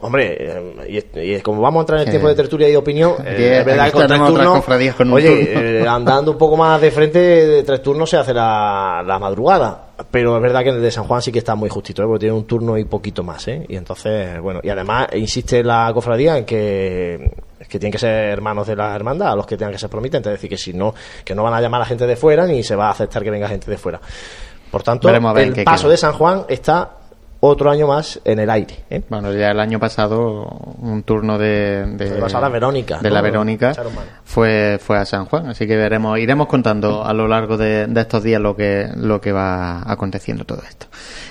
Hombre, 0.00 0.36
eh, 0.38 1.04
y, 1.14 1.34
y 1.34 1.40
como 1.40 1.60
vamos 1.60 1.80
a 1.80 1.82
entrar 1.82 2.00
en 2.00 2.06
el 2.06 2.10
tiempo 2.10 2.28
de 2.28 2.34
tertulia 2.34 2.68
y 2.68 2.76
opinión, 2.76 3.14
eh, 3.24 3.58
es 3.60 3.64
verdad 3.64 3.86
que 3.86 3.92
con 3.92 4.06
tres 4.06 4.20
turnos, 4.20 4.94
con 4.94 5.12
oye, 5.12 5.80
eh, 5.82 5.88
andando 5.88 6.32
un 6.32 6.38
poco 6.38 6.56
más 6.56 6.80
de 6.80 6.90
frente, 6.90 7.18
de 7.18 7.62
tres 7.64 7.82
turnos 7.82 8.08
se 8.08 8.16
hace 8.16 8.32
la, 8.32 9.02
la 9.04 9.18
madrugada. 9.18 9.88
Pero 10.10 10.36
es 10.36 10.42
verdad 10.42 10.62
que 10.62 10.70
en 10.70 10.76
el 10.76 10.82
de 10.82 10.90
San 10.90 11.04
Juan 11.04 11.22
sí 11.22 11.30
que 11.30 11.38
está 11.38 11.54
muy 11.54 11.68
justito, 11.68 12.02
porque 12.04 12.20
tiene 12.20 12.34
un 12.34 12.46
turno 12.46 12.76
y 12.76 12.84
poquito 12.84 13.22
más, 13.22 13.46
¿eh? 13.46 13.64
Y 13.68 13.76
entonces, 13.76 14.40
bueno, 14.40 14.60
y 14.62 14.68
además 14.68 15.06
insiste 15.14 15.62
la 15.62 15.90
cofradía 15.94 16.36
en 16.36 16.44
que 16.44 17.32
que 17.68 17.78
tienen 17.78 17.92
que 17.92 17.98
ser 17.98 18.10
hermanos 18.10 18.66
de 18.66 18.76
la 18.76 18.94
hermandad, 18.94 19.32
a 19.32 19.36
los 19.36 19.46
que 19.46 19.56
tengan 19.56 19.72
que 19.72 19.78
ser 19.78 19.88
promitentes, 19.88 20.30
es 20.30 20.38
decir, 20.38 20.50
que 20.50 20.58
si 20.58 20.72
no, 20.72 20.94
que 21.24 21.34
no 21.34 21.42
van 21.42 21.54
a 21.54 21.60
llamar 21.60 21.80
a 21.80 21.84
gente 21.86 22.06
de 22.06 22.16
fuera 22.16 22.46
ni 22.46 22.62
se 22.62 22.76
va 22.76 22.88
a 22.88 22.90
aceptar 22.90 23.22
que 23.22 23.30
venga 23.30 23.48
gente 23.48 23.70
de 23.70 23.78
fuera. 23.78 24.00
Por 24.70 24.82
tanto, 24.82 25.08
ver 25.08 25.46
el 25.56 25.64
paso 25.64 25.84
queda. 25.84 25.90
de 25.92 25.96
San 25.96 26.12
Juan 26.14 26.44
está 26.48 26.90
otro 27.46 27.70
año 27.70 27.86
más 27.86 28.20
en 28.24 28.38
el 28.38 28.50
aire. 28.50 28.84
¿eh? 28.90 29.02
Bueno, 29.08 29.32
ya 29.32 29.50
el 29.50 29.60
año 29.60 29.78
pasado 29.78 30.44
un 30.78 31.02
turno 31.02 31.38
de, 31.38 31.84
de, 31.96 32.22
a 32.22 32.40
la 32.40 32.48
Verónica, 32.48 32.98
de 32.98 33.08
¿no? 33.08 33.14
la 33.14 33.20
Verónica 33.20 33.70
Echaron 33.72 33.94
mano. 33.94 34.06
fue 34.24 34.78
fue 34.80 34.98
a 34.98 35.04
San 35.04 35.26
Juan, 35.26 35.48
así 35.48 35.66
que 35.66 35.76
veremos, 35.76 36.18
iremos 36.18 36.46
contando 36.46 37.04
a 37.04 37.12
lo 37.12 37.28
largo 37.28 37.56
de, 37.56 37.86
de 37.86 38.00
estos 38.00 38.22
días 38.22 38.40
lo 38.40 38.56
que 38.56 38.88
lo 38.96 39.20
que 39.20 39.32
va 39.32 39.82
aconteciendo 39.90 40.44
todo 40.44 40.62
esto. 40.66 40.86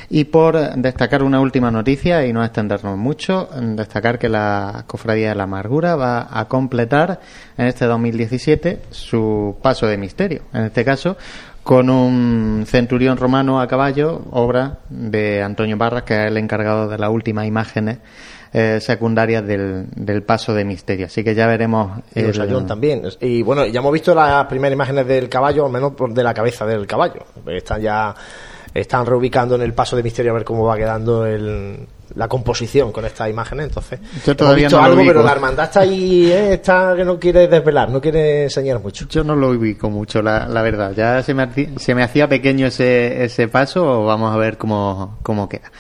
Y 0.09 0.25
por 0.25 0.75
destacar 0.75 1.23
una 1.23 1.39
última 1.39 1.71
noticia 1.71 2.25
y 2.27 2.33
no 2.33 2.43
extendernos 2.43 2.97
mucho, 2.97 3.49
destacar 3.59 4.19
que 4.19 4.29
la 4.29 4.83
Cofradía 4.85 5.29
de 5.29 5.35
la 5.35 5.43
Amargura 5.45 5.95
va 5.95 6.27
a 6.29 6.47
completar 6.47 7.19
en 7.57 7.65
este 7.65 7.85
2017 7.85 8.81
su 8.91 9.57
paso 9.63 9.87
de 9.87 9.97
misterio. 9.97 10.43
En 10.53 10.65
este 10.65 10.85
caso, 10.85 11.17
con 11.63 11.89
un 11.89 12.65
centurión 12.67 13.17
romano 13.17 13.61
a 13.61 13.67
caballo, 13.67 14.21
obra 14.31 14.79
de 14.89 15.41
Antonio 15.41 15.77
Barras, 15.77 16.03
que 16.03 16.13
es 16.13 16.27
el 16.31 16.37
encargado 16.37 16.89
de 16.89 16.97
las 16.97 17.09
últimas 17.09 17.45
imágenes 17.47 17.99
eh, 18.51 18.79
secundarias 18.81 19.45
del, 19.47 19.85
del 19.95 20.23
paso 20.23 20.53
de 20.53 20.65
misterio. 20.65 21.05
Así 21.07 21.23
que 21.23 21.33
ya 21.33 21.47
veremos. 21.47 21.99
Y 22.13 22.19
el- 22.19 22.41
Ayón 22.41 22.67
también. 22.67 23.03
Y 23.21 23.41
bueno, 23.41 23.65
ya 23.65 23.79
hemos 23.79 23.93
visto 23.93 24.13
las 24.13 24.45
primeras 24.45 24.73
imágenes 24.75 25.07
del 25.07 25.29
caballo, 25.29 25.65
al 25.65 25.71
menos 25.71 25.93
de 26.09 26.23
la 26.23 26.33
cabeza 26.33 26.65
del 26.65 26.85
caballo. 26.85 27.21
Están 27.47 27.81
ya 27.81 28.13
están 28.73 29.05
reubicando 29.05 29.55
en 29.55 29.61
el 29.61 29.73
paso 29.73 29.95
de 29.95 30.03
misterio 30.03 30.31
a 30.31 30.33
ver 30.35 30.43
cómo 30.43 30.65
va 30.65 30.75
quedando 30.75 31.25
el, 31.25 31.87
la 32.15 32.27
composición 32.27 32.91
con 32.91 33.05
estas 33.05 33.29
imágenes. 33.29 33.67
Entonces, 33.67 33.99
Yo 34.25 34.35
todavía 34.35 34.67
visto 34.67 34.79
no 34.79 34.85
algo, 34.85 35.01
pero 35.05 35.23
la 35.23 35.31
hermandad 35.31 35.65
está 35.65 35.81
ahí, 35.81 36.31
¿eh? 36.31 36.53
está 36.53 36.93
que 36.95 37.05
no 37.05 37.19
quiere 37.19 37.47
desvelar, 37.47 37.89
no 37.89 37.99
quiere 37.99 38.43
enseñar 38.43 38.79
mucho. 38.79 39.07
Yo 39.09 39.23
no 39.23 39.35
lo 39.35 39.49
ubico 39.49 39.89
mucho, 39.89 40.21
la, 40.21 40.47
la 40.47 40.61
verdad. 40.61 40.93
Ya 40.95 41.21
se 41.23 41.33
me, 41.33 41.47
se 41.77 41.95
me 41.95 42.03
hacía 42.03 42.27
pequeño 42.27 42.67
ese, 42.67 43.23
ese 43.23 43.47
paso, 43.47 44.05
vamos 44.05 44.33
a 44.33 44.37
ver 44.37 44.57
cómo, 44.57 45.17
cómo 45.23 45.49
queda. 45.49 45.71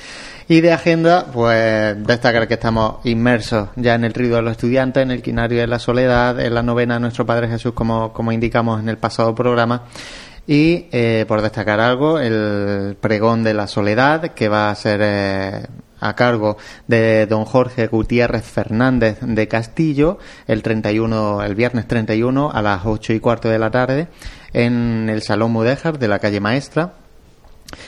Y 0.47 0.61
de 0.61 0.73
agenda, 0.73 1.25
pues 1.31 1.95
destacar 2.05 2.47
que 2.47 2.55
estamos 2.55 2.97
inmersos 3.05 3.69
ya 3.75 3.95
en 3.95 4.03
el 4.03 4.13
río 4.13 4.35
de 4.35 4.41
los 4.41 4.51
estudiantes, 4.51 5.01
en 5.01 5.11
el 5.11 5.21
quinario 5.21 5.61
de 5.61 5.67
la 5.67 5.79
soledad, 5.79 6.39
en 6.39 6.53
la 6.53 6.61
novena 6.61 6.95
de 6.95 6.99
nuestro 6.99 7.25
Padre 7.25 7.47
Jesús, 7.47 7.73
como, 7.73 8.11
como 8.11 8.31
indicamos 8.31 8.81
en 8.81 8.89
el 8.89 8.97
pasado 8.97 9.33
programa. 9.33 9.83
Y 10.45 10.87
eh, 10.91 11.23
por 11.27 11.41
destacar 11.41 11.79
algo, 11.79 12.19
el 12.19 12.97
pregón 12.99 13.43
de 13.43 13.53
la 13.53 13.67
soledad, 13.67 14.33
que 14.33 14.49
va 14.49 14.69
a 14.69 14.75
ser 14.75 14.99
eh, 15.01 15.65
a 16.03 16.15
cargo 16.15 16.57
de 16.87 17.25
don 17.25 17.45
Jorge 17.45 17.87
Gutiérrez 17.87 18.43
Fernández 18.43 19.19
de 19.21 19.47
Castillo, 19.47 20.19
el 20.47 20.61
31, 20.61 21.43
el 21.43 21.55
viernes 21.55 21.87
31 21.87 22.51
a 22.51 22.61
las 22.61 22.85
8 22.85 23.13
y 23.13 23.19
cuarto 23.19 23.49
de 23.49 23.59
la 23.59 23.71
tarde, 23.71 24.07
en 24.51 25.09
el 25.09 25.21
Salón 25.21 25.51
Mudéjar 25.51 25.97
de 25.97 26.07
la 26.07 26.19
calle 26.19 26.39
Maestra. 26.39 26.93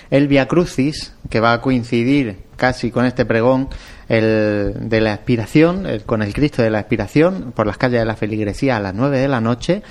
El 0.09 0.27
Via 0.27 0.47
Crucis, 0.47 1.13
que 1.29 1.39
va 1.39 1.53
a 1.53 1.61
coincidir 1.61 2.39
casi 2.55 2.89
con 2.89 3.05
este 3.05 3.25
pregón 3.25 3.69
el 4.07 4.89
de 4.89 5.01
la 5.01 5.13
expiración, 5.13 5.85
con 6.05 6.21
el 6.21 6.33
Cristo 6.33 6.61
de 6.61 6.69
la 6.69 6.79
expiración, 6.79 7.51
por 7.55 7.67
las 7.67 7.77
calles 7.77 7.99
de 7.99 8.05
la 8.05 8.15
feligresía 8.15 8.77
a 8.77 8.79
las 8.79 8.93
9 8.93 9.19
de 9.19 9.27
la 9.27 9.41
noche. 9.41 9.83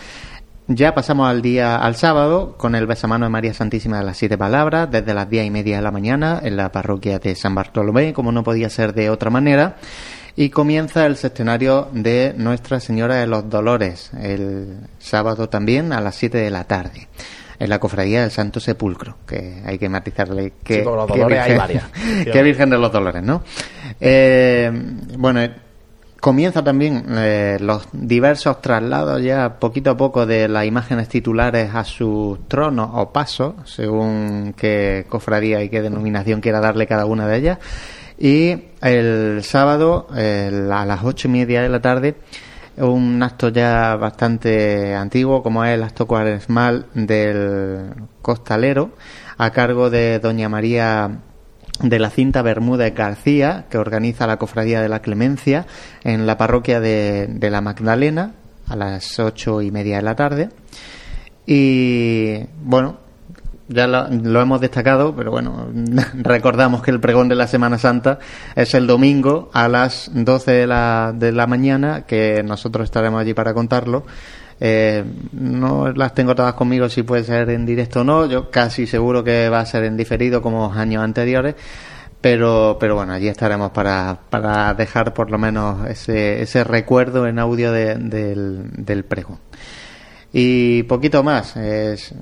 Ya 0.66 0.94
pasamos 0.94 1.28
al 1.28 1.42
día, 1.42 1.76
al 1.76 1.94
sábado, 1.94 2.54
con 2.56 2.74
el 2.74 2.86
besamano 2.86 3.26
de 3.26 3.30
María 3.30 3.52
Santísima 3.52 3.98
de 3.98 4.04
las 4.04 4.16
Siete 4.16 4.38
Palabras, 4.38 4.90
desde 4.90 5.12
las 5.12 5.28
diez 5.28 5.44
y 5.46 5.50
media 5.50 5.76
de 5.76 5.82
la 5.82 5.90
mañana, 5.90 6.40
en 6.42 6.56
la 6.56 6.72
parroquia 6.72 7.18
de 7.18 7.34
San 7.34 7.54
Bartolomé, 7.54 8.14
como 8.14 8.32
no 8.32 8.42
podía 8.42 8.70
ser 8.70 8.94
de 8.94 9.10
otra 9.10 9.28
manera. 9.28 9.76
Y 10.36 10.48
comienza 10.48 11.04
el 11.04 11.16
sextenario 11.16 11.88
de 11.92 12.34
Nuestra 12.38 12.80
Señora 12.80 13.16
de 13.16 13.26
los 13.26 13.48
Dolores, 13.50 14.10
el 14.20 14.78
sábado 14.98 15.50
también 15.50 15.92
a 15.92 16.00
las 16.00 16.14
7 16.16 16.38
de 16.38 16.50
la 16.50 16.64
tarde, 16.64 17.08
en 17.58 17.68
la 17.68 17.78
cofradía 17.78 18.22
del 18.22 18.30
Santo 18.30 18.58
Sepulcro, 18.58 19.18
que 19.26 19.62
hay 19.66 19.78
que 19.78 19.90
matizarle 19.90 20.54
que, 20.64 20.78
Sí, 20.78 20.82
los 20.84 21.06
que 21.06 21.18
dolores 21.18 21.40
hay 21.40 21.50
virgen- 21.52 21.58
varias. 21.58 21.84
que 22.32 22.42
Virgen 22.42 22.70
de 22.70 22.78
los 22.78 22.90
Dolores, 22.90 23.22
¿no? 23.22 23.42
Eh, 24.00 24.72
bueno, 25.18 25.40
comienza 26.24 26.64
también 26.64 27.04
eh, 27.10 27.58
los 27.60 27.86
diversos 27.92 28.62
traslados 28.62 29.22
ya 29.22 29.58
poquito 29.60 29.90
a 29.90 29.96
poco 29.98 30.24
de 30.24 30.48
las 30.48 30.64
imágenes 30.64 31.06
titulares 31.06 31.74
a 31.74 31.84
sus 31.84 32.48
tronos 32.48 32.88
o 32.94 33.12
pasos, 33.12 33.52
según 33.66 34.54
qué 34.56 35.04
cofradía 35.06 35.62
y 35.62 35.68
qué 35.68 35.82
denominación 35.82 36.40
quiera 36.40 36.60
darle 36.60 36.86
cada 36.86 37.04
una 37.04 37.28
de 37.28 37.36
ellas. 37.36 37.58
Y 38.16 38.56
el 38.80 39.42
sábado, 39.44 40.06
eh, 40.16 40.66
a 40.72 40.86
las 40.86 41.04
ocho 41.04 41.28
y 41.28 41.30
media 41.30 41.60
de 41.60 41.68
la 41.68 41.82
tarde, 41.82 42.14
un 42.78 43.22
acto 43.22 43.50
ya 43.50 43.94
bastante 43.96 44.94
antiguo, 44.94 45.42
como 45.42 45.62
es 45.62 45.74
el 45.74 45.82
acto 45.82 46.06
cuaresmal 46.06 46.86
del 46.94 47.92
costalero, 48.22 48.92
a 49.36 49.50
cargo 49.50 49.90
de 49.90 50.20
doña 50.20 50.48
María 50.48 51.20
de 51.80 51.98
la 51.98 52.10
cinta 52.10 52.42
Bermúdez 52.42 52.94
García, 52.94 53.66
que 53.68 53.78
organiza 53.78 54.26
la 54.26 54.36
Cofradía 54.36 54.80
de 54.80 54.88
la 54.88 55.00
Clemencia 55.00 55.66
en 56.02 56.26
la 56.26 56.38
parroquia 56.38 56.80
de, 56.80 57.26
de 57.28 57.50
la 57.50 57.60
Magdalena 57.60 58.34
a 58.68 58.76
las 58.76 59.18
ocho 59.18 59.60
y 59.62 59.70
media 59.70 59.96
de 59.96 60.02
la 60.02 60.14
tarde. 60.14 60.50
Y 61.46 62.38
bueno, 62.62 62.98
ya 63.68 63.86
lo, 63.86 64.40
hemos 64.40 64.60
destacado, 64.60 65.14
pero 65.16 65.30
bueno, 65.30 65.68
recordamos 66.14 66.82
que 66.82 66.90
el 66.90 67.00
pregón 67.00 67.28
de 67.28 67.34
la 67.34 67.46
Semana 67.46 67.78
Santa 67.78 68.18
es 68.54 68.74
el 68.74 68.86
domingo 68.86 69.50
a 69.52 69.68
las 69.68 70.10
12 70.12 70.50
de 70.50 70.66
la, 70.66 71.12
de 71.14 71.32
la 71.32 71.46
mañana, 71.46 72.02
que 72.02 72.42
nosotros 72.42 72.84
estaremos 72.84 73.20
allí 73.20 73.34
para 73.34 73.54
contarlo. 73.54 74.04
Eh, 74.60 75.04
no 75.32 75.92
las 75.92 76.14
tengo 76.14 76.34
todas 76.34 76.54
conmigo 76.54 76.88
si 76.88 77.02
puede 77.02 77.24
ser 77.24 77.50
en 77.50 77.66
directo 77.66 78.00
o 78.00 78.04
no, 78.04 78.26
yo 78.26 78.50
casi 78.50 78.86
seguro 78.86 79.22
que 79.24 79.48
va 79.48 79.60
a 79.60 79.66
ser 79.66 79.84
en 79.84 79.96
diferido 79.96 80.40
como 80.42 80.72
años 80.72 81.02
anteriores. 81.02 81.54
Pero, 82.20 82.78
pero 82.80 82.94
bueno, 82.94 83.12
allí 83.12 83.28
estaremos 83.28 83.70
para, 83.72 84.16
para 84.30 84.72
dejar 84.72 85.12
por 85.12 85.30
lo 85.30 85.36
menos 85.36 85.86
ese, 85.90 86.40
ese 86.40 86.64
recuerdo 86.64 87.26
en 87.26 87.38
audio 87.38 87.70
de- 87.70 87.96
del, 87.96 88.70
del 88.78 89.04
pregón. 89.04 89.38
Y 90.32 90.84
poquito 90.84 91.22
más. 91.22 91.54
Es, 91.56 92.14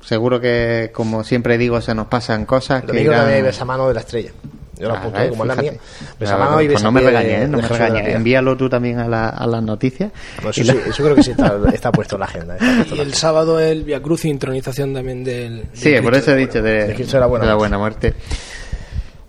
seguro 0.00 0.40
que, 0.40 0.90
como 0.94 1.24
siempre 1.24 1.58
digo, 1.58 1.80
se 1.82 1.94
nos 1.94 2.06
pasan 2.06 2.46
cosas 2.46 2.80
El 2.80 2.86
que 2.86 2.86
domingo 2.92 3.12
irán- 3.12 3.18
también 3.20 3.36
hay 3.36 3.42
besamano 3.42 3.88
de 3.88 3.94
la 3.94 4.00
estrella. 4.00 4.30
Yo 4.78 4.88
lo 4.88 4.94
Ah, 4.94 4.98
apunto 4.98 5.18
¿ves? 5.20 5.28
como 5.30 5.44
es 5.44 5.48
la 5.48 5.54
mía. 5.56 5.72
Fíjate. 5.72 6.66
Pues 6.66 6.82
no 6.82 6.92
me 6.92 7.00
regañes, 7.00 7.42
¿eh? 7.42 7.48
no 7.48 7.56
me 7.58 7.62
la 7.62 7.68
regañes. 7.68 8.14
Envíalo 8.14 8.56
tú 8.56 8.68
también 8.68 8.98
a, 8.98 9.08
la, 9.08 9.28
a 9.28 9.46
las 9.46 9.62
noticias. 9.62 10.10
Pues 10.42 10.58
eso, 10.58 10.72
la- 10.72 10.82
sí, 10.82 10.88
eso 10.90 11.02
creo 11.04 11.14
que 11.16 11.22
sí 11.22 11.30
está, 11.30 11.56
está 11.72 11.92
puesto 11.92 12.16
en 12.16 12.20
la 12.20 12.26
agenda. 12.26 12.56
puesto 12.56 12.94
Y 12.94 12.98
la 12.98 13.04
el 13.04 13.14
sábado 13.14 13.60
el 13.60 13.84
Via 13.84 14.00
Cruz 14.02 14.24
y 14.24 14.30
intronización 14.30 14.92
también 14.94 15.22
del. 15.24 15.56
del 15.58 15.68
Sí, 15.72 15.94
por 16.02 16.14
eso 16.14 16.32
he 16.32 16.36
dicho 16.36 16.60
de, 16.62 16.86
de 16.94 17.20
la 17.20 17.26
Buena 17.26 17.44
de 17.44 17.50
la 17.50 17.56
Muerte. 17.56 17.56
Buena 17.56 17.78
Muerte. 17.78 18.14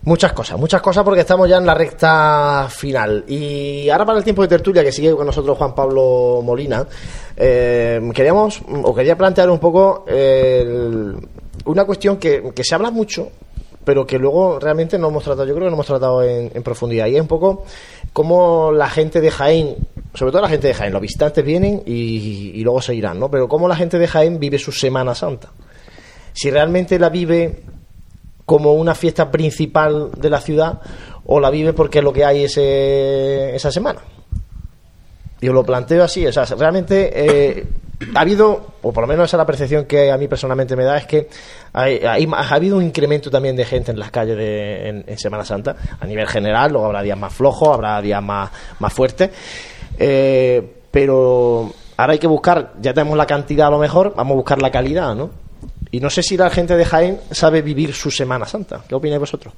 Muchas 0.04 0.34
cosas, 0.34 0.60
muchas 0.60 0.82
cosas 0.84 1.04
porque 1.04 1.22
estamos 1.22 1.50
ya 1.50 1.58
en 1.58 1.66
la 1.66 1.74
recta 1.74 2.68
final. 2.70 3.24
Y 3.28 3.90
ahora 3.90 4.06
para 4.06 4.20
el 4.20 4.24
tiempo 4.24 4.44
de 4.44 4.48
tertulia 4.48 4.84
que 4.84 4.92
sigue 4.92 5.16
con 5.16 5.26
nosotros 5.26 5.58
Juan 5.58 5.74
Pablo 5.74 6.42
Molina, 6.44 6.86
eh, 7.36 8.00
queríamos, 8.14 8.62
o 8.84 8.94
quería 8.94 9.18
plantear 9.18 9.50
un 9.50 9.58
poco 9.58 10.06
el- 10.08 11.16
una 11.66 11.86
cuestión 11.86 12.18
que, 12.18 12.52
que 12.54 12.64
se 12.64 12.76
habla 12.76 12.92
mucho, 12.92 13.30
pero 13.86 14.06
que 14.06 14.18
luego 14.18 14.60
realmente 14.60 14.98
no 14.98 15.10
hemos 15.10 15.24
tratado, 15.24 15.48
yo 15.48 15.54
creo 15.54 15.66
que 15.66 15.70
no 15.70 15.76
hemos 15.76 15.86
tratado 15.88 16.24
en, 16.24 16.64
profundidad. 16.64 17.08
Y 17.08 17.16
es 17.16 17.22
un 17.22 17.28
poco 17.28 17.64
cómo 18.12 18.72
la 18.72 18.90
gente 18.90 19.22
de 19.22 19.32
Jaén, 19.32 19.76
sobre 20.14 20.32
todo 20.32 20.42
la 20.42 20.50
gente 20.50 20.68
de 20.68 20.74
Jaén, 20.74 20.92
los 20.92 21.02
visitantes 21.02 21.46
vienen 21.46 21.84
y, 21.86 22.52
y 22.56 22.62
luego 22.64 22.82
se 22.82 22.96
irán, 22.96 23.20
¿no? 23.20 23.30
Pero 23.30 23.48
cómo 23.48 23.68
la 23.68 23.76
gente 23.76 24.00
de 24.00 24.08
Jaén 24.08 24.40
vive 24.40 24.58
su 24.58 24.72
Semana 24.72 25.14
Santa. 25.16 25.52
Si 26.34 26.50
realmente 26.50 27.00
la 27.00 27.10
vive 27.10 27.62
como 28.46 28.74
una 28.74 28.96
fiesta 28.96 29.32
principal 29.32 30.12
de 30.18 30.30
la 30.30 30.42
ciudad 30.42 30.82
o 31.26 31.40
la 31.40 31.50
vive 31.50 31.74
porque 31.74 32.00
es 32.00 32.04
lo 32.04 32.14
que 32.14 32.26
hay 32.26 32.44
ese, 32.44 33.56
esa 33.56 33.72
semana. 33.72 34.02
Y 35.46 35.48
os 35.48 35.54
lo 35.54 35.64
planteo 35.64 36.04
así, 36.04 36.26
o 36.26 36.32
sea, 36.34 36.46
realmente 36.58 37.12
eh, 37.14 37.68
ha 38.16 38.22
habido, 38.22 38.66
o 38.82 38.92
por 38.92 39.04
lo 39.04 39.08
menos 39.08 39.26
esa 39.30 39.38
es 39.38 39.40
la 39.40 39.46
percepción 39.46 39.86
que 39.86 40.12
a 40.12 40.18
mí 40.18 40.28
personalmente 40.28 40.76
me 40.76 40.84
da, 40.84 40.98
es 40.98 41.06
que 41.06 41.28
hay, 41.74 41.98
hay- 42.00 42.28
ha 42.34 42.56
habido 42.56 42.78
un 42.78 42.84
incremento 42.84 43.30
también 43.30 43.56
de 43.56 43.64
gente 43.64 43.92
en 43.92 44.00
las 44.00 44.10
calles 44.10 44.38
de, 44.38 44.90
en, 44.90 45.04
en 45.06 45.18
Semana 45.20 45.46
Santa, 45.46 45.76
a 46.00 46.06
nivel 46.08 46.26
general, 46.28 46.72
luego 46.72 46.88
habrá 46.88 47.04
días 47.04 47.18
más 47.18 47.32
flojos, 47.32 47.70
habrá 47.70 48.02
días 48.02 48.24
más, 48.24 48.50
más 48.80 48.92
fuertes, 48.92 49.30
Eh, 50.00 50.62
pero 50.92 51.72
ahora 51.98 52.14
hay 52.14 52.20
que 52.20 52.28
buscar, 52.28 52.74
ya 52.82 52.94
tenemos 52.94 53.18
la 53.18 53.26
cantidad 53.28 53.68
a 53.68 53.72
lo 53.72 53.78
mejor, 53.80 54.14
vamos 54.16 54.34
a 54.34 54.36
buscar 54.36 54.62
la 54.62 54.72
calidad, 54.72 55.14
¿no? 55.16 55.30
Y 55.92 56.00
no 56.00 56.10
sé 56.10 56.24
si 56.24 56.36
la 56.38 56.50
gente 56.50 56.76
de 56.76 56.86
Jaén 56.86 57.20
sabe 57.32 57.62
vivir 57.62 57.94
su 57.94 58.10
Semana 58.12 58.46
Santa. 58.46 58.82
¿Qué 58.88 58.96
opináis 58.96 59.20
vosotros? 59.20 59.54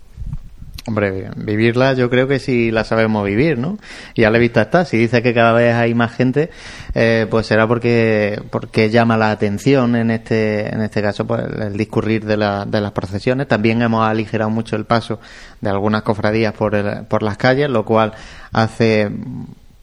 Hombre, 0.87 1.29
vivirla 1.35 1.93
yo 1.93 2.09
creo 2.09 2.29
que 2.29 2.39
sí 2.39 2.71
la 2.71 2.85
sabemos 2.85 3.25
vivir, 3.25 3.57
¿no? 3.57 3.77
Y 4.15 4.23
a 4.23 4.29
la 4.29 4.37
vista 4.39 4.61
está. 4.61 4.85
Si 4.85 4.95
dice 4.97 5.21
que 5.21 5.33
cada 5.33 5.51
vez 5.51 5.75
hay 5.75 5.93
más 5.93 6.13
gente, 6.13 6.49
eh, 6.95 7.27
pues 7.29 7.45
será 7.45 7.67
porque 7.67 8.41
porque 8.51 8.89
llama 8.89 9.17
la 9.17 9.31
atención 9.31 9.97
en 9.97 10.11
este 10.11 10.73
en 10.73 10.81
este 10.81 11.01
caso 11.01 11.27
pues 11.27 11.41
el 11.59 11.73
discurrir 11.75 12.23
de, 12.25 12.37
la- 12.37 12.63
de 12.65 12.79
las 12.79 12.93
procesiones. 12.93 13.49
También 13.49 13.81
hemos 13.81 14.07
aligerado 14.07 14.49
mucho 14.49 14.77
el 14.77 14.85
paso 14.85 15.19
de 15.59 15.69
algunas 15.69 16.03
cofradías 16.03 16.53
por 16.53 16.73
el- 16.73 17.05
por 17.05 17.21
las 17.21 17.35
calles, 17.37 17.69
lo 17.69 17.83
cual 17.83 18.13
hace 18.53 19.11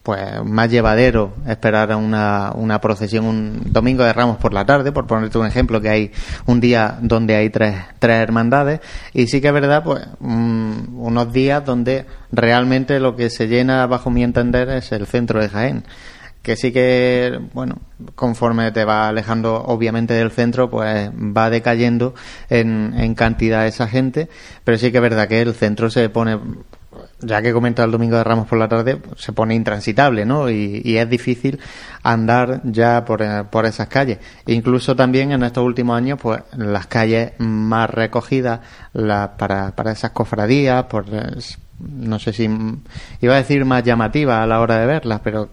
pues 0.04 0.44
más 0.44 0.70
llevadero 0.70 1.32
esperar 1.48 1.96
una, 1.96 2.52
una 2.54 2.78
procesión 2.78 3.24
un 3.24 3.72
domingo 3.72 4.04
de 4.04 4.12
Ramos 4.12 4.36
por 4.36 4.52
la 4.52 4.66
tarde, 4.66 4.92
por 4.92 5.06
ponerte 5.06 5.38
un 5.38 5.46
ejemplo, 5.46 5.80
que 5.80 5.88
hay 5.88 6.12
un 6.44 6.60
día 6.60 6.98
donde 7.00 7.34
hay 7.34 7.48
tres, 7.48 7.74
tres 7.98 8.16
hermandades, 8.16 8.80
y 9.14 9.26
sí 9.28 9.40
que 9.40 9.48
es 9.48 9.54
verdad, 9.54 9.82
pues 9.82 10.06
mm, 10.20 11.00
unos 11.00 11.32
días 11.32 11.64
donde 11.64 12.04
realmente 12.30 13.00
lo 13.00 13.16
que 13.16 13.30
se 13.30 13.48
llena, 13.48 13.86
bajo 13.86 14.10
mi 14.10 14.22
entender, 14.22 14.68
es 14.68 14.92
el 14.92 15.06
centro 15.06 15.40
de 15.40 15.48
Jaén. 15.48 15.84
Que 16.42 16.56
sí 16.56 16.70
que, 16.70 17.40
bueno, 17.54 17.78
conforme 18.14 18.70
te 18.72 18.84
va 18.84 19.08
alejando 19.08 19.64
obviamente 19.64 20.12
del 20.12 20.30
centro, 20.30 20.68
pues 20.68 21.10
va 21.10 21.48
decayendo 21.48 22.14
en, 22.50 22.92
en 22.98 23.14
cantidad 23.14 23.66
esa 23.66 23.88
gente, 23.88 24.28
pero 24.64 24.76
sí 24.76 24.92
que 24.92 24.98
es 24.98 25.02
verdad 25.02 25.28
que 25.28 25.40
el 25.40 25.54
centro 25.54 25.88
se 25.88 26.10
pone, 26.10 26.38
ya 27.24 27.42
que 27.42 27.52
comenta 27.52 27.84
el 27.84 27.90
domingo 27.90 28.16
de 28.16 28.24
Ramos 28.24 28.46
por 28.46 28.58
la 28.58 28.68
tarde, 28.68 29.00
se 29.16 29.32
pone 29.32 29.54
intransitable, 29.54 30.24
¿no? 30.24 30.50
Y, 30.50 30.96
es 30.96 31.10
difícil 31.10 31.58
andar 32.02 32.60
ya 32.64 33.04
por, 33.04 33.22
eh, 33.22 33.44
por 33.50 33.66
esas 33.66 33.88
calles. 33.88 34.18
Incluso 34.46 34.94
también 34.94 35.32
en 35.32 35.42
estos 35.42 35.64
últimos 35.64 35.96
años, 35.96 36.18
pues 36.20 36.40
las 36.56 36.86
calles 36.86 37.32
más 37.38 37.90
recogidas 37.90 38.60
para, 38.92 39.74
para 39.74 39.92
esas 39.92 40.12
cofradías, 40.12 40.84
por, 40.84 41.06
eh, 41.12 41.36
no 41.78 42.18
sé 42.18 42.32
si 42.32 42.48
iba 43.20 43.34
a 43.34 43.38
decir 43.38 43.64
más 43.64 43.82
llamativas 43.82 44.38
a 44.38 44.46
la 44.46 44.60
hora 44.60 44.78
de 44.78 44.86
verlas, 44.86 45.20
pero 45.22 45.50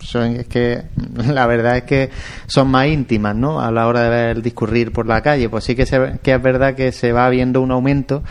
son, 0.00 0.36
es 0.36 0.46
que 0.46 0.82
la 1.26 1.46
verdad 1.46 1.78
es 1.78 1.84
que 1.84 2.10
son 2.46 2.70
más 2.70 2.86
íntimas, 2.88 3.34
¿no? 3.34 3.60
A 3.60 3.70
la 3.70 3.86
hora 3.86 4.02
de 4.02 4.10
ver 4.10 4.36
el 4.36 4.42
discurrir 4.42 4.92
por 4.92 5.06
la 5.06 5.22
calle, 5.22 5.48
pues 5.48 5.64
sí 5.64 5.74
que, 5.74 5.86
se, 5.86 6.18
que 6.22 6.34
es 6.34 6.42
verdad 6.42 6.74
que 6.74 6.92
se 6.92 7.12
va 7.12 7.28
viendo 7.30 7.60
un 7.60 7.70
aumento. 7.70 8.22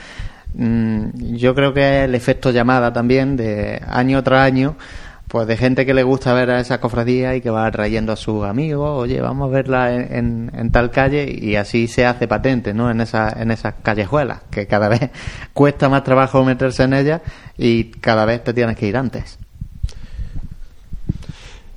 Mm, 0.55 1.35
Yo 1.35 1.53
creo 1.55 1.73
que 1.73 1.99
es 1.99 2.05
el 2.05 2.15
efecto 2.15 2.51
llamada 2.51 2.93
también 2.93 3.35
de 3.37 3.81
año 3.87 4.23
tras 4.23 4.41
año, 4.45 4.75
pues 5.27 5.47
de 5.47 5.57
gente 5.57 5.85
que 5.85 5.93
le 5.93 6.03
gusta 6.03 6.33
ver 6.33 6.49
a 6.51 6.59
esa 6.61 6.79
cofradía 6.79 7.35
y 7.35 7.41
que 7.41 7.49
va 7.49 7.69
trayendo 7.71 8.13
a 8.13 8.15
sus 8.15 8.45
amigos, 8.45 8.89
oye, 9.03 9.19
vamos 9.21 9.49
a 9.49 9.51
verla 9.51 9.93
en, 9.93 10.69
tal 10.71 10.91
calle 10.91 11.27
y 11.29 11.55
así 11.57 11.87
se 11.87 12.05
hace 12.05 12.27
patente, 12.27 12.73
¿no? 12.73 12.89
En, 12.89 13.01
esa, 13.01 13.29
en 13.41 13.51
esas 13.51 13.73
callejuelas, 13.83 14.41
que 14.49 14.65
cada 14.67 14.87
vez 14.87 15.09
cuesta 15.53 15.89
más 15.89 16.03
trabajo 16.03 16.43
meterse 16.45 16.83
en 16.83 16.93
ellas 16.93 17.21
y 17.57 17.85
cada 17.85 18.23
vez 18.25 18.43
te 18.43 18.53
tienes 18.53 18.77
que 18.77 18.87
ir 18.87 18.95
antes. 18.97 19.39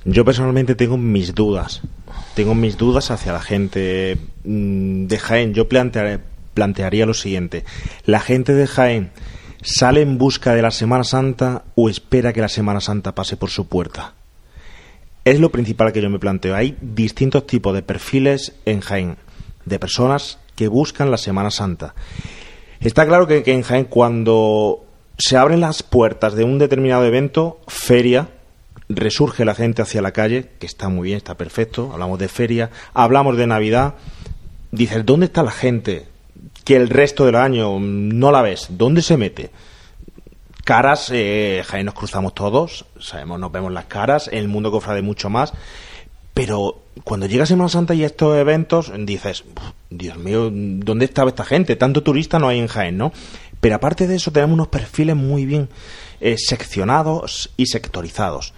Yo 0.05 0.25
personalmente 0.25 0.75
tengo 0.75 0.97
mis 0.97 1.35
dudas. 1.35 1.83
Tengo 2.35 2.55
mis 2.55 2.77
dudas 2.77 3.11
hacia 3.11 3.33
la 3.33 3.41
gente 3.41 4.17
mm, 4.45 5.07
de 5.07 5.19
Jaén. 5.19 5.55
Yo 5.55 5.69
plantearé- 5.69 6.21
plantearía 6.59 7.07
lo 7.07 7.15
siguiente. 7.15 7.65
¿La 8.05 8.19
gente 8.19 8.53
de 8.53 8.67
Jaén 8.67 9.13
sale 9.63 10.03
en 10.03 10.19
busca 10.19 10.55
de 10.57 10.63
la 10.63 10.73
Semana 10.73 11.05
Santa 11.05 11.63
o 11.77 11.89
espera 11.89 12.33
que 12.33 12.41
la 12.41 12.49
Semana 12.49 12.81
Santa 12.81 13.15
pase 13.15 13.37
por 13.37 13.49
su 13.49 13.69
puerta? 13.69 14.15
Es 15.25 15.39
lo 15.39 15.51
principal 15.51 15.93
que 15.93 16.03
yo 16.03 16.11
me 16.11 16.19
planteo. 16.19 16.57
Hay 16.57 16.77
distintos 16.81 17.47
tipos 17.47 17.73
de 17.75 17.83
perfiles 17.83 18.57
en 18.65 18.81
Jaén, 18.81 19.19
de 19.67 19.79
personas 19.79 20.41
que 20.57 20.67
buscan 20.67 21.13
la 21.13 21.17
Semana 21.17 21.53
Santa. 21.53 21.95
Está 22.81 23.07
claro 23.07 23.29
que, 23.29 23.45
en 23.47 23.63
Jaén 23.63 23.85
cuando 23.85 24.85
se 25.17 25.37
abren 25.37 25.61
las 25.61 25.85
puertas 25.85 26.35
de 26.35 26.43
un 26.43 26.59
determinado 26.59 27.05
evento, 27.05 27.61
feria, 27.69 28.31
resurge 28.89 29.45
la 29.45 29.55
gente 29.55 29.83
hacia 29.83 30.03
la 30.03 30.11
calle, 30.11 30.49
que 30.59 30.67
está 30.67 30.89
muy 30.89 31.07
bien, 31.07 31.19
está 31.19 31.37
perfecto, 31.37 31.93
hablamos 31.93 32.19
de 32.19 32.27
feria, 32.27 32.71
hablamos 32.95 33.37
de 33.37 33.47
Navidad, 33.47 33.95
dices, 34.73 35.07
¿dónde 35.07 35.27
está 35.27 35.45
la 35.45 35.53
gente 35.53 36.18
que 36.69 36.77
el 36.77 36.91
resto 36.91 37.25
del 37.25 37.37
año 37.37 37.81
no 37.81 38.31
la 38.31 38.43
ves? 38.43 38.67
¿Dónde 38.69 39.01
se 39.01 39.17
mete? 39.17 39.49
Caras, 40.65 41.09
eh, 41.11 41.63
Jaén 41.67 41.87
nos 41.87 41.95
cruzamos 41.95 42.35
todos, 42.35 42.85
sabemos, 43.01 43.41
nos 43.41 43.51
vemos 43.51 43.73
las 43.73 43.87
caras, 43.87 44.29
el 44.31 44.49
mundo 44.49 44.71
cofrade 44.71 45.01
mucho 45.01 45.31
más, 45.31 45.55
pero 46.35 46.83
cuando 47.05 47.25
llega 47.25 47.47
Semana 47.47 47.71
Santa 47.71 47.95
y 47.95 48.05
estos 48.05 48.37
eventos, 48.37 48.93
dices, 48.99 49.45
"Uf, 49.57 49.73
Dios 49.89 50.19
mío, 50.19 50.51
¿dónde 50.53 51.07
estaba 51.07 51.31
esta 51.31 51.47
gente? 51.47 51.75
Tanto 51.75 52.03
turista 52.03 52.39
no 52.39 52.49
hay 52.49 52.59
en 52.59 52.67
Jaén, 52.67 52.99
¿no? 52.99 53.15
Pero 53.63 53.77
aparte 53.77 54.07
de 54.07 54.17
eso, 54.17 54.31
tenemos 54.31 54.53
unos 54.53 54.69
perfiles 54.69 55.17
muy 55.17 55.47
bien 55.47 55.71
eh, 56.21 56.37
seccionados 56.37 57.51
y 57.57 57.65
sectorizados. 57.65 58.53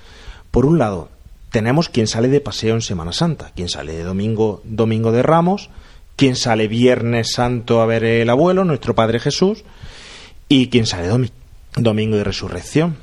Por 0.51 0.67
un 0.67 0.79
lado, 0.79 1.11
tenemos 1.53 1.89
quien 1.89 2.09
sale 2.09 2.27
de 2.27 2.41
paseo 2.41 2.75
en 2.75 2.83
Semana 2.83 3.13
Santa, 3.13 3.53
quien 3.55 3.69
sale 3.69 3.93
de 3.93 4.03
domingo, 4.03 4.63
domingo 4.65 5.13
de 5.13 5.23
Ramos, 5.23 5.71
quien 6.21 6.37
sale 6.37 6.69
Viernes 6.69 7.33
Santo 7.33 7.81
a 7.81 7.87
ver 7.87 8.05
el 8.05 8.29
abuelo, 8.29 8.63
nuestro 8.67 8.95
Padre 8.95 9.21
Jesús, 9.21 9.65
y 10.51 10.69
quien 10.69 10.85
sale 10.85 11.09
domi- 11.11 11.33
domingo 11.77 12.19
de 12.19 12.25
resurrección 12.25 12.99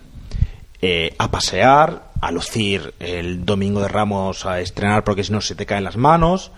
eh, 0.84 1.16
a 1.18 1.32
pasear, 1.32 2.12
a 2.22 2.32
lucir 2.32 2.94
el 3.00 3.44
domingo 3.44 3.82
de 3.82 3.88
Ramos 3.88 4.46
a 4.46 4.62
estrenar 4.62 5.04
porque 5.04 5.24
si 5.24 5.32
no 5.32 5.42
se 5.42 5.56
te 5.56 5.66
caen 5.66 5.84
las 5.84 5.98
manos 5.98 6.52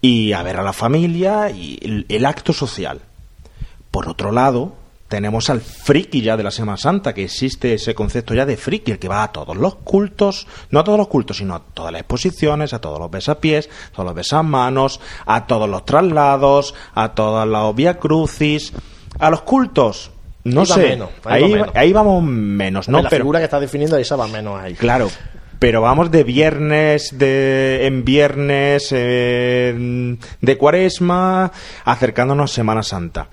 y 0.00 0.32
a 0.32 0.44
ver 0.44 0.58
a 0.58 0.62
la 0.62 0.72
familia 0.72 1.50
y 1.50 2.04
el 2.08 2.24
acto 2.24 2.52
social. 2.52 3.00
Por 3.90 4.08
otro 4.08 4.30
lado, 4.30 4.76
tenemos 5.08 5.50
al 5.50 5.60
friki 5.60 6.20
ya 6.20 6.36
de 6.36 6.42
la 6.42 6.50
Semana 6.50 6.76
Santa, 6.76 7.14
que 7.14 7.24
existe 7.24 7.74
ese 7.74 7.94
concepto 7.94 8.34
ya 8.34 8.44
de 8.44 8.56
friki, 8.56 8.90
el 8.92 8.98
que 8.98 9.08
va 9.08 9.22
a 9.22 9.32
todos 9.32 9.56
los 9.56 9.76
cultos, 9.76 10.46
no 10.70 10.80
a 10.80 10.84
todos 10.84 10.98
los 10.98 11.08
cultos, 11.08 11.36
sino 11.36 11.54
a 11.54 11.60
todas 11.60 11.92
las 11.92 12.00
exposiciones, 12.00 12.72
a 12.74 12.80
todos 12.80 12.98
los 12.98 13.10
besapiés, 13.10 13.68
a 13.88 13.92
todos 13.92 14.06
los 14.06 14.14
besamanos, 14.14 15.00
a 15.24 15.46
todos 15.46 15.68
los 15.68 15.84
traslados, 15.84 16.74
a 16.94 17.14
todas 17.14 17.46
las 17.46 17.74
vía 17.74 17.98
crucis, 17.98 18.72
a 19.18 19.30
los 19.30 19.42
cultos. 19.42 20.10
No 20.44 20.60
Ahí 20.62 20.66
va 20.68 20.74
sé, 20.76 20.82
menos, 20.88 21.10
ahí 21.24 21.42
ahí, 21.44 21.50
va 21.52 21.58
menos. 21.58 21.70
ahí 21.76 21.92
vamos 21.92 22.22
menos, 22.24 22.88
¿no? 22.88 23.02
la 23.02 23.08
Pero- 23.08 23.22
figura 23.24 23.38
que 23.40 23.44
estás 23.46 23.60
definiendo, 23.60 23.96
esa 23.96 24.16
va 24.16 24.28
menos 24.28 24.60
ahí. 24.60 24.74
Claro, 24.74 25.08
pero 25.58 25.80
vamos 25.80 26.10
de 26.10 26.22
viernes 26.22 27.16
de 27.18 27.86
en 27.86 28.04
viernes 28.04 28.88
eh, 28.92 30.16
de 30.40 30.58
Cuaresma 30.58 31.50
acercándonos 31.84 32.52
a 32.52 32.54
Semana 32.54 32.82
Santa. 32.82 33.28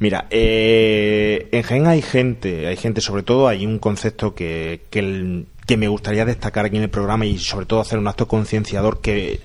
Mira, 0.00 0.26
eh, 0.30 1.48
en 1.52 1.62
Jaén 1.62 1.86
hay 1.86 2.00
gente, 2.02 2.66
hay 2.66 2.76
gente, 2.76 3.00
sobre 3.02 3.22
todo 3.22 3.46
hay 3.48 3.64
un 3.66 3.78
concepto 3.78 4.34
que, 4.34 4.80
que, 4.90 4.98
el- 5.00 5.46
que 5.66 5.76
me 5.76 5.88
gustaría 5.88 6.24
destacar 6.24 6.64
aquí 6.64 6.78
en 6.78 6.82
el 6.84 6.90
programa 6.90 7.26
y 7.26 7.38
sobre 7.38 7.66
todo 7.66 7.80
hacer 7.80 7.98
un 7.98 8.08
acto 8.08 8.26
concienciador 8.26 9.00
que 9.02 9.40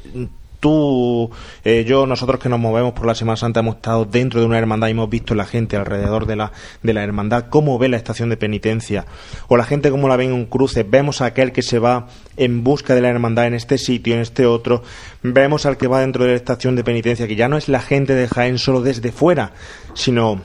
tú, 0.65 1.29
eh, 1.63 1.85
yo, 1.87 2.07
nosotros 2.07 2.39
que 2.39 2.49
nos 2.49 2.59
movemos 2.59 2.93
por 2.93 3.05
la 3.05 3.13
Semana 3.13 3.37
Santa 3.37 3.59
hemos 3.59 3.75
estado 3.75 4.03
dentro 4.03 4.39
de 4.39 4.47
una 4.47 4.57
hermandad 4.57 4.87
y 4.87 4.91
hemos 4.91 5.07
visto 5.11 5.35
la 5.35 5.45
gente 5.45 5.75
alrededor 5.75 6.25
de 6.25 6.35
la, 6.35 6.53
de 6.81 6.91
la 6.91 7.03
hermandad, 7.03 7.49
cómo 7.51 7.77
ve 7.77 7.87
la 7.87 7.97
estación 7.97 8.29
de 8.29 8.37
penitencia, 8.37 9.05
o 9.47 9.57
la 9.57 9.63
gente 9.63 9.91
cómo 9.91 10.07
la 10.07 10.15
ve 10.15 10.23
en 10.23 10.33
un 10.33 10.47
cruce, 10.47 10.81
vemos 10.81 11.21
a 11.21 11.25
aquel 11.25 11.51
que 11.51 11.61
se 11.61 11.77
va 11.77 12.07
en 12.35 12.63
busca 12.63 12.95
de 12.95 13.01
la 13.01 13.09
hermandad 13.09 13.45
en 13.45 13.53
este 13.53 13.77
sitio, 13.77 14.15
en 14.15 14.21
este 14.21 14.47
otro, 14.47 14.81
vemos 15.21 15.67
al 15.67 15.77
que 15.77 15.85
va 15.85 16.01
dentro 16.01 16.23
de 16.23 16.31
la 16.31 16.35
estación 16.35 16.75
de 16.75 16.83
penitencia, 16.83 17.27
que 17.27 17.35
ya 17.35 17.47
no 17.47 17.57
es 17.57 17.69
la 17.69 17.79
gente 17.79 18.15
de 18.15 18.27
Jaén 18.27 18.57
solo 18.57 18.81
desde 18.81 19.11
fuera, 19.11 19.51
sino 19.93 20.41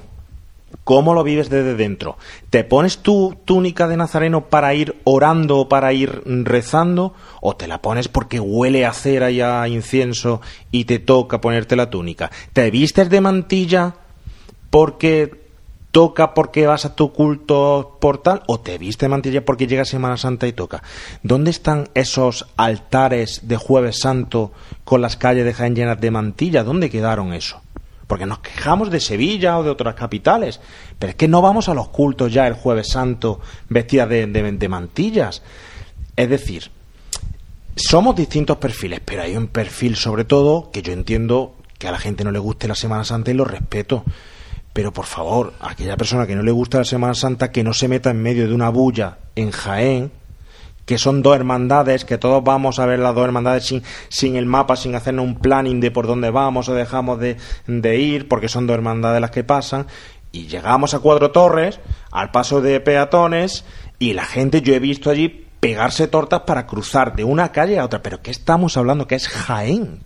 ¿Cómo 0.85 1.15
lo 1.15 1.23
vives 1.23 1.51
desde 1.51 1.75
dentro? 1.75 2.17
¿Te 2.51 2.65
pones 2.65 2.99
tu 2.99 3.37
túnica 3.45 3.87
de 3.87 3.97
nazareno 3.97 4.47
para 4.47 4.75
ir 4.75 5.01
orando 5.05 5.59
o 5.59 5.69
para 5.69 5.93
ir 5.93 6.23
rezando? 6.25 7.15
¿O 7.41 7.55
te 7.55 7.69
la 7.69 7.83
pones 7.83 8.09
porque 8.09 8.41
huele 8.41 8.87
a 8.87 8.93
cera 8.93 9.31
y 9.31 9.41
a 9.41 9.67
incienso 9.69 10.41
y 10.71 10.85
te 10.85 10.99
toca 10.99 11.41
ponerte 11.41 11.77
la 11.77 11.91
túnica? 11.91 12.31
¿Te 12.53 12.71
vistes 12.71 13.11
de 13.11 13.21
mantilla 13.21 13.95
porque 14.71 15.41
toca 15.91 16.35
porque 16.35 16.67
vas 16.67 16.85
a 16.85 16.95
tu 16.95 17.13
culto 17.13 17.99
portal 18.01 18.43
o 18.47 18.61
te 18.61 18.79
viste 18.79 19.07
de 19.07 19.11
mantilla 19.11 19.45
porque 19.45 19.67
llega 19.67 19.85
Semana 19.85 20.17
Santa 20.17 20.47
y 20.47 20.53
toca. 20.53 20.83
¿Dónde 21.23 21.51
están 21.51 21.89
esos 21.95 22.47
altares 22.57 23.49
de 23.49 23.57
Jueves 23.57 24.01
Santo 24.01 24.53
con 24.85 25.01
las 25.03 25.17
calles 25.17 25.45
de 25.45 25.55
Jaén 25.55 25.75
llenas 25.75 26.01
de 26.01 26.11
mantilla? 26.11 26.65
¿Dónde 26.65 26.91
quedaron 26.91 27.33
eso? 27.33 27.61
Porque 28.11 28.27
nos 28.27 28.41
quejamos 28.41 28.91
de 28.91 28.99
Sevilla 28.99 29.57
o 29.57 29.63
de 29.63 29.71
otras 29.71 29.95
capitales, 29.95 30.59
pero 30.99 31.11
es 31.11 31.17
que 31.17 31.29
no 31.29 31.43
vamos 31.43 31.69
a 31.69 31.75
los 31.75 31.91
cultos 31.91 32.33
ya 32.33 32.49
el 32.49 32.55
Jueves 32.55 32.89
Santo 32.89 33.39
vestidas 33.69 34.09
de, 34.09 34.27
de 34.27 34.69
mantillas. 34.69 35.43
Es 36.17 36.29
decir, 36.29 36.73
somos 37.77 38.17
distintos 38.17 38.57
perfiles, 38.57 39.01
pero 39.05 39.23
hay 39.23 39.37
un 39.37 39.47
perfil 39.47 39.95
sobre 39.95 40.25
todo 40.25 40.73
que 40.73 40.83
yo 40.83 40.93
entiendo 40.93 41.55
que 41.79 41.87
a 41.87 41.93
la 41.93 42.01
gente 42.01 42.25
no 42.25 42.33
le 42.33 42.41
guste 42.41 42.67
la 42.67 42.75
Semana 42.75 43.05
Santa 43.05 43.31
y 43.31 43.35
lo 43.35 43.45
respeto 43.45 44.03
pero 44.73 44.93
por 44.93 45.07
favor, 45.07 45.53
aquella 45.61 45.97
persona 45.97 46.27
que 46.27 46.37
no 46.37 46.43
le 46.43 46.53
gusta 46.53 46.79
la 46.79 46.85
Semana 46.85 47.15
Santa, 47.15 47.51
que 47.51 47.65
no 47.65 47.73
se 47.73 47.89
meta 47.89 48.11
en 48.11 48.23
medio 48.23 48.47
de 48.47 48.55
una 48.55 48.71
bulla 48.71 49.19
en 49.35 49.51
Jaén, 49.51 50.13
que 50.91 50.99
son 50.99 51.23
dos 51.23 51.37
hermandades, 51.37 52.05
que 52.05 52.19
todos 52.19 52.43
vamos 52.43 52.81
a 52.81 52.85
ver 52.85 52.99
las 52.99 53.15
dos 53.15 53.23
hermandades 53.23 53.65
sin, 53.65 53.85
sin 54.09 54.35
el 54.35 54.45
mapa, 54.45 54.75
sin 54.75 54.97
hacernos 54.97 55.25
un 55.25 55.37
planning 55.37 55.79
de 55.79 55.93
por 55.93 56.09
dónde 56.09 56.31
vamos 56.31 56.69
o 56.69 56.75
dejamos 56.75 57.21
de, 57.21 57.37
de 57.69 57.97
ir, 58.01 58.27
porque 58.27 58.49
son 58.49 58.67
dos 58.67 58.75
hermandades 58.75 59.21
las 59.21 59.31
que 59.31 59.45
pasan, 59.45 59.87
y 60.33 60.49
llegamos 60.49 60.93
a 60.93 60.99
Cuatro 60.99 61.31
Torres, 61.31 61.79
al 62.11 62.33
paso 62.33 62.61
de 62.61 62.81
peatones, 62.81 63.65
y 64.01 64.15
la 64.15 64.25
gente, 64.25 64.63
yo 64.63 64.75
he 64.75 64.81
visto 64.81 65.11
allí 65.11 65.47
pegarse 65.61 66.09
tortas 66.09 66.41
para 66.41 66.67
cruzar 66.67 67.15
de 67.15 67.23
una 67.23 67.53
calle 67.53 67.79
a 67.79 67.85
otra. 67.85 68.03
Pero 68.03 68.21
¿qué 68.21 68.33
estamos 68.33 68.77
hablando? 68.77 69.07
Que 69.07 69.15
es 69.15 69.29
Jaén 69.29 70.01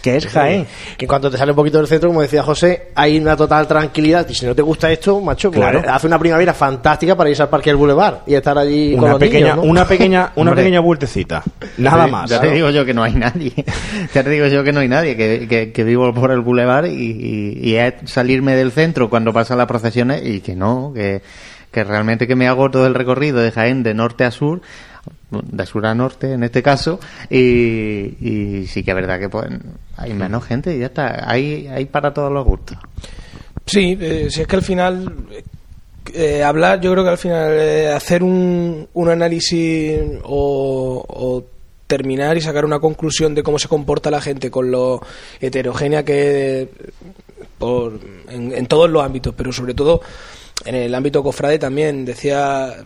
que 0.00 0.16
es 0.16 0.26
Jaén. 0.26 0.66
Que 0.96 1.06
cuando 1.06 1.30
te 1.30 1.36
sale 1.36 1.52
un 1.52 1.56
poquito 1.56 1.78
del 1.78 1.86
centro, 1.86 2.08
como 2.08 2.22
decía 2.22 2.42
José, 2.42 2.88
hay 2.94 3.18
una 3.18 3.36
total 3.36 3.66
tranquilidad. 3.66 4.26
Y 4.28 4.34
si 4.34 4.46
no 4.46 4.54
te 4.54 4.62
gusta 4.62 4.90
esto, 4.90 5.20
macho, 5.20 5.50
pues 5.50 5.66
hace 5.86 6.06
una 6.06 6.18
primavera 6.18 6.54
fantástica 6.54 7.16
para 7.16 7.30
irse 7.30 7.42
al 7.42 7.48
Parque 7.48 7.70
del 7.70 7.76
Boulevard 7.76 8.18
y 8.26 8.34
estar 8.34 8.56
allí 8.58 8.94
una 8.94 9.00
con 9.00 9.10
los 9.10 9.18
pequeña, 9.20 9.54
niños, 9.54 9.66
Una 9.66 9.86
pequeña, 9.86 10.32
una 10.36 10.54
pequeña 10.54 10.80
vueltecita. 10.80 11.42
Nada 11.78 12.06
más. 12.06 12.30
Ya 12.30 12.40
te 12.40 12.50
digo 12.50 12.70
yo 12.70 12.84
que 12.84 12.94
no 12.94 13.02
hay 13.02 13.14
nadie. 13.14 13.52
ya 14.14 14.22
te 14.22 14.30
digo 14.30 14.46
yo 14.46 14.64
que 14.64 14.72
no 14.72 14.80
hay 14.80 14.88
nadie, 14.88 15.16
que, 15.16 15.72
que, 15.72 15.84
vivo 15.84 16.12
por 16.14 16.30
el 16.30 16.40
Boulevard 16.40 16.86
y, 16.86 17.58
y, 17.60 17.76
es 17.76 17.94
salirme 18.04 18.54
del 18.54 18.72
centro 18.72 19.10
cuando 19.10 19.32
pasan 19.32 19.58
las 19.58 19.66
procesiones 19.66 20.24
y 20.24 20.40
que 20.40 20.54
no, 20.54 20.92
que 20.94 21.22
que 21.70 21.84
realmente 21.84 22.26
que 22.26 22.34
me 22.34 22.48
hago 22.48 22.70
todo 22.70 22.86
el 22.86 22.94
recorrido 22.94 23.38
de 23.38 23.52
Jaén 23.52 23.82
de 23.82 23.94
norte 23.94 24.24
a 24.24 24.30
sur 24.30 24.60
de 25.30 25.66
sur 25.66 25.86
a 25.86 25.94
norte 25.94 26.32
en 26.32 26.42
este 26.42 26.62
caso 26.62 26.98
y, 27.28 28.66
sí 28.66 28.82
que 28.82 28.90
es 28.90 28.94
verdad 28.94 29.18
que 29.18 29.28
pues, 29.28 29.48
hay 29.96 30.14
menos 30.14 30.44
gente 30.44 30.74
y 30.74 30.80
ya 30.80 30.86
está. 30.86 31.30
Hay, 31.30 31.66
hay 31.68 31.84
para 31.86 32.12
todos 32.12 32.32
los 32.32 32.44
gustos. 32.44 32.78
Sí 33.66 33.96
eh, 34.00 34.28
si 34.30 34.42
es 34.42 34.46
que 34.46 34.56
al 34.56 34.62
final 34.62 35.12
eh, 36.14 36.42
hablar 36.42 36.80
yo 36.80 36.92
creo 36.92 37.04
que 37.04 37.10
al 37.10 37.18
final 37.18 37.52
eh, 37.52 37.92
hacer 37.92 38.22
un, 38.22 38.88
un 38.92 39.08
análisis 39.08 40.00
o, 40.24 41.44
terminar 41.86 42.36
y 42.36 42.40
sacar 42.40 42.64
una 42.64 42.78
conclusión 42.78 43.34
de 43.34 43.42
cómo 43.42 43.58
se 43.58 43.66
comporta 43.66 44.12
la 44.12 44.20
gente 44.20 44.48
con 44.48 44.70
lo 44.70 45.00
heterogénea 45.40 46.04
que 46.04 46.68
en 48.28 48.66
todos 48.68 48.88
los 48.88 49.04
ámbitos 49.04 49.34
pero 49.36 49.52
sobre 49.52 49.74
todo 49.74 50.00
en 50.64 50.76
el 50.76 50.94
ámbito 50.94 51.20
cofrade 51.20 51.58
también 51.58 52.04
decía 52.04 52.76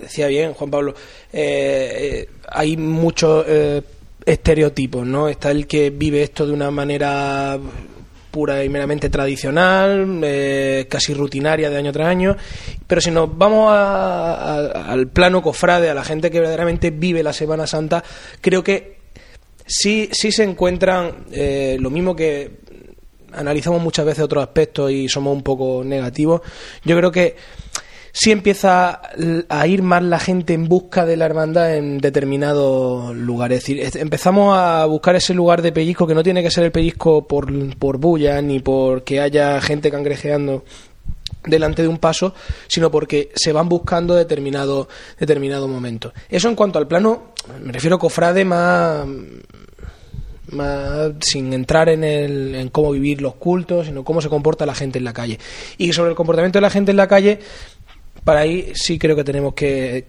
decía 0.00 0.26
bien 0.26 0.52
Juan 0.54 0.70
Pablo, 0.70 0.94
eh, 1.32 1.96
eh, 2.22 2.28
hay 2.48 2.76
muchos 2.76 3.44
eh, 3.48 3.82
estereotipos, 4.24 5.06
¿no? 5.06 5.28
Está 5.28 5.50
el 5.50 5.66
que 5.66 5.90
vive 5.90 6.22
esto 6.22 6.46
de 6.46 6.52
una 6.52 6.70
manera 6.70 7.58
pura 8.30 8.64
y 8.64 8.68
meramente 8.68 9.10
tradicional, 9.10 10.18
casi 10.88 11.14
rutinaria 11.14 11.70
de 11.70 11.76
año 11.76 11.92
tras 11.92 12.08
año, 12.08 12.36
pero 12.84 13.00
si 13.00 13.12
nos 13.12 13.36
vamos 13.38 13.72
al 13.72 15.06
plano 15.06 15.40
cofrade, 15.40 15.88
a 15.88 15.94
la 15.94 16.02
gente 16.02 16.32
que 16.32 16.40
verdaderamente 16.40 16.90
vive 16.90 17.22
la 17.22 17.32
Semana 17.32 17.68
Santa, 17.68 18.02
creo 18.40 18.64
que 18.64 18.96
sí, 19.64 20.08
sí 20.10 20.32
se 20.32 20.42
encuentran 20.42 21.26
lo 21.78 21.90
mismo 21.90 22.16
que 22.16 22.64
analizamos 23.34 23.82
muchas 23.82 24.06
veces 24.06 24.24
otros 24.24 24.42
aspectos 24.42 24.90
y 24.90 25.08
somos 25.08 25.34
un 25.34 25.42
poco 25.42 25.82
negativos. 25.84 26.40
Yo 26.84 26.96
creo 26.96 27.12
que 27.12 27.36
sí 28.14 28.30
empieza 28.30 29.02
a 29.48 29.66
ir 29.66 29.82
más 29.82 30.02
la 30.02 30.20
gente 30.20 30.54
en 30.54 30.68
busca 30.68 31.04
de 31.04 31.16
la 31.16 31.26
hermandad 31.26 31.76
en 31.76 31.98
determinados 31.98 33.14
lugares. 33.14 33.68
Es 33.68 33.76
decir, 33.76 34.00
empezamos 34.00 34.56
a 34.56 34.86
buscar 34.86 35.16
ese 35.16 35.34
lugar 35.34 35.62
de 35.62 35.72
pellizco 35.72 36.06
que 36.06 36.14
no 36.14 36.22
tiene 36.22 36.40
que 36.40 36.50
ser 36.50 36.62
el 36.62 36.70
pellizco 36.70 37.26
por, 37.26 37.52
por 37.76 37.98
bulla 37.98 38.40
ni 38.40 38.60
porque 38.60 39.20
haya 39.20 39.60
gente 39.60 39.90
cangrejeando 39.90 40.64
delante 41.44 41.82
de 41.82 41.88
un 41.88 41.98
paso, 41.98 42.34
sino 42.68 42.88
porque 42.88 43.30
se 43.34 43.52
van 43.52 43.68
buscando 43.68 44.14
determinado, 44.14 44.88
determinado 45.18 45.66
momento. 45.66 46.12
Eso 46.28 46.48
en 46.48 46.54
cuanto 46.54 46.78
al 46.78 46.86
plano, 46.86 47.32
me 47.62 47.72
refiero 47.72 47.96
a 47.96 47.98
cofrade 47.98 48.44
más, 48.44 49.06
más 50.52 51.10
sin 51.20 51.52
entrar 51.52 51.88
en, 51.88 52.04
el, 52.04 52.54
en 52.54 52.68
cómo 52.68 52.92
vivir 52.92 53.20
los 53.20 53.34
cultos, 53.34 53.86
sino 53.86 54.04
cómo 54.04 54.22
se 54.22 54.28
comporta 54.28 54.64
la 54.64 54.74
gente 54.74 54.98
en 54.98 55.04
la 55.04 55.12
calle. 55.12 55.40
Y 55.78 55.92
sobre 55.92 56.10
el 56.10 56.16
comportamiento 56.16 56.58
de 56.58 56.62
la 56.62 56.70
gente 56.70 56.92
en 56.92 56.96
la 56.96 57.08
calle, 57.08 57.40
para 58.24 58.40
ahí 58.40 58.72
sí 58.74 58.98
creo 58.98 59.14
que 59.14 59.24
tenemos 59.24 59.54
que, 59.54 60.06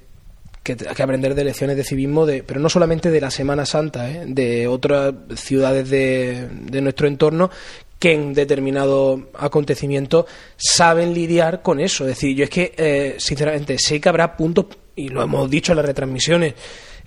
que, 0.63 0.75
aprender 1.01 1.35
de 1.35 1.43
lecciones 1.43 1.77
de 1.77 1.83
civismo, 1.83 2.25
de, 2.25 2.43
pero 2.43 2.59
no 2.59 2.69
solamente 2.69 3.11
de 3.11 3.21
la 3.21 3.29
Semana 3.29 3.65
Santa, 3.65 4.09
¿eh? 4.09 4.23
de 4.27 4.67
otras 4.67 5.13
ciudades 5.35 5.89
de, 5.89 6.47
de 6.49 6.81
nuestro 6.81 7.07
entorno 7.07 7.51
que 7.99 8.13
en 8.13 8.33
determinado 8.33 9.29
acontecimiento 9.35 10.25
saben 10.57 11.13
lidiar 11.13 11.61
con 11.61 11.79
eso. 11.79 12.03
Es 12.03 12.09
decir, 12.09 12.35
yo 12.35 12.43
es 12.43 12.49
que, 12.49 12.73
eh, 12.77 13.15
sinceramente, 13.17 13.77
sé 13.79 14.01
que 14.01 14.09
habrá 14.09 14.35
puntos, 14.35 14.65
y 14.95 15.09
lo 15.09 15.21
hemos 15.21 15.49
dicho 15.49 15.71
en 15.71 15.77
las 15.77 15.85
retransmisiones, 15.85 16.53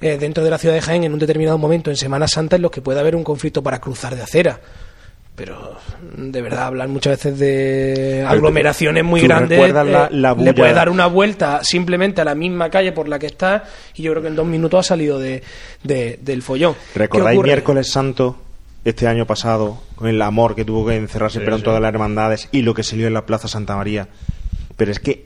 eh, 0.01 0.17
dentro 0.19 0.45
de 0.45 0.51
la 0.51 0.59
ciudad 0.59 0.75
de 0.75 0.81
Jaén 0.81 1.05
en 1.05 1.13
un 1.13 1.19
determinado 1.19 1.59
momento 1.59 1.91
en 1.91 1.97
Semana 1.97 2.29
Santa 2.29 2.57
en 2.57 2.63
los 2.63 2.71
que 2.71 2.81
puede 2.81 3.01
haber 3.01 3.17
un 3.17 3.25
conflicto 3.25 3.63
para 3.63 3.81
cruzar 3.81 4.15
de 4.15 4.23
acera 4.23 4.61
pero 5.39 5.77
de 6.17 6.43
verdad 6.43 6.65
hablar 6.65 6.89
muchas 6.89 7.13
veces 7.13 7.39
de 7.39 8.25
aglomeraciones 8.27 9.05
muy 9.05 9.21
grandes 9.21 9.57
eh, 9.57 10.09
le 10.11 10.53
puede 10.53 10.73
dar 10.73 10.91
una 10.91 11.07
vuelta 11.07 11.61
simplemente 11.63 12.21
a 12.21 12.25
la 12.25 12.35
misma 12.35 12.69
calle 12.71 12.91
por 12.91 13.09
la 13.09 13.21
que 13.21 13.27
está 13.27 13.63
y 13.95 14.03
yo 14.03 14.11
creo 14.11 14.23
que 14.23 14.29
en 14.29 14.35
dos 14.35 14.47
minutos 14.47 14.81
ha 14.81 14.89
salido 14.89 15.21
de, 15.21 15.43
del 15.85 16.43
follón. 16.43 16.75
¿recordáis 16.97 17.41
miércoles 17.41 17.89
santo 17.89 18.37
este 18.85 19.07
año 19.07 19.27
pasado 19.27 19.81
con 19.95 20.09
el 20.09 20.21
amor 20.21 20.57
que 20.57 20.65
tuvo 20.65 20.87
que 20.89 20.97
encerrarse 20.97 21.39
pero 21.39 21.55
en 21.55 21.63
todas 21.63 21.81
las 21.81 21.91
hermandades 21.95 22.49
y 22.51 22.63
lo 22.63 22.75
que 22.75 22.83
salió 22.83 23.07
en 23.07 23.15
la 23.15 23.25
Plaza 23.25 23.47
Santa 23.47 23.77
María 23.77 24.09
pero 24.77 24.91
es 24.91 24.99
que 24.99 25.25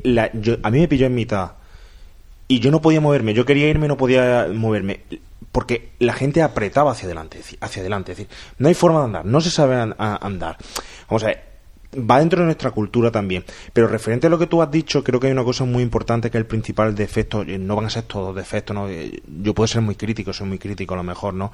a 0.62 0.70
mí 0.70 0.80
me 0.80 0.88
pilló 0.88 1.06
en 1.06 1.14
mitad 1.14 1.52
y 2.48 2.60
yo 2.60 2.70
no 2.70 2.80
podía 2.80 3.00
moverme 3.00 3.34
yo 3.34 3.44
quería 3.44 3.68
irme 3.68 3.88
no 3.88 3.96
podía 3.96 4.48
moverme 4.52 5.00
porque 5.52 5.92
la 5.98 6.14
gente 6.14 6.42
apretaba 6.42 6.92
hacia 6.92 7.06
adelante, 7.06 7.40
hacia 7.60 7.80
adelante, 7.80 8.12
es 8.12 8.18
decir, 8.18 8.34
no 8.58 8.68
hay 8.68 8.74
forma 8.74 9.00
de 9.00 9.04
andar, 9.04 9.26
no 9.26 9.40
se 9.42 9.50
sabe 9.50 9.76
andar. 9.76 10.56
Vamos 11.08 11.24
a 11.24 11.26
ver, 11.26 11.52
va 11.94 12.20
dentro 12.20 12.40
de 12.40 12.46
nuestra 12.46 12.70
cultura 12.70 13.10
también. 13.10 13.44
Pero 13.72 13.86
referente 13.86 14.26
a 14.26 14.30
lo 14.30 14.38
que 14.38 14.46
tú 14.46 14.62
has 14.62 14.70
dicho, 14.70 15.04
creo 15.04 15.20
que 15.20 15.26
hay 15.26 15.32
una 15.32 15.44
cosa 15.44 15.64
muy 15.64 15.82
importante 15.82 16.30
que 16.30 16.38
el 16.38 16.46
principal 16.46 16.94
defecto. 16.94 17.42
Eh, 17.42 17.58
no 17.58 17.76
van 17.76 17.84
a 17.84 17.90
ser 17.90 18.04
todos 18.04 18.34
defectos, 18.34 18.74
¿no? 18.74 18.88
Eh, 18.88 19.22
yo 19.42 19.54
puedo 19.54 19.66
ser 19.66 19.82
muy 19.82 19.94
crítico, 19.94 20.32
soy 20.32 20.48
muy 20.48 20.58
crítico 20.58 20.94
a 20.94 20.96
lo 20.96 21.02
mejor, 21.02 21.34
¿no? 21.34 21.52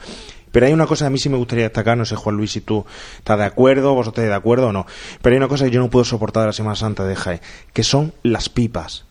Pero 0.52 0.66
hay 0.66 0.72
una 0.72 0.86
cosa 0.86 1.04
que 1.04 1.08
a 1.08 1.10
mí 1.10 1.18
sí 1.18 1.28
me 1.28 1.36
gustaría 1.36 1.64
destacar, 1.64 1.98
no 1.98 2.04
sé, 2.04 2.14
Juan 2.14 2.36
Luis, 2.36 2.52
si 2.52 2.60
tú 2.60 2.86
estás 3.18 3.38
de 3.38 3.44
acuerdo, 3.44 3.94
vosotros 3.94 4.12
estáis 4.12 4.28
de 4.28 4.34
acuerdo 4.34 4.68
o 4.68 4.72
no. 4.72 4.86
Pero 5.20 5.34
hay 5.34 5.38
una 5.38 5.48
cosa 5.48 5.64
que 5.64 5.72
yo 5.72 5.80
no 5.80 5.90
puedo 5.90 6.04
soportar 6.04 6.42
de 6.42 6.46
la 6.48 6.52
Semana 6.52 6.76
Santa 6.76 7.04
de 7.04 7.16
Jaén, 7.16 7.40
que 7.72 7.82
son 7.82 8.12
las 8.22 8.48
pipas. 8.48 9.07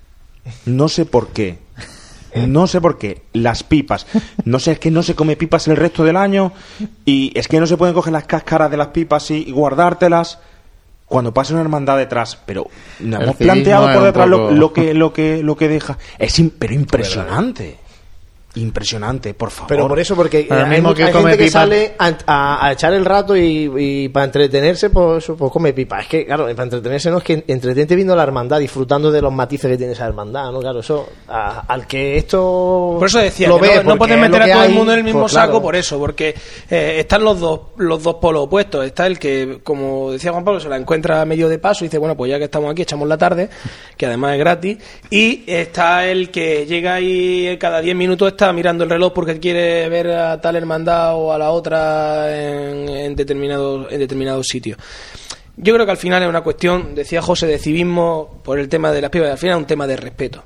No 0.65 0.89
sé 0.89 1.05
por 1.05 1.29
qué. 1.29 1.59
No 2.35 2.67
sé 2.67 2.81
por 2.81 2.97
qué. 2.97 3.23
Las 3.33 3.63
pipas. 3.63 4.05
No 4.45 4.59
sé, 4.59 4.73
es 4.73 4.79
que 4.79 4.91
no 4.91 5.03
se 5.03 5.15
come 5.15 5.35
pipas 5.35 5.67
el 5.67 5.75
resto 5.75 6.03
del 6.03 6.17
año 6.17 6.51
y 7.05 7.31
es 7.37 7.47
que 7.47 7.59
no 7.59 7.67
se 7.67 7.77
pueden 7.77 7.95
coger 7.95 8.13
las 8.13 8.25
cáscaras 8.25 8.69
de 8.69 8.77
las 8.77 8.87
pipas 8.87 9.31
y 9.31 9.51
guardártelas 9.51 10.39
cuando 11.05 11.33
pasa 11.33 11.53
una 11.53 11.61
hermandad 11.61 11.97
detrás. 11.97 12.37
Pero 12.45 12.67
no 12.99 13.21
hemos 13.21 13.35
planteado 13.35 13.91
por 13.91 14.03
detrás 14.03 14.27
lo, 14.27 14.73
que, 14.73 14.93
lo, 14.93 15.13
que, 15.13 15.41
lo 15.41 15.55
que 15.55 15.67
deja. 15.67 15.97
Es 16.19 16.41
pero 16.59 16.73
impresionante. 16.73 17.77
Impresionante, 18.61 19.34
por 19.34 19.51
favor. 19.51 19.67
Pero 19.69 19.88
por 19.88 19.99
eso, 19.99 20.15
porque 20.15 20.47
Ahora 20.49 20.65
hay, 20.65 20.69
mismo 20.71 20.93
come 20.93 21.11
gente 21.11 21.38
que 21.38 21.49
sale 21.49 21.93
a, 21.97 22.13
a- 22.25 22.67
a 22.67 22.71
echar 22.73 22.93
el 22.93 23.05
rato 23.05 23.35
y, 23.35 23.71
y 23.77 24.09
para 24.09 24.25
entretenerse, 24.25 24.89
pues, 24.89 25.25
pues 25.38 25.51
come 25.51 25.73
pipa. 25.73 25.99
Es 26.01 26.07
que, 26.07 26.25
claro, 26.25 26.43
para 26.45 26.63
entretenerse 26.63 27.09
no 27.09 27.17
es 27.19 27.23
que 27.23 27.43
entretente 27.47 27.95
viendo 27.95 28.15
la 28.15 28.23
hermandad, 28.23 28.59
disfrutando 28.59 29.11
de 29.11 29.21
los 29.21 29.31
matices 29.34 29.69
que 29.71 29.77
tiene 29.77 29.93
esa 29.93 30.05
hermandad, 30.05 30.51
¿no? 30.51 30.59
Claro, 30.59 30.79
eso, 30.79 31.07
a- 31.27 31.61
al 31.67 31.88
que 31.88 32.17
esto. 32.17 32.95
Por 32.99 33.07
eso 33.07 33.19
decía 33.19 33.47
lo 33.47 33.59
que 33.59 33.67
ve, 33.67 33.75
no, 33.77 33.84
no 33.91 33.97
puedes 33.97 34.15
es 34.15 34.21
meter 34.21 34.39
lo 34.39 34.45
a 34.45 34.55
todo 34.55 34.63
el 34.65 34.71
mundo 34.73 34.91
en 34.93 34.97
el 34.99 35.03
mismo 35.05 35.21
pues, 35.21 35.31
saco 35.34 35.47
claro. 35.51 35.61
por 35.61 35.75
eso, 35.75 35.97
porque 35.99 36.35
eh, 36.69 36.95
están 36.99 37.23
los 37.23 37.39
dos 37.39 37.59
los 37.77 38.03
dos 38.03 38.15
polos 38.15 38.43
opuestos. 38.43 38.85
Está 38.85 39.07
el 39.07 39.19
que, 39.19 39.59
como 39.63 40.11
decía 40.11 40.31
Juan 40.31 40.43
Pablo, 40.43 40.59
se 40.59 40.69
la 40.69 40.77
encuentra 40.77 41.21
a 41.21 41.25
medio 41.25 41.47
de 41.49 41.59
paso 41.59 41.84
y 41.84 41.88
dice, 41.88 41.97
bueno, 41.97 42.15
pues 42.17 42.29
ya 42.31 42.38
que 42.38 42.45
estamos 42.45 42.71
aquí, 42.71 42.81
echamos 42.81 43.07
la 43.07 43.17
tarde, 43.17 43.49
que 43.95 44.05
además 44.05 44.34
es 44.34 44.39
gratis. 44.39 44.77
Y 45.09 45.43
está 45.47 46.05
el 46.07 46.29
que 46.31 46.65
llega 46.65 46.99
y 47.01 47.57
cada 47.59 47.81
10 47.81 47.95
minutos 47.95 48.29
está 48.29 48.46
mirando 48.53 48.83
el 48.83 48.89
reloj 48.89 49.13
porque 49.13 49.39
quiere 49.39 49.87
ver 49.89 50.11
a 50.11 50.41
tal 50.41 50.55
hermandad 50.55 51.15
o 51.15 51.33
a 51.33 51.37
la 51.37 51.51
otra 51.51 52.35
en, 52.35 52.89
en 52.89 53.15
determinados 53.15 53.91
en 53.91 53.99
determinados 53.99 54.47
sitios. 54.47 54.77
Yo 55.55 55.73
creo 55.73 55.85
que 55.85 55.91
al 55.91 55.97
final 55.97 56.21
es 56.21 56.29
una 56.29 56.41
cuestión, 56.41 56.93
decía 56.93 57.21
José, 57.21 57.47
de 57.47 57.57
civismo 57.57 58.41
por 58.43 58.59
el 58.59 58.69
tema 58.69 58.91
de 58.91 59.01
las 59.01 59.09
pibas, 59.09 59.31
al 59.31 59.37
final 59.39 59.55
es 59.55 59.61
un 59.61 59.67
tema 59.67 59.87
de 59.87 59.97
respeto. 59.97 60.43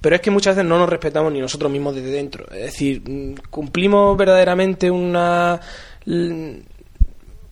Pero 0.00 0.16
es 0.16 0.22
que 0.22 0.30
muchas 0.30 0.56
veces 0.56 0.68
no 0.68 0.78
nos 0.78 0.88
respetamos 0.88 1.32
ni 1.32 1.40
nosotros 1.40 1.70
mismos 1.70 1.94
desde 1.94 2.10
dentro. 2.10 2.44
Es 2.52 2.66
decir, 2.66 3.02
mm, 3.04 3.34
cumplimos 3.50 4.16
verdaderamente 4.16 4.90
una... 4.90 5.60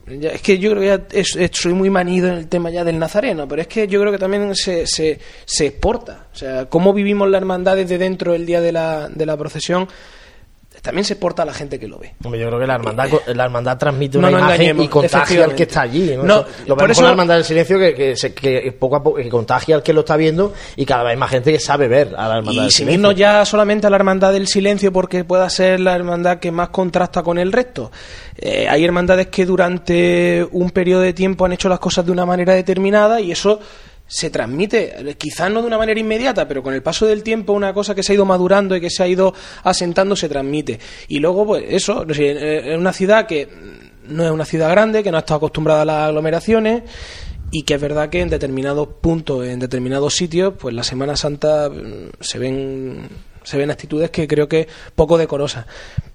ya- 0.07 0.31
Es 0.31 0.43
que 0.43 0.59
yo 0.59 0.71
creo 0.73 1.07
que 1.09 1.23
ya 1.23 1.49
soy 1.53 1.73
muy 1.73 1.91
manido 1.91 2.29
en 2.29 2.35
el 2.35 2.49
tema 2.49 2.71
ya 2.71 2.85
del 2.85 2.99
nazareno, 2.99 3.47
pero 3.49 3.63
es 3.63 3.69
que 3.69 3.87
yo 3.87 4.01
creo 4.01 4.13
que 4.13 4.19
también 4.19 4.55
se, 4.55 4.87
se, 4.87 5.19
se 5.45 5.67
exporta. 5.67 6.27
O 6.33 6.37
sea, 6.37 6.67
cómo 6.67 6.93
vivimos 6.93 7.29
la 7.31 7.39
hermandad 7.39 7.77
desde 7.77 7.99
dentro 7.99 8.35
el 8.35 8.47
día 8.47 8.61
de 8.61 8.73
la, 8.73 9.09
de 9.09 9.27
la 9.27 9.37
procesión, 9.37 9.89
también 10.83 11.05
se 11.05 11.13
exporta 11.15 11.43
a 11.43 11.45
la 11.45 11.53
gente 11.53 11.79
que 11.79 11.87
lo 11.87 11.99
ve. 11.99 12.15
Hombre, 12.25 12.41
yo 12.41 12.47
creo 12.47 12.59
que 12.61 12.67
la 12.67 12.77
hermandad, 12.77 13.09
la 13.35 13.45
hermandad 13.45 13.77
transmite 13.77 14.17
No 14.19 14.29
una 14.29 14.39
imagen 14.39 14.81
y 14.81 14.89
contagia 14.89 15.45
al 15.45 15.55
que 15.55 15.65
está 15.65 15.83
allí. 15.83 16.17
¿no? 16.17 16.23
No, 16.23 16.45
lo 16.67 16.77
por 16.77 16.91
eso- 16.91 16.99
con 17.01 17.05
la 17.05 17.11
hermandad 17.11 17.35
del 17.35 17.45
silencio 17.45 17.79
que, 17.79 17.95
que, 17.95 18.17
se- 18.17 18.33
que 18.33 18.73
poco 18.79 18.97
a 18.97 19.03
poco 19.03 19.17
que 19.19 19.29
contagia 19.29 19.75
al 19.77 19.83
que 19.83 19.93
lo 19.93 20.01
está 20.01 20.17
viendo 20.17 20.55
y 20.77 20.87
cada 20.87 21.03
vez 21.03 21.11
hay 21.11 21.17
más 21.19 21.31
gente 21.31 21.53
que 21.53 21.59
sabe 21.61 21.87
ver 21.89 22.15
a 22.17 22.29
la 22.29 22.37
hermandad 22.39 22.53
Y 22.53 22.65
del 22.65 22.71
sin 22.71 22.77
silencio. 22.87 22.95
irnos 22.95 23.15
ya 23.17 23.45
solamente 23.45 23.87
a 23.87 23.91
la 23.91 23.97
hermandad 23.97 24.33
del 24.33 24.47
silencio 24.47 24.91
porque 24.93 25.25
pueda 25.25 25.51
ser 25.51 25.81
la 25.81 25.95
hermandad 25.95 26.39
que 26.39 26.51
más 26.51 26.71
contrasta 26.71 27.23
con 27.23 27.37
el 27.39 27.53
resto. 27.53 27.91
Eh, 28.39 28.67
hay 28.69 28.83
hermandades 28.85 29.27
que 29.27 29.45
durante 29.45 30.47
un 30.51 30.71
periodo 30.71 31.03
de 31.03 31.13
tiempo 31.13 31.45
han 31.45 31.53
hecho 31.53 31.69
las 31.69 31.79
cosas 31.81 32.07
de 32.07 32.13
una 32.13 32.25
manera 32.25 32.55
determinada 32.55 33.21
y 33.21 33.33
eso 33.33 33.61
se 34.11 34.29
transmite, 34.29 35.15
quizás 35.17 35.53
no 35.53 35.61
de 35.61 35.69
una 35.69 35.79
manera 35.79 36.01
inmediata, 36.01 36.49
pero 36.49 36.65
con 36.65 36.75
el 36.75 36.83
paso 36.83 37.07
del 37.07 37.23
tiempo 37.23 37.53
una 37.53 37.73
cosa 37.73 37.95
que 37.95 38.03
se 38.03 38.11
ha 38.11 38.15
ido 38.17 38.25
madurando 38.25 38.75
y 38.75 38.81
que 38.81 38.91
se 38.91 39.05
ha 39.05 39.07
ido 39.07 39.33
asentando 39.63 40.17
se 40.17 40.29
transmite. 40.29 40.81
Y 41.07 41.21
luego, 41.21 41.47
pues 41.47 41.65
eso, 41.69 42.05
es 42.09 42.77
una 42.77 42.93
ciudad 42.93 43.27
que 43.29 43.49
no 44.09 44.25
es 44.25 44.33
una 44.33 44.45
ciudad 44.45 44.69
grande, 44.69 45.05
que 45.05 45.13
no 45.13 45.17
ha 45.17 45.21
estado 45.21 45.39
acostumbrada 45.39 45.83
a 45.83 45.85
las 45.85 46.09
aglomeraciones 46.09 46.83
y 47.53 47.63
que 47.63 47.75
es 47.75 47.81
verdad 47.81 48.09
que 48.09 48.21
en 48.21 48.31
determinados 48.31 48.89
puntos, 49.01 49.47
en 49.47 49.61
determinados 49.61 50.15
sitios, 50.15 50.55
pues 50.59 50.75
la 50.75 50.83
Semana 50.83 51.15
Santa 51.15 51.71
mm, 51.71 52.11
se 52.19 52.39
ven 52.41 53.09
se 53.45 53.59
ven 53.59 53.71
actitudes 53.71 54.11
que 54.11 54.27
creo 54.27 54.49
que 54.49 54.67
poco 54.97 55.19
decorosas. 55.19 55.67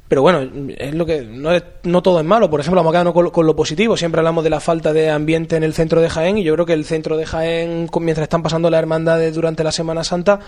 Pero 0.08 0.22
bueno, 0.22 0.48
es 0.78 0.94
lo 0.94 1.04
que 1.06 1.22
no, 1.24 1.52
es- 1.52 1.64
no 1.84 2.04
todo 2.04 2.20
es 2.20 2.26
malo. 2.26 2.48
Por 2.50 2.60
ejemplo, 2.60 2.80
vamos 2.80 2.92
a 2.92 2.94
quedarnos 3.04 3.32
con, 3.32 3.46
lo- 3.48 3.56
positivo. 3.56 3.98
Siempre 3.98 4.20
hablamos 4.20 4.44
de 4.44 4.52
la 4.52 4.60
falta 4.60 4.94
de 4.94 5.10
ambiente 5.10 5.56
en 5.56 5.64
el 5.64 5.74
centro 5.74 6.00
de 6.00 6.10
Jaén 6.10 6.38
y 6.38 6.44
yo 6.44 6.54
creo 6.54 6.66
que 6.68 6.74
el 6.74 6.86
centro 6.86 7.18
de 7.18 7.26
Jaén, 7.26 7.88
mientras 8.02 8.24
están 8.24 8.44
pasando 8.44 8.70
las 8.70 8.80
hermandades 8.80 9.34
durante 9.34 9.64
la 9.64 9.72
Semana 9.72 10.04
Santa, 10.04 10.40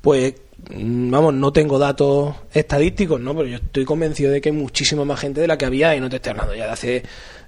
pues 0.00 0.34
mm, 0.74 1.10
vamos, 1.10 1.34
no 1.34 1.52
tengo 1.52 1.78
datos 1.80 2.34
estadísticos, 2.52 3.20
¿no? 3.20 3.34
Pero 3.34 3.48
yo 3.48 3.56
estoy 3.56 3.84
convencido 3.84 4.30
de 4.30 4.40
que 4.40 4.50
hay 4.50 4.54
muchísima 4.54 5.04
más 5.04 5.18
gente 5.18 5.40
de 5.40 5.48
la 5.48 5.58
que 5.58 5.64
había 5.66 5.96
y 5.96 6.00
no 6.00 6.08
te 6.08 6.16
estoy 6.16 6.30
hablando 6.30 6.54
ya 6.54 6.66
de 6.66 6.70
hace 6.72 7.02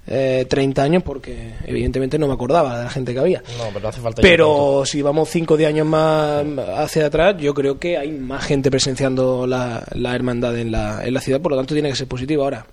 eh, 0.07 0.45
30 0.49 0.83
años 0.83 1.03
porque 1.03 1.53
evidentemente 1.65 2.19
no 2.19 2.27
me 2.27 2.33
acordaba 2.33 2.77
de 2.77 2.83
la 2.85 2.89
gente 2.89 3.13
que 3.13 3.19
había. 3.19 3.43
No, 3.57 3.65
pero 3.67 3.79
no 3.81 3.87
hace 3.89 4.01
falta 4.01 4.21
ir 4.21 4.27
tanto. 4.27 4.29
Pero 4.29 4.85
si 4.85 5.01
vamos 5.01 5.29
5 5.29 5.53
o 5.53 5.57
10 5.57 5.69
años 5.69 5.87
más 5.87 6.45
hacia 6.77 7.07
atrás, 7.07 7.35
yo 7.39 7.53
creo 7.53 7.79
que 7.79 7.97
hay 7.97 8.11
más 8.11 8.43
gente 8.45 8.69
presenciando 8.69 9.47
la, 9.47 9.83
la 9.93 10.15
hermandad 10.15 10.57
en 10.57 10.71
la, 10.71 11.05
en 11.05 11.13
la 11.13 11.21
ciudad, 11.21 11.41
por 11.41 11.51
lo 11.51 11.57
tanto 11.57 11.73
tiene 11.73 11.89
que 11.89 11.95
ser 11.95 12.07
positivo 12.07 12.43
ahora. 12.43 12.65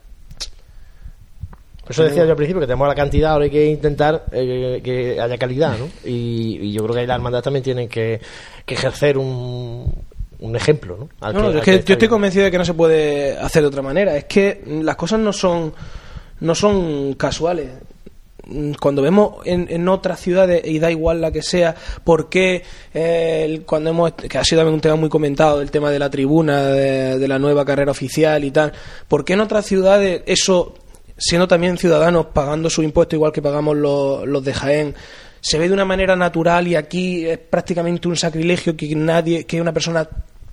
Eso 1.89 2.05
decía 2.05 2.25
yo 2.25 2.31
al 2.31 2.37
principio 2.37 2.61
que 2.61 2.69
tenemos 2.69 2.87
la 2.87 2.95
cantidad, 2.95 3.33
ahora 3.33 3.47
hay 3.47 3.51
que 3.51 3.67
intentar 3.67 4.25
eh, 4.31 4.81
que 4.83 5.21
haya 5.21 5.37
calidad, 5.37 5.77
¿no? 5.77 5.89
Y, 6.05 6.59
y 6.63 6.73
yo 6.73 6.85
creo 6.85 6.95
que 6.95 7.01
ahí 7.01 7.07
las 7.07 7.17
hermandades 7.17 7.43
también 7.43 7.65
tienen 7.65 7.89
que, 7.89 8.21
que 8.65 8.75
ejercer 8.75 9.19
un, 9.19 9.93
un 10.41 10.57
ejemplo, 10.57 10.97
¿no? 10.97 11.09
Al 11.21 11.35
No, 11.35 11.41
no, 11.41 11.49
al 11.49 11.57
es 11.59 11.65
que 11.65 11.83
yo 11.83 11.95
estoy 11.95 12.09
convencido 12.09 12.45
de 12.45 12.51
que 12.51 12.59
no 12.59 12.65
se 12.65 12.75
puede 12.75 13.37
hacer 13.39 13.63
de 13.63 13.69
otra 13.69 13.83
manera. 13.83 14.17
Es 14.17 14.25
que 14.25 14.63
las 14.83 14.95
cosas 14.97 15.21
no 15.21 15.33
son, 15.33 15.73
no 16.41 16.55
son 16.55 17.15
casuales. 17.15 17.71
Cuando 18.81 19.03
vemos 19.03 19.47
en, 19.47 19.69
en 19.71 19.89
otras 19.89 20.19
ciudades, 20.19 20.63
y 20.65 20.81
da 20.81 20.91
igual 20.91 21.21
la 21.21 21.31
que 21.31 21.43
sea, 21.43 21.75
por 22.03 22.29
qué 22.29 22.65
eh, 22.93 23.63
cuando 23.65 23.91
hemos, 23.91 24.13
que 24.13 24.39
ha 24.39 24.45
sido 24.45 24.61
también 24.61 24.75
un 24.75 24.81
tema 24.81 24.97
muy 24.97 25.09
comentado, 25.09 25.61
el 25.61 25.71
tema 25.71 25.91
de 25.91 25.99
la 26.01 26.11
tribuna, 26.11 26.67
de, 26.67 27.19
de 27.19 27.29
la 27.29 27.39
nueva 27.39 27.65
carrera 27.65 27.93
oficial 27.93 28.43
y 28.43 28.51
tal, 28.51 28.73
por 29.07 29.25
qué 29.25 29.35
en 29.35 29.41
otras 29.41 29.67
ciudades 29.67 30.23
eso, 30.27 30.75
siendo 31.17 31.47
también 31.47 31.79
ciudadanos, 31.79 32.27
pagando 32.33 32.71
su 32.71 32.83
impuesto 32.83 33.15
igual 33.15 33.31
que 33.31 33.43
pagamos 33.43 33.77
los, 33.77 34.27
los 34.27 34.43
de 34.43 34.53
Jaén, 34.53 34.95
se 35.41 35.59
ve 35.59 35.69
de 35.69 35.75
una 35.75 35.85
manera 35.85 36.17
natural 36.17 36.67
y 36.67 36.75
aquí 36.75 37.27
es 37.27 37.39
prácticamente 37.39 38.09
un 38.09 38.17
sacrilegio 38.17 38.77
que 38.77 38.95
nadie, 38.95 39.45
que 39.45 39.61
una 39.61 39.73
persona 39.73 40.09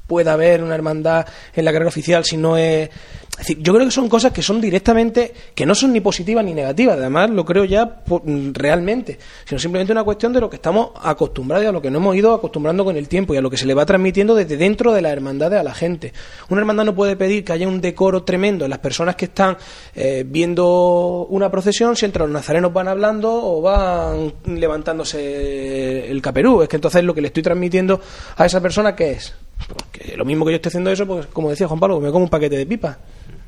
pueda 0.08 0.34
haber 0.34 0.64
una 0.64 0.74
hermandad 0.74 1.26
en 1.54 1.66
la 1.66 1.72
carrera 1.72 1.90
oficial 1.90 2.24
si 2.26 2.38
no 2.38 2.58
es... 2.58 2.90
es 3.32 3.38
decir, 3.38 3.60
yo 3.62 3.74
creo 3.74 3.86
que 3.86 3.92
son 3.92 4.10
cosas 4.10 4.32
que 4.32 4.42
son 4.42 4.60
directamente, 4.60 5.34
que 5.54 5.66
no 5.66 5.76
son 5.76 5.94
ni 5.94 6.00
positivas 6.00 6.44
ni 6.44 6.54
negativas, 6.54 6.98
además 6.98 7.30
lo 7.30 7.46
creo 7.46 7.66
ya 7.66 8.02
mm, 8.08 8.54
realmente, 8.54 9.20
sino 9.46 9.60
simplemente 9.60 9.92
una 9.92 10.04
cuestión 10.04 10.34
de 10.34 10.40
lo 10.40 10.50
que 10.50 10.56
estamos 10.56 10.92
acostumbrados 11.02 11.66
y 11.66 11.68
a 11.68 11.72
lo 11.72 11.82
que 11.82 11.92
no 11.92 12.00
hemos 12.00 12.16
ido 12.16 12.34
acostumbrando 12.34 12.86
con 12.86 12.96
el 12.96 13.08
tiempo 13.08 13.34
y 13.34 13.38
a 13.38 13.42
lo 13.42 13.50
que 13.50 13.58
se 13.58 13.66
le 13.66 13.74
va 13.74 13.86
transmitiendo 13.86 14.34
desde 14.34 14.58
dentro 14.58 14.94
de 14.94 15.02
la 15.02 15.12
hermandad 15.12 15.54
a 15.54 15.64
la 15.64 15.74
gente. 15.74 16.14
Una 16.50 16.62
hermandad 16.62 16.86
no 16.86 16.96
puede 16.96 17.16
pedir 17.16 17.44
que 17.44 17.54
haya 17.54 17.68
un 17.68 17.82
decoro 17.82 18.24
tremendo 18.24 18.66
en 18.66 18.70
las 18.70 18.80
personas 18.80 19.16
que 19.16 19.26
están 19.26 19.58
eh, 19.94 20.24
viendo 20.26 21.28
una 21.30 21.52
procesión 21.52 21.96
si 21.96 22.06
entre 22.06 22.22
los 22.22 22.32
nazarenos 22.32 22.72
van 22.74 22.88
hablando 22.88 23.32
o 23.32 23.62
van 23.62 24.34
levantándose 24.46 26.10
el 26.10 26.22
caperú. 26.22 26.62
Es 26.62 26.70
que 26.70 26.78
entonces 26.78 27.04
lo 27.04 27.14
que 27.14 27.22
le 27.22 27.28
estoy 27.28 27.44
transmitiendo 27.44 28.00
a 28.36 28.46
esa 28.46 28.62
persona, 28.62 28.96
¿qué 28.96 29.12
es? 29.12 29.34
Porque 29.68 30.16
lo 30.16 30.26
mismo 30.26 30.46
que 30.46 30.52
yo 30.52 30.56
estoy 30.58 30.70
haciendo 30.70 30.92
eso, 30.92 31.06
pues 31.06 31.28
como 31.28 31.50
decía 31.50 31.68
Juan 31.68 31.80
Pablo, 31.80 32.00
me 32.00 32.12
como 32.12 32.26
un 32.26 32.30
paquete 32.30 32.58
de 32.58 32.66
pipa. 32.66 32.98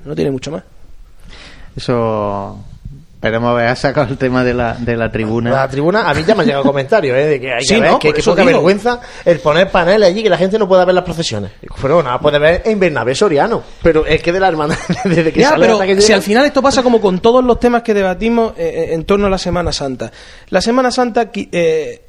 No 0.05 0.15
tiene 0.15 0.31
mucho 0.31 0.51
más. 0.51 0.63
Eso. 1.75 2.57
Esperemos 3.15 3.49
haber 3.49 3.75
sacado 3.75 4.07
el 4.11 4.17
tema 4.17 4.45
de 4.45 4.53
la, 4.53 4.75
de 4.75 4.95
la 4.95 5.11
tribuna. 5.11 5.49
La 5.51 5.67
tribuna, 5.67 6.09
a 6.09 6.13
mí 6.13 6.23
ya 6.25 6.33
me 6.35 6.41
han 6.43 6.47
llegado 6.47 6.63
comentarios, 6.63 7.17
¿eh? 7.17 7.25
De 7.25 7.41
que 7.41 7.53
hay 7.53 7.65
Sí, 7.65 7.77
ver, 7.77 7.91
¿no? 7.91 7.99
que, 7.99 8.13
que 8.13 8.21
eso 8.21 8.31
poca 8.31 8.45
vergüenza 8.45 9.01
el 9.25 9.39
poner 9.41 9.69
paneles 9.69 10.07
allí 10.07 10.23
que 10.23 10.29
la 10.29 10.37
gente 10.37 10.57
no 10.57 10.69
pueda 10.69 10.85
ver 10.85 10.95
las 10.95 11.03
procesiones. 11.03 11.51
Pero 11.81 12.01
nada, 12.01 12.17
puede 12.21 12.39
ver 12.39 12.61
en 12.63 12.79
Bernabé 12.79 13.13
Soriano. 13.15 13.61
Pero 13.83 14.05
es 14.05 14.21
que 14.23 14.31
de 14.31 14.39
la 14.39 14.47
hermandad, 14.47 14.77
desde 15.03 15.33
que 15.33 15.41
Ya, 15.41 15.49
sale 15.49 15.65
pero 15.65 15.73
hasta 15.73 15.87
que 15.87 15.99
si 15.99 16.13
al 16.13 16.21
final 16.21 16.45
esto 16.45 16.61
pasa 16.61 16.81
como 16.81 17.01
con 17.01 17.19
todos 17.19 17.43
los 17.43 17.59
temas 17.59 17.83
que 17.83 17.93
debatimos 17.93 18.53
eh, 18.57 18.85
eh, 18.89 18.93
en 18.93 19.03
torno 19.03 19.27
a 19.27 19.29
la 19.29 19.37
Semana 19.37 19.73
Santa. 19.73 20.09
La 20.47 20.61
Semana 20.61 20.89
Santa 20.89 21.29
eh, 21.33 22.08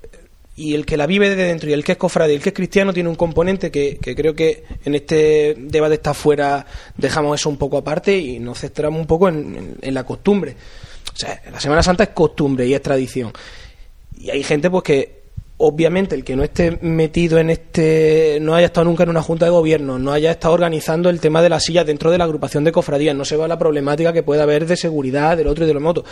y 0.61 0.75
el 0.75 0.85
que 0.85 0.99
la 0.99 1.07
vive 1.07 1.31
desde 1.31 1.45
dentro 1.45 1.71
y 1.71 1.73
el 1.73 1.83
que 1.83 1.93
es 1.93 1.99
cofrade 1.99 2.35
y 2.35 2.37
el 2.37 2.43
que 2.43 2.51
es 2.51 2.55
cristiano 2.55 2.93
tiene 2.93 3.09
un 3.09 3.15
componente 3.15 3.71
que, 3.71 3.97
que 3.97 4.15
creo 4.15 4.35
que 4.35 4.65
en 4.85 4.95
este 4.95 5.55
debate 5.57 5.95
está 5.95 6.13
fuera, 6.13 6.67
dejamos 6.99 7.41
eso 7.41 7.49
un 7.49 7.57
poco 7.57 7.79
aparte 7.79 8.19
y 8.19 8.39
nos 8.39 8.61
centramos 8.61 9.01
un 9.01 9.07
poco 9.07 9.29
en, 9.29 9.79
la 9.81 10.05
costumbre. 10.05 10.55
O 11.15 11.17
sea, 11.17 11.41
la 11.51 11.59
Semana 11.59 11.83
Santa 11.83 12.05
es 12.05 12.11
costumbre 12.11 12.67
y 12.67 12.75
es 12.75 12.83
tradición. 12.83 13.33
Y 14.19 14.29
hay 14.29 14.43
gente 14.43 14.69
pues 14.69 14.85
que 14.85 15.21
obviamente 15.57 16.15
el 16.15 16.25
que 16.25 16.37
no 16.37 16.45
esté 16.45 16.79
metido 16.83 17.39
en 17.39 17.49
este, 17.49 18.37
no 18.43 18.55
haya 18.55 18.67
estado 18.67 18.85
nunca 18.85 19.05
en 19.05 19.09
una 19.09 19.23
junta 19.23 19.47
de 19.47 19.53
gobierno, 19.53 19.99
no 19.99 20.13
haya 20.13 20.31
estado 20.31 20.53
organizando 20.53 21.09
el 21.09 21.21
tema 21.21 21.41
de 21.41 21.49
las 21.49 21.65
sillas 21.65 21.87
dentro 21.87 22.11
de 22.11 22.19
la 22.19 22.25
agrupación 22.25 22.65
de 22.65 22.73
cofradías, 22.73 23.17
no 23.17 23.25
se 23.25 23.37
va 23.37 23.49
la 23.49 23.59
problemática 23.59 24.13
que 24.13 24.23
pueda 24.23 24.43
haber 24.43 24.67
de 24.67 24.77
seguridad 24.77 25.39
del 25.39 25.47
otro 25.47 25.65
y 25.65 25.69
de 25.69 25.75
los 25.75 25.83
motos. 25.83 26.05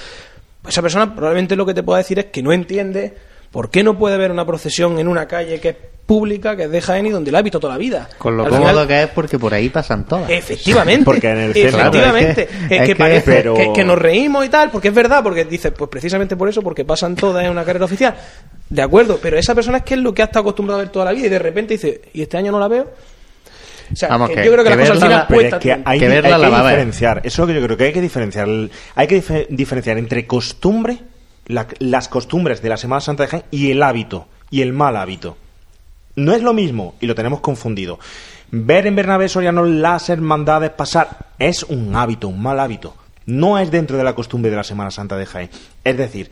Pues 0.62 0.74
esa 0.74 0.80
persona 0.80 1.14
probablemente 1.14 1.54
lo 1.54 1.66
que 1.66 1.74
te 1.74 1.82
pueda 1.82 1.98
decir 1.98 2.18
es 2.18 2.26
que 2.26 2.42
no 2.42 2.52
entiende 2.52 3.14
por 3.50 3.70
qué 3.70 3.82
no 3.82 3.98
puede 3.98 4.14
haber 4.14 4.30
una 4.30 4.44
procesión 4.46 4.98
en 4.98 5.08
una 5.08 5.26
calle 5.26 5.60
que 5.60 5.68
es 5.70 5.76
pública, 6.06 6.56
que 6.56 6.64
es 6.64 6.70
de 6.70 6.80
Jaén 6.80 7.04
y 7.06 7.10
donde 7.10 7.30
la 7.30 7.38
ha 7.40 7.42
visto 7.42 7.60
toda 7.60 7.74
la 7.74 7.78
vida. 7.78 8.08
Con 8.16 8.34
lo 8.36 8.44
Al 8.44 8.48
cómodo 8.50 8.68
final- 8.70 8.86
que 8.88 9.02
es 9.02 9.08
porque 9.08 9.38
por 9.38 9.52
ahí 9.52 9.68
pasan 9.68 10.06
todas. 10.06 10.30
Efectivamente. 10.30 11.04
Porque 11.04 11.28
en 11.30 11.36
el 11.38 11.52
centro- 11.52 11.80
Efectivamente. 11.80 12.46
Claro, 12.46 12.62
es 12.64 12.68
que- 12.68 12.74
es, 12.76 12.80
es 12.80 12.86
que, 12.88 12.94
que- 12.94 12.96
parece 12.96 13.30
pero- 13.32 13.54
que, 13.54 13.72
que 13.74 13.84
nos 13.84 13.98
reímos 13.98 14.46
y 14.46 14.48
tal, 14.48 14.70
porque 14.70 14.88
es 14.88 14.94
verdad, 14.94 15.22
porque 15.22 15.44
dices, 15.44 15.72
pues 15.76 15.90
precisamente 15.90 16.34
por 16.36 16.48
eso, 16.48 16.62
porque 16.62 16.84
pasan 16.86 17.14
todas 17.14 17.44
en 17.44 17.50
una 17.50 17.62
carrera 17.64 17.84
oficial. 17.84 18.14
De 18.70 18.80
acuerdo, 18.82 19.18
pero 19.20 19.38
esa 19.38 19.54
persona 19.54 19.78
es 19.78 19.84
que 19.84 19.94
es 19.94 20.00
lo 20.00 20.14
que 20.14 20.22
ha 20.22 20.26
estado 20.26 20.40
acostumbrado 20.42 20.80
a 20.80 20.84
ver 20.84 20.92
toda 20.92 21.04
la 21.04 21.12
vida 21.12 21.26
y 21.26 21.30
de 21.30 21.38
repente 21.38 21.74
dice, 21.74 22.00
¿y 22.14 22.22
este 22.22 22.38
año 22.38 22.52
no 22.52 22.58
la 22.60 22.68
veo? 22.68 22.90
O 23.92 23.96
sea, 23.96 24.08
Vamos, 24.10 24.30
que 24.30 24.36
que- 24.36 24.44
yo 24.46 24.52
creo 24.52 24.64
que, 24.64 24.70
que 24.70 24.76
las 24.76 24.88
cosas 24.90 25.04
final 25.04 25.24
Pero 25.28 25.40
es 25.42 25.54
que 25.56 25.72
hay, 25.72 25.98
Que 25.98 26.04
hay 26.06 26.10
verla 26.10 26.36
que 26.36 26.42
la 26.50 26.62
diferenciar. 26.62 27.18
Eso 27.24 27.28
es 27.28 27.38
lo 27.38 27.46
que 27.46 27.54
yo 27.60 27.62
creo 27.66 27.76
que 27.76 27.84
hay 27.84 27.92
que 27.92 28.00
diferenciar. 28.02 28.48
Hay 28.94 29.06
que 29.06 29.22
dife- 29.22 29.46
diferenciar 29.50 29.96
entre 29.98 30.26
costumbre, 30.26 30.98
la- 31.48 31.66
las 31.80 32.08
costumbres 32.08 32.62
de 32.62 32.68
la 32.68 32.76
Semana 32.76 33.00
Santa 33.00 33.24
de 33.24 33.28
Jaén 33.30 33.44
y 33.50 33.70
el 33.70 33.82
hábito, 33.82 34.26
y 34.50 34.62
el 34.62 34.72
mal 34.72 34.96
hábito. 34.96 35.36
No 36.14 36.32
es 36.34 36.42
lo 36.42 36.52
mismo 36.52 36.94
y 37.00 37.06
lo 37.06 37.14
tenemos 37.14 37.40
confundido. 37.40 37.98
Ver 38.50 38.86
en 38.86 38.96
Bernabé 38.96 39.28
Soriano 39.28 39.64
las 39.64 40.08
hermandades 40.08 40.70
pasar 40.70 41.26
es 41.38 41.62
un 41.64 41.94
hábito, 41.94 42.28
un 42.28 42.42
mal 42.42 42.58
hábito. 42.60 42.96
No 43.26 43.58
es 43.58 43.70
dentro 43.70 43.96
de 43.98 44.04
la 44.04 44.14
costumbre 44.14 44.50
de 44.50 44.56
la 44.56 44.64
Semana 44.64 44.90
Santa 44.90 45.16
de 45.16 45.26
Jaén. 45.26 45.50
Es 45.84 45.96
decir, 45.98 46.30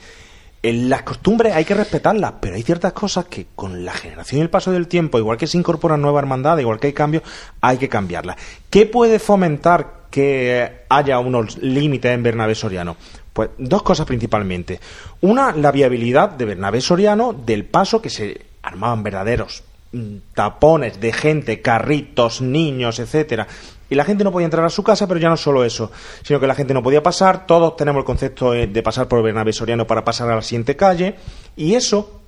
las 0.62 1.02
costumbres 1.02 1.54
hay 1.54 1.64
que 1.64 1.74
respetarlas, 1.74 2.32
pero 2.40 2.56
hay 2.56 2.62
ciertas 2.62 2.92
cosas 2.94 3.26
que 3.26 3.46
con 3.54 3.84
la 3.84 3.92
generación 3.92 4.40
y 4.40 4.42
el 4.42 4.50
paso 4.50 4.72
del 4.72 4.88
tiempo, 4.88 5.18
igual 5.18 5.36
que 5.36 5.46
se 5.46 5.58
incorporan 5.58 6.00
nuevas 6.00 6.22
hermandades, 6.22 6.62
igual 6.62 6.80
que 6.80 6.88
hay 6.88 6.92
cambios, 6.92 7.22
hay 7.60 7.76
que 7.76 7.88
cambiarlas. 7.88 8.36
¿Qué 8.70 8.86
puede 8.86 9.18
fomentar 9.18 10.06
que 10.10 10.84
haya 10.88 11.18
unos 11.20 11.58
límites 11.58 12.10
en 12.12 12.22
Bernabé 12.22 12.54
Soriano? 12.54 12.96
Pues 13.36 13.50
dos 13.58 13.82
cosas 13.82 14.06
principalmente. 14.06 14.80
Una, 15.20 15.52
la 15.52 15.70
viabilidad 15.70 16.30
de 16.30 16.46
Bernabé 16.46 16.80
Soriano 16.80 17.34
del 17.34 17.66
paso 17.66 18.00
que 18.00 18.08
se 18.08 18.46
armaban 18.62 19.02
verdaderos 19.02 19.62
mm, 19.92 20.16
tapones 20.32 20.98
de 21.02 21.12
gente, 21.12 21.60
carritos, 21.60 22.40
niños, 22.40 22.98
etcétera. 22.98 23.46
Y 23.90 23.94
la 23.94 24.06
gente 24.06 24.24
no 24.24 24.32
podía 24.32 24.46
entrar 24.46 24.64
a 24.64 24.70
su 24.70 24.82
casa, 24.82 25.06
pero 25.06 25.20
ya 25.20 25.28
no 25.28 25.36
solo 25.36 25.66
eso, 25.66 25.92
sino 26.22 26.40
que 26.40 26.46
la 26.46 26.54
gente 26.54 26.72
no 26.72 26.82
podía 26.82 27.02
pasar. 27.02 27.46
Todos 27.46 27.76
tenemos 27.76 28.00
el 28.00 28.06
concepto 28.06 28.54
eh, 28.54 28.68
de 28.68 28.82
pasar 28.82 29.06
por 29.06 29.22
Bernabé 29.22 29.52
Soriano 29.52 29.86
para 29.86 30.02
pasar 30.02 30.30
a 30.30 30.36
la 30.36 30.40
siguiente 30.40 30.74
calle. 30.74 31.16
Y 31.56 31.74
eso, 31.74 32.22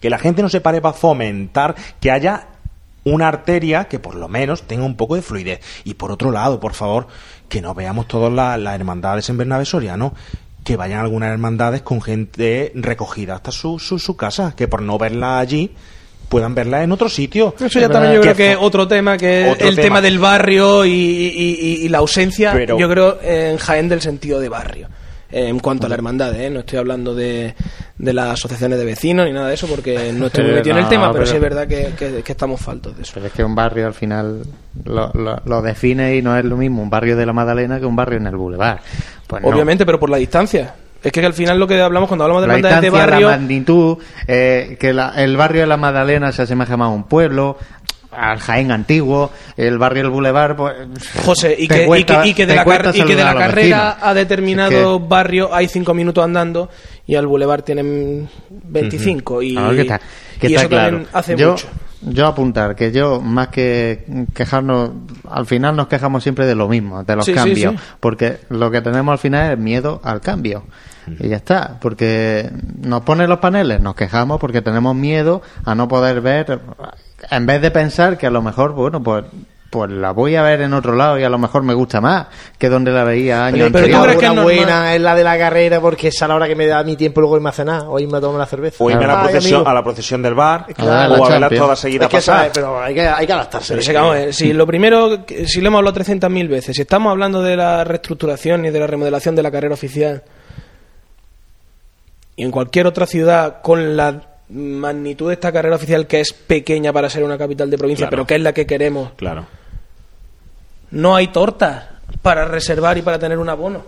que 0.00 0.10
la 0.10 0.18
gente 0.18 0.42
no 0.42 0.48
se 0.48 0.60
pare, 0.60 0.80
va 0.80 0.90
a 0.90 0.92
fomentar 0.92 1.76
que 2.00 2.10
haya 2.10 2.48
una 3.04 3.28
arteria 3.28 3.84
que 3.84 4.00
por 4.00 4.16
lo 4.16 4.26
menos 4.26 4.62
tenga 4.62 4.84
un 4.84 4.96
poco 4.96 5.14
de 5.14 5.22
fluidez. 5.22 5.60
Y 5.84 5.94
por 5.94 6.10
otro 6.10 6.32
lado, 6.32 6.58
por 6.58 6.74
favor, 6.74 7.06
que 7.48 7.60
no 7.60 7.74
veamos 7.74 8.08
todas 8.08 8.32
las 8.32 8.74
hermandades 8.74 9.30
en 9.30 9.38
Bernabé 9.38 9.64
Soriano, 9.64 10.14
que 10.64 10.76
vayan 10.76 11.00
algunas 11.00 11.30
hermandades 11.30 11.82
con 11.82 12.00
gente 12.02 12.72
recogida 12.74 13.34
hasta 13.36 13.50
su, 13.52 13.78
su, 13.78 13.98
su 13.98 14.16
casa, 14.16 14.54
que 14.56 14.68
por 14.68 14.82
no 14.82 14.98
verla 14.98 15.38
allí 15.38 15.70
puedan 16.28 16.54
verla 16.54 16.82
en 16.82 16.92
otro 16.92 17.08
sitio. 17.08 17.54
Eso 17.58 17.80
ya 17.80 17.88
también 17.88 18.14
yo 18.16 18.20
creo 18.20 18.34
que 18.36 18.52
es 18.52 18.58
otro 18.60 18.86
tema, 18.86 19.16
que 19.16 19.50
es 19.52 19.60
el 19.62 19.76
tema. 19.76 20.02
del 20.02 20.18
barrio 20.18 20.84
y, 20.84 20.90
y- 20.90 21.78
y 21.84 21.88
la 21.88 21.98
ausencia, 21.98 22.52
Pero- 22.52 22.78
yo 22.78 22.88
creo, 22.90 23.18
en 23.22 23.56
Jaén 23.56 23.88
del 23.88 24.02
sentido 24.02 24.38
de 24.38 24.48
barrio. 24.50 24.88
Eh, 25.30 25.48
En 25.48 25.58
cuanto 25.58 25.84
a 25.86 25.88
la 25.90 25.94
hermandad, 25.94 26.34
¿eh? 26.40 26.48
no 26.48 26.60
estoy 26.60 26.78
hablando 26.78 27.14
de, 27.14 27.54
de 27.98 28.12
las 28.14 28.28
asociaciones 28.30 28.78
de 28.78 28.84
vecinos 28.86 29.26
ni 29.26 29.32
nada 29.32 29.48
de 29.48 29.54
eso, 29.54 29.66
porque 29.66 30.12
no 30.16 30.26
estoy 30.26 30.44
muy 30.44 30.54
metido 30.54 30.76
en 30.78 30.82
el 30.84 30.88
tema, 30.88 31.08
pero, 31.12 31.24
pero- 31.24 31.26
sí 31.26 31.34
es 31.36 31.40
verdad 31.42 31.66
que, 31.68 31.92
que- 31.98 32.22
que 32.22 32.32
estamos 32.32 32.60
faltos 32.60 32.96
de 32.96 33.02
eso. 33.02 33.12
Pero 33.14 33.26
es 33.26 33.32
que 33.32 33.44
un 33.44 33.54
barrio 33.54 33.86
al 33.86 33.94
final 33.94 34.42
lo, 34.84 35.10
lo- 35.12 35.40
lo 35.44 35.62
define 35.62 36.16
y 36.16 36.22
no 36.22 36.36
es 36.36 36.44
lo 36.44 36.56
mismo 36.56 36.82
un 36.82 36.88
barrio 36.90 37.16
de 37.16 37.26
la 37.26 37.32
Magdalena 37.34 37.78
que 37.78 37.84
un 37.86 37.96
barrio 37.96 38.18
en 38.18 38.26
el 38.26 38.36
Boulevard. 38.36 38.78
Pues 39.26 39.42
no. 39.42 39.48
Obviamente, 39.48 39.84
pero 39.84 40.00
por 40.00 40.08
la 40.08 40.16
distancia. 40.16 40.74
Es 41.02 41.12
que 41.12 41.24
al 41.24 41.34
final 41.34 41.58
lo 41.60 41.66
que 41.68 41.80
hablamos 41.80 42.08
cuando 42.08 42.24
hablamos 42.24 42.42
de 42.42 42.46
hermandades 42.48 42.80
de 42.80 42.90
barrio... 42.90 43.30
la 43.30 43.36
magnitud, 43.36 43.98
eh, 44.26 44.76
que 44.80 44.92
la- 44.94 45.10
el 45.22 45.36
barrio 45.36 45.60
de 45.60 45.66
la 45.66 45.76
Magdalena 45.76 46.32
se 46.32 46.42
asemeja 46.42 46.76
más 46.76 46.86
a 46.86 46.90
un 46.90 47.04
pueblo, 47.04 47.56
al 48.18 48.38
Jaén 48.38 48.70
antiguo, 48.70 49.30
el 49.56 49.78
barrio 49.78 50.02
del 50.02 50.10
Boulevard, 50.12 50.56
pues... 50.56 50.74
José, 51.24 51.54
y 51.58 51.68
que, 51.68 51.84
y 51.86 52.04
que, 52.04 52.20
y 52.24 52.34
que 52.34 52.46
de 52.46 52.56
la, 52.56 52.92
y 52.94 53.02
que 53.04 53.16
de 53.16 53.24
la 53.24 53.34
carrera 53.34 53.98
a 54.00 54.14
determinado 54.14 54.96
Es 54.96 55.08
barrio 55.08 55.54
hay 55.54 55.68
cinco 55.68 55.94
minutos 55.94 56.24
andando 56.24 56.68
y 57.06 57.14
al 57.14 57.26
bulevar 57.26 57.62
tienen 57.62 58.28
25 58.50 59.42
y, 59.42 59.52
Claro 59.54 59.70
que 59.74 59.80
está, 59.82 60.00
que 60.40 60.48
y 60.48 60.54
está 60.54 60.60
eso 60.60 60.68
claro. 60.68 60.90
también 60.90 61.08
hace 61.12 61.36
yo, 61.36 61.50
mucho. 61.52 61.66
Yo 62.00 62.26
apuntar 62.26 62.76
que 62.76 62.92
yo, 62.92 63.20
más 63.20 63.48
que 63.48 64.04
quejarnos, 64.34 64.90
al 65.28 65.46
final 65.46 65.74
nos 65.74 65.88
quejamos 65.88 66.22
siempre 66.22 66.46
de 66.46 66.54
lo 66.54 66.68
mismo, 66.68 67.02
de 67.02 67.16
los 67.16 67.24
Sí, 67.24 67.32
sí, 67.32 67.36
cambios. 67.36 67.74
sí. 67.74 67.80
Porque 67.98 68.38
lo 68.50 68.70
que 68.70 68.80
tenemos 68.82 69.12
al 69.12 69.18
final 69.18 69.52
es 69.52 69.58
miedo 69.58 70.00
al 70.04 70.20
cambio. 70.20 70.62
Y 71.20 71.28
ya 71.28 71.36
está. 71.36 71.78
Porque 71.80 72.50
nos 72.82 73.02
ponen 73.02 73.28
los 73.28 73.38
paneles, 73.38 73.80
nos 73.80 73.94
quejamos 73.94 74.38
porque 74.40 74.62
tenemos 74.62 74.94
miedo 74.94 75.42
a 75.64 75.74
no 75.74 75.88
poder 75.88 76.20
ver, 76.20 76.58
en 77.30 77.46
vez 77.46 77.60
de 77.62 77.70
pensar 77.70 78.18
que 78.18 78.26
a 78.26 78.30
lo 78.30 78.42
mejor, 78.42 78.72
bueno, 78.72 79.02
pues 79.02 79.24
pues 79.70 79.90
la 79.90 80.12
voy 80.12 80.34
a 80.34 80.40
ver 80.40 80.62
en 80.62 80.72
otro 80.72 80.94
lado 80.94 81.18
y 81.18 81.24
a 81.24 81.28
lo 81.28 81.36
mejor 81.36 81.62
me 81.62 81.74
gusta 81.74 82.00
más 82.00 82.28
que 82.56 82.70
donde 82.70 82.90
la 82.90 83.04
veía 83.04 83.44
años 83.44 83.68
Pero- 83.70 83.72
pero 83.72 83.84
tú 83.84 83.96
anteriores. 83.96 84.16
crees 84.16 84.18
que 84.18 84.24
es 84.24 84.32
una 84.32 84.42
buena 84.42 84.94
es 84.94 85.00
la 85.02 85.14
de 85.14 85.24
la 85.24 85.36
carrera 85.36 85.78
porque 85.78 86.08
es 86.08 86.22
a 86.22 86.26
la 86.26 86.36
hora 86.36 86.48
que 86.48 86.54
me 86.56 86.66
da 86.66 86.82
mi 86.84 86.96
tiempo 86.96 87.20
luego 87.20 87.36
irme 87.36 87.50
a 87.50 87.52
cenar 87.52 87.82
o 87.86 88.00
irme 88.00 88.16
a 88.16 88.20
tomar 88.22 88.36
una 88.36 88.46
cerveza. 88.46 88.82
O 88.82 88.88
irme 88.90 89.04
a 89.04 89.08
la, 89.08 89.22
procesión, 89.24 89.68
a 89.68 89.74
la 89.74 89.84
procesión 89.84 90.22
del 90.22 90.32
bar, 90.32 90.64
Claro, 90.74 91.12
o 91.12 91.16
a 91.16 91.28
verlas 91.28 91.40
Champions. 91.40 91.62
todas 91.66 91.78
seguidas 91.80 92.06
Es 92.06 92.10
que 92.10 92.16
pasar. 92.16 92.50
pero 92.54 92.80
hay 92.82 92.94
que, 92.94 93.06
hay 93.06 93.26
que 93.26 93.32
adaptarse. 93.34 93.76
Pero 93.76 94.10
ver, 94.10 94.32
si 94.32 94.54
lo 94.54 94.66
primero, 94.66 95.18
si 95.44 95.60
lo 95.60 95.66
hemos 95.68 95.80
hablado 95.80 96.00
300.000 96.00 96.48
veces, 96.48 96.74
si 96.74 96.80
estamos 96.80 97.10
hablando 97.10 97.42
de 97.42 97.54
la 97.54 97.84
reestructuración 97.84 98.64
y 98.64 98.70
de 98.70 98.80
la 98.80 98.86
remodelación 98.86 99.36
de 99.36 99.42
la 99.42 99.50
carrera 99.50 99.74
oficial, 99.74 100.22
y 102.38 102.44
en 102.44 102.50
cualquier 102.52 102.86
otra 102.86 103.04
ciudad 103.06 103.60
con 103.62 103.96
la 103.96 104.22
magnitud 104.48 105.26
de 105.28 105.34
esta 105.34 105.52
carrera 105.52 105.76
oficial 105.76 106.06
que 106.06 106.20
es 106.20 106.32
pequeña 106.32 106.92
para 106.92 107.10
ser 107.10 107.24
una 107.24 107.36
capital 107.36 107.68
de 107.68 107.76
provincia, 107.76 108.04
Claro. 108.06 108.10
pero 108.22 108.26
que 108.26 108.36
es 108.36 108.40
la 108.40 108.54
que 108.54 108.64
queremos, 108.66 109.10
Claro. 109.16 109.44
no 110.92 111.14
hay 111.16 111.28
tortas 111.28 111.84
para 112.22 112.44
reservar 112.46 112.96
y 112.96 113.02
para 113.02 113.18
tener 113.18 113.38
un 113.38 113.48
abono. 113.48 113.84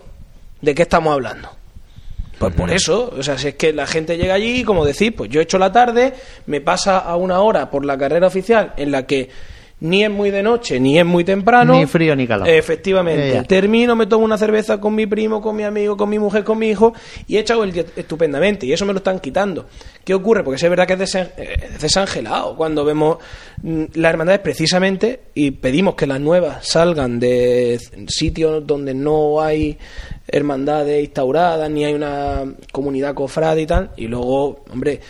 ¿De 0.60 0.74
qué 0.74 0.82
estamos 0.82 1.12
hablando? 1.14 1.48
Pues 2.38 2.54
por 2.54 2.70
eso, 2.70 3.14
o 3.16 3.22
sea, 3.22 3.38
si 3.38 3.48
es 3.48 3.54
que 3.54 3.72
la 3.72 3.86
gente 3.86 4.16
llega 4.16 4.34
allí 4.34 4.64
como 4.64 4.84
decís, 4.84 5.12
pues 5.16 5.30
yo 5.30 5.40
he 5.40 5.44
hecho 5.44 5.58
la 5.58 5.72
tarde, 5.72 6.14
me 6.46 6.60
pasa 6.60 6.98
a 6.98 7.16
una 7.16 7.40
hora 7.40 7.70
por 7.70 7.84
la 7.84 7.96
carrera 7.96 8.26
oficial 8.26 8.72
en 8.76 8.90
la 8.90 9.06
que 9.06 9.30
ni 9.80 10.04
es 10.04 10.10
muy 10.10 10.30
de 10.30 10.42
noche, 10.42 10.78
ni 10.78 10.98
es 10.98 11.06
muy 11.06 11.24
temprano. 11.24 11.74
Ni 11.74 11.86
frío 11.86 12.14
ni 12.14 12.26
calor. 12.26 12.48
Efectivamente. 12.48 13.38
Eh. 13.38 13.42
Termino, 13.44 13.96
me 13.96 14.06
tomo 14.06 14.24
una 14.24 14.36
cerveza 14.36 14.78
con 14.78 14.94
mi 14.94 15.06
primo, 15.06 15.40
con 15.40 15.56
mi 15.56 15.62
amigo, 15.62 15.96
con 15.96 16.08
mi 16.08 16.18
mujer, 16.18 16.44
con 16.44 16.58
mi 16.58 16.68
hijo 16.68 16.92
y 17.26 17.36
he 17.36 17.40
echado 17.40 17.64
el 17.64 17.72
día 17.72 17.84
estupendamente. 17.96 18.66
Y 18.66 18.72
eso 18.72 18.84
me 18.84 18.92
lo 18.92 18.98
están 18.98 19.20
quitando. 19.20 19.66
¿Qué 20.04 20.12
ocurre? 20.12 20.44
Porque 20.44 20.56
es 20.62 20.70
verdad 20.70 20.86
que 20.86 21.02
es 21.02 21.14
eh, 21.14 21.30
es 21.36 21.80
desangelado 21.80 22.56
cuando 22.56 22.84
vemos 22.84 23.18
mm, 23.62 23.84
las 23.94 24.10
hermandades 24.10 24.40
precisamente 24.40 25.20
y 25.34 25.52
pedimos 25.52 25.94
que 25.94 26.06
las 26.06 26.20
nuevas 26.20 26.68
salgan 26.68 27.18
de 27.18 27.80
sitios 28.08 28.66
donde 28.66 28.92
no 28.92 29.40
hay 29.40 29.78
hermandades 30.28 31.02
instauradas, 31.02 31.70
ni 31.70 31.84
hay 31.84 31.94
una 31.94 32.44
comunidad 32.70 33.14
cofrade 33.14 33.62
y 33.62 33.66
tal. 33.66 33.90
Y 33.96 34.06
luego, 34.08 34.64
hombre, 34.70 35.00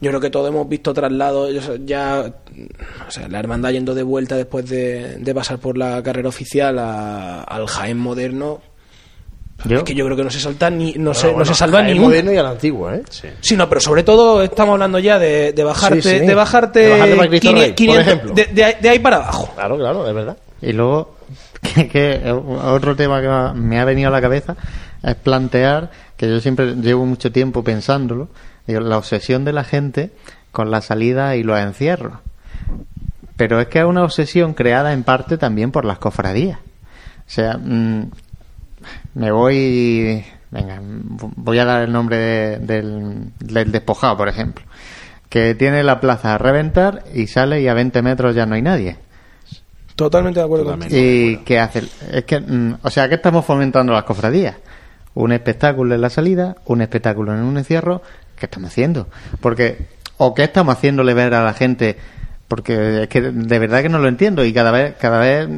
yo 0.00 0.10
creo 0.10 0.20
que 0.20 0.30
todos 0.30 0.48
hemos 0.48 0.66
visto 0.66 0.94
traslados, 0.94 1.52
ya, 1.84 2.32
o 3.06 3.10
sea, 3.10 3.28
la 3.28 3.38
hermandad 3.38 3.70
yendo 3.70 3.94
de 3.94 4.02
vuelta 4.02 4.36
después 4.36 4.68
de, 4.68 5.16
de 5.18 5.34
pasar 5.34 5.58
por 5.58 5.76
la 5.78 6.02
carrera 6.02 6.28
oficial 6.28 6.78
a- 6.78 7.42
al 7.42 7.66
Jaén 7.66 7.98
moderno. 7.98 8.60
Yo- 9.66 9.76
Es 9.78 9.82
que 9.84 9.94
yo 9.94 10.06
creo 10.06 10.16
que 10.16 10.24
no 10.24 10.30
se 10.30 10.40
salta 10.40 10.70
ni, 10.70 10.94
no, 10.94 11.12
se, 11.12 11.26
Bueno, 11.26 11.40
no 11.40 11.44
se 11.44 11.54
salva 11.54 11.80
Jaén 11.80 11.92
ni 11.92 11.98
uno. 11.98 12.08
moderno 12.08 12.32
y 12.32 12.36
al 12.38 12.46
antiguo, 12.46 12.90
¿eh? 12.90 13.02
Sí, 13.40 13.56
no, 13.56 13.68
pero 13.68 13.80
sobre 13.80 14.02
todo 14.02 14.42
estamos 14.42 14.72
hablando 14.72 14.98
ya 14.98 15.18
de, 15.18 15.52
de 15.52 15.64
bajarte, 15.64 16.00
Sí, 16.00 16.08
sí. 16.20 16.26
de 16.26 16.34
bajarte, 16.34 16.78
De 16.80 16.90
bajarte 16.90 17.16
para 17.16 17.28
Cristo 17.28 17.48
500 17.50 17.60
Rey, 17.62 17.68
por 17.70 17.76
500 17.76 18.06
ejemplo. 18.06 18.34
de, 18.34 18.44
de 18.46 18.64
ahí- 18.64 18.74
de 18.80 18.88
ahí 18.88 18.98
para 19.00 19.16
abajo. 19.16 19.50
Claro, 19.54 19.76
claro, 19.76 20.08
es 20.08 20.14
verdad. 20.14 20.36
Y 20.62 20.72
luego, 20.72 21.14
que, 21.74 21.88
que 21.88 22.32
otro 22.32 22.96
tema 22.96 23.20
que 23.20 23.58
me 23.58 23.78
ha 23.78 23.84
venido 23.84 24.08
a 24.08 24.12
la 24.12 24.22
cabeza 24.22 24.56
es 25.02 25.14
plantear, 25.16 25.90
que 26.16 26.26
yo 26.28 26.40
siempre 26.40 26.74
llevo 26.76 27.04
mucho 27.04 27.30
tiempo 27.30 27.62
pensándolo, 27.62 28.28
la 28.66 28.96
obsesión 28.96 29.44
de 29.44 29.52
la 29.52 29.64
gente 29.64 30.10
con 30.52 30.70
la 30.70 30.80
salida 30.80 31.36
y 31.36 31.42
los 31.42 31.58
encierros. 31.58 32.14
Pero 33.40 33.58
es 33.58 33.68
que 33.68 33.78
es 33.78 33.86
una 33.86 34.04
obsesión 34.04 34.52
creada 34.52 34.92
en 34.92 35.02
parte 35.02 35.38
también 35.38 35.72
por 35.72 35.86
las 35.86 35.98
cofradías. 35.98 36.58
O 36.58 37.22
sea, 37.30 37.56
mm, 37.56 38.10
me 39.14 39.32
voy. 39.32 40.22
Venga, 40.50 40.78
voy 40.82 41.58
a 41.58 41.64
dar 41.64 41.82
el 41.84 41.90
nombre 41.90 42.18
de- 42.18 42.58
del, 42.58 43.30
del 43.38 43.72
despojado, 43.72 44.18
por 44.18 44.28
ejemplo. 44.28 44.62
Que 45.30 45.54
tiene 45.54 45.82
la 45.82 46.00
plaza 46.00 46.34
a 46.34 46.38
reventar 46.38 47.02
y 47.14 47.28
sale 47.28 47.62
y 47.62 47.68
a 47.68 47.72
20 47.72 48.02
metros 48.02 48.34
ya 48.34 48.44
no 48.44 48.56
hay 48.56 48.60
nadie. 48.62 48.98
Totalmente 49.96 50.40
de 50.40 50.44
acuerdo 50.44 50.64
Totalmente. 50.64 50.98
¿Y 50.98 51.38
qué 51.38 51.58
hace? 51.60 51.84
Es 52.12 52.24
que, 52.24 52.40
mm, 52.40 52.74
o 52.82 52.90
sea, 52.90 53.08
¿qué 53.08 53.14
estamos 53.14 53.46
fomentando 53.46 53.94
las 53.94 54.04
cofradías? 54.04 54.56
Un 55.14 55.32
espectáculo 55.32 55.94
en 55.94 56.02
la 56.02 56.10
salida, 56.10 56.56
un 56.66 56.82
espectáculo 56.82 57.32
en 57.34 57.40
un 57.40 57.56
encierro. 57.56 58.02
¿Qué 58.36 58.44
estamos 58.44 58.68
haciendo? 58.68 59.08
Porque, 59.40 59.86
o 60.18 60.34
qué 60.34 60.42
estamos 60.44 60.74
haciéndole 60.76 61.14
ver 61.14 61.32
a 61.32 61.42
la 61.42 61.54
gente, 61.54 61.96
porque 62.50 63.04
es 63.04 63.08
que 63.08 63.20
de 63.20 63.58
verdad 63.60 63.80
que 63.80 63.88
no 63.88 64.00
lo 64.00 64.08
entiendo 64.08 64.44
y 64.44 64.52
cada 64.52 64.72
vez, 64.72 64.96
cada 64.96 65.20
vez 65.20 65.48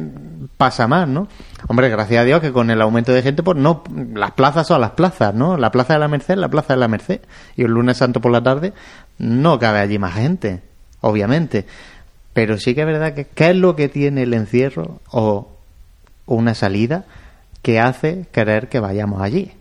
pasa 0.57 0.87
más, 0.87 1.07
¿no? 1.07 1.27
Hombre, 1.67 1.89
gracias 1.89 2.21
a 2.21 2.23
Dios 2.23 2.39
que 2.39 2.51
con 2.51 2.69
el 2.69 2.79
aumento 2.83 3.11
de 3.11 3.23
gente, 3.23 3.41
pues 3.41 3.57
no, 3.57 3.83
las 4.13 4.33
plazas 4.33 4.67
son 4.67 4.79
las 4.79 4.91
plazas, 4.91 5.33
¿no? 5.33 5.57
La 5.57 5.71
plaza 5.71 5.93
de 5.93 5.99
la 5.99 6.07
Merced, 6.07 6.35
la 6.35 6.49
plaza 6.49 6.73
de 6.73 6.79
la 6.79 6.87
Merced. 6.87 7.21
Y 7.55 7.63
el 7.63 7.71
lunes 7.71 7.97
santo 7.97 8.21
por 8.21 8.31
la 8.31 8.43
tarde 8.43 8.73
no 9.17 9.57
cabe 9.57 9.79
allí 9.79 9.97
más 9.97 10.13
gente, 10.13 10.61
obviamente. 11.01 11.65
Pero 12.31 12.59
sí 12.59 12.75
que 12.75 12.81
es 12.81 12.87
verdad 12.87 13.15
que 13.15 13.25
¿qué 13.25 13.49
es 13.49 13.55
lo 13.55 13.75
que 13.75 13.89
tiene 13.89 14.21
el 14.21 14.35
encierro 14.35 15.01
o 15.09 15.47
una 16.27 16.53
salida 16.53 17.05
que 17.63 17.79
hace 17.79 18.27
querer 18.31 18.69
que 18.69 18.79
vayamos 18.79 19.19
allí? 19.19 19.51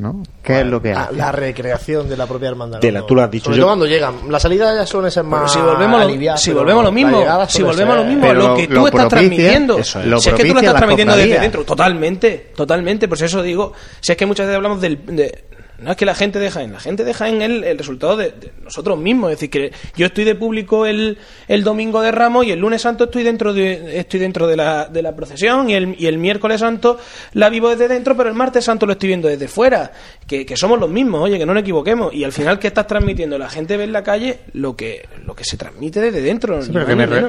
¿No? 0.00 0.22
¿Qué 0.42 0.60
es 0.60 0.66
lo 0.66 0.80
que 0.80 0.92
hace? 0.92 1.14
La 1.16 1.30
recreación 1.30 2.08
de 2.08 2.16
la 2.16 2.26
propia 2.26 2.48
hermandad. 2.48 2.80
De 2.80 2.90
la- 2.90 3.04
tú 3.06 3.14
lo 3.14 3.22
has 3.22 3.30
dicho, 3.30 3.44
Sobre 3.44 3.58
yo- 3.58 3.62
todo 3.64 3.70
cuando 3.70 3.86
llegan. 3.86 4.14
La 4.30 4.40
salida 4.40 4.74
ya 4.74 4.86
suele 4.86 5.10
ser 5.10 5.24
más. 5.24 5.52
si 5.52 5.58
volvemos, 5.58 6.00
a 6.00 6.04
lo, 6.04 6.08
aliviada, 6.08 6.36
si 6.38 6.52
volvemos 6.52 6.80
a 6.80 6.84
lo 6.84 6.92
mismo, 6.92 7.22
si 7.48 7.62
volvemos 7.62 7.94
a 7.94 7.96
lo 7.98 8.02
ser- 8.02 8.08
mismo, 8.10 8.22
Pero 8.26 8.34
lo 8.48 8.54
que 8.56 8.66
tú 8.68 8.74
lo 8.74 8.86
estás 8.86 9.00
propicia- 9.06 9.08
transmitiendo, 9.08 9.78
eso 9.78 10.00
es. 10.00 10.06
Lo 10.06 10.20
si 10.20 10.28
es 10.30 10.34
que 10.34 10.44
tú 10.44 10.54
lo 10.54 10.60
estás 10.60 10.74
transmitiendo 10.76 11.16
desde 11.16 11.40
dentro, 11.40 11.64
totalmente, 11.64 12.52
totalmente, 12.56 13.08
pues 13.08 13.20
eso 13.22 13.42
digo, 13.42 13.72
si 14.00 14.12
es 14.12 14.18
que 14.18 14.26
muchas 14.26 14.46
veces 14.46 14.56
hablamos 14.56 14.80
del, 14.80 15.04
de, 15.06 15.44
No 15.82 15.90
es 15.92 15.96
que 15.96 16.04
la 16.04 16.14
gente 16.14 16.38
de 16.38 16.50
Jaén, 16.50 16.72
la 16.72 16.80
gente 16.80 17.04
de 17.04 17.14
Jaén 17.14 17.40
es 17.40 17.48
el, 17.50 17.64
el 17.64 17.78
resultado 17.78 18.16
de, 18.16 18.26
de 18.32 18.52
nosotros 18.62 18.98
mismos. 18.98 19.30
Es 19.32 19.36
decir, 19.38 19.50
que 19.50 19.72
yo 19.96 20.06
estoy 20.06 20.24
de 20.24 20.34
público 20.34 20.84
el, 20.86 21.16
el 21.48 21.64
domingo 21.64 22.02
de 22.02 22.12
Ramos 22.12 22.44
y 22.46 22.50
el 22.52 22.58
lunes 22.60 22.82
santo 22.82 23.04
estoy 23.04 23.22
dentro 23.22 23.52
de, 23.54 23.98
estoy 23.98 24.20
dentro 24.20 24.46
de 24.46 24.56
la, 24.56 24.86
de 24.86 25.00
la 25.02 25.16
procesión 25.16 25.70
y 25.70 25.74
el, 25.74 25.96
y 25.98 26.06
el 26.06 26.18
miércoles 26.18 26.60
santo 26.60 26.98
la 27.32 27.48
vivo 27.48 27.70
desde 27.70 27.88
dentro, 27.88 28.16
pero 28.16 28.28
el 28.28 28.34
martes 28.34 28.64
santo 28.64 28.84
lo 28.86 28.92
estoy 28.92 29.08
viendo 29.08 29.28
desde 29.28 29.48
fuera. 29.48 29.90
Que, 30.26 30.44
que 30.44 30.56
somos 30.56 30.78
los 30.78 30.90
mismos, 30.90 31.22
oye, 31.22 31.38
que 31.38 31.46
no 31.46 31.54
nos 31.54 31.62
equivoquemos. 31.62 32.12
Y 32.14 32.24
al 32.24 32.32
final, 32.32 32.58
¿qué 32.58 32.66
estás 32.68 32.86
transmitiendo? 32.86 33.38
La 33.38 33.48
gente 33.48 33.76
ve 33.76 33.84
en 33.84 33.92
la 33.92 34.02
calle 34.02 34.40
lo 34.52 34.76
que, 34.76 35.08
lo 35.24 35.34
que 35.34 35.44
se 35.44 35.56
transmite 35.56 36.00
desde 36.00 36.20
dentro. 36.20 36.62
Sí, 36.62 36.70
pero 36.72 36.86
que, 36.86 36.94
me 36.96 37.06
re- 37.06 37.26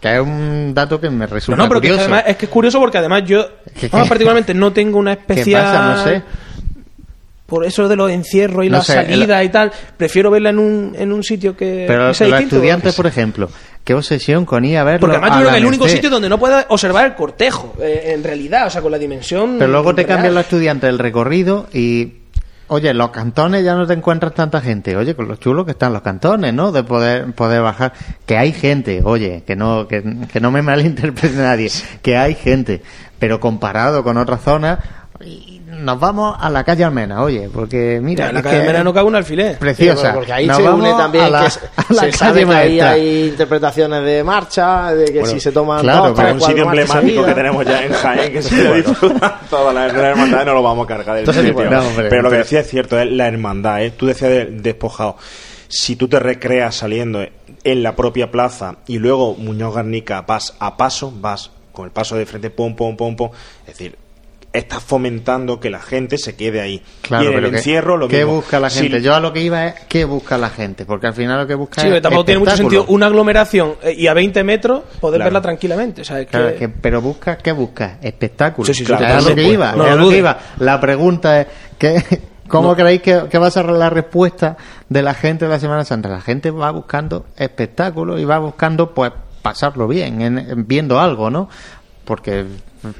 que 0.00 0.14
es 0.14 0.20
un 0.20 0.72
dato 0.72 1.00
que 1.00 1.10
me 1.10 1.26
No, 1.26 1.26
resulta 1.26 1.60
no, 1.60 1.68
pero 1.68 1.80
que 1.80 1.88
curioso. 1.88 2.02
además 2.02 2.24
es 2.28 2.36
que 2.36 2.46
es 2.46 2.50
curioso 2.52 2.78
porque 2.78 2.98
además 2.98 3.24
yo 3.26 3.44
¿Qué- 3.74 3.88
qué? 3.90 3.96
particularmente 4.08 4.54
no 4.54 4.72
tengo 4.72 4.98
una 4.98 5.16
¿Qué 5.16 5.20
especial 5.22 5.62
pasa? 5.64 5.96
No 5.96 6.04
sé. 6.04 6.22
Por 7.48 7.64
eso 7.64 7.88
de 7.88 7.96
los 7.96 8.10
encierros 8.10 8.66
y 8.66 8.68
No 8.68 8.76
la 8.76 8.84
sé, 8.84 8.92
salida 8.92 9.42
y 9.42 9.48
tal, 9.48 9.72
prefiero 9.96 10.30
verla 10.30 10.50
en 10.50 10.58
un, 10.58 10.94
en 10.98 11.10
un 11.12 11.22
sitio 11.22 11.56
que, 11.56 11.86
Pero 11.88 12.00
que 12.00 12.08
los 12.08 12.18
distinto. 12.18 12.56
estudiantes, 12.56 12.94
por 12.94 13.06
ejemplo, 13.06 13.48
qué 13.84 13.94
obsesión 13.94 14.44
con 14.44 14.66
ir 14.66 14.76
a 14.76 14.84
verlo 14.84 15.00
Porque 15.00 15.16
además 15.16 15.30
yo 15.30 15.36
creo 15.38 15.50
que 15.52 15.56
es 15.56 15.62
el 15.62 15.66
único 15.66 15.88
sitio 15.88 16.10
donde 16.10 16.28
no 16.28 16.38
puedas 16.38 16.66
observar 16.68 17.06
el 17.06 17.14
cortejo, 17.14 17.74
eh, 17.80 18.12
en 18.14 18.22
realidad, 18.22 18.66
o 18.66 18.70
sea, 18.70 18.82
con 18.82 18.92
la 18.92 18.98
dimensión. 18.98 19.56
Pero 19.58 19.72
luego 19.72 19.94
te 19.94 20.02
real. 20.02 20.16
cambian 20.16 20.34
los 20.34 20.44
estudiantes 20.44 20.90
el 20.90 20.98
recorrido 20.98 21.68
y... 21.72 22.12
Oye, 22.70 22.90
en 22.90 22.98
los 22.98 23.08
cantones 23.08 23.64
ya 23.64 23.74
no 23.74 23.86
te 23.86 23.94
encuentras 23.94 24.34
tanta 24.34 24.60
gente. 24.60 24.94
Oye, 24.94 25.14
con 25.16 25.26
los 25.26 25.40
chulos 25.40 25.64
que 25.64 25.70
están 25.70 25.94
los 25.94 26.02
cantones, 26.02 26.52
¿no? 26.52 26.70
De 26.70 26.82
poder 26.82 27.32
poder 27.32 27.62
bajar. 27.62 27.94
Que 28.26 28.36
hay 28.36 28.52
gente, 28.52 29.00
oye, 29.02 29.42
que 29.46 29.56
no 29.56 29.88
que, 29.88 30.04
que 30.30 30.38
no 30.38 30.50
me 30.50 30.60
malinterprete 30.68 31.34
nadie. 31.34 31.70
Que 32.02 32.18
hay 32.18 32.34
gente. 32.34 32.82
Pero 33.18 33.40
comparado 33.40 34.04
con 34.04 34.18
otras 34.18 34.42
zonas, 34.42 34.80
y 35.20 35.60
nos 35.66 35.98
vamos 35.98 36.36
a 36.38 36.48
la 36.48 36.62
calle 36.62 36.84
Almena, 36.84 37.22
oye, 37.22 37.48
porque 37.52 37.98
mira... 38.00 38.24
Ya, 38.24 38.28
en 38.28 38.34
la 38.36 38.42
calle 38.42 38.60
Almena 38.60 38.84
no 38.84 38.94
cabe 38.94 39.08
un 39.08 39.16
alfiler. 39.16 39.58
Preciosa. 39.58 40.14
Porque 40.14 40.32
ahí 40.32 40.46
Nos 40.46 40.56
se 40.58 40.62
une 40.68 40.90
también 40.90 41.24
a 41.24 41.30
la, 41.30 41.44
que 41.44 41.50
se, 41.50 41.60
a 41.76 41.84
la 41.88 42.00
se 42.02 42.12
sabe 42.12 42.46
calle 42.46 42.46
que 42.46 42.56
ahí 42.56 42.80
hay 42.80 43.28
interpretaciones 43.30 44.04
de 44.04 44.22
marcha, 44.22 44.94
de 44.94 45.06
que 45.06 45.20
Bueno, 45.20 45.34
si 45.34 45.40
se 45.40 45.50
toman 45.50 45.80
claro, 45.80 46.08
dos, 46.08 46.12
pero 46.16 46.34
un 46.34 46.40
sitio 46.40 46.64
emblemático 46.64 47.24
que 47.24 47.34
tenemos 47.34 47.64
ya 47.66 47.84
en 47.84 47.92
Jaén 47.92 48.32
que 48.32 48.42
se 48.42 48.56
le 48.62 48.74
disfruta 48.76 49.40
toda 49.50 49.72
la, 49.72 49.88
la 49.88 50.08
hermandad 50.10 50.44
no 50.46 50.54
lo 50.54 50.62
vamos 50.62 50.84
a 50.84 50.88
cargar 50.88 51.16
del 51.16 51.20
Entonces, 51.20 51.42
sitio. 51.44 51.54
bueno, 51.54 51.80
hombre, 51.86 52.08
pero 52.08 52.22
lo 52.22 52.30
que 52.30 52.36
decía 52.38 52.60
es 52.60 52.68
cierto 52.68 52.98
es 52.98 53.10
la 53.10 53.26
hermandad 53.26 53.82
¿eh? 53.82 53.90
tú 53.90 54.06
decías 54.06 54.30
de, 54.30 54.46
despojado 54.46 55.16
si 55.66 55.96
tú 55.96 56.08
te 56.08 56.18
recreas 56.20 56.76
saliendo 56.76 57.26
en 57.64 57.82
la 57.82 57.96
propia 57.96 58.30
plaza 58.30 58.76
y 58.86 58.98
luego 58.98 59.34
Muñoz 59.34 59.74
Garnica 59.74 60.22
vas 60.22 60.54
a 60.60 60.76
paso 60.76 61.12
vas 61.20 61.50
con 61.72 61.86
el 61.86 61.90
paso 61.90 62.16
de 62.16 62.24
frente 62.24 62.50
pom 62.50 62.76
pom 62.76 62.96
pom 62.96 63.16
pom 63.16 63.30
es 63.66 63.78
decir 63.78 63.96
estás 64.58 64.82
fomentando 64.82 65.60
que 65.60 65.70
la 65.70 65.80
gente 65.80 66.18
se 66.18 66.36
quede 66.36 66.60
ahí 66.60 66.82
Claro, 67.02 67.24
y 67.24 67.26
en 67.28 67.32
el 67.32 67.38
pero 67.40 67.50
¿qué- 67.50 67.56
encierro 67.58 67.96
lo 67.96 68.08
¿qué 68.08 68.18
mismo. 68.18 68.34
busca 68.36 68.60
la 68.60 68.70
gente? 68.70 69.00
Yo 69.00 69.14
a 69.14 69.20
lo 69.20 69.32
que 69.32 69.40
iba 69.42 69.66
es 69.66 69.74
¿qué 69.88 70.04
busca 70.04 70.36
la 70.38 70.50
gente? 70.50 70.84
Porque 70.84 71.06
al 71.06 71.14
final 71.14 71.38
lo 71.40 71.46
que 71.46 71.54
busca 71.54 71.82
Sí, 71.82 71.88
es 71.88 72.02
tampoco 72.02 72.24
tiene 72.24 72.40
mucho 72.40 72.56
sentido 72.56 72.84
una 72.88 73.06
aglomeración 73.06 73.74
eh, 73.82 73.94
y 73.96 74.06
a 74.06 74.14
20 74.14 74.42
metros 74.44 74.82
poder 75.00 75.18
Claro. 75.18 75.24
verla 75.26 75.40
tranquilamente. 75.42 76.02
O 76.02 76.04
sea, 76.04 76.20
es 76.20 76.26
que- 76.26 76.30
Claro, 76.32 76.54
que- 76.56 76.68
pero 76.68 77.00
busca, 77.00 77.38
¿qué 77.38 77.52
busca? 77.52 77.98
Espectáculo. 78.02 78.66
Sí, 78.66 78.74
sí, 78.74 78.80
sí, 78.80 78.86
Claro, 78.86 79.18
es 79.18 79.26
lo 79.28 79.34
que 79.34 79.42
iba. 79.44 79.72
No 79.72 79.72
es 79.72 79.76
lo 79.78 79.84
a 79.84 79.90
lo 79.90 79.96
que 79.96 80.04
dudes. 80.04 80.18
iba. 80.18 80.38
La 80.58 80.80
pregunta 80.80 81.40
es, 81.40 81.46
¿qué, 81.78 82.02
¿cómo 82.48 82.74
creéis 82.74 83.02
que, 83.02 83.22
que 83.30 83.38
va 83.38 83.46
a 83.48 83.50
ser 83.50 83.66
la 83.66 83.90
respuesta 83.90 84.56
de 84.88 85.02
la 85.02 85.14
gente 85.14 85.44
de 85.44 85.50
la 85.50 85.60
Semana 85.60 85.84
Santa? 85.84 86.08
La 86.08 86.20
gente 86.20 86.50
va 86.50 86.70
buscando 86.70 87.26
espectáculo 87.36 88.18
y 88.18 88.24
va 88.24 88.38
buscando, 88.38 88.92
pues, 88.94 89.12
pasarlo 89.42 89.86
bien, 89.86 90.20
en- 90.20 90.38
en 90.38 90.66
viendo 90.66 90.98
algo, 90.98 91.30
¿no? 91.30 91.48
Porque 92.04 92.44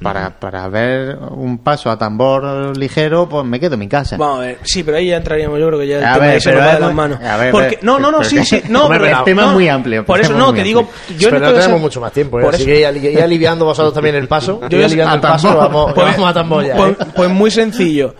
para, 0.02 0.38
para 0.40 0.66
ver 0.68 1.16
un 1.30 1.58
paso 1.58 1.90
a 1.90 1.96
tambor 1.98 2.76
ligero, 2.76 3.28
pues 3.28 3.44
me 3.44 3.60
quedo 3.60 3.74
en 3.74 3.80
mi 3.80 3.88
casa. 3.88 4.16
Vamos 4.16 4.38
a 4.38 4.42
ver, 4.42 4.58
sí, 4.64 4.82
pero 4.82 4.96
ahí 4.96 5.08
ya 5.08 5.18
entraríamos, 5.18 5.58
yo 5.60 5.66
creo 5.68 5.78
que 5.78 5.86
ya 5.86 5.98
el 5.98 6.04
A 6.04 6.14
tema 6.14 6.26
ver, 6.26 6.40
pero 6.44 6.58
va 6.58 6.74
de 6.74 6.80
las 6.80 6.94
manos. 6.94 7.20
a 7.20 7.36
ver, 7.36 7.50
Porque, 7.52 7.78
pero- 7.80 7.92
no, 7.92 7.98
no, 7.98 8.10
no, 8.10 8.24
sí, 8.24 8.44
sí, 8.44 8.62
no, 8.68 8.88
pero 8.90 9.06
el 9.06 9.24
tema 9.24 9.42
no, 9.42 9.48
es 9.48 9.54
muy 9.54 9.68
amplio, 9.68 10.04
Por 10.04 10.20
eso 10.20 10.32
no, 10.34 10.52
te 10.52 10.62
digo, 10.62 10.80
amplio. 10.80 11.18
yo 11.18 11.30
pero 11.30 11.46
no 11.46 11.52
tenemos 11.54 11.80
mucho 11.80 12.00
más 12.00 12.12
tiempo, 12.12 12.40
¿eh? 12.40 12.42
por 12.44 12.54
así 12.54 12.62
eso- 12.64 12.72
que 12.72 12.80
ir, 12.80 12.86
ali- 12.86 13.06
ir 13.08 13.22
aliviando 13.22 13.64
vosotros 13.64 13.94
también 13.94 14.14
el 14.16 14.26
paso. 14.28 14.60
Yo 14.68 14.78
ya- 14.78 14.86
aliviando 14.86 15.12
a 15.12 15.14
el 15.16 15.20
paso, 15.20 15.48
tambor. 15.48 15.64
vamos, 15.68 15.92
Pues- 15.94 16.06
vamos 16.16 16.30
a 16.30 16.34
tambor 16.34 16.66
ya, 16.66 16.76
pues, 16.76 16.92
¿eh? 16.92 17.04
pues 17.14 17.30
muy 17.30 17.50
sencillo. 17.50 18.14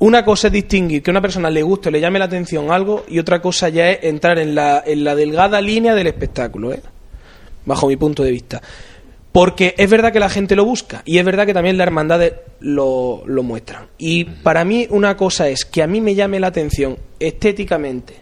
Una 0.00 0.24
cosa 0.24 0.46
es 0.46 0.54
distinguir 0.54 1.02
que 1.02 1.10
a 1.10 1.12
una 1.12 1.20
persona 1.20 1.50
le 1.50 1.62
guste 1.62 1.90
o 1.90 1.92
le 1.92 2.00
llame 2.00 2.18
la 2.18 2.24
atención 2.24 2.70
algo 2.72 3.04
y 3.06 3.18
otra 3.18 3.42
cosa 3.42 3.68
ya 3.68 3.90
es 3.90 3.98
entrar 4.04 4.38
en 4.38 4.54
la, 4.54 4.82
en 4.86 5.04
la 5.04 5.14
delgada 5.14 5.60
línea 5.60 5.94
del 5.94 6.06
espectáculo, 6.06 6.72
¿eh? 6.72 6.80
bajo 7.66 7.86
mi 7.86 7.96
punto 7.96 8.22
de 8.22 8.30
vista. 8.30 8.62
Porque 9.32 9.74
es 9.78 9.88
verdad 9.88 10.12
que 10.12 10.18
la 10.18 10.28
gente 10.28 10.56
lo 10.56 10.64
busca 10.64 11.02
y 11.04 11.18
es 11.18 11.24
verdad 11.24 11.46
que 11.46 11.54
también 11.54 11.78
las 11.78 11.86
hermandades 11.86 12.34
lo, 12.58 13.22
lo 13.26 13.42
muestran. 13.44 13.86
Y 13.96 14.24
para 14.24 14.64
mí 14.64 14.88
una 14.90 15.16
cosa 15.16 15.48
es 15.48 15.64
que 15.64 15.82
a 15.82 15.86
mí 15.86 16.00
me 16.00 16.14
llame 16.16 16.40
la 16.40 16.48
atención 16.48 16.96
estéticamente 17.20 18.14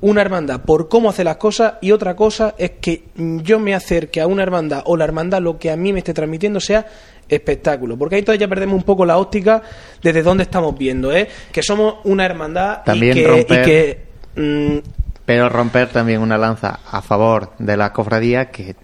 una 0.00 0.20
hermandad 0.20 0.60
por 0.60 0.88
cómo 0.88 1.08
hace 1.10 1.24
las 1.24 1.36
cosas 1.36 1.74
y 1.80 1.90
otra 1.90 2.14
cosa 2.14 2.54
es 2.58 2.72
que 2.82 3.04
yo 3.16 3.58
me 3.58 3.74
acerque 3.74 4.20
a 4.20 4.26
una 4.26 4.42
hermandad 4.42 4.82
o 4.84 4.96
la 4.96 5.04
hermandad 5.04 5.40
lo 5.40 5.58
que 5.58 5.70
a 5.70 5.76
mí 5.76 5.92
me 5.92 6.00
esté 6.00 6.12
transmitiendo 6.14 6.60
sea 6.60 6.86
espectáculo. 7.28 7.96
Porque 7.96 8.14
ahí 8.16 8.18
entonces 8.20 8.40
ya 8.40 8.46
perdemos 8.48 8.76
un 8.76 8.82
poco 8.82 9.04
la 9.06 9.16
óptica 9.18 9.62
desde 10.02 10.22
dónde 10.22 10.42
estamos 10.44 10.76
viendo, 10.78 11.12
¿eh? 11.12 11.28
Que 11.50 11.62
somos 11.62 11.96
una 12.04 12.24
hermandad 12.26 12.82
También 12.84 13.16
y 13.16 13.20
que... 13.22 13.28
romper- 13.28 13.60
y 13.60 13.64
que, 13.64 14.00
mm, 14.36 14.78
pero 15.24 15.48
romper 15.48 15.88
también 15.88 16.20
una 16.20 16.38
lanza 16.38 16.80
a 16.90 17.00
favor 17.02 17.52
de 17.58 17.76
las 17.76 17.90
cofradías 17.90 18.48
que 18.48 18.76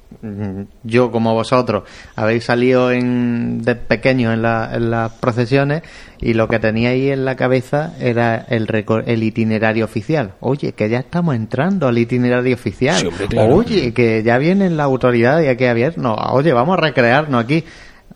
yo 0.84 1.10
como 1.10 1.34
vosotros 1.34 1.82
habéis 2.14 2.44
salido 2.44 2.92
en, 2.92 3.62
de 3.62 3.74
pequeños 3.74 4.32
en, 4.34 4.42
la- 4.42 4.70
en 4.74 4.90
las 4.90 5.12
procesiones 5.12 5.82
y 6.20 6.34
lo 6.34 6.46
que 6.46 6.60
teníais 6.60 7.12
en 7.12 7.24
la 7.24 7.34
cabeza 7.34 7.94
era 8.00 8.36
el, 8.48 8.68
el 9.06 9.22
itinerario 9.24 9.84
oficial. 9.84 10.34
Oye, 10.40 10.72
que 10.72 10.88
ya 10.88 10.98
estamos 11.00 11.34
entrando 11.34 11.88
al 11.88 11.98
itinerario 11.98 12.54
oficial. 12.54 12.96
Sí, 13.00 13.06
hombre, 13.06 13.26
claro. 13.26 13.54
Oye, 13.56 13.92
que 13.92 14.22
ya 14.22 14.38
vienen 14.38 14.76
la 14.76 14.84
autoridad 14.84 15.40
y 15.42 15.48
aquí 15.48 15.64
a 15.64 15.74
viernes. 15.74 16.06
Oye, 16.30 16.52
vamos 16.52 16.78
a 16.78 16.80
recrearnos 16.80 17.42
aquí. 17.42 17.64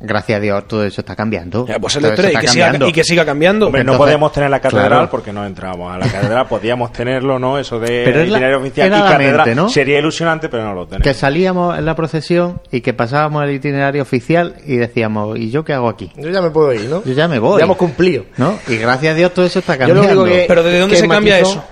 Gracias 0.01 0.37
a 0.37 0.41
Dios, 0.41 0.69
todo 0.69 0.85
eso 0.85 1.01
está 1.01 1.17
cambiando. 1.17 1.67
ya, 1.67 1.79
pues 1.79 1.97
historia 1.97 2.33
y 2.33 2.37
que, 2.37 2.49
siga, 2.49 2.65
cambiando. 2.67 2.89
y 2.89 2.93
que 2.93 3.05
siga 3.05 3.25
cambiando. 3.25 3.67
Hombre, 3.67 3.85
no 3.85 3.97
podíamos 3.97 4.33
tener 4.33 4.51
la 4.51 4.61
catedral 4.61 4.89
claro. 4.89 5.11
porque 5.11 5.33
no 5.33 5.45
entramos 5.47 5.95
a 5.95 5.99
la 5.99 6.07
catedral. 6.07 6.47
Podíamos 6.49 6.93
tenerlo, 6.93 7.39
¿no? 7.39 7.59
Eso 7.59 7.79
de 7.81 8.03
Pero 8.05 8.21
es 8.21 8.29
la- 8.29 8.37
itinerario 8.39 8.59
oficial 8.59 8.89
y 8.89 8.91
catedral. 8.91 9.37
mente, 9.37 9.55
¿no? 9.55 9.69
Sería 9.69 9.99
ilusionante, 9.99 10.49
pero 10.49 10.65
no 10.65 10.75
lo 10.75 10.87
tenemos. 10.87 11.05
que 11.07 11.15
salíamos 11.15 11.79
en 11.79 11.85
la 11.85 11.95
procesión 11.97 12.61
y 12.71 12.81
que 12.81 12.95
pasábamos 12.95 13.45
el 13.45 13.53
itinerario 13.53 14.03
oficial 14.03 14.55
y 14.67 14.77
decíamos, 14.77 15.39
¿y 15.39 15.51
yo 15.51 15.65
qué 15.65 15.73
hago 15.73 15.89
aquí? 15.89 16.13
Yo 16.17 16.31
ya 16.31 16.41
me 16.43 16.51
puedo 16.51 16.73
ir, 16.73 16.89
¿no? 16.89 17.03
Yo 17.05 17.13
ya 17.13 17.29
me 17.29 17.39
voy. 17.39 17.59
Ya 17.59 17.65
hemos 17.65 17.77
cumplido. 17.77 18.25
¿No? 18.37 18.59
Y 18.69 18.77
gracias 18.77 19.13
a 19.13 19.17
Dios 19.17 19.33
todo 19.35 19.45
eso 19.47 19.59
está 19.59 19.77
Yo 19.77 19.89
lo 19.89 19.95
cambiando. 19.95 20.23
único 20.23 20.37
que- 20.37 20.45
Pero 20.49 20.63
¿desde 20.63 20.79
dónde 20.81 20.95
que 20.97 21.01
se 21.01 21.09
cambia 21.09 21.39
eso? 21.39 21.65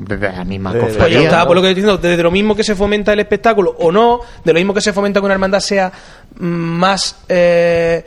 De 0.00 0.16
la 0.18 0.44
misma 0.44 0.72
De- 0.72 0.80
Pues 0.80 0.92
ya 0.94 0.98
cofradía. 0.98 1.22
está, 1.28 1.46
por 1.46 1.56
lo 1.56 1.62
que 1.62 1.68
estoy 1.70 1.82
diciendo, 1.82 1.98
desde 2.08 2.22
lo 2.22 2.30
mismo 2.30 2.54
que 2.56 2.64
se 2.64 2.74
fomenta 2.74 3.12
el 3.12 3.20
espectáculo 3.20 3.74
o 3.78 3.90
no, 3.92 4.20
de 4.44 4.52
lo 4.52 4.58
mismo 4.58 4.74
que 4.74 4.80
se 4.80 4.92
fomenta 4.92 5.20
que 5.20 5.24
una 5.26 5.34
hermandad 5.34 5.60
sea 5.60 5.90
más, 6.36 7.16
eh, 7.28 8.04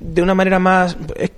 de 0.00 0.22
una 0.22 0.34
manera 0.34 0.58
más, 0.58 0.96
eh, 1.16 1.30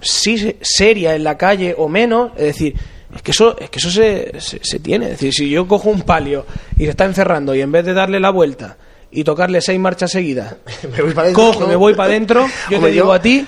sí, 0.00 0.56
seria 0.60 1.14
en 1.14 1.24
la 1.24 1.36
calle 1.36 1.74
o 1.76 1.88
menos, 1.88 2.32
es 2.36 2.44
decir, 2.46 2.74
es 3.14 3.22
que 3.22 3.30
eso, 3.30 3.58
es 3.58 3.68
que 3.70 3.78
eso 3.78 3.90
se, 3.90 4.40
se, 4.40 4.60
se 4.62 4.78
tiene, 4.78 5.06
es 5.06 5.10
decir, 5.12 5.32
si 5.34 5.50
yo 5.50 5.66
cojo 5.68 5.90
un 5.90 6.02
palio 6.02 6.46
y 6.78 6.84
se 6.84 6.90
está 6.90 7.04
encerrando 7.04 7.54
y 7.54 7.60
en 7.60 7.70
vez 7.72 7.84
de 7.84 7.92
darle 7.94 8.20
la 8.20 8.30
vuelta 8.30 8.76
y 9.10 9.24
tocarle 9.24 9.60
seis 9.60 9.78
marchas 9.78 10.10
seguidas, 10.10 10.56
Me 10.96 11.02
voy 11.02 11.12
para 11.12 11.22
adentro, 11.28 11.44
cojo 11.44 11.58
y 11.58 11.60
¿no? 11.62 11.66
me 11.68 11.76
voy 11.76 11.94
para 11.94 12.08
adentro, 12.10 12.46
yo 12.70 12.76
Hombre, 12.78 12.90
te 12.90 12.94
digo 12.94 13.06
yo- 13.08 13.12
a 13.12 13.20
ti 13.20 13.46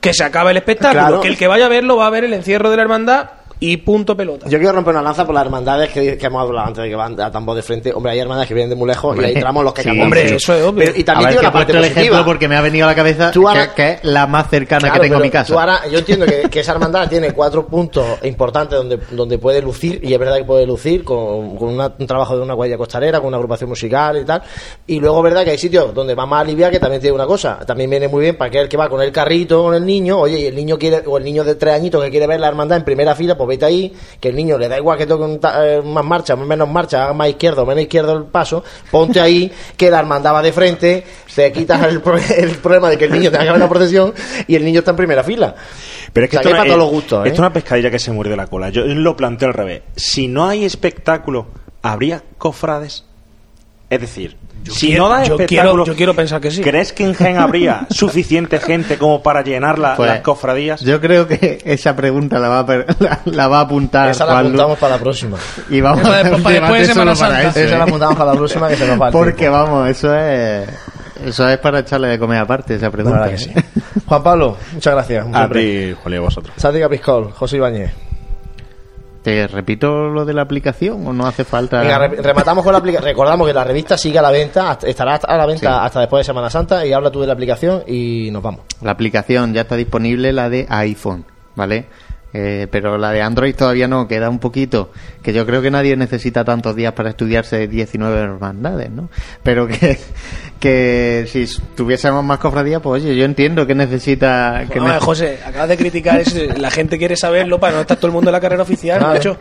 que 0.00 0.14
se 0.14 0.24
acaba 0.24 0.50
el 0.50 0.56
espectáculo, 0.56 1.00
Claro. 1.06 1.20
que 1.20 1.28
el 1.28 1.36
que 1.36 1.46
vaya 1.46 1.66
a 1.66 1.68
verlo 1.68 1.96
va 1.96 2.06
a 2.06 2.10
ver 2.10 2.24
el 2.24 2.32
encierro 2.32 2.70
de 2.70 2.76
la 2.76 2.82
hermandad 2.82 3.28
y 3.60 3.76
punto 3.78 4.16
pelota. 4.16 4.46
Yo 4.48 4.58
quiero 4.58 4.72
romper 4.74 4.94
una 4.94 5.02
lanza 5.02 5.24
por 5.24 5.34
las 5.34 5.44
hermandades 5.44 5.90
que, 5.90 6.18
que 6.18 6.26
hemos 6.26 6.42
hablado 6.42 6.66
antes 6.68 6.82
de 6.84 6.90
que 6.90 6.96
van 6.96 7.18
a 7.20 7.30
tambor 7.30 7.56
de 7.56 7.62
frente. 7.62 7.92
Hombre, 7.92 8.12
hay 8.12 8.18
hermandades 8.20 8.48
que 8.48 8.54
vienen 8.54 8.70
de 8.70 8.76
muy 8.76 8.88
lejos 8.88 9.12
Hombre, 9.12 9.26
y 9.26 9.30
ahí 9.30 9.34
entramos 9.36 9.64
los 9.64 9.72
que 9.72 9.82
sí, 9.82 9.88
llamamos. 9.88 10.04
hombre, 10.06 10.34
eso 10.34 10.54
es 10.54 10.62
obvio. 10.62 10.84
Pero- 10.84 10.98
y 10.98 11.04
también 11.04 11.28
tiene 11.30 11.40
una 11.40 11.52
parte 11.52 11.72
el 11.72 11.78
ejemplo 11.78 12.00
positiva. 12.02 12.24
porque 12.24 12.48
me 12.48 12.56
ha 12.56 12.60
venido 12.60 12.84
a 12.86 12.90
la 12.90 12.94
cabeza 12.94 13.30
Tú 13.30 13.48
ahora- 13.48 13.68
que, 13.68 13.74
que 13.74 13.92
es 13.92 14.04
la 14.04 14.26
más 14.26 14.48
cercana 14.50 14.80
Claro, 14.80 14.94
que 14.94 15.00
tengo 15.00 15.16
a 15.16 15.20
mi 15.20 15.30
casa. 15.30 15.52
tú 15.52 15.58
ahora- 15.58 15.80
yo 15.90 15.98
entiendo 15.98 16.26
que, 16.26 16.42
que 16.50 16.60
esa 16.60 16.72
hermandad 16.72 17.08
tiene 17.08 17.32
cuatro 17.32 17.66
puntos 17.66 18.04
importantes 18.24 18.76
donde, 18.78 18.98
donde 19.12 19.38
puede 19.38 19.62
lucir, 19.62 20.00
y 20.02 20.12
es 20.12 20.18
verdad 20.18 20.36
que 20.36 20.44
puede 20.44 20.66
lucir 20.66 21.04
con, 21.04 21.56
con 21.56 21.70
una- 21.70 21.92
un 21.98 22.06
trabajo 22.06 22.36
de 22.36 22.42
una 22.42 22.54
guardia 22.54 22.76
costarera, 22.76 23.18
con 23.20 23.28
una 23.28 23.36
agrupación 23.38 23.70
musical 23.70 24.18
y 24.20 24.24
tal. 24.24 24.42
Y 24.86 25.00
luego 25.00 25.18
es 25.18 25.24
verdad 25.24 25.44
que 25.44 25.50
hay 25.52 25.58
sitios 25.58 25.94
donde 25.94 26.14
va 26.14 26.26
más 26.26 26.42
aliviar 26.42 26.70
que 26.70 26.78
también 26.80 27.00
tiene 27.00 27.14
una 27.14 27.26
cosa. 27.26 27.60
También 27.66 27.88
viene 27.88 28.08
muy 28.08 28.20
bien 28.22 28.36
para 28.36 28.48
aquel 28.48 28.68
que 28.68 28.76
va 28.76 28.88
con 28.88 29.00
el 29.00 29.12
carrito, 29.12 29.62
con 29.62 29.74
el 29.74 29.86
niño, 29.86 30.18
oye, 30.18 30.38
y 30.40 30.46
el 30.46 30.54
niño 30.56 30.78
quiere, 30.78 31.02
o 31.06 31.16
el 31.18 31.24
niño 31.24 31.44
de 31.44 31.54
tres 31.54 31.74
añitos 31.74 32.02
que 32.02 32.10
quiere 32.10 32.26
ver 32.26 32.40
la 32.40 32.48
hermandad 32.48 32.78
en 32.78 32.84
primera 32.84 33.14
fila, 33.14 33.36
pues 33.36 33.48
ahí, 33.62 33.94
que 34.20 34.30
el 34.30 34.36
niño 34.36 34.56
le 34.58 34.68
da 34.68 34.78
igual 34.78 34.96
que 34.98 35.06
toque 35.06 35.24
un 35.24 35.38
ta- 35.40 35.66
eh, 35.66 35.82
más 35.82 36.04
marcha, 36.04 36.34
menos 36.36 36.68
marcha, 36.68 37.04
haga 37.04 37.12
más 37.12 37.28
izquierdo, 37.28 37.64
menos 37.66 37.82
izquierdo 37.82 38.16
el 38.16 38.24
paso, 38.24 38.64
ponte 38.90 39.20
ahí, 39.20 39.52
que 39.76 39.90
la 39.90 39.98
hermandad 40.00 40.34
va 40.34 40.42
de 40.42 40.52
frente, 40.52 41.04
te 41.34 41.52
quitas 41.52 41.82
el, 41.86 42.00
pro- 42.00 42.16
el 42.16 42.50
problema 42.56 42.88
de 42.90 42.96
que 42.98 43.04
el 43.04 43.12
niño 43.12 43.30
tenga 43.30 43.44
que 43.44 43.50
ver 43.50 43.60
la 43.60 43.68
procesión 43.68 44.14
y 44.46 44.54
el 44.54 44.64
niño 44.64 44.78
está 44.80 44.92
en 44.92 44.96
primera 44.96 45.22
fila. 45.22 45.54
Pero 46.12 46.24
es 46.24 46.30
que 46.30 46.36
O 46.38 46.40
sea, 46.42 46.50
esto, 46.50 46.50
que 46.50 46.56
para 46.58 46.66
todos 46.68 46.78
los 46.78 46.90
gustos, 46.90 47.18
¿eh? 47.24 47.28
esto 47.28 47.34
es 47.34 47.38
una 47.40 47.52
pescadilla 47.52 47.90
que 47.90 47.98
se 47.98 48.12
muerde 48.12 48.36
la 48.36 48.46
cola. 48.46 48.70
Yo 48.70 48.84
lo 48.84 49.16
planteo 49.16 49.48
al 49.48 49.54
revés. 49.54 49.82
Si 49.96 50.28
no 50.28 50.46
hay 50.46 50.64
espectáculo, 50.64 51.46
¿habría 51.82 52.22
cofrades? 52.38 53.04
Es 53.90 54.00
decir, 54.00 54.36
si 54.72 54.86
quiero- 54.88 55.04
no 55.04 55.08
da 55.10 55.24
yo 55.24 55.34
espectáculo, 55.34 55.72
quiero- 55.72 55.84
yo 55.84 55.94
quiero 55.96 56.14
pensar 56.14 56.40
que 56.40 56.50
sí. 56.50 56.62
¿crees 56.62 56.92
que 56.92 57.04
en 57.04 57.14
Jaén 57.14 57.36
habría 57.38 57.86
suficiente 57.90 58.58
gente 58.60 58.98
como 58.98 59.22
para 59.22 59.42
llenar 59.42 59.78
la- 59.78 59.96
Pues, 59.96 60.10
las 60.10 60.20
cofradías? 60.20 60.80
Yo 60.82 61.00
creo 61.00 61.26
que 61.26 61.60
esa 61.64 61.94
pregunta 61.96 62.38
la 62.38 62.48
va 62.48 62.60
a, 62.60 62.64
la, 63.00 63.20
la 63.24 63.48
va 63.48 63.58
a 63.58 63.62
apuntar 63.62 64.08
Esa 64.10 64.26
la 64.26 64.38
apuntamos 64.40 64.78
para 64.78 64.96
la 64.96 65.00
próxima. 65.00 65.36
y 65.70 65.80
vamos 65.80 66.04
a 66.06 66.22
después- 66.22 66.60
después 66.60 66.80
de 66.88 66.92
Semana 66.94 67.14
Santa. 67.14 67.42
eso, 67.42 67.60
Esa 67.60 67.74
¿eh? 67.74 67.78
la 67.78 67.84
apuntamos 67.84 68.16
para 68.16 68.30
la 68.32 68.36
próxima 68.36 68.68
que 68.68 68.76
se 68.76 68.86
nos 68.86 69.00
va 69.00 69.10
Porque 69.10 69.32
tiempo. 69.32 69.58
vamos, 69.58 69.88
eso 69.90 70.14
es 70.16 70.68
eso 71.26 71.48
es 71.48 71.58
para 71.58 71.78
echarle 71.78 72.08
de 72.08 72.18
comer 72.18 72.38
aparte 72.38 72.74
esa 72.74 72.86
La 72.86 72.90
pregunta. 72.92 73.18
verdad 73.20 73.32
que 73.32 73.38
sí. 73.38 73.50
¿eh? 73.54 73.62
Juan 74.04 74.22
Pablo, 74.22 74.56
muchas 74.74 74.92
gracias. 74.94 75.26
A 75.32 75.48
ti, 75.48 75.94
a 76.16 76.20
vosotros. 76.20 76.54
Santi 76.58 76.80
Capiscol, 76.80 77.32
José 77.32 77.56
Ibáñez. 77.56 77.92
¿Te 79.24 79.46
repito 79.48 80.10
lo 80.10 80.26
de 80.26 80.34
la 80.34 80.42
aplicación 80.42 81.06
o 81.06 81.12
no 81.14 81.26
hace 81.26 81.44
falta? 81.44 81.80
Venga, 81.80 81.96
re- 81.98 82.16
rematamos 82.22 82.62
con 82.62 82.72
la 82.74 82.78
aplicación. 82.78 83.08
Recordamos 83.08 83.46
que 83.48 83.54
la 83.54 83.64
revista 83.64 83.96
sigue 83.96 84.18
a 84.18 84.22
la 84.22 84.30
venta, 84.30 84.78
estará 84.82 85.14
a 85.16 85.36
la 85.38 85.46
venta 85.46 85.60
Sí. 85.70 85.78
hasta 85.86 86.00
después 86.00 86.20
de 86.20 86.24
Semana 86.24 86.50
Santa 86.50 86.84
y 86.84 86.92
habla 86.92 87.10
tú 87.10 87.22
de 87.22 87.26
la 87.28 87.32
aplicación 87.32 87.82
y 87.86 88.28
nos 88.30 88.42
vamos. 88.42 88.60
La 88.82 88.90
aplicación 88.90 89.54
ya 89.54 89.62
está 89.62 89.76
disponible, 89.76 90.30
la 90.32 90.50
de 90.50 90.66
iPhone, 90.68 91.24
¿vale? 91.56 91.86
Eh, 92.36 92.66
pero 92.68 92.98
la 92.98 93.12
de 93.12 93.22
Android 93.22 93.54
todavía 93.54 93.86
no, 93.86 94.08
queda 94.08 94.28
un 94.28 94.40
poquito. 94.40 94.90
Que 95.22 95.32
yo 95.32 95.46
creo 95.46 95.62
que 95.62 95.70
nadie 95.70 95.96
necesita 95.96 96.44
tantos 96.44 96.74
días 96.74 96.92
para 96.92 97.10
estudiarse 97.10 97.68
19 97.68 98.18
hermandades, 98.18 98.90
¿no? 98.90 99.08
Pero 99.44 99.68
que, 99.68 99.96
que 100.58 101.26
si 101.28 101.46
tuviésemos 101.76 102.24
más 102.24 102.38
cofradías, 102.38 102.80
pues 102.80 103.04
oye, 103.04 103.14
yo 103.14 103.24
entiendo 103.24 103.68
que 103.68 103.76
necesita. 103.76 104.64
Que 104.68 104.80
José, 104.80 105.38
acabas 105.46 105.68
de 105.68 105.76
criticar 105.76 106.20
eso. 106.20 106.36
La 106.58 106.72
gente 106.72 106.98
quiere 106.98 107.14
saberlo 107.16 107.60
para 107.60 107.74
no 107.74 107.80
estar 107.82 107.96
todo 107.98 108.08
el 108.08 108.12
mundo 108.12 108.30
en 108.30 108.32
la 108.32 108.40
carrera 108.40 108.62
oficial, 108.64 108.98
Claro. 108.98 109.14
macho. 109.14 109.36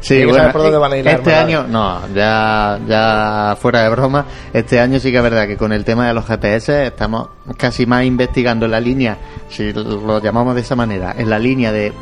Sí, 0.00 0.24
bueno, 0.24 0.50
por 0.50 0.62
dónde 0.62 0.78
van 0.78 0.92
a 0.92 0.96
ir 0.96 1.04
las 1.04 1.14
este 1.16 1.34
año, 1.34 1.66
no, 1.68 2.00
ya, 2.14 2.78
ya 2.88 3.56
fuera 3.60 3.82
de 3.82 3.90
broma, 3.90 4.24
este 4.54 4.80
año 4.80 4.98
sí 5.00 5.10
que 5.10 5.18
es 5.18 5.22
verdad 5.22 5.46
que 5.46 5.56
con 5.58 5.72
el 5.72 5.84
tema 5.84 6.06
de 6.08 6.14
los 6.14 6.24
GPS 6.24 6.86
estamos 6.86 7.28
casi 7.56 7.84
más 7.84 8.04
investigando 8.04 8.66
la 8.68 8.80
línea, 8.80 9.18
si 9.48 9.72
lo 9.72 10.20
llamamos 10.22 10.54
de 10.54 10.60
esa 10.62 10.76
manera, 10.76 11.14
en 11.18 11.28
la 11.28 11.38
línea 11.38 11.72
de 11.72 11.92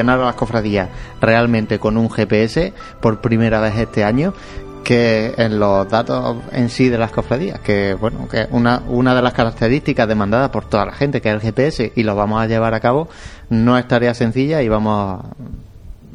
a 0.00 0.16
las 0.16 0.34
cofradías 0.34 0.88
realmente 1.20 1.78
con 1.78 1.96
un 1.96 2.10
GPS 2.10 2.72
por 3.00 3.20
primera 3.20 3.60
vez 3.60 3.76
este 3.76 4.04
año 4.04 4.34
que 4.84 5.34
en 5.38 5.58
los 5.58 5.88
datos 5.88 6.36
en 6.52 6.68
sí 6.68 6.90
de 6.90 6.98
las 6.98 7.10
cofradías, 7.10 7.58
que 7.60 7.94
bueno, 7.94 8.28
que 8.28 8.46
una, 8.50 8.82
una 8.86 9.14
de 9.14 9.22
las 9.22 9.32
características 9.32 10.06
demandadas 10.06 10.50
por 10.50 10.66
toda 10.66 10.84
la 10.84 10.92
gente, 10.92 11.22
que 11.22 11.30
es 11.30 11.34
el 11.34 11.40
GPS, 11.40 11.92
y 11.96 12.02
lo 12.02 12.14
vamos 12.14 12.40
a 12.40 12.46
llevar 12.46 12.74
a 12.74 12.80
cabo, 12.80 13.08
no 13.48 13.78
es 13.78 13.88
tarea 13.88 14.12
sencilla 14.12 14.60
y 14.62 14.68
vamos 14.68 15.24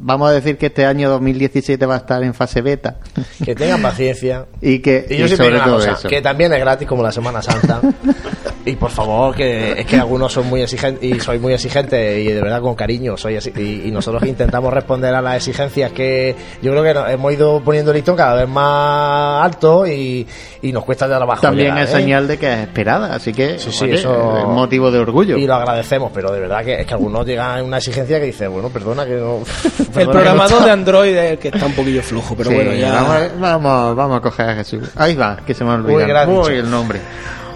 vamos 0.00 0.30
a 0.30 0.32
decir 0.32 0.56
que 0.58 0.66
este 0.66 0.84
año 0.86 1.08
2017 1.10 1.84
va 1.86 1.94
a 1.94 1.98
estar 1.98 2.22
en 2.22 2.34
fase 2.34 2.60
beta 2.62 2.96
Que 3.44 3.54
tengan 3.54 3.80
paciencia. 3.82 4.46
y 4.60 4.80
que 4.80 5.06
Y 5.08 5.16
yo 5.18 5.24
y 5.26 5.28
siempre 5.28 5.46
sobre 5.46 5.56
una 5.56 5.64
todo 5.64 5.74
cosa, 5.76 5.92
eso. 5.92 6.08
que 6.08 6.20
también 6.22 6.52
es 6.52 6.60
gratis 6.60 6.88
como 6.88 7.02
la 7.02 7.12
Semana 7.12 7.42
Santa. 7.42 7.80
y 8.64 8.76
por 8.76 8.90
favor, 8.90 9.34
que 9.34 9.80
es 9.80 9.86
que 9.86 9.96
algunos 9.96 10.32
son 10.32 10.46
muy 10.48 10.62
exigentes 10.62 11.02
y 11.02 11.18
soy 11.20 11.38
muy 11.38 11.52
exigente 11.54 12.20
y 12.20 12.28
de 12.28 12.40
verdad 12.40 12.60
con 12.60 12.74
cariño 12.74 13.16
soy 13.16 13.38
y, 13.56 13.82
y 13.86 13.90
nosotros 13.90 14.22
intentamos 14.24 14.72
responder 14.72 15.14
a 15.14 15.22
las 15.22 15.36
exigencias 15.36 15.92
que 15.92 16.34
yo 16.62 16.70
creo 16.72 16.82
que 16.82 16.94
nos 16.94 17.10
hemos 17.10 17.32
ido 17.32 17.60
poniendo 17.62 17.90
el 17.90 17.96
listón 17.96 18.16
cada 18.16 18.34
vez 18.34 18.48
más 18.48 19.44
alto 19.44 19.86
y, 19.86 20.26
y 20.62 20.72
nos 20.72 20.84
cuesta 20.84 21.06
ya 21.08 21.16
trabajo. 21.16 21.42
También 21.42 21.68
llegar, 21.74 21.84
es 21.84 21.90
¿eh? 21.94 21.96
señal 21.98 22.28
de 22.28 22.38
que 22.38 22.52
es 22.52 22.58
esperada, 22.60 23.14
así 23.14 23.32
que 23.32 23.58
Sí, 23.58 23.70
sí, 23.72 23.84
oye, 23.84 23.94
eso- 23.94 24.38
es 24.38 24.44
motivo 24.46 24.90
de 24.90 24.98
orgullo. 24.98 25.36
Y 25.36 25.46
lo 25.46 25.54
agradecemos, 25.54 26.10
pero 26.14 26.30
de 26.32 26.40
verdad 26.40 26.64
que 26.64 26.80
es 26.80 26.86
que 26.86 26.94
algunos 26.94 27.26
llegan 27.26 27.58
a 27.58 27.62
una 27.62 27.78
exigencia 27.78 28.18
que 28.20 28.26
dice, 28.26 28.46
bueno, 28.48 28.68
perdona 28.68 29.04
que 29.06 29.14
no. 29.16 29.38
El 29.96 30.08
programador 30.08 30.64
de 30.64 30.70
Android 30.70 31.16
es 31.16 31.30
el 31.32 31.38
que 31.38 31.48
está 31.48 31.66
un 31.66 31.72
poquillo 31.74 32.02
flojo, 32.02 32.34
pero 32.36 32.50
Sí, 32.50 32.56
bueno, 32.56 32.72
ya. 32.74 32.92
vamos, 33.02 33.30
vamos, 33.40 33.96
vamos 33.96 34.18
a 34.18 34.20
coger 34.20 34.48
a 34.50 34.54
Jesús. 34.56 34.88
Ahí 34.96 35.14
va, 35.14 35.36
que 35.46 35.54
se 35.54 35.64
me 35.64 35.70
ha 35.70 35.74
Uy, 35.76 35.80
olvidado. 35.94 36.06
que 36.06 36.12
lo 36.12 36.18
has 36.18 36.28
Uy, 36.28 36.54
dicho. 36.54 36.64
el 36.64 36.70
nombre. 36.70 37.00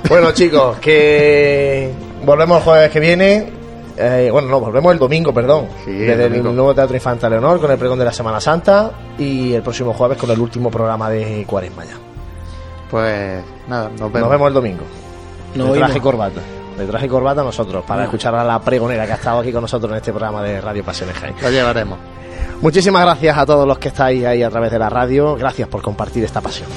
Bueno, 0.09 0.32
chicos, 0.32 0.78
que 0.78 1.90
volvemos 2.24 2.59
el 2.59 2.65
jueves 2.65 2.90
que 2.90 3.01
viene. 3.01 3.52
Eh, 3.97 4.28
bueno, 4.32 4.48
no, 4.48 4.59
volvemos 4.61 4.93
el 4.93 4.98
domingo, 4.98 5.32
perdón. 5.32 5.69
Sí, 5.85 5.93
desde 5.93 6.24
el, 6.24 6.32
domingo. 6.32 6.52
nuevo 6.52 6.74
Teatro 6.74 6.97
Infanta 6.97 7.28
Leonor 7.28 7.61
con 7.61 7.70
el 7.70 7.78
pregón 7.78 7.98
de 7.98 8.05
la 8.05 8.12
Semana 8.12 8.40
Santa 8.40 8.90
y 9.19 9.52
el 9.55 9.62
próximo 9.62 9.93
jueves 9.93 10.19
con 10.19 10.31
el 10.31 10.39
último 10.40 10.70
programa 10.70 11.09
de 11.09 11.44
Cuaresma 11.47 11.85
ya. 11.85 11.93
Pues 12.90 13.43
nada, 13.69 13.89
nos 13.90 14.12
vemos. 14.12 14.20
Nos 14.20 14.31
vemos 14.31 14.48
el 14.48 14.55
domingo. 14.55 14.82
Nos 15.55 15.73
de 15.73 15.78
traje 15.78 16.01
corbata. 16.01 16.40
De 16.77 16.86
traje 16.86 17.06
y 17.06 17.09
corbata 17.09 17.44
nosotros, 17.44 17.85
para 17.86 18.02
escuchar 18.05 18.35
a 18.35 18.43
la 18.43 18.61
pregonera 18.61 19.06
que 19.06 19.12
ha 19.12 19.15
estado 19.15 19.39
aquí 19.40 19.52
con 19.52 19.62
nosotros 19.62 19.93
en 19.93 19.97
este 19.98 20.11
programa 20.12 20.43
de 20.43 20.61
Radio 20.61 20.82
Pasiones 20.82 21.16
Jaén. 21.16 21.35
Lo 21.40 21.48
llevaremos. 21.51 21.98
Muchísimas 22.65 23.03
gracias 23.03 23.36
a 23.36 23.45
todos 23.45 23.69
los 23.69 23.78
que 23.78 23.89
estáis 23.89 24.24
ahí 24.24 24.43
a 24.43 24.49
través 24.49 24.73
de 24.73 24.78
la 24.78 24.89
radio. 24.89 25.36
Gracias 25.36 25.69
por 25.69 25.82
compartir 25.82 26.24
esta 26.24 26.41
pasión. 26.41 26.70